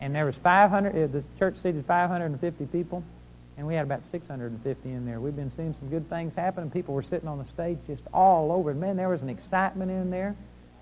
and 0.00 0.14
there 0.14 0.24
was 0.24 0.36
500. 0.42 0.90
Uh, 0.90 1.06
the 1.08 1.24
church 1.38 1.56
seated 1.62 1.84
550 1.84 2.66
people, 2.66 3.02
and 3.56 3.66
we 3.66 3.74
had 3.74 3.84
about 3.84 4.02
650 4.10 4.90
in 4.90 5.04
there. 5.04 5.20
We've 5.20 5.36
been 5.36 5.52
seeing 5.56 5.74
some 5.78 5.88
good 5.88 6.08
things 6.08 6.34
happen, 6.34 6.70
people 6.70 6.94
were 6.94 7.02
sitting 7.02 7.28
on 7.28 7.38
the 7.38 7.46
stage 7.52 7.78
just 7.86 8.02
all 8.12 8.52
over. 8.52 8.72
Man, 8.74 8.96
there 8.96 9.08
was 9.08 9.22
an 9.22 9.28
excitement 9.28 9.90
in 9.90 10.10
there. 10.10 10.34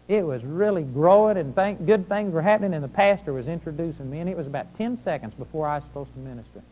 It 0.09 0.23
was 0.23 0.43
really 0.43 0.85
growing, 0.85 1.37
and 1.37 1.55
think, 1.55 1.85
good 1.85 2.09
things 2.09 2.33
were 2.33 2.41
happening, 2.41 2.73
and 2.73 2.83
the 2.83 2.89
pastor 2.89 3.35
was 3.35 3.47
introducing 3.47 4.09
me, 4.09 4.21
and 4.21 4.29
it 4.29 4.37
was 4.37 4.47
about 4.47 4.75
10 4.79 5.03
seconds 5.05 5.35
before 5.35 5.69
I 5.69 5.77
was 5.77 5.85
supposed 5.85 6.13
to 6.15 6.19
minister. 6.21 6.63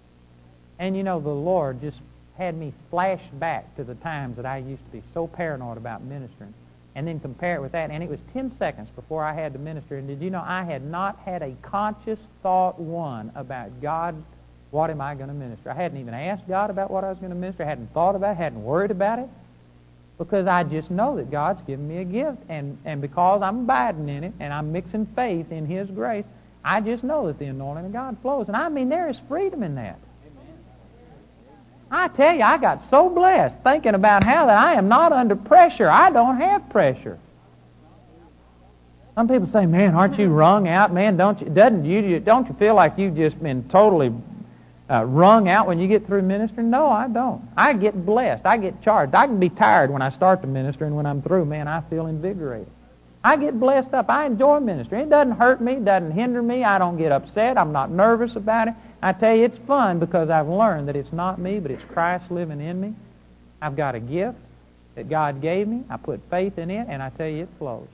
And 0.78 0.96
you 0.96 1.02
know, 1.02 1.20
the 1.20 1.28
Lord 1.28 1.80
just 1.80 1.98
had 2.38 2.56
me 2.56 2.72
flash 2.90 3.22
back 3.34 3.76
to 3.76 3.84
the 3.84 3.94
times 3.96 4.36
that 4.36 4.46
I 4.46 4.58
used 4.58 4.84
to 4.86 4.90
be 4.90 5.02
so 5.14 5.26
paranoid 5.26 5.76
about 5.76 6.02
ministering 6.02 6.54
and 6.94 7.06
then 7.06 7.20
compare 7.20 7.56
it 7.56 7.60
with 7.60 7.72
that. 7.72 7.90
And 7.90 8.02
it 8.02 8.08
was 8.08 8.18
10 8.32 8.56
seconds 8.58 8.88
before 8.96 9.22
I 9.22 9.34
had 9.34 9.52
to 9.52 9.58
minister. 9.58 9.98
And 9.98 10.08
did 10.08 10.22
you 10.22 10.30
know 10.30 10.42
I 10.44 10.64
had 10.64 10.82
not 10.82 11.18
had 11.20 11.42
a 11.42 11.54
conscious 11.60 12.18
thought 12.42 12.80
one 12.80 13.32
about 13.34 13.82
God, 13.82 14.22
what 14.76 14.90
am 14.90 15.00
I 15.00 15.14
going 15.14 15.28
to 15.28 15.34
minister? 15.34 15.70
I 15.70 15.74
hadn't 15.74 15.98
even 15.98 16.12
asked 16.12 16.46
God 16.46 16.68
about 16.68 16.90
what 16.90 17.02
I 17.02 17.08
was 17.08 17.16
going 17.16 17.30
to 17.30 17.34
minister. 17.34 17.62
I 17.62 17.66
hadn't 17.66 17.94
thought 17.94 18.14
about 18.14 18.32
it, 18.32 18.36
hadn't 18.36 18.62
worried 18.62 18.90
about 18.90 19.18
it. 19.18 19.28
Because 20.18 20.46
I 20.46 20.64
just 20.64 20.90
know 20.90 21.16
that 21.16 21.30
God's 21.30 21.62
given 21.66 21.88
me 21.88 21.96
a 21.96 22.04
gift. 22.04 22.42
And, 22.50 22.76
and 22.84 23.00
because 23.00 23.40
I'm 23.40 23.60
abiding 23.60 24.10
in 24.10 24.22
it 24.22 24.34
and 24.38 24.52
I'm 24.52 24.72
mixing 24.72 25.06
faith 25.16 25.50
in 25.50 25.64
His 25.64 25.88
grace, 25.88 26.26
I 26.62 26.82
just 26.82 27.02
know 27.02 27.26
that 27.28 27.38
the 27.38 27.46
anointing 27.46 27.86
of 27.86 27.92
God 27.94 28.18
flows. 28.20 28.48
And 28.48 28.56
I 28.56 28.68
mean, 28.68 28.90
there 28.90 29.08
is 29.08 29.16
freedom 29.28 29.62
in 29.62 29.76
that. 29.76 29.98
I 31.90 32.08
tell 32.08 32.34
you, 32.36 32.42
I 32.42 32.58
got 32.58 32.82
so 32.90 33.08
blessed 33.08 33.54
thinking 33.64 33.94
about 33.94 34.24
how 34.24 34.44
that 34.44 34.58
I 34.58 34.74
am 34.74 34.88
not 34.88 35.10
under 35.10 35.36
pressure. 35.36 35.88
I 35.88 36.10
don't 36.10 36.36
have 36.38 36.68
pressure. 36.68 37.18
Some 39.14 39.28
people 39.28 39.48
say, 39.52 39.64
"Man, 39.64 39.94
aren't 39.94 40.18
you 40.18 40.28
wrung 40.28 40.68
out, 40.68 40.92
man? 40.92 41.16
Don't 41.16 41.40
you? 41.40 41.48
Doesn't 41.48 41.86
you? 41.86 42.20
Don't 42.20 42.48
you 42.48 42.54
feel 42.58 42.74
like 42.74 42.98
you've 42.98 43.16
just 43.16 43.40
been 43.42 43.66
totally 43.70 44.12
uh, 44.90 45.04
wrung 45.04 45.48
out 45.48 45.66
when 45.66 45.78
you 45.78 45.88
get 45.88 46.06
through 46.06 46.22
ministering?" 46.22 46.70
No, 46.70 46.88
I 46.88 47.08
don't. 47.08 47.42
I 47.56 47.72
get 47.72 48.06
blessed. 48.06 48.46
I 48.46 48.56
get 48.56 48.82
charged. 48.82 49.14
I 49.14 49.26
can 49.26 49.38
be 49.38 49.48
tired 49.48 49.90
when 49.90 50.02
I 50.02 50.10
start 50.10 50.42
to 50.42 50.46
minister, 50.46 50.84
and 50.84 50.96
when 50.96 51.06
I'm 51.06 51.22
through, 51.22 51.44
man, 51.44 51.68
I 51.68 51.80
feel 51.82 52.06
invigorated. 52.06 52.70
I 53.26 53.36
get 53.36 53.58
blessed 53.58 53.92
up. 53.92 54.08
I 54.08 54.26
enjoy 54.26 54.60
ministry. 54.60 55.02
It 55.02 55.10
doesn't 55.10 55.36
hurt 55.36 55.60
me, 55.60 55.76
doesn't 55.76 56.12
hinder 56.12 56.40
me. 56.40 56.62
I 56.62 56.78
don't 56.78 56.96
get 56.96 57.10
upset. 57.10 57.58
I'm 57.58 57.72
not 57.72 57.90
nervous 57.90 58.36
about 58.36 58.68
it. 58.68 58.74
I 59.02 59.12
tell 59.12 59.34
you, 59.34 59.44
it's 59.44 59.58
fun 59.66 59.98
because 59.98 60.30
I've 60.30 60.46
learned 60.48 60.86
that 60.88 60.94
it's 60.94 61.12
not 61.12 61.40
me, 61.40 61.58
but 61.58 61.72
it's 61.72 61.82
Christ 61.92 62.30
living 62.30 62.60
in 62.60 62.80
me. 62.80 62.94
I've 63.60 63.76
got 63.76 63.96
a 63.96 64.00
gift 64.00 64.38
that 64.94 65.08
God 65.08 65.42
gave 65.42 65.66
me. 65.66 65.82
I 65.90 65.96
put 65.96 66.20
faith 66.30 66.56
in 66.56 66.70
it, 66.70 66.86
and 66.88 67.02
I 67.02 67.10
tell 67.10 67.26
you, 67.26 67.42
it 67.42 67.48
flows. 67.58 67.88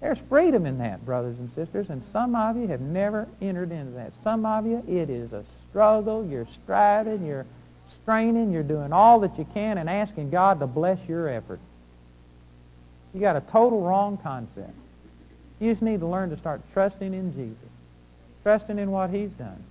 There's 0.00 0.18
freedom 0.28 0.64
in 0.66 0.78
that, 0.78 1.04
brothers 1.04 1.36
and 1.38 1.50
sisters, 1.54 1.90
and 1.90 2.02
some 2.12 2.34
of 2.34 2.56
you 2.56 2.68
have 2.68 2.80
never 2.80 3.26
entered 3.42 3.72
into 3.72 3.92
that. 3.92 4.12
Some 4.22 4.46
of 4.46 4.64
you, 4.66 4.82
it 4.86 5.10
is 5.10 5.32
a 5.32 5.44
struggle. 5.70 6.24
You're 6.24 6.46
striving, 6.62 7.26
you're 7.26 7.46
straining, 8.02 8.52
you're 8.52 8.62
doing 8.62 8.92
all 8.92 9.20
that 9.20 9.36
you 9.38 9.46
can 9.52 9.78
and 9.78 9.90
asking 9.90 10.30
God 10.30 10.60
to 10.60 10.66
bless 10.66 10.98
your 11.08 11.28
effort. 11.28 11.58
You 13.12 13.20
got 13.20 13.36
a 13.36 13.40
total 13.40 13.80
wrong 13.82 14.18
concept. 14.18 14.74
You 15.58 15.72
just 15.72 15.82
need 15.82 16.00
to 16.00 16.06
learn 16.06 16.30
to 16.30 16.38
start 16.38 16.60
trusting 16.72 17.12
in 17.12 17.34
Jesus 17.34 17.68
trusting 18.48 18.78
in 18.78 18.90
what 18.90 19.10
He's 19.10 19.28
done, 19.32 19.62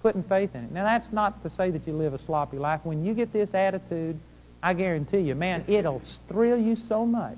putting 0.00 0.22
faith 0.22 0.54
in 0.54 0.64
it. 0.64 0.72
Now, 0.72 0.84
that's 0.84 1.12
not 1.12 1.42
to 1.42 1.50
say 1.54 1.70
that 1.70 1.86
you 1.86 1.92
live 1.92 2.14
a 2.14 2.18
sloppy 2.24 2.58
life. 2.58 2.80
When 2.82 3.04
you 3.04 3.12
get 3.12 3.30
this 3.30 3.52
attitude, 3.52 4.18
I 4.62 4.72
guarantee 4.72 5.18
you, 5.18 5.34
man, 5.34 5.64
it'll 5.68 6.00
thrill 6.26 6.58
you 6.58 6.78
so 6.88 7.04
much 7.04 7.36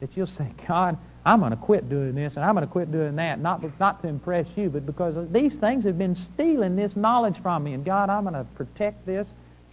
that 0.00 0.16
you'll 0.16 0.26
say, 0.26 0.52
God, 0.66 0.98
I'm 1.24 1.38
going 1.38 1.52
to 1.52 1.56
quit 1.56 1.88
doing 1.88 2.14
this 2.14 2.32
and 2.34 2.44
I'm 2.44 2.54
going 2.54 2.66
to 2.66 2.70
quit 2.72 2.90
doing 2.90 3.16
that, 3.16 3.38
not, 3.38 3.62
not 3.78 4.02
to 4.02 4.08
impress 4.08 4.46
you, 4.56 4.70
but 4.70 4.84
because 4.84 5.14
these 5.30 5.54
things 5.54 5.84
have 5.84 5.96
been 5.96 6.16
stealing 6.16 6.74
this 6.74 6.96
knowledge 6.96 7.40
from 7.40 7.62
me. 7.64 7.74
And 7.74 7.84
God, 7.84 8.10
I'm 8.10 8.24
going 8.24 8.34
to 8.34 8.44
protect 8.56 9.06
this 9.06 9.26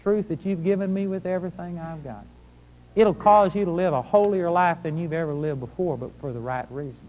truth 0.03 0.27
that 0.30 0.45
you've 0.45 0.63
given 0.63 0.93
me 0.93 1.07
with 1.07 1.26
everything 1.26 1.80
I've 1.80 2.03
got. 2.03 2.26
It'll 2.95 3.15
cause 3.15 3.55
you 3.55 3.65
to 3.65 3.71
live 3.71 3.93
a 3.93 4.01
holier 4.01 4.51
life 4.51 4.77
than 4.84 4.97
you've 4.97 5.13
ever 5.13 5.34
lived 5.34 5.59
before, 5.59 5.97
but 5.97 6.11
for 6.19 6.34
the 6.34 6.39
right 6.39 6.69
reason. 6.71 6.99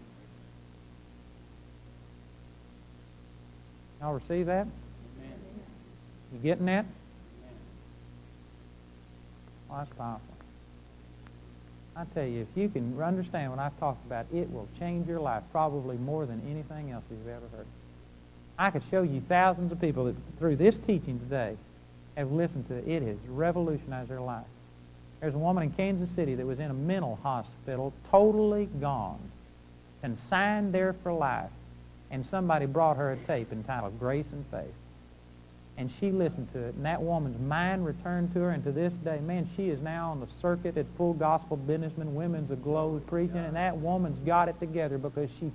Y'all 3.99 4.13
receive 4.13 4.47
that? 4.47 4.65
You 6.33 6.39
getting 6.41 6.65
that? 6.65 6.85
Well, 9.69 9.79
that's 9.79 9.93
powerful. 9.97 10.30
I 12.01 12.05
tell 12.15 12.25
you, 12.25 12.41
if 12.41 12.57
you 12.57 12.67
can 12.67 12.99
understand 13.01 13.51
what 13.51 13.59
I've 13.59 13.77
talked 13.79 14.03
about, 14.05 14.25
it 14.33 14.51
will 14.51 14.67
change 14.79 15.07
your 15.07 15.19
life 15.19 15.43
probably 15.51 15.97
more 15.97 16.25
than 16.25 16.41
anything 16.49 16.91
else 16.91 17.03
you've 17.11 17.27
ever 17.27 17.45
heard. 17.55 17.67
I 18.57 18.71
could 18.71 18.81
show 18.89 19.03
you 19.03 19.21
thousands 19.29 19.71
of 19.71 19.79
people 19.79 20.05
that 20.05 20.15
through 20.39 20.55
this 20.55 20.75
teaching 20.87 21.19
today 21.19 21.55
have 22.17 22.31
listened 22.31 22.67
to 22.69 22.75
it. 22.75 22.87
It 22.87 23.03
has 23.03 23.17
revolutionized 23.27 24.09
their 24.09 24.21
life. 24.21 24.45
There's 25.19 25.35
a 25.35 25.37
woman 25.37 25.63
in 25.63 25.71
Kansas 25.71 26.09
City 26.15 26.33
that 26.35 26.45
was 26.45 26.59
in 26.59 26.71
a 26.71 26.73
mental 26.73 27.19
hospital, 27.21 27.93
totally 28.09 28.65
gone, 28.79 29.19
consigned 30.01 30.73
there 30.73 30.93
for 31.03 31.13
life 31.13 31.51
and 32.09 32.25
somebody 32.25 32.65
brought 32.65 32.97
her 32.97 33.11
a 33.11 33.17
tape 33.17 33.51
entitled 33.51 33.97
Grace 33.99 34.25
and 34.31 34.45
Faith. 34.47 34.73
And 35.81 35.89
she 35.99 36.11
listened 36.11 36.47
to 36.53 36.59
it, 36.59 36.75
and 36.75 36.85
that 36.85 37.01
woman's 37.01 37.41
mind 37.41 37.83
returned 37.83 38.35
to 38.35 38.39
her, 38.41 38.51
and 38.51 38.63
to 38.65 38.71
this 38.71 38.93
day, 39.03 39.19
man, 39.19 39.49
she 39.57 39.69
is 39.69 39.81
now 39.81 40.11
on 40.11 40.19
the 40.19 40.27
circuit 40.39 40.77
at 40.77 40.85
Full 40.95 41.13
Gospel 41.13 41.57
Businessmen, 41.57 42.13
Women's 42.13 42.51
Aglow 42.51 43.01
preaching, 43.07 43.37
and 43.37 43.55
that 43.55 43.75
woman's 43.75 44.23
got 44.23 44.47
it 44.47 44.59
together 44.59 44.99
because 44.99 45.27
she, 45.39 45.51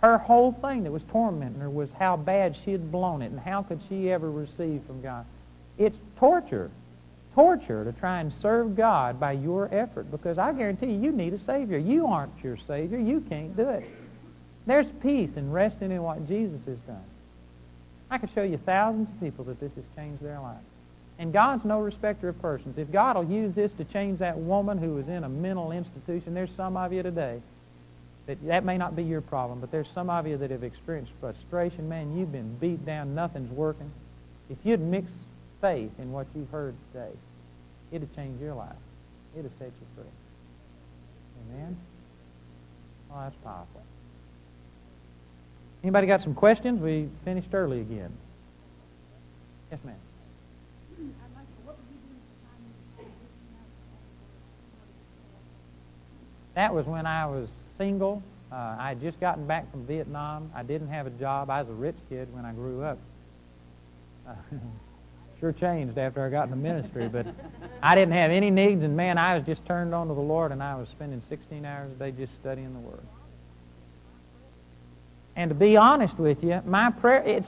her 0.00 0.16
whole 0.16 0.52
thing 0.62 0.82
that 0.84 0.90
was 0.90 1.02
tormenting 1.12 1.60
her 1.60 1.68
was 1.68 1.90
how 1.98 2.16
bad 2.16 2.56
she 2.64 2.72
had 2.72 2.90
blown 2.90 3.20
it, 3.20 3.30
and 3.30 3.38
how 3.38 3.62
could 3.62 3.78
she 3.86 4.10
ever 4.10 4.30
receive 4.30 4.80
from 4.86 5.02
God. 5.02 5.26
It's 5.76 5.98
torture, 6.18 6.70
torture 7.34 7.84
to 7.84 7.92
try 7.92 8.20
and 8.20 8.32
serve 8.40 8.76
God 8.76 9.20
by 9.20 9.32
your 9.32 9.68
effort 9.74 10.10
because 10.10 10.38
I 10.38 10.54
guarantee 10.54 10.86
you, 10.86 11.02
you 11.02 11.12
need 11.12 11.34
a 11.34 11.44
Savior. 11.44 11.76
You 11.76 12.06
aren't 12.06 12.32
your 12.42 12.56
Savior. 12.66 12.98
You 12.98 13.20
can't 13.28 13.54
do 13.54 13.68
it. 13.68 13.84
There's 14.64 14.86
peace 15.02 15.32
and 15.36 15.52
resting 15.52 15.90
in 15.90 16.02
what 16.02 16.26
Jesus 16.26 16.60
has 16.64 16.78
done. 16.86 17.04
I 18.10 18.18
can 18.18 18.30
show 18.34 18.42
you 18.42 18.58
thousands 18.64 19.08
of 19.08 19.20
people 19.20 19.44
that 19.46 19.60
this 19.60 19.72
has 19.74 19.84
changed 19.96 20.22
their 20.22 20.38
life. 20.40 20.62
And 21.18 21.32
God's 21.32 21.64
no 21.64 21.80
respecter 21.80 22.28
of 22.28 22.40
persons. 22.40 22.76
If 22.78 22.92
God 22.92 23.16
will 23.16 23.24
use 23.24 23.54
this 23.54 23.72
to 23.78 23.84
change 23.84 24.18
that 24.18 24.38
woman 24.38 24.78
who 24.78 24.94
was 24.94 25.08
in 25.08 25.24
a 25.24 25.28
mental 25.28 25.72
institution, 25.72 26.34
there's 26.34 26.50
some 26.56 26.76
of 26.76 26.92
you 26.92 27.02
today 27.02 27.40
that 28.26 28.44
that 28.46 28.64
may 28.64 28.76
not 28.76 28.94
be 28.96 29.02
your 29.02 29.20
problem, 29.20 29.60
but 29.60 29.70
there's 29.70 29.88
some 29.94 30.10
of 30.10 30.26
you 30.26 30.36
that 30.36 30.50
have 30.50 30.62
experienced 30.62 31.12
frustration. 31.20 31.88
Man, 31.88 32.16
you've 32.16 32.32
been 32.32 32.56
beat 32.58 32.84
down, 32.84 33.14
nothing's 33.14 33.50
working. 33.52 33.90
If 34.50 34.58
you'd 34.64 34.80
mix 34.80 35.06
faith 35.60 35.92
in 35.98 36.12
what 36.12 36.26
you've 36.34 36.50
heard 36.50 36.74
today, 36.92 37.12
it'd 37.92 38.14
change 38.14 38.40
your 38.40 38.54
life. 38.54 38.76
It'd 39.38 39.50
set 39.58 39.68
you 39.68 39.86
free. 39.94 40.04
Amen? 41.54 41.76
Oh, 43.12 43.20
that's 43.20 43.36
powerful. 43.42 43.85
Anybody 45.86 46.08
got 46.08 46.20
some 46.20 46.34
questions? 46.34 46.80
We 46.80 47.08
finished 47.24 47.54
early 47.54 47.80
again. 47.80 48.12
Yes, 49.70 49.78
ma'am. 49.84 49.94
That 56.56 56.74
was 56.74 56.86
when 56.86 57.06
I 57.06 57.26
was 57.26 57.48
single. 57.78 58.20
Uh, 58.50 58.74
I 58.76 58.88
had 58.88 59.00
just 59.00 59.20
gotten 59.20 59.46
back 59.46 59.70
from 59.70 59.86
Vietnam. 59.86 60.50
I 60.56 60.64
didn't 60.64 60.88
have 60.88 61.06
a 61.06 61.10
job. 61.10 61.50
I 61.50 61.62
was 61.62 61.70
a 61.70 61.74
rich 61.74 61.94
kid 62.08 62.34
when 62.34 62.44
I 62.44 62.50
grew 62.50 62.82
up. 62.82 62.98
Uh, 64.26 64.34
sure 65.38 65.52
changed 65.52 65.98
after 65.98 66.26
I 66.26 66.30
got 66.30 66.46
in 66.46 66.50
the 66.50 66.56
ministry, 66.56 67.08
but 67.08 67.28
I 67.80 67.94
didn't 67.94 68.14
have 68.14 68.32
any 68.32 68.50
needs, 68.50 68.82
and 68.82 68.96
man, 68.96 69.18
I 69.18 69.36
was 69.36 69.46
just 69.46 69.64
turned 69.66 69.94
on 69.94 70.08
to 70.08 70.14
the 70.14 70.20
Lord, 70.20 70.50
and 70.50 70.60
I 70.60 70.74
was 70.74 70.88
spending 70.88 71.22
16 71.28 71.64
hours 71.64 71.92
a 71.92 71.94
day 71.94 72.10
just 72.10 72.32
studying 72.40 72.72
the 72.72 72.80
Word. 72.80 73.04
And 75.36 75.50
to 75.50 75.54
be 75.54 75.76
honest 75.76 76.18
with 76.18 76.42
you, 76.42 76.62
my 76.64 76.90
prayer, 76.90 77.22
it's, 77.22 77.46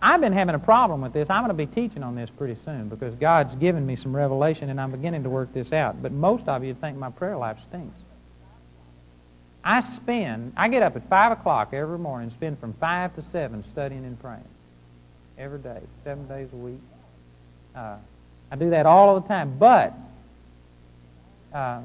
I've 0.00 0.20
been 0.20 0.32
having 0.32 0.54
a 0.54 0.58
problem 0.58 1.02
with 1.02 1.12
this. 1.12 1.28
I'm 1.28 1.44
going 1.44 1.56
to 1.56 1.66
be 1.66 1.66
teaching 1.66 2.02
on 2.02 2.14
this 2.14 2.30
pretty 2.30 2.56
soon 2.64 2.88
because 2.88 3.14
God's 3.14 3.54
given 3.56 3.86
me 3.86 3.96
some 3.96 4.16
revelation 4.16 4.70
and 4.70 4.80
I'm 4.80 4.90
beginning 4.90 5.22
to 5.24 5.30
work 5.30 5.52
this 5.52 5.70
out. 5.72 6.02
But 6.02 6.12
most 6.12 6.48
of 6.48 6.64
you 6.64 6.74
think 6.74 6.96
my 6.96 7.10
prayer 7.10 7.36
life 7.36 7.58
stinks. 7.68 8.00
I 9.62 9.82
spend, 9.82 10.54
I 10.56 10.68
get 10.68 10.82
up 10.82 10.96
at 10.96 11.06
5 11.08 11.32
o'clock 11.32 11.74
every 11.74 11.98
morning, 11.98 12.30
spend 12.30 12.58
from 12.58 12.72
5 12.74 13.16
to 13.16 13.24
7 13.30 13.62
studying 13.72 14.06
and 14.06 14.18
praying. 14.18 14.48
Every 15.36 15.58
day, 15.58 15.80
seven 16.04 16.28
days 16.28 16.48
a 16.52 16.56
week. 16.56 16.80
Uh, 17.74 17.96
I 18.50 18.56
do 18.56 18.70
that 18.70 18.84
all 18.84 19.20
the 19.20 19.26
time. 19.28 19.56
But 19.58 19.94
uh, 21.54 21.80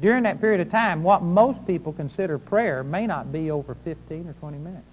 during 0.00 0.24
that 0.24 0.40
period 0.40 0.60
of 0.60 0.70
time, 0.70 1.02
what 1.02 1.22
most 1.22 1.64
people 1.66 1.92
consider 1.92 2.38
prayer 2.38 2.82
may 2.82 3.06
not 3.06 3.32
be 3.32 3.50
over 3.50 3.76
15 3.84 4.28
or 4.28 4.32
20 4.34 4.58
minutes. 4.58 4.84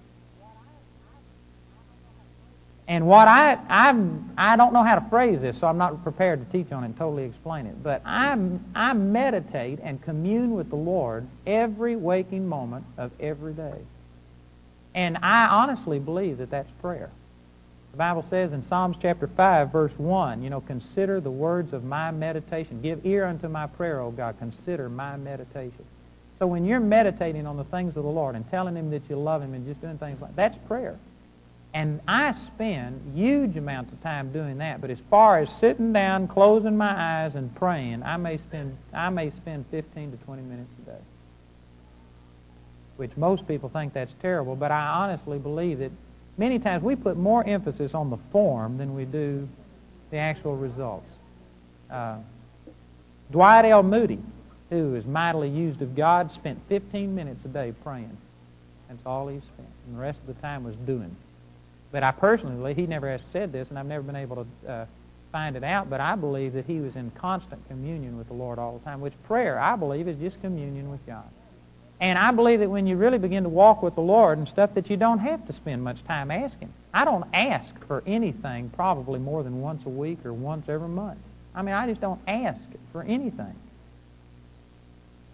And 2.88 3.06
what 3.06 3.28
I 3.28 3.58
I'm 3.68 4.32
I 4.36 4.56
don't 4.56 4.72
know 4.72 4.82
how 4.82 4.96
to 4.96 5.08
phrase 5.08 5.40
this, 5.40 5.58
so 5.58 5.66
I'm 5.66 5.78
not 5.78 6.02
prepared 6.02 6.44
to 6.44 6.52
teach 6.52 6.72
on 6.72 6.82
it 6.82 6.86
and 6.86 6.96
totally 6.98 7.24
explain 7.24 7.66
it. 7.66 7.82
But 7.82 8.02
I 8.04 8.36
I 8.74 8.92
meditate 8.92 9.78
and 9.82 10.02
commune 10.02 10.54
with 10.54 10.68
the 10.68 10.76
Lord 10.76 11.26
every 11.46 11.96
waking 11.96 12.46
moment 12.48 12.84
of 12.98 13.12
every 13.20 13.54
day. 13.54 13.78
And 14.94 15.16
I 15.22 15.46
honestly 15.46 16.00
believe 16.00 16.38
that 16.38 16.50
that's 16.50 16.70
prayer. 16.80 17.10
The 17.92 17.98
Bible 17.98 18.24
says 18.30 18.52
in 18.52 18.66
Psalms 18.68 18.96
chapter 19.02 19.26
5, 19.26 19.70
verse 19.70 19.92
1, 19.98 20.42
you 20.42 20.48
know, 20.48 20.62
consider 20.62 21.20
the 21.20 21.30
words 21.30 21.74
of 21.74 21.84
my 21.84 22.10
meditation. 22.10 22.80
Give 22.80 23.04
ear 23.04 23.26
unto 23.26 23.48
my 23.48 23.66
prayer, 23.66 24.00
O 24.00 24.10
God. 24.10 24.38
Consider 24.38 24.88
my 24.88 25.18
meditation. 25.18 25.84
So 26.38 26.46
when 26.46 26.64
you're 26.64 26.80
meditating 26.80 27.46
on 27.46 27.58
the 27.58 27.64
things 27.64 27.94
of 27.96 28.02
the 28.02 28.10
Lord 28.10 28.34
and 28.34 28.50
telling 28.50 28.76
Him 28.76 28.90
that 28.90 29.02
you 29.10 29.16
love 29.16 29.42
Him 29.42 29.52
and 29.52 29.66
just 29.66 29.82
doing 29.82 29.98
things 29.98 30.20
like 30.22 30.34
that, 30.36 30.54
that's 30.54 30.66
prayer. 30.66 30.96
And 31.74 32.00
I 32.08 32.34
spend 32.54 33.14
huge 33.14 33.56
amounts 33.56 33.92
of 33.92 34.02
time 34.02 34.32
doing 34.32 34.58
that. 34.58 34.80
But 34.80 34.90
as 34.90 34.98
far 35.10 35.40
as 35.40 35.50
sitting 35.56 35.92
down, 35.92 36.28
closing 36.28 36.76
my 36.76 37.24
eyes, 37.24 37.34
and 37.34 37.54
praying, 37.54 38.02
I 38.02 38.16
may 38.16 38.38
spend 38.38 38.76
I 38.92 39.10
may 39.10 39.30
spend 39.30 39.66
15 39.70 40.12
to 40.12 40.16
20 40.16 40.42
minutes 40.42 40.70
a 40.82 40.90
day. 40.90 41.00
Which 42.96 43.16
most 43.16 43.46
people 43.46 43.68
think 43.68 43.92
that's 43.92 44.12
terrible, 44.20 44.56
but 44.56 44.70
I 44.70 44.86
honestly 44.86 45.38
believe 45.38 45.78
that 45.78 45.92
many 46.36 46.58
times 46.58 46.82
we 46.82 46.96
put 46.96 47.16
more 47.16 47.44
emphasis 47.44 47.94
on 47.94 48.10
the 48.10 48.18
form 48.30 48.78
than 48.78 48.94
we 48.94 49.04
do 49.04 49.48
the 50.10 50.18
actual 50.18 50.56
results. 50.56 51.10
Uh, 51.90 52.18
Dwight 53.30 53.64
L. 53.64 53.82
Moody, 53.82 54.18
who 54.70 54.94
is 54.94 55.04
mightily 55.04 55.48
used 55.48 55.82
of 55.82 55.96
God, 55.96 56.30
spent 56.34 56.58
15 56.68 57.14
minutes 57.14 57.44
a 57.44 57.48
day 57.48 57.72
praying. 57.82 58.16
That's 58.88 59.00
all 59.06 59.28
he 59.28 59.38
spent. 59.38 59.68
And 59.86 59.96
the 59.96 60.00
rest 60.00 60.18
of 60.20 60.34
the 60.34 60.40
time 60.40 60.64
was 60.64 60.76
doing. 60.86 61.14
But 61.90 62.02
I 62.02 62.10
personally 62.10 62.74
he 62.74 62.86
never 62.86 63.10
has 63.10 63.20
said 63.32 63.52
this, 63.52 63.68
and 63.68 63.78
I've 63.78 63.86
never 63.86 64.02
been 64.02 64.16
able 64.16 64.46
to 64.64 64.70
uh, 64.70 64.86
find 65.32 65.56
it 65.56 65.64
out, 65.64 65.88
but 65.88 66.00
I 66.00 66.14
believe 66.14 66.52
that 66.52 66.66
he 66.66 66.78
was 66.80 66.94
in 66.94 67.10
constant 67.12 67.66
communion 67.68 68.18
with 68.18 68.28
the 68.28 68.34
Lord 68.34 68.58
all 68.58 68.78
the 68.78 68.84
time, 68.84 69.00
which 69.00 69.14
prayer, 69.24 69.58
I 69.58 69.76
believe, 69.76 70.06
is 70.06 70.18
just 70.18 70.40
communion 70.42 70.90
with 70.90 71.04
God. 71.06 71.28
And 72.02 72.18
I 72.18 72.32
believe 72.32 72.58
that 72.58 72.68
when 72.68 72.88
you 72.88 72.96
really 72.96 73.18
begin 73.18 73.44
to 73.44 73.48
walk 73.48 73.80
with 73.80 73.94
the 73.94 74.00
Lord 74.00 74.36
and 74.36 74.48
stuff, 74.48 74.74
that 74.74 74.90
you 74.90 74.96
don't 74.96 75.20
have 75.20 75.46
to 75.46 75.52
spend 75.52 75.84
much 75.84 76.02
time 76.04 76.32
asking. 76.32 76.72
I 76.92 77.04
don't 77.04 77.24
ask 77.32 77.72
for 77.86 78.02
anything 78.08 78.70
probably 78.70 79.20
more 79.20 79.44
than 79.44 79.60
once 79.60 79.86
a 79.86 79.88
week 79.88 80.26
or 80.26 80.32
once 80.32 80.68
every 80.68 80.88
month. 80.88 81.20
I 81.54 81.62
mean, 81.62 81.76
I 81.76 81.86
just 81.86 82.00
don't 82.00 82.20
ask 82.26 82.60
for 82.90 83.04
anything. 83.04 83.54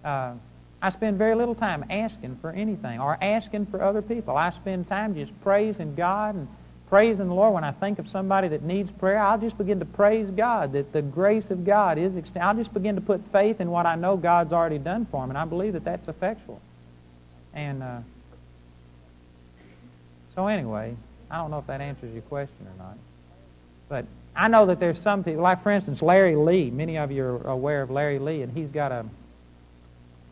Uh, 0.05 0.35
I 0.83 0.91
spend 0.93 1.17
very 1.17 1.35
little 1.35 1.55
time 1.55 1.87
asking 1.89 2.37
for 2.43 2.51
anything 2.51 3.01
or 3.01 3.17
asking 3.25 3.67
for 3.67 3.83
other 3.83 4.03
people. 4.03 4.37
I 4.37 4.51
spend 4.51 4.89
time 4.89 5.15
just 5.15 5.33
praising 5.41 5.95
God 5.95 6.35
and 6.35 6.49
praising 6.89 7.29
the 7.29 7.35
Lord. 7.35 7.55
When 7.55 7.65
I 7.65 7.73
think 7.73 7.99
of 7.99 8.09
somebody 8.09 8.49
that 8.49 8.63
needs 8.63 8.91
prayer, 8.93 9.19
I'll 9.19 9.39
just 9.39 9.59
begin 9.59 9.79
to 9.81 9.85
praise 9.85 10.29
God 10.31 10.73
that 10.73 10.93
the 10.93 11.03
grace 11.03 11.51
of 11.51 11.65
God 11.65 11.99
is 11.99 12.17
extended. 12.17 12.47
I'll 12.47 12.55
just 12.55 12.73
begin 12.73 12.95
to 12.95 13.01
put 13.01 13.21
faith 13.33 13.61
in 13.61 13.71
what 13.71 13.87
I 13.87 13.95
know 13.95 14.17
God's 14.17 14.53
already 14.53 14.79
done 14.79 15.07
for 15.11 15.27
me, 15.27 15.31
and 15.31 15.39
I 15.39 15.45
believe 15.45 15.75
that 15.75 15.85
that's 15.85 16.09
effectual. 16.09 16.61
And 17.55 17.83
uh, 17.83 17.99
so 20.35 20.47
anyway, 20.47 20.97
I 21.31 21.37
don't 21.37 21.51
know 21.51 21.59
if 21.59 21.67
that 21.67 21.81
answers 21.81 22.13
your 22.13 22.23
question 22.23 22.67
or 22.67 22.79
not. 22.79 22.97
But 23.89 24.07
I 24.37 24.49
know 24.49 24.67
that 24.67 24.81
there's 24.81 25.01
some 25.03 25.25
people, 25.25 25.43
like 25.43 25.63
for 25.63 25.73
instance, 25.73 26.01
Larry 26.03 26.37
Lee. 26.37 26.71
Many 26.71 26.99
of 26.99 27.11
you 27.11 27.25
are 27.25 27.49
aware 27.49 27.83
of 27.83 27.91
Larry 27.91 28.19
Lee, 28.19 28.43
and 28.43 28.53
he's 28.53 28.71
got 28.71 28.93
a 28.93 29.05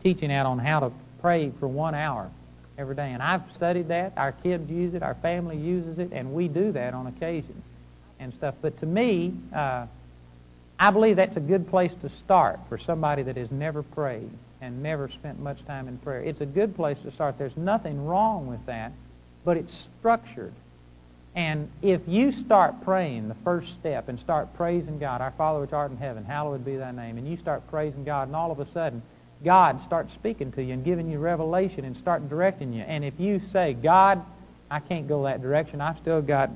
teaching 0.03 0.31
out 0.31 0.45
on 0.45 0.59
how 0.59 0.79
to 0.79 0.91
pray 1.21 1.51
for 1.59 1.67
one 1.67 1.95
hour 1.95 2.29
every 2.77 2.95
day. 2.95 3.11
And 3.11 3.21
I've 3.21 3.43
studied 3.55 3.87
that. 3.89 4.13
Our 4.17 4.31
kids 4.31 4.69
use 4.69 4.93
it. 4.93 5.03
Our 5.03 5.15
family 5.15 5.57
uses 5.57 5.99
it. 5.99 6.11
And 6.11 6.33
we 6.33 6.47
do 6.47 6.71
that 6.73 6.93
on 6.93 7.07
occasion 7.07 7.61
and 8.19 8.33
stuff. 8.33 8.55
But 8.61 8.79
to 8.79 8.85
me, 8.85 9.33
uh, 9.55 9.87
I 10.79 10.91
believe 10.91 11.15
that's 11.15 11.37
a 11.37 11.41
good 11.41 11.67
place 11.69 11.91
to 12.01 12.09
start 12.09 12.59
for 12.69 12.77
somebody 12.77 13.23
that 13.23 13.37
has 13.37 13.51
never 13.51 13.81
prayed 13.81 14.29
and 14.61 14.81
never 14.81 15.09
spent 15.09 15.39
much 15.39 15.63
time 15.65 15.87
in 15.87 15.97
prayer. 15.97 16.21
It's 16.21 16.41
a 16.41 16.45
good 16.45 16.75
place 16.75 16.97
to 17.03 17.11
start. 17.11 17.37
There's 17.37 17.57
nothing 17.57 18.05
wrong 18.05 18.47
with 18.47 18.65
that, 18.65 18.91
but 19.43 19.57
it's 19.57 19.87
structured. 19.99 20.53
And 21.35 21.69
if 21.83 22.01
you 22.07 22.31
start 22.31 22.83
praying 22.83 23.27
the 23.27 23.35
first 23.43 23.71
step 23.79 24.09
and 24.09 24.19
start 24.19 24.55
praising 24.55 24.97
God, 24.97 25.21
our 25.21 25.31
Father 25.31 25.61
which 25.61 25.73
art 25.73 25.91
in 25.91 25.97
heaven, 25.97 26.25
hallowed 26.25 26.65
be 26.65 26.77
thy 26.77 26.91
name, 26.91 27.17
and 27.17 27.27
you 27.27 27.37
start 27.37 27.67
praising 27.69 28.03
God, 28.03 28.27
and 28.27 28.35
all 28.35 28.51
of 28.51 28.59
a 28.59 28.65
sudden 28.71 29.03
God 29.43 29.83
starts 29.85 30.13
speaking 30.13 30.51
to 30.53 30.63
you 30.63 30.73
and 30.73 30.83
giving 30.83 31.09
you 31.09 31.19
revelation 31.19 31.85
and 31.85 31.95
start 31.97 32.27
directing 32.29 32.73
you. 32.73 32.81
And 32.81 33.03
if 33.05 33.19
you 33.19 33.41
say, 33.53 33.73
God, 33.73 34.23
I 34.69 34.79
can't 34.79 35.07
go 35.07 35.23
that 35.23 35.41
direction, 35.41 35.79
I've 35.79 35.97
still 35.99 36.21
got, 36.21 36.49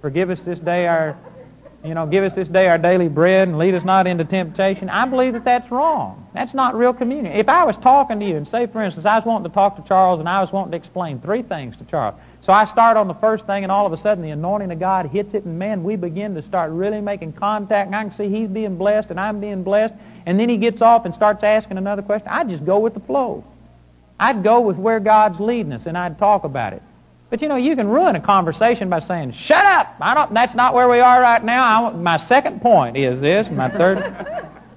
forgive 0.00 0.30
us 0.30 0.40
this 0.40 0.58
day 0.58 0.86
our, 0.86 1.16
you 1.84 1.94
know, 1.94 2.06
give 2.06 2.24
us 2.24 2.34
this 2.34 2.48
day 2.48 2.68
our 2.68 2.78
daily 2.78 3.08
bread 3.08 3.48
and 3.48 3.58
lead 3.58 3.74
us 3.74 3.84
not 3.84 4.06
into 4.06 4.24
temptation, 4.24 4.90
I 4.90 5.06
believe 5.06 5.32
that 5.32 5.44
that's 5.44 5.70
wrong. 5.70 6.28
That's 6.34 6.52
not 6.52 6.74
real 6.74 6.92
communion. 6.92 7.34
If 7.36 7.48
I 7.48 7.64
was 7.64 7.76
talking 7.78 8.20
to 8.20 8.26
you 8.26 8.36
and 8.36 8.46
say, 8.46 8.66
for 8.66 8.82
instance, 8.82 9.06
I 9.06 9.16
was 9.16 9.24
wanting 9.24 9.50
to 9.50 9.54
talk 9.54 9.76
to 9.76 9.88
Charles 9.88 10.20
and 10.20 10.28
I 10.28 10.40
was 10.40 10.52
wanting 10.52 10.72
to 10.72 10.76
explain 10.76 11.20
three 11.20 11.42
things 11.42 11.76
to 11.78 11.84
Charles. 11.84 12.16
So 12.46 12.52
I 12.52 12.64
start 12.64 12.96
on 12.96 13.08
the 13.08 13.14
first 13.14 13.44
thing 13.44 13.64
and 13.64 13.72
all 13.72 13.86
of 13.86 13.92
a 13.92 13.96
sudden 13.96 14.22
the 14.22 14.30
anointing 14.30 14.70
of 14.70 14.78
God 14.78 15.06
hits 15.06 15.34
it 15.34 15.44
and 15.44 15.58
man, 15.58 15.82
we 15.82 15.96
begin 15.96 16.32
to 16.36 16.42
start 16.42 16.70
really 16.70 17.00
making 17.00 17.32
contact 17.32 17.88
and 17.88 17.96
I 17.96 18.04
can 18.04 18.12
see 18.12 18.28
he's 18.28 18.48
being 18.48 18.76
blessed 18.78 19.10
and 19.10 19.18
I'm 19.18 19.40
being 19.40 19.64
blessed 19.64 19.94
and 20.26 20.38
then 20.38 20.48
he 20.48 20.56
gets 20.56 20.80
off 20.80 21.06
and 21.06 21.12
starts 21.12 21.42
asking 21.42 21.76
another 21.76 22.02
question, 22.02 22.28
I'd 22.28 22.48
just 22.48 22.64
go 22.64 22.78
with 22.78 22.94
the 22.94 23.00
flow. 23.00 23.42
I'd 24.20 24.44
go 24.44 24.60
with 24.60 24.76
where 24.76 25.00
God's 25.00 25.40
leading 25.40 25.72
us, 25.72 25.86
and 25.86 25.98
I'd 25.98 26.18
talk 26.20 26.44
about 26.44 26.72
it. 26.72 26.82
But 27.30 27.42
you 27.42 27.48
know, 27.48 27.56
you 27.56 27.74
can 27.74 27.88
ruin 27.88 28.16
a 28.16 28.20
conversation 28.20 28.88
by 28.88 29.00
saying, 29.00 29.32
"Shut 29.32 29.64
up! 29.64 29.94
I 30.00 30.14
don't. 30.14 30.32
That's 30.32 30.54
not 30.54 30.72
where 30.72 30.88
we 30.88 31.00
are 31.00 31.20
right 31.20 31.44
now." 31.44 31.88
I, 31.88 31.92
my 31.92 32.16
second 32.16 32.62
point 32.62 32.96
is 32.96 33.20
this. 33.20 33.50
My 33.50 33.68
third. 33.68 34.26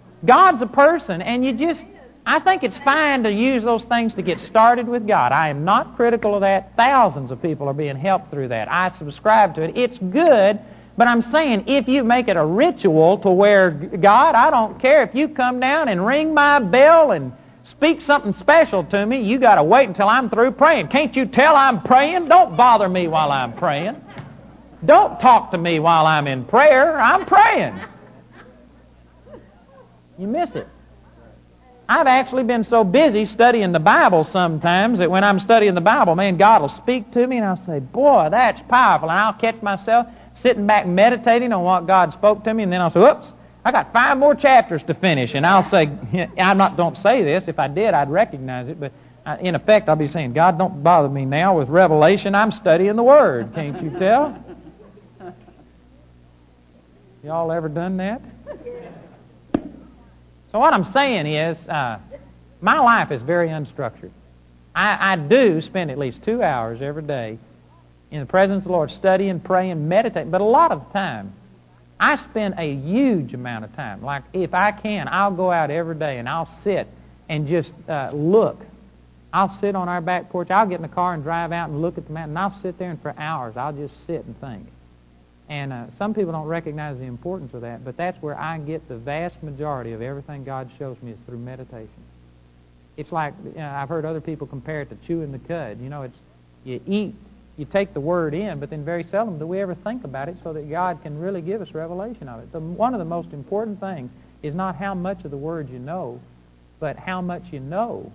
God's 0.25 0.61
a 0.61 0.67
person, 0.67 1.21
and 1.21 1.45
you 1.45 1.53
just. 1.53 1.85
I 2.29 2.39
think 2.39 2.63
it's 2.63 2.77
fine 2.77 3.23
to 3.23 3.31
use 3.31 3.63
those 3.63 3.83
things 3.83 4.13
to 4.13 4.21
get 4.21 4.39
started 4.39 4.87
with 4.87 5.07
God. 5.07 5.31
I 5.31 5.49
am 5.49 5.65
not 5.65 5.95
critical 5.95 6.35
of 6.35 6.41
that. 6.41 6.75
Thousands 6.77 7.31
of 7.31 7.41
people 7.41 7.67
are 7.67 7.73
being 7.73 7.95
helped 7.95 8.29
through 8.31 8.49
that. 8.49 8.71
I 8.71 8.91
subscribe 8.91 9.55
to 9.55 9.63
it. 9.63 9.75
It's 9.75 9.97
good 9.97 10.59
but 10.99 11.07
I'm 11.07 11.21
saying 11.21 11.63
if 11.67 11.87
you 11.87 12.03
make 12.03 12.27
it 12.27 12.35
a 12.35 12.43
ritual 12.43 13.19
to 13.19 13.29
where, 13.29 13.71
God, 13.71 14.35
I 14.35 14.51
don't 14.51 14.77
care 14.81 15.01
if 15.01 15.15
you 15.15 15.29
come 15.29 15.61
down 15.61 15.87
and 15.87 16.05
ring 16.05 16.33
my 16.33 16.59
bell 16.59 17.11
and 17.13 17.31
speak 17.63 18.01
something 18.01 18.33
special 18.33 18.83
to 18.83 19.05
me, 19.05 19.21
you 19.21 19.39
got 19.39 19.55
to 19.55 19.63
wait 19.63 19.87
until 19.87 20.09
I'm 20.09 20.29
through 20.29 20.51
praying. 20.51 20.89
Can't 20.89 21.15
you 21.15 21.25
tell 21.25 21.55
I'm 21.55 21.81
praying? 21.83 22.27
Don't 22.27 22.57
bother 22.57 22.89
me 22.89 23.07
while 23.07 23.31
I'm 23.31 23.53
praying. 23.53 23.95
Don't 24.83 25.17
talk 25.21 25.51
to 25.51 25.57
me 25.57 25.79
while 25.79 26.05
I'm 26.05 26.27
in 26.27 26.43
prayer. 26.43 26.99
I'm 26.99 27.25
praying. 27.25 27.79
You 30.17 30.27
miss 30.27 30.53
it. 30.53 30.67
I've 31.89 32.05
actually 32.05 32.43
been 32.43 32.63
so 32.63 32.83
busy 32.83 33.25
studying 33.25 33.71
the 33.71 33.79
Bible 33.79 34.23
sometimes 34.23 34.99
that 34.99 35.09
when 35.09 35.23
I'm 35.23 35.39
studying 35.39 35.73
the 35.73 35.81
Bible, 35.81 36.15
man, 36.15 36.37
God 36.37 36.61
will 36.61 36.69
speak 36.69 37.09
to 37.13 37.25
me 37.25 37.37
and 37.37 37.45
I'll 37.45 37.65
say, 37.65 37.79
boy, 37.79 38.27
that's 38.29 38.61
powerful. 38.69 39.09
And 39.09 39.17
I'll 39.17 39.33
catch 39.33 39.59
myself 39.63 40.05
sitting 40.35 40.67
back 40.67 40.85
meditating 40.85 41.51
on 41.51 41.63
what 41.63 41.87
God 41.87 42.13
spoke 42.13 42.43
to 42.43 42.53
me 42.53 42.61
and 42.61 42.71
then 42.71 42.79
I'll 42.79 42.91
say, 42.91 42.99
whoops, 42.99 43.31
I 43.65 43.71
got 43.71 43.91
five 43.91 44.19
more 44.19 44.35
chapters 44.35 44.83
to 44.83 44.93
finish. 44.93 45.33
And 45.33 45.47
I'll 45.47 45.67
say, 45.67 45.89
I'm 46.37 46.59
not, 46.59 46.77
don't 46.77 46.95
say 46.95 47.23
this. 47.23 47.45
If 47.47 47.57
I 47.57 47.67
did, 47.67 47.95
I'd 47.95 48.11
recognize 48.11 48.67
it. 48.67 48.79
But 48.79 48.93
in 49.39 49.55
effect, 49.55 49.89
I'll 49.89 49.95
be 49.95 50.07
saying, 50.07 50.33
God, 50.33 50.59
don't 50.59 50.83
bother 50.83 51.09
me 51.09 51.25
now 51.25 51.57
with 51.57 51.69
revelation. 51.69 52.35
I'm 52.35 52.51
studying 52.51 52.97
the 52.97 53.03
Word. 53.03 53.55
Can't 53.55 53.81
you 53.81 53.89
tell? 53.97 54.37
Y'all 57.23 57.51
ever 57.51 57.67
done 57.67 57.97
that? 57.97 58.21
So 60.51 60.59
what 60.59 60.73
I'm 60.73 60.85
saying 60.85 61.27
is, 61.27 61.57
uh, 61.67 61.99
my 62.61 62.79
life 62.79 63.11
is 63.11 63.21
very 63.21 63.49
unstructured. 63.49 64.11
I, 64.75 65.13
I 65.13 65.15
do 65.15 65.61
spend 65.61 65.91
at 65.91 65.97
least 65.97 66.23
two 66.23 66.41
hours 66.41 66.81
every 66.81 67.03
day 67.03 67.37
in 68.11 68.19
the 68.19 68.25
presence 68.25 68.59
of 68.59 68.63
the 68.65 68.71
Lord, 68.71 68.91
studying, 68.91 69.39
praying, 69.39 69.87
meditating. 69.87 70.31
But 70.31 70.41
a 70.41 70.45
lot 70.45 70.71
of 70.71 70.85
the 70.85 70.93
time, 70.93 71.33
I 71.99 72.15
spend 72.15 72.55
a 72.57 72.73
huge 72.73 73.33
amount 73.33 73.65
of 73.65 73.75
time. 73.75 74.01
Like, 74.01 74.23
if 74.33 74.53
I 74.53 74.71
can, 74.71 75.07
I'll 75.07 75.31
go 75.31 75.51
out 75.51 75.69
every 75.69 75.95
day 75.95 76.17
and 76.17 76.27
I'll 76.27 76.49
sit 76.63 76.87
and 77.27 77.47
just 77.47 77.73
uh, 77.87 78.09
look. 78.13 78.59
I'll 79.31 79.53
sit 79.59 79.75
on 79.75 79.87
our 79.87 80.01
back 80.01 80.29
porch. 80.31 80.49
I'll 80.49 80.65
get 80.65 80.77
in 80.77 80.81
the 80.81 80.87
car 80.87 81.13
and 81.13 81.21
drive 81.21 81.51
out 81.51 81.69
and 81.69 81.81
look 81.81 81.97
at 81.97 82.07
the 82.07 82.13
mountain. 82.13 82.35
I'll 82.35 82.59
sit 82.61 82.79
there 82.79 82.89
and 82.89 83.01
for 83.01 83.13
hours 83.17 83.55
I'll 83.57 83.73
just 83.73 84.05
sit 84.07 84.25
and 84.25 84.39
think. 84.41 84.65
And 85.49 85.73
uh, 85.73 85.85
some 85.97 86.13
people 86.13 86.31
don't 86.31 86.45
recognize 86.45 86.99
the 86.99 87.05
importance 87.05 87.55
of 87.55 87.61
that, 87.61 87.83
but 87.83 87.97
that's 87.97 88.21
where 88.21 88.39
I 88.39 88.59
get 88.59 88.87
the 88.87 88.97
vast 88.97 89.41
majority 89.41 89.93
of 89.93 90.01
everything 90.01 90.43
God 90.43 90.69
shows 90.77 90.95
me 91.01 91.11
is 91.11 91.17
through 91.25 91.39
meditation. 91.39 91.89
It's 92.97 93.11
like 93.11 93.33
you 93.43 93.53
know, 93.59 93.67
I've 93.67 93.89
heard 93.89 94.05
other 94.05 94.21
people 94.21 94.45
compare 94.45 94.81
it 94.81 94.89
to 94.91 94.97
chewing 95.07 95.31
the 95.31 95.39
cud. 95.39 95.81
You 95.81 95.89
know, 95.89 96.03
it's 96.03 96.17
you 96.63 96.79
eat 96.85 97.15
you 97.57 97.65
take 97.65 97.93
the 97.93 97.99
word 97.99 98.33
in, 98.33 98.59
but 98.59 98.69
then 98.69 98.85
very 98.85 99.03
seldom 99.11 99.37
do 99.37 99.45
we 99.45 99.59
ever 99.59 99.75
think 99.75 100.05
about 100.05 100.29
it 100.29 100.37
so 100.43 100.53
that 100.53 100.69
God 100.69 101.01
can 101.01 101.19
really 101.19 101.41
give 101.41 101.61
us 101.61 101.73
revelation 101.73 102.29
of 102.29 102.39
it. 102.41 102.51
The, 102.53 102.59
one 102.59 102.93
of 102.93 102.99
the 102.99 103.05
most 103.05 103.33
important 103.33 103.81
things 103.81 104.11
is 104.43 104.55
not 104.55 104.77
how 104.77 104.93
much 104.93 105.25
of 105.25 105.31
the 105.31 105.37
word 105.37 105.69
you 105.69 105.79
know, 105.79 106.21
but 106.79 106.95
how 106.95 107.21
much 107.21 107.43
you 107.51 107.59
know 107.59 108.11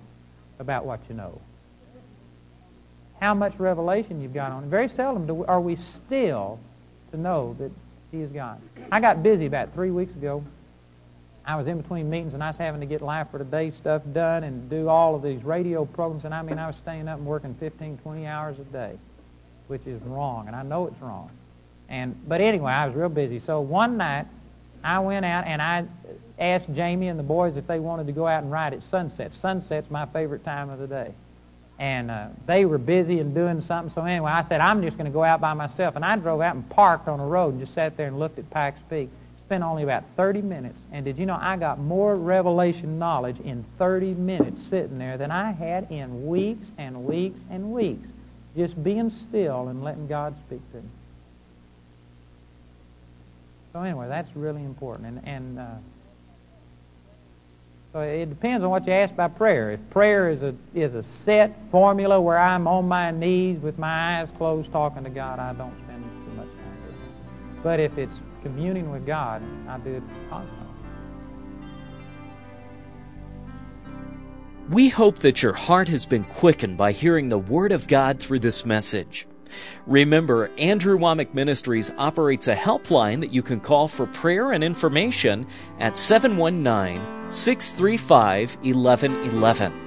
about 0.59 0.87
what 0.87 1.01
you 1.11 1.15
know. 1.15 1.39
How 3.21 3.35
much 3.35 3.59
revelation 3.59 4.23
you've 4.23 4.33
got 4.33 4.51
on. 4.51 4.71
Very 4.71 4.89
seldom 4.97 5.27
do, 5.27 5.45
are 5.45 5.61
we 5.61 5.77
still 5.77 6.59
to 7.15 7.21
know 7.21 7.57
that 7.59 7.71
He 8.11 8.21
is 8.21 8.31
God. 8.31 8.61
I 8.93 9.01
got 9.01 9.23
busy 9.23 9.47
about 9.47 9.73
three 9.75 9.91
weeks 9.91 10.13
ago. 10.13 10.45
I 11.47 11.57
was 11.57 11.67
in 11.67 11.81
between 11.81 12.09
meetings 12.09 12.33
and 12.33 12.43
I 12.43 12.49
was 12.49 12.57
having 12.57 12.81
to 12.81 12.87
get 12.87 13.03
Life 13.03 13.29
for 13.31 13.39
Today 13.39 13.71
stuff 13.71 14.03
done 14.13 14.45
and 14.45 14.71
do 14.71 14.89
all 14.89 15.15
of 15.15 15.23
these 15.23 15.43
radio 15.45 15.85
programs. 15.85 16.25
And 16.25 16.35
I 16.35 16.43
mean, 16.43 16.59
I 16.59 16.67
was 16.67 16.77
staying 16.77 17.07
up 17.07 17.19
and 17.19 17.27
working 17.27 17.55
15, 17.61 17.99
20 17.99 18.27
hours 18.27 18.59
a 18.59 18.65
day 18.65 18.99
which 19.67 19.87
is 19.87 20.01
wrong, 20.03 20.47
and 20.47 20.57
I 20.57 20.63
know 20.63 20.87
it's 20.87 21.01
wrong. 21.01 21.31
And 21.89 22.17
but 22.29 22.41
anyway, 22.41 22.73
I 22.73 22.87
was 22.87 22.95
real 22.95 23.09
busy. 23.09 23.41
So 23.41 23.61
one 23.61 23.97
night, 23.97 24.27
I 24.83 24.99
went 25.01 25.25
out 25.25 25.47
and 25.47 25.63
I 25.63 25.85
asked 26.39 26.73
Jamie 26.75 27.09
and 27.09 27.19
the 27.19 27.25
boys 27.25 27.57
if 27.57 27.67
they 27.67 27.79
wanted 27.79 28.07
to 28.07 28.13
go 28.13 28.27
out 28.27 28.43
and 28.43 28.53
ride 28.53 28.75
at 28.75 28.81
sunset. 28.91 29.33
Sunset's 29.41 29.91
my 29.91 30.07
favorite 30.07 30.45
time 30.45 30.71
of 30.71 30.79
the 30.79 30.87
day. 30.87 31.15
And 31.79 32.11
uh, 32.11 32.29
they 32.47 32.65
were 32.65 32.79
busy 32.79 33.19
and 33.19 33.35
doing 33.35 33.63
something. 33.67 33.93
So 33.95 34.03
anyway, 34.03 34.31
I 34.31 34.47
said, 34.49 34.61
I'm 34.61 34.83
just 34.83 34.97
going 34.97 35.07
to 35.07 35.13
go 35.13 35.25
out 35.25 35.41
by 35.41 35.55
myself. 35.55 35.97
And 35.97 36.05
I 36.05 36.17
drove 36.17 36.41
out 36.41 36.55
and 36.55 36.69
parked 36.71 37.09
on 37.09 37.19
a 37.19 37.27
road 37.27 37.55
and 37.55 37.61
just 37.61 37.75
sat 37.75 37.97
there 37.97 38.07
and 38.07 38.19
looked 38.19 38.39
at 38.39 38.49
Pikes 38.51 38.79
Peak. 38.89 39.11
Spent 39.47 39.65
only 39.65 39.83
about 39.83 40.05
30 40.17 40.41
minutes. 40.41 40.79
And 40.93 41.05
did 41.05 41.19
you 41.19 41.27
know 41.27 41.37
I 41.39 41.57
got 41.57 41.79
more 41.79 42.17
revelation 42.17 42.99
knowledge 42.99 43.39
in 43.41 43.65
30 43.79 44.15
minutes 44.15 44.63
sitting 44.71 44.99
there 44.99 45.19
than 45.19 45.31
I 45.31 45.53
had 45.53 45.91
in 45.91 46.27
weeks 46.27 46.67
and 46.79 47.05
weeks 47.05 47.41
and 47.51 47.73
weeks 47.73 48.09
just 48.57 48.83
being 48.83 49.11
still 49.29 49.69
and 49.69 49.83
letting 49.83 50.07
God 50.07 50.35
speak 50.47 50.61
to 50.73 50.79
me. 50.79 50.89
So 53.73 53.83
anyway, 53.83 54.07
that's 54.09 54.35
really 54.37 54.63
important. 54.63 55.09
And, 55.09 55.29
and 55.29 55.59
uh, 55.59 55.75
so 57.95 58.01
it 58.01 58.27
depends 58.27 58.65
on 58.65 58.71
what 58.71 58.85
you 58.89 58.93
ask 58.93 59.15
by 59.15 59.29
prayer. 59.29 59.71
If 59.71 59.91
prayer 59.91 60.29
is 60.29 60.43
a 60.43 60.53
is 60.75 60.97
a 60.97 61.05
set 61.25 61.57
formula 61.71 62.21
where 62.21 62.37
I'm 62.37 62.67
on 62.67 62.89
my 62.89 63.13
knees 63.13 63.61
with 63.61 63.79
my 63.79 64.19
eyes 64.19 64.29
closed 64.37 64.73
talking 64.73 65.05
to 65.05 65.11
God, 65.11 65.39
I 65.39 65.53
don't 65.53 65.73
spend 65.85 66.03
too 66.03 66.33
much 66.33 66.49
time 66.49 66.77
doing 66.83 66.97
it. 66.97 67.63
But 67.63 67.79
if 67.79 67.97
it's 67.97 68.13
communing 68.43 68.91
with 68.91 69.07
God, 69.07 69.43
I 69.69 69.79
do 69.79 69.95
it 69.95 70.03
constantly. 70.29 70.67
We 74.71 74.89
hope 74.89 75.21
that 75.21 75.45
your 75.45 75.53
heart 75.53 75.87
has 75.87 76.05
been 76.05 76.25
quickened 76.25 76.77
by 76.77 76.91
hearing 76.91 77.29
the 77.29 77.39
Word 77.39 77.71
of 77.71 77.87
God 77.87 78.19
through 78.19 78.41
this 78.41 78.67
message. 78.67 79.29
Remember, 79.87 80.51
Andrew 80.59 80.99
Wommack 80.99 81.33
Ministries 81.33 81.93
operates 81.97 82.49
a 82.49 82.57
helpline 82.57 83.21
that 83.21 83.33
you 83.33 83.43
can 83.43 83.61
call 83.61 83.87
for 83.87 84.07
prayer 84.07 84.51
and 84.51 84.65
information 84.65 85.47
at 85.79 85.97
719 85.97 87.14
635 87.31 88.57
1111. 88.63 89.85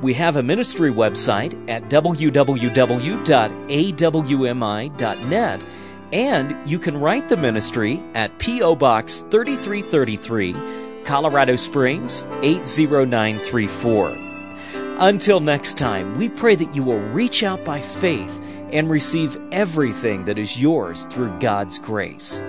We 0.00 0.14
have 0.14 0.36
a 0.36 0.42
ministry 0.42 0.90
website 0.92 1.68
at 1.68 1.88
www.awmi.net, 1.88 2.36
and 6.12 6.70
you 6.70 6.78
can 6.78 6.96
write 6.96 7.28
the 7.28 7.36
ministry 7.36 8.02
at 8.14 8.38
P.O. 8.38 8.76
Box 8.76 9.24
3333. 9.30 10.78
Colorado 11.04 11.56
Springs 11.56 12.24
80934. 12.42 14.10
Until 15.00 15.40
next 15.40 15.78
time, 15.78 16.16
we 16.18 16.28
pray 16.28 16.54
that 16.54 16.76
you 16.76 16.82
will 16.82 16.98
reach 16.98 17.42
out 17.42 17.64
by 17.64 17.80
faith 17.80 18.40
and 18.72 18.90
receive 18.90 19.40
everything 19.50 20.26
that 20.26 20.38
is 20.38 20.60
yours 20.60 21.06
through 21.06 21.38
God's 21.38 21.78
grace. 21.78 22.44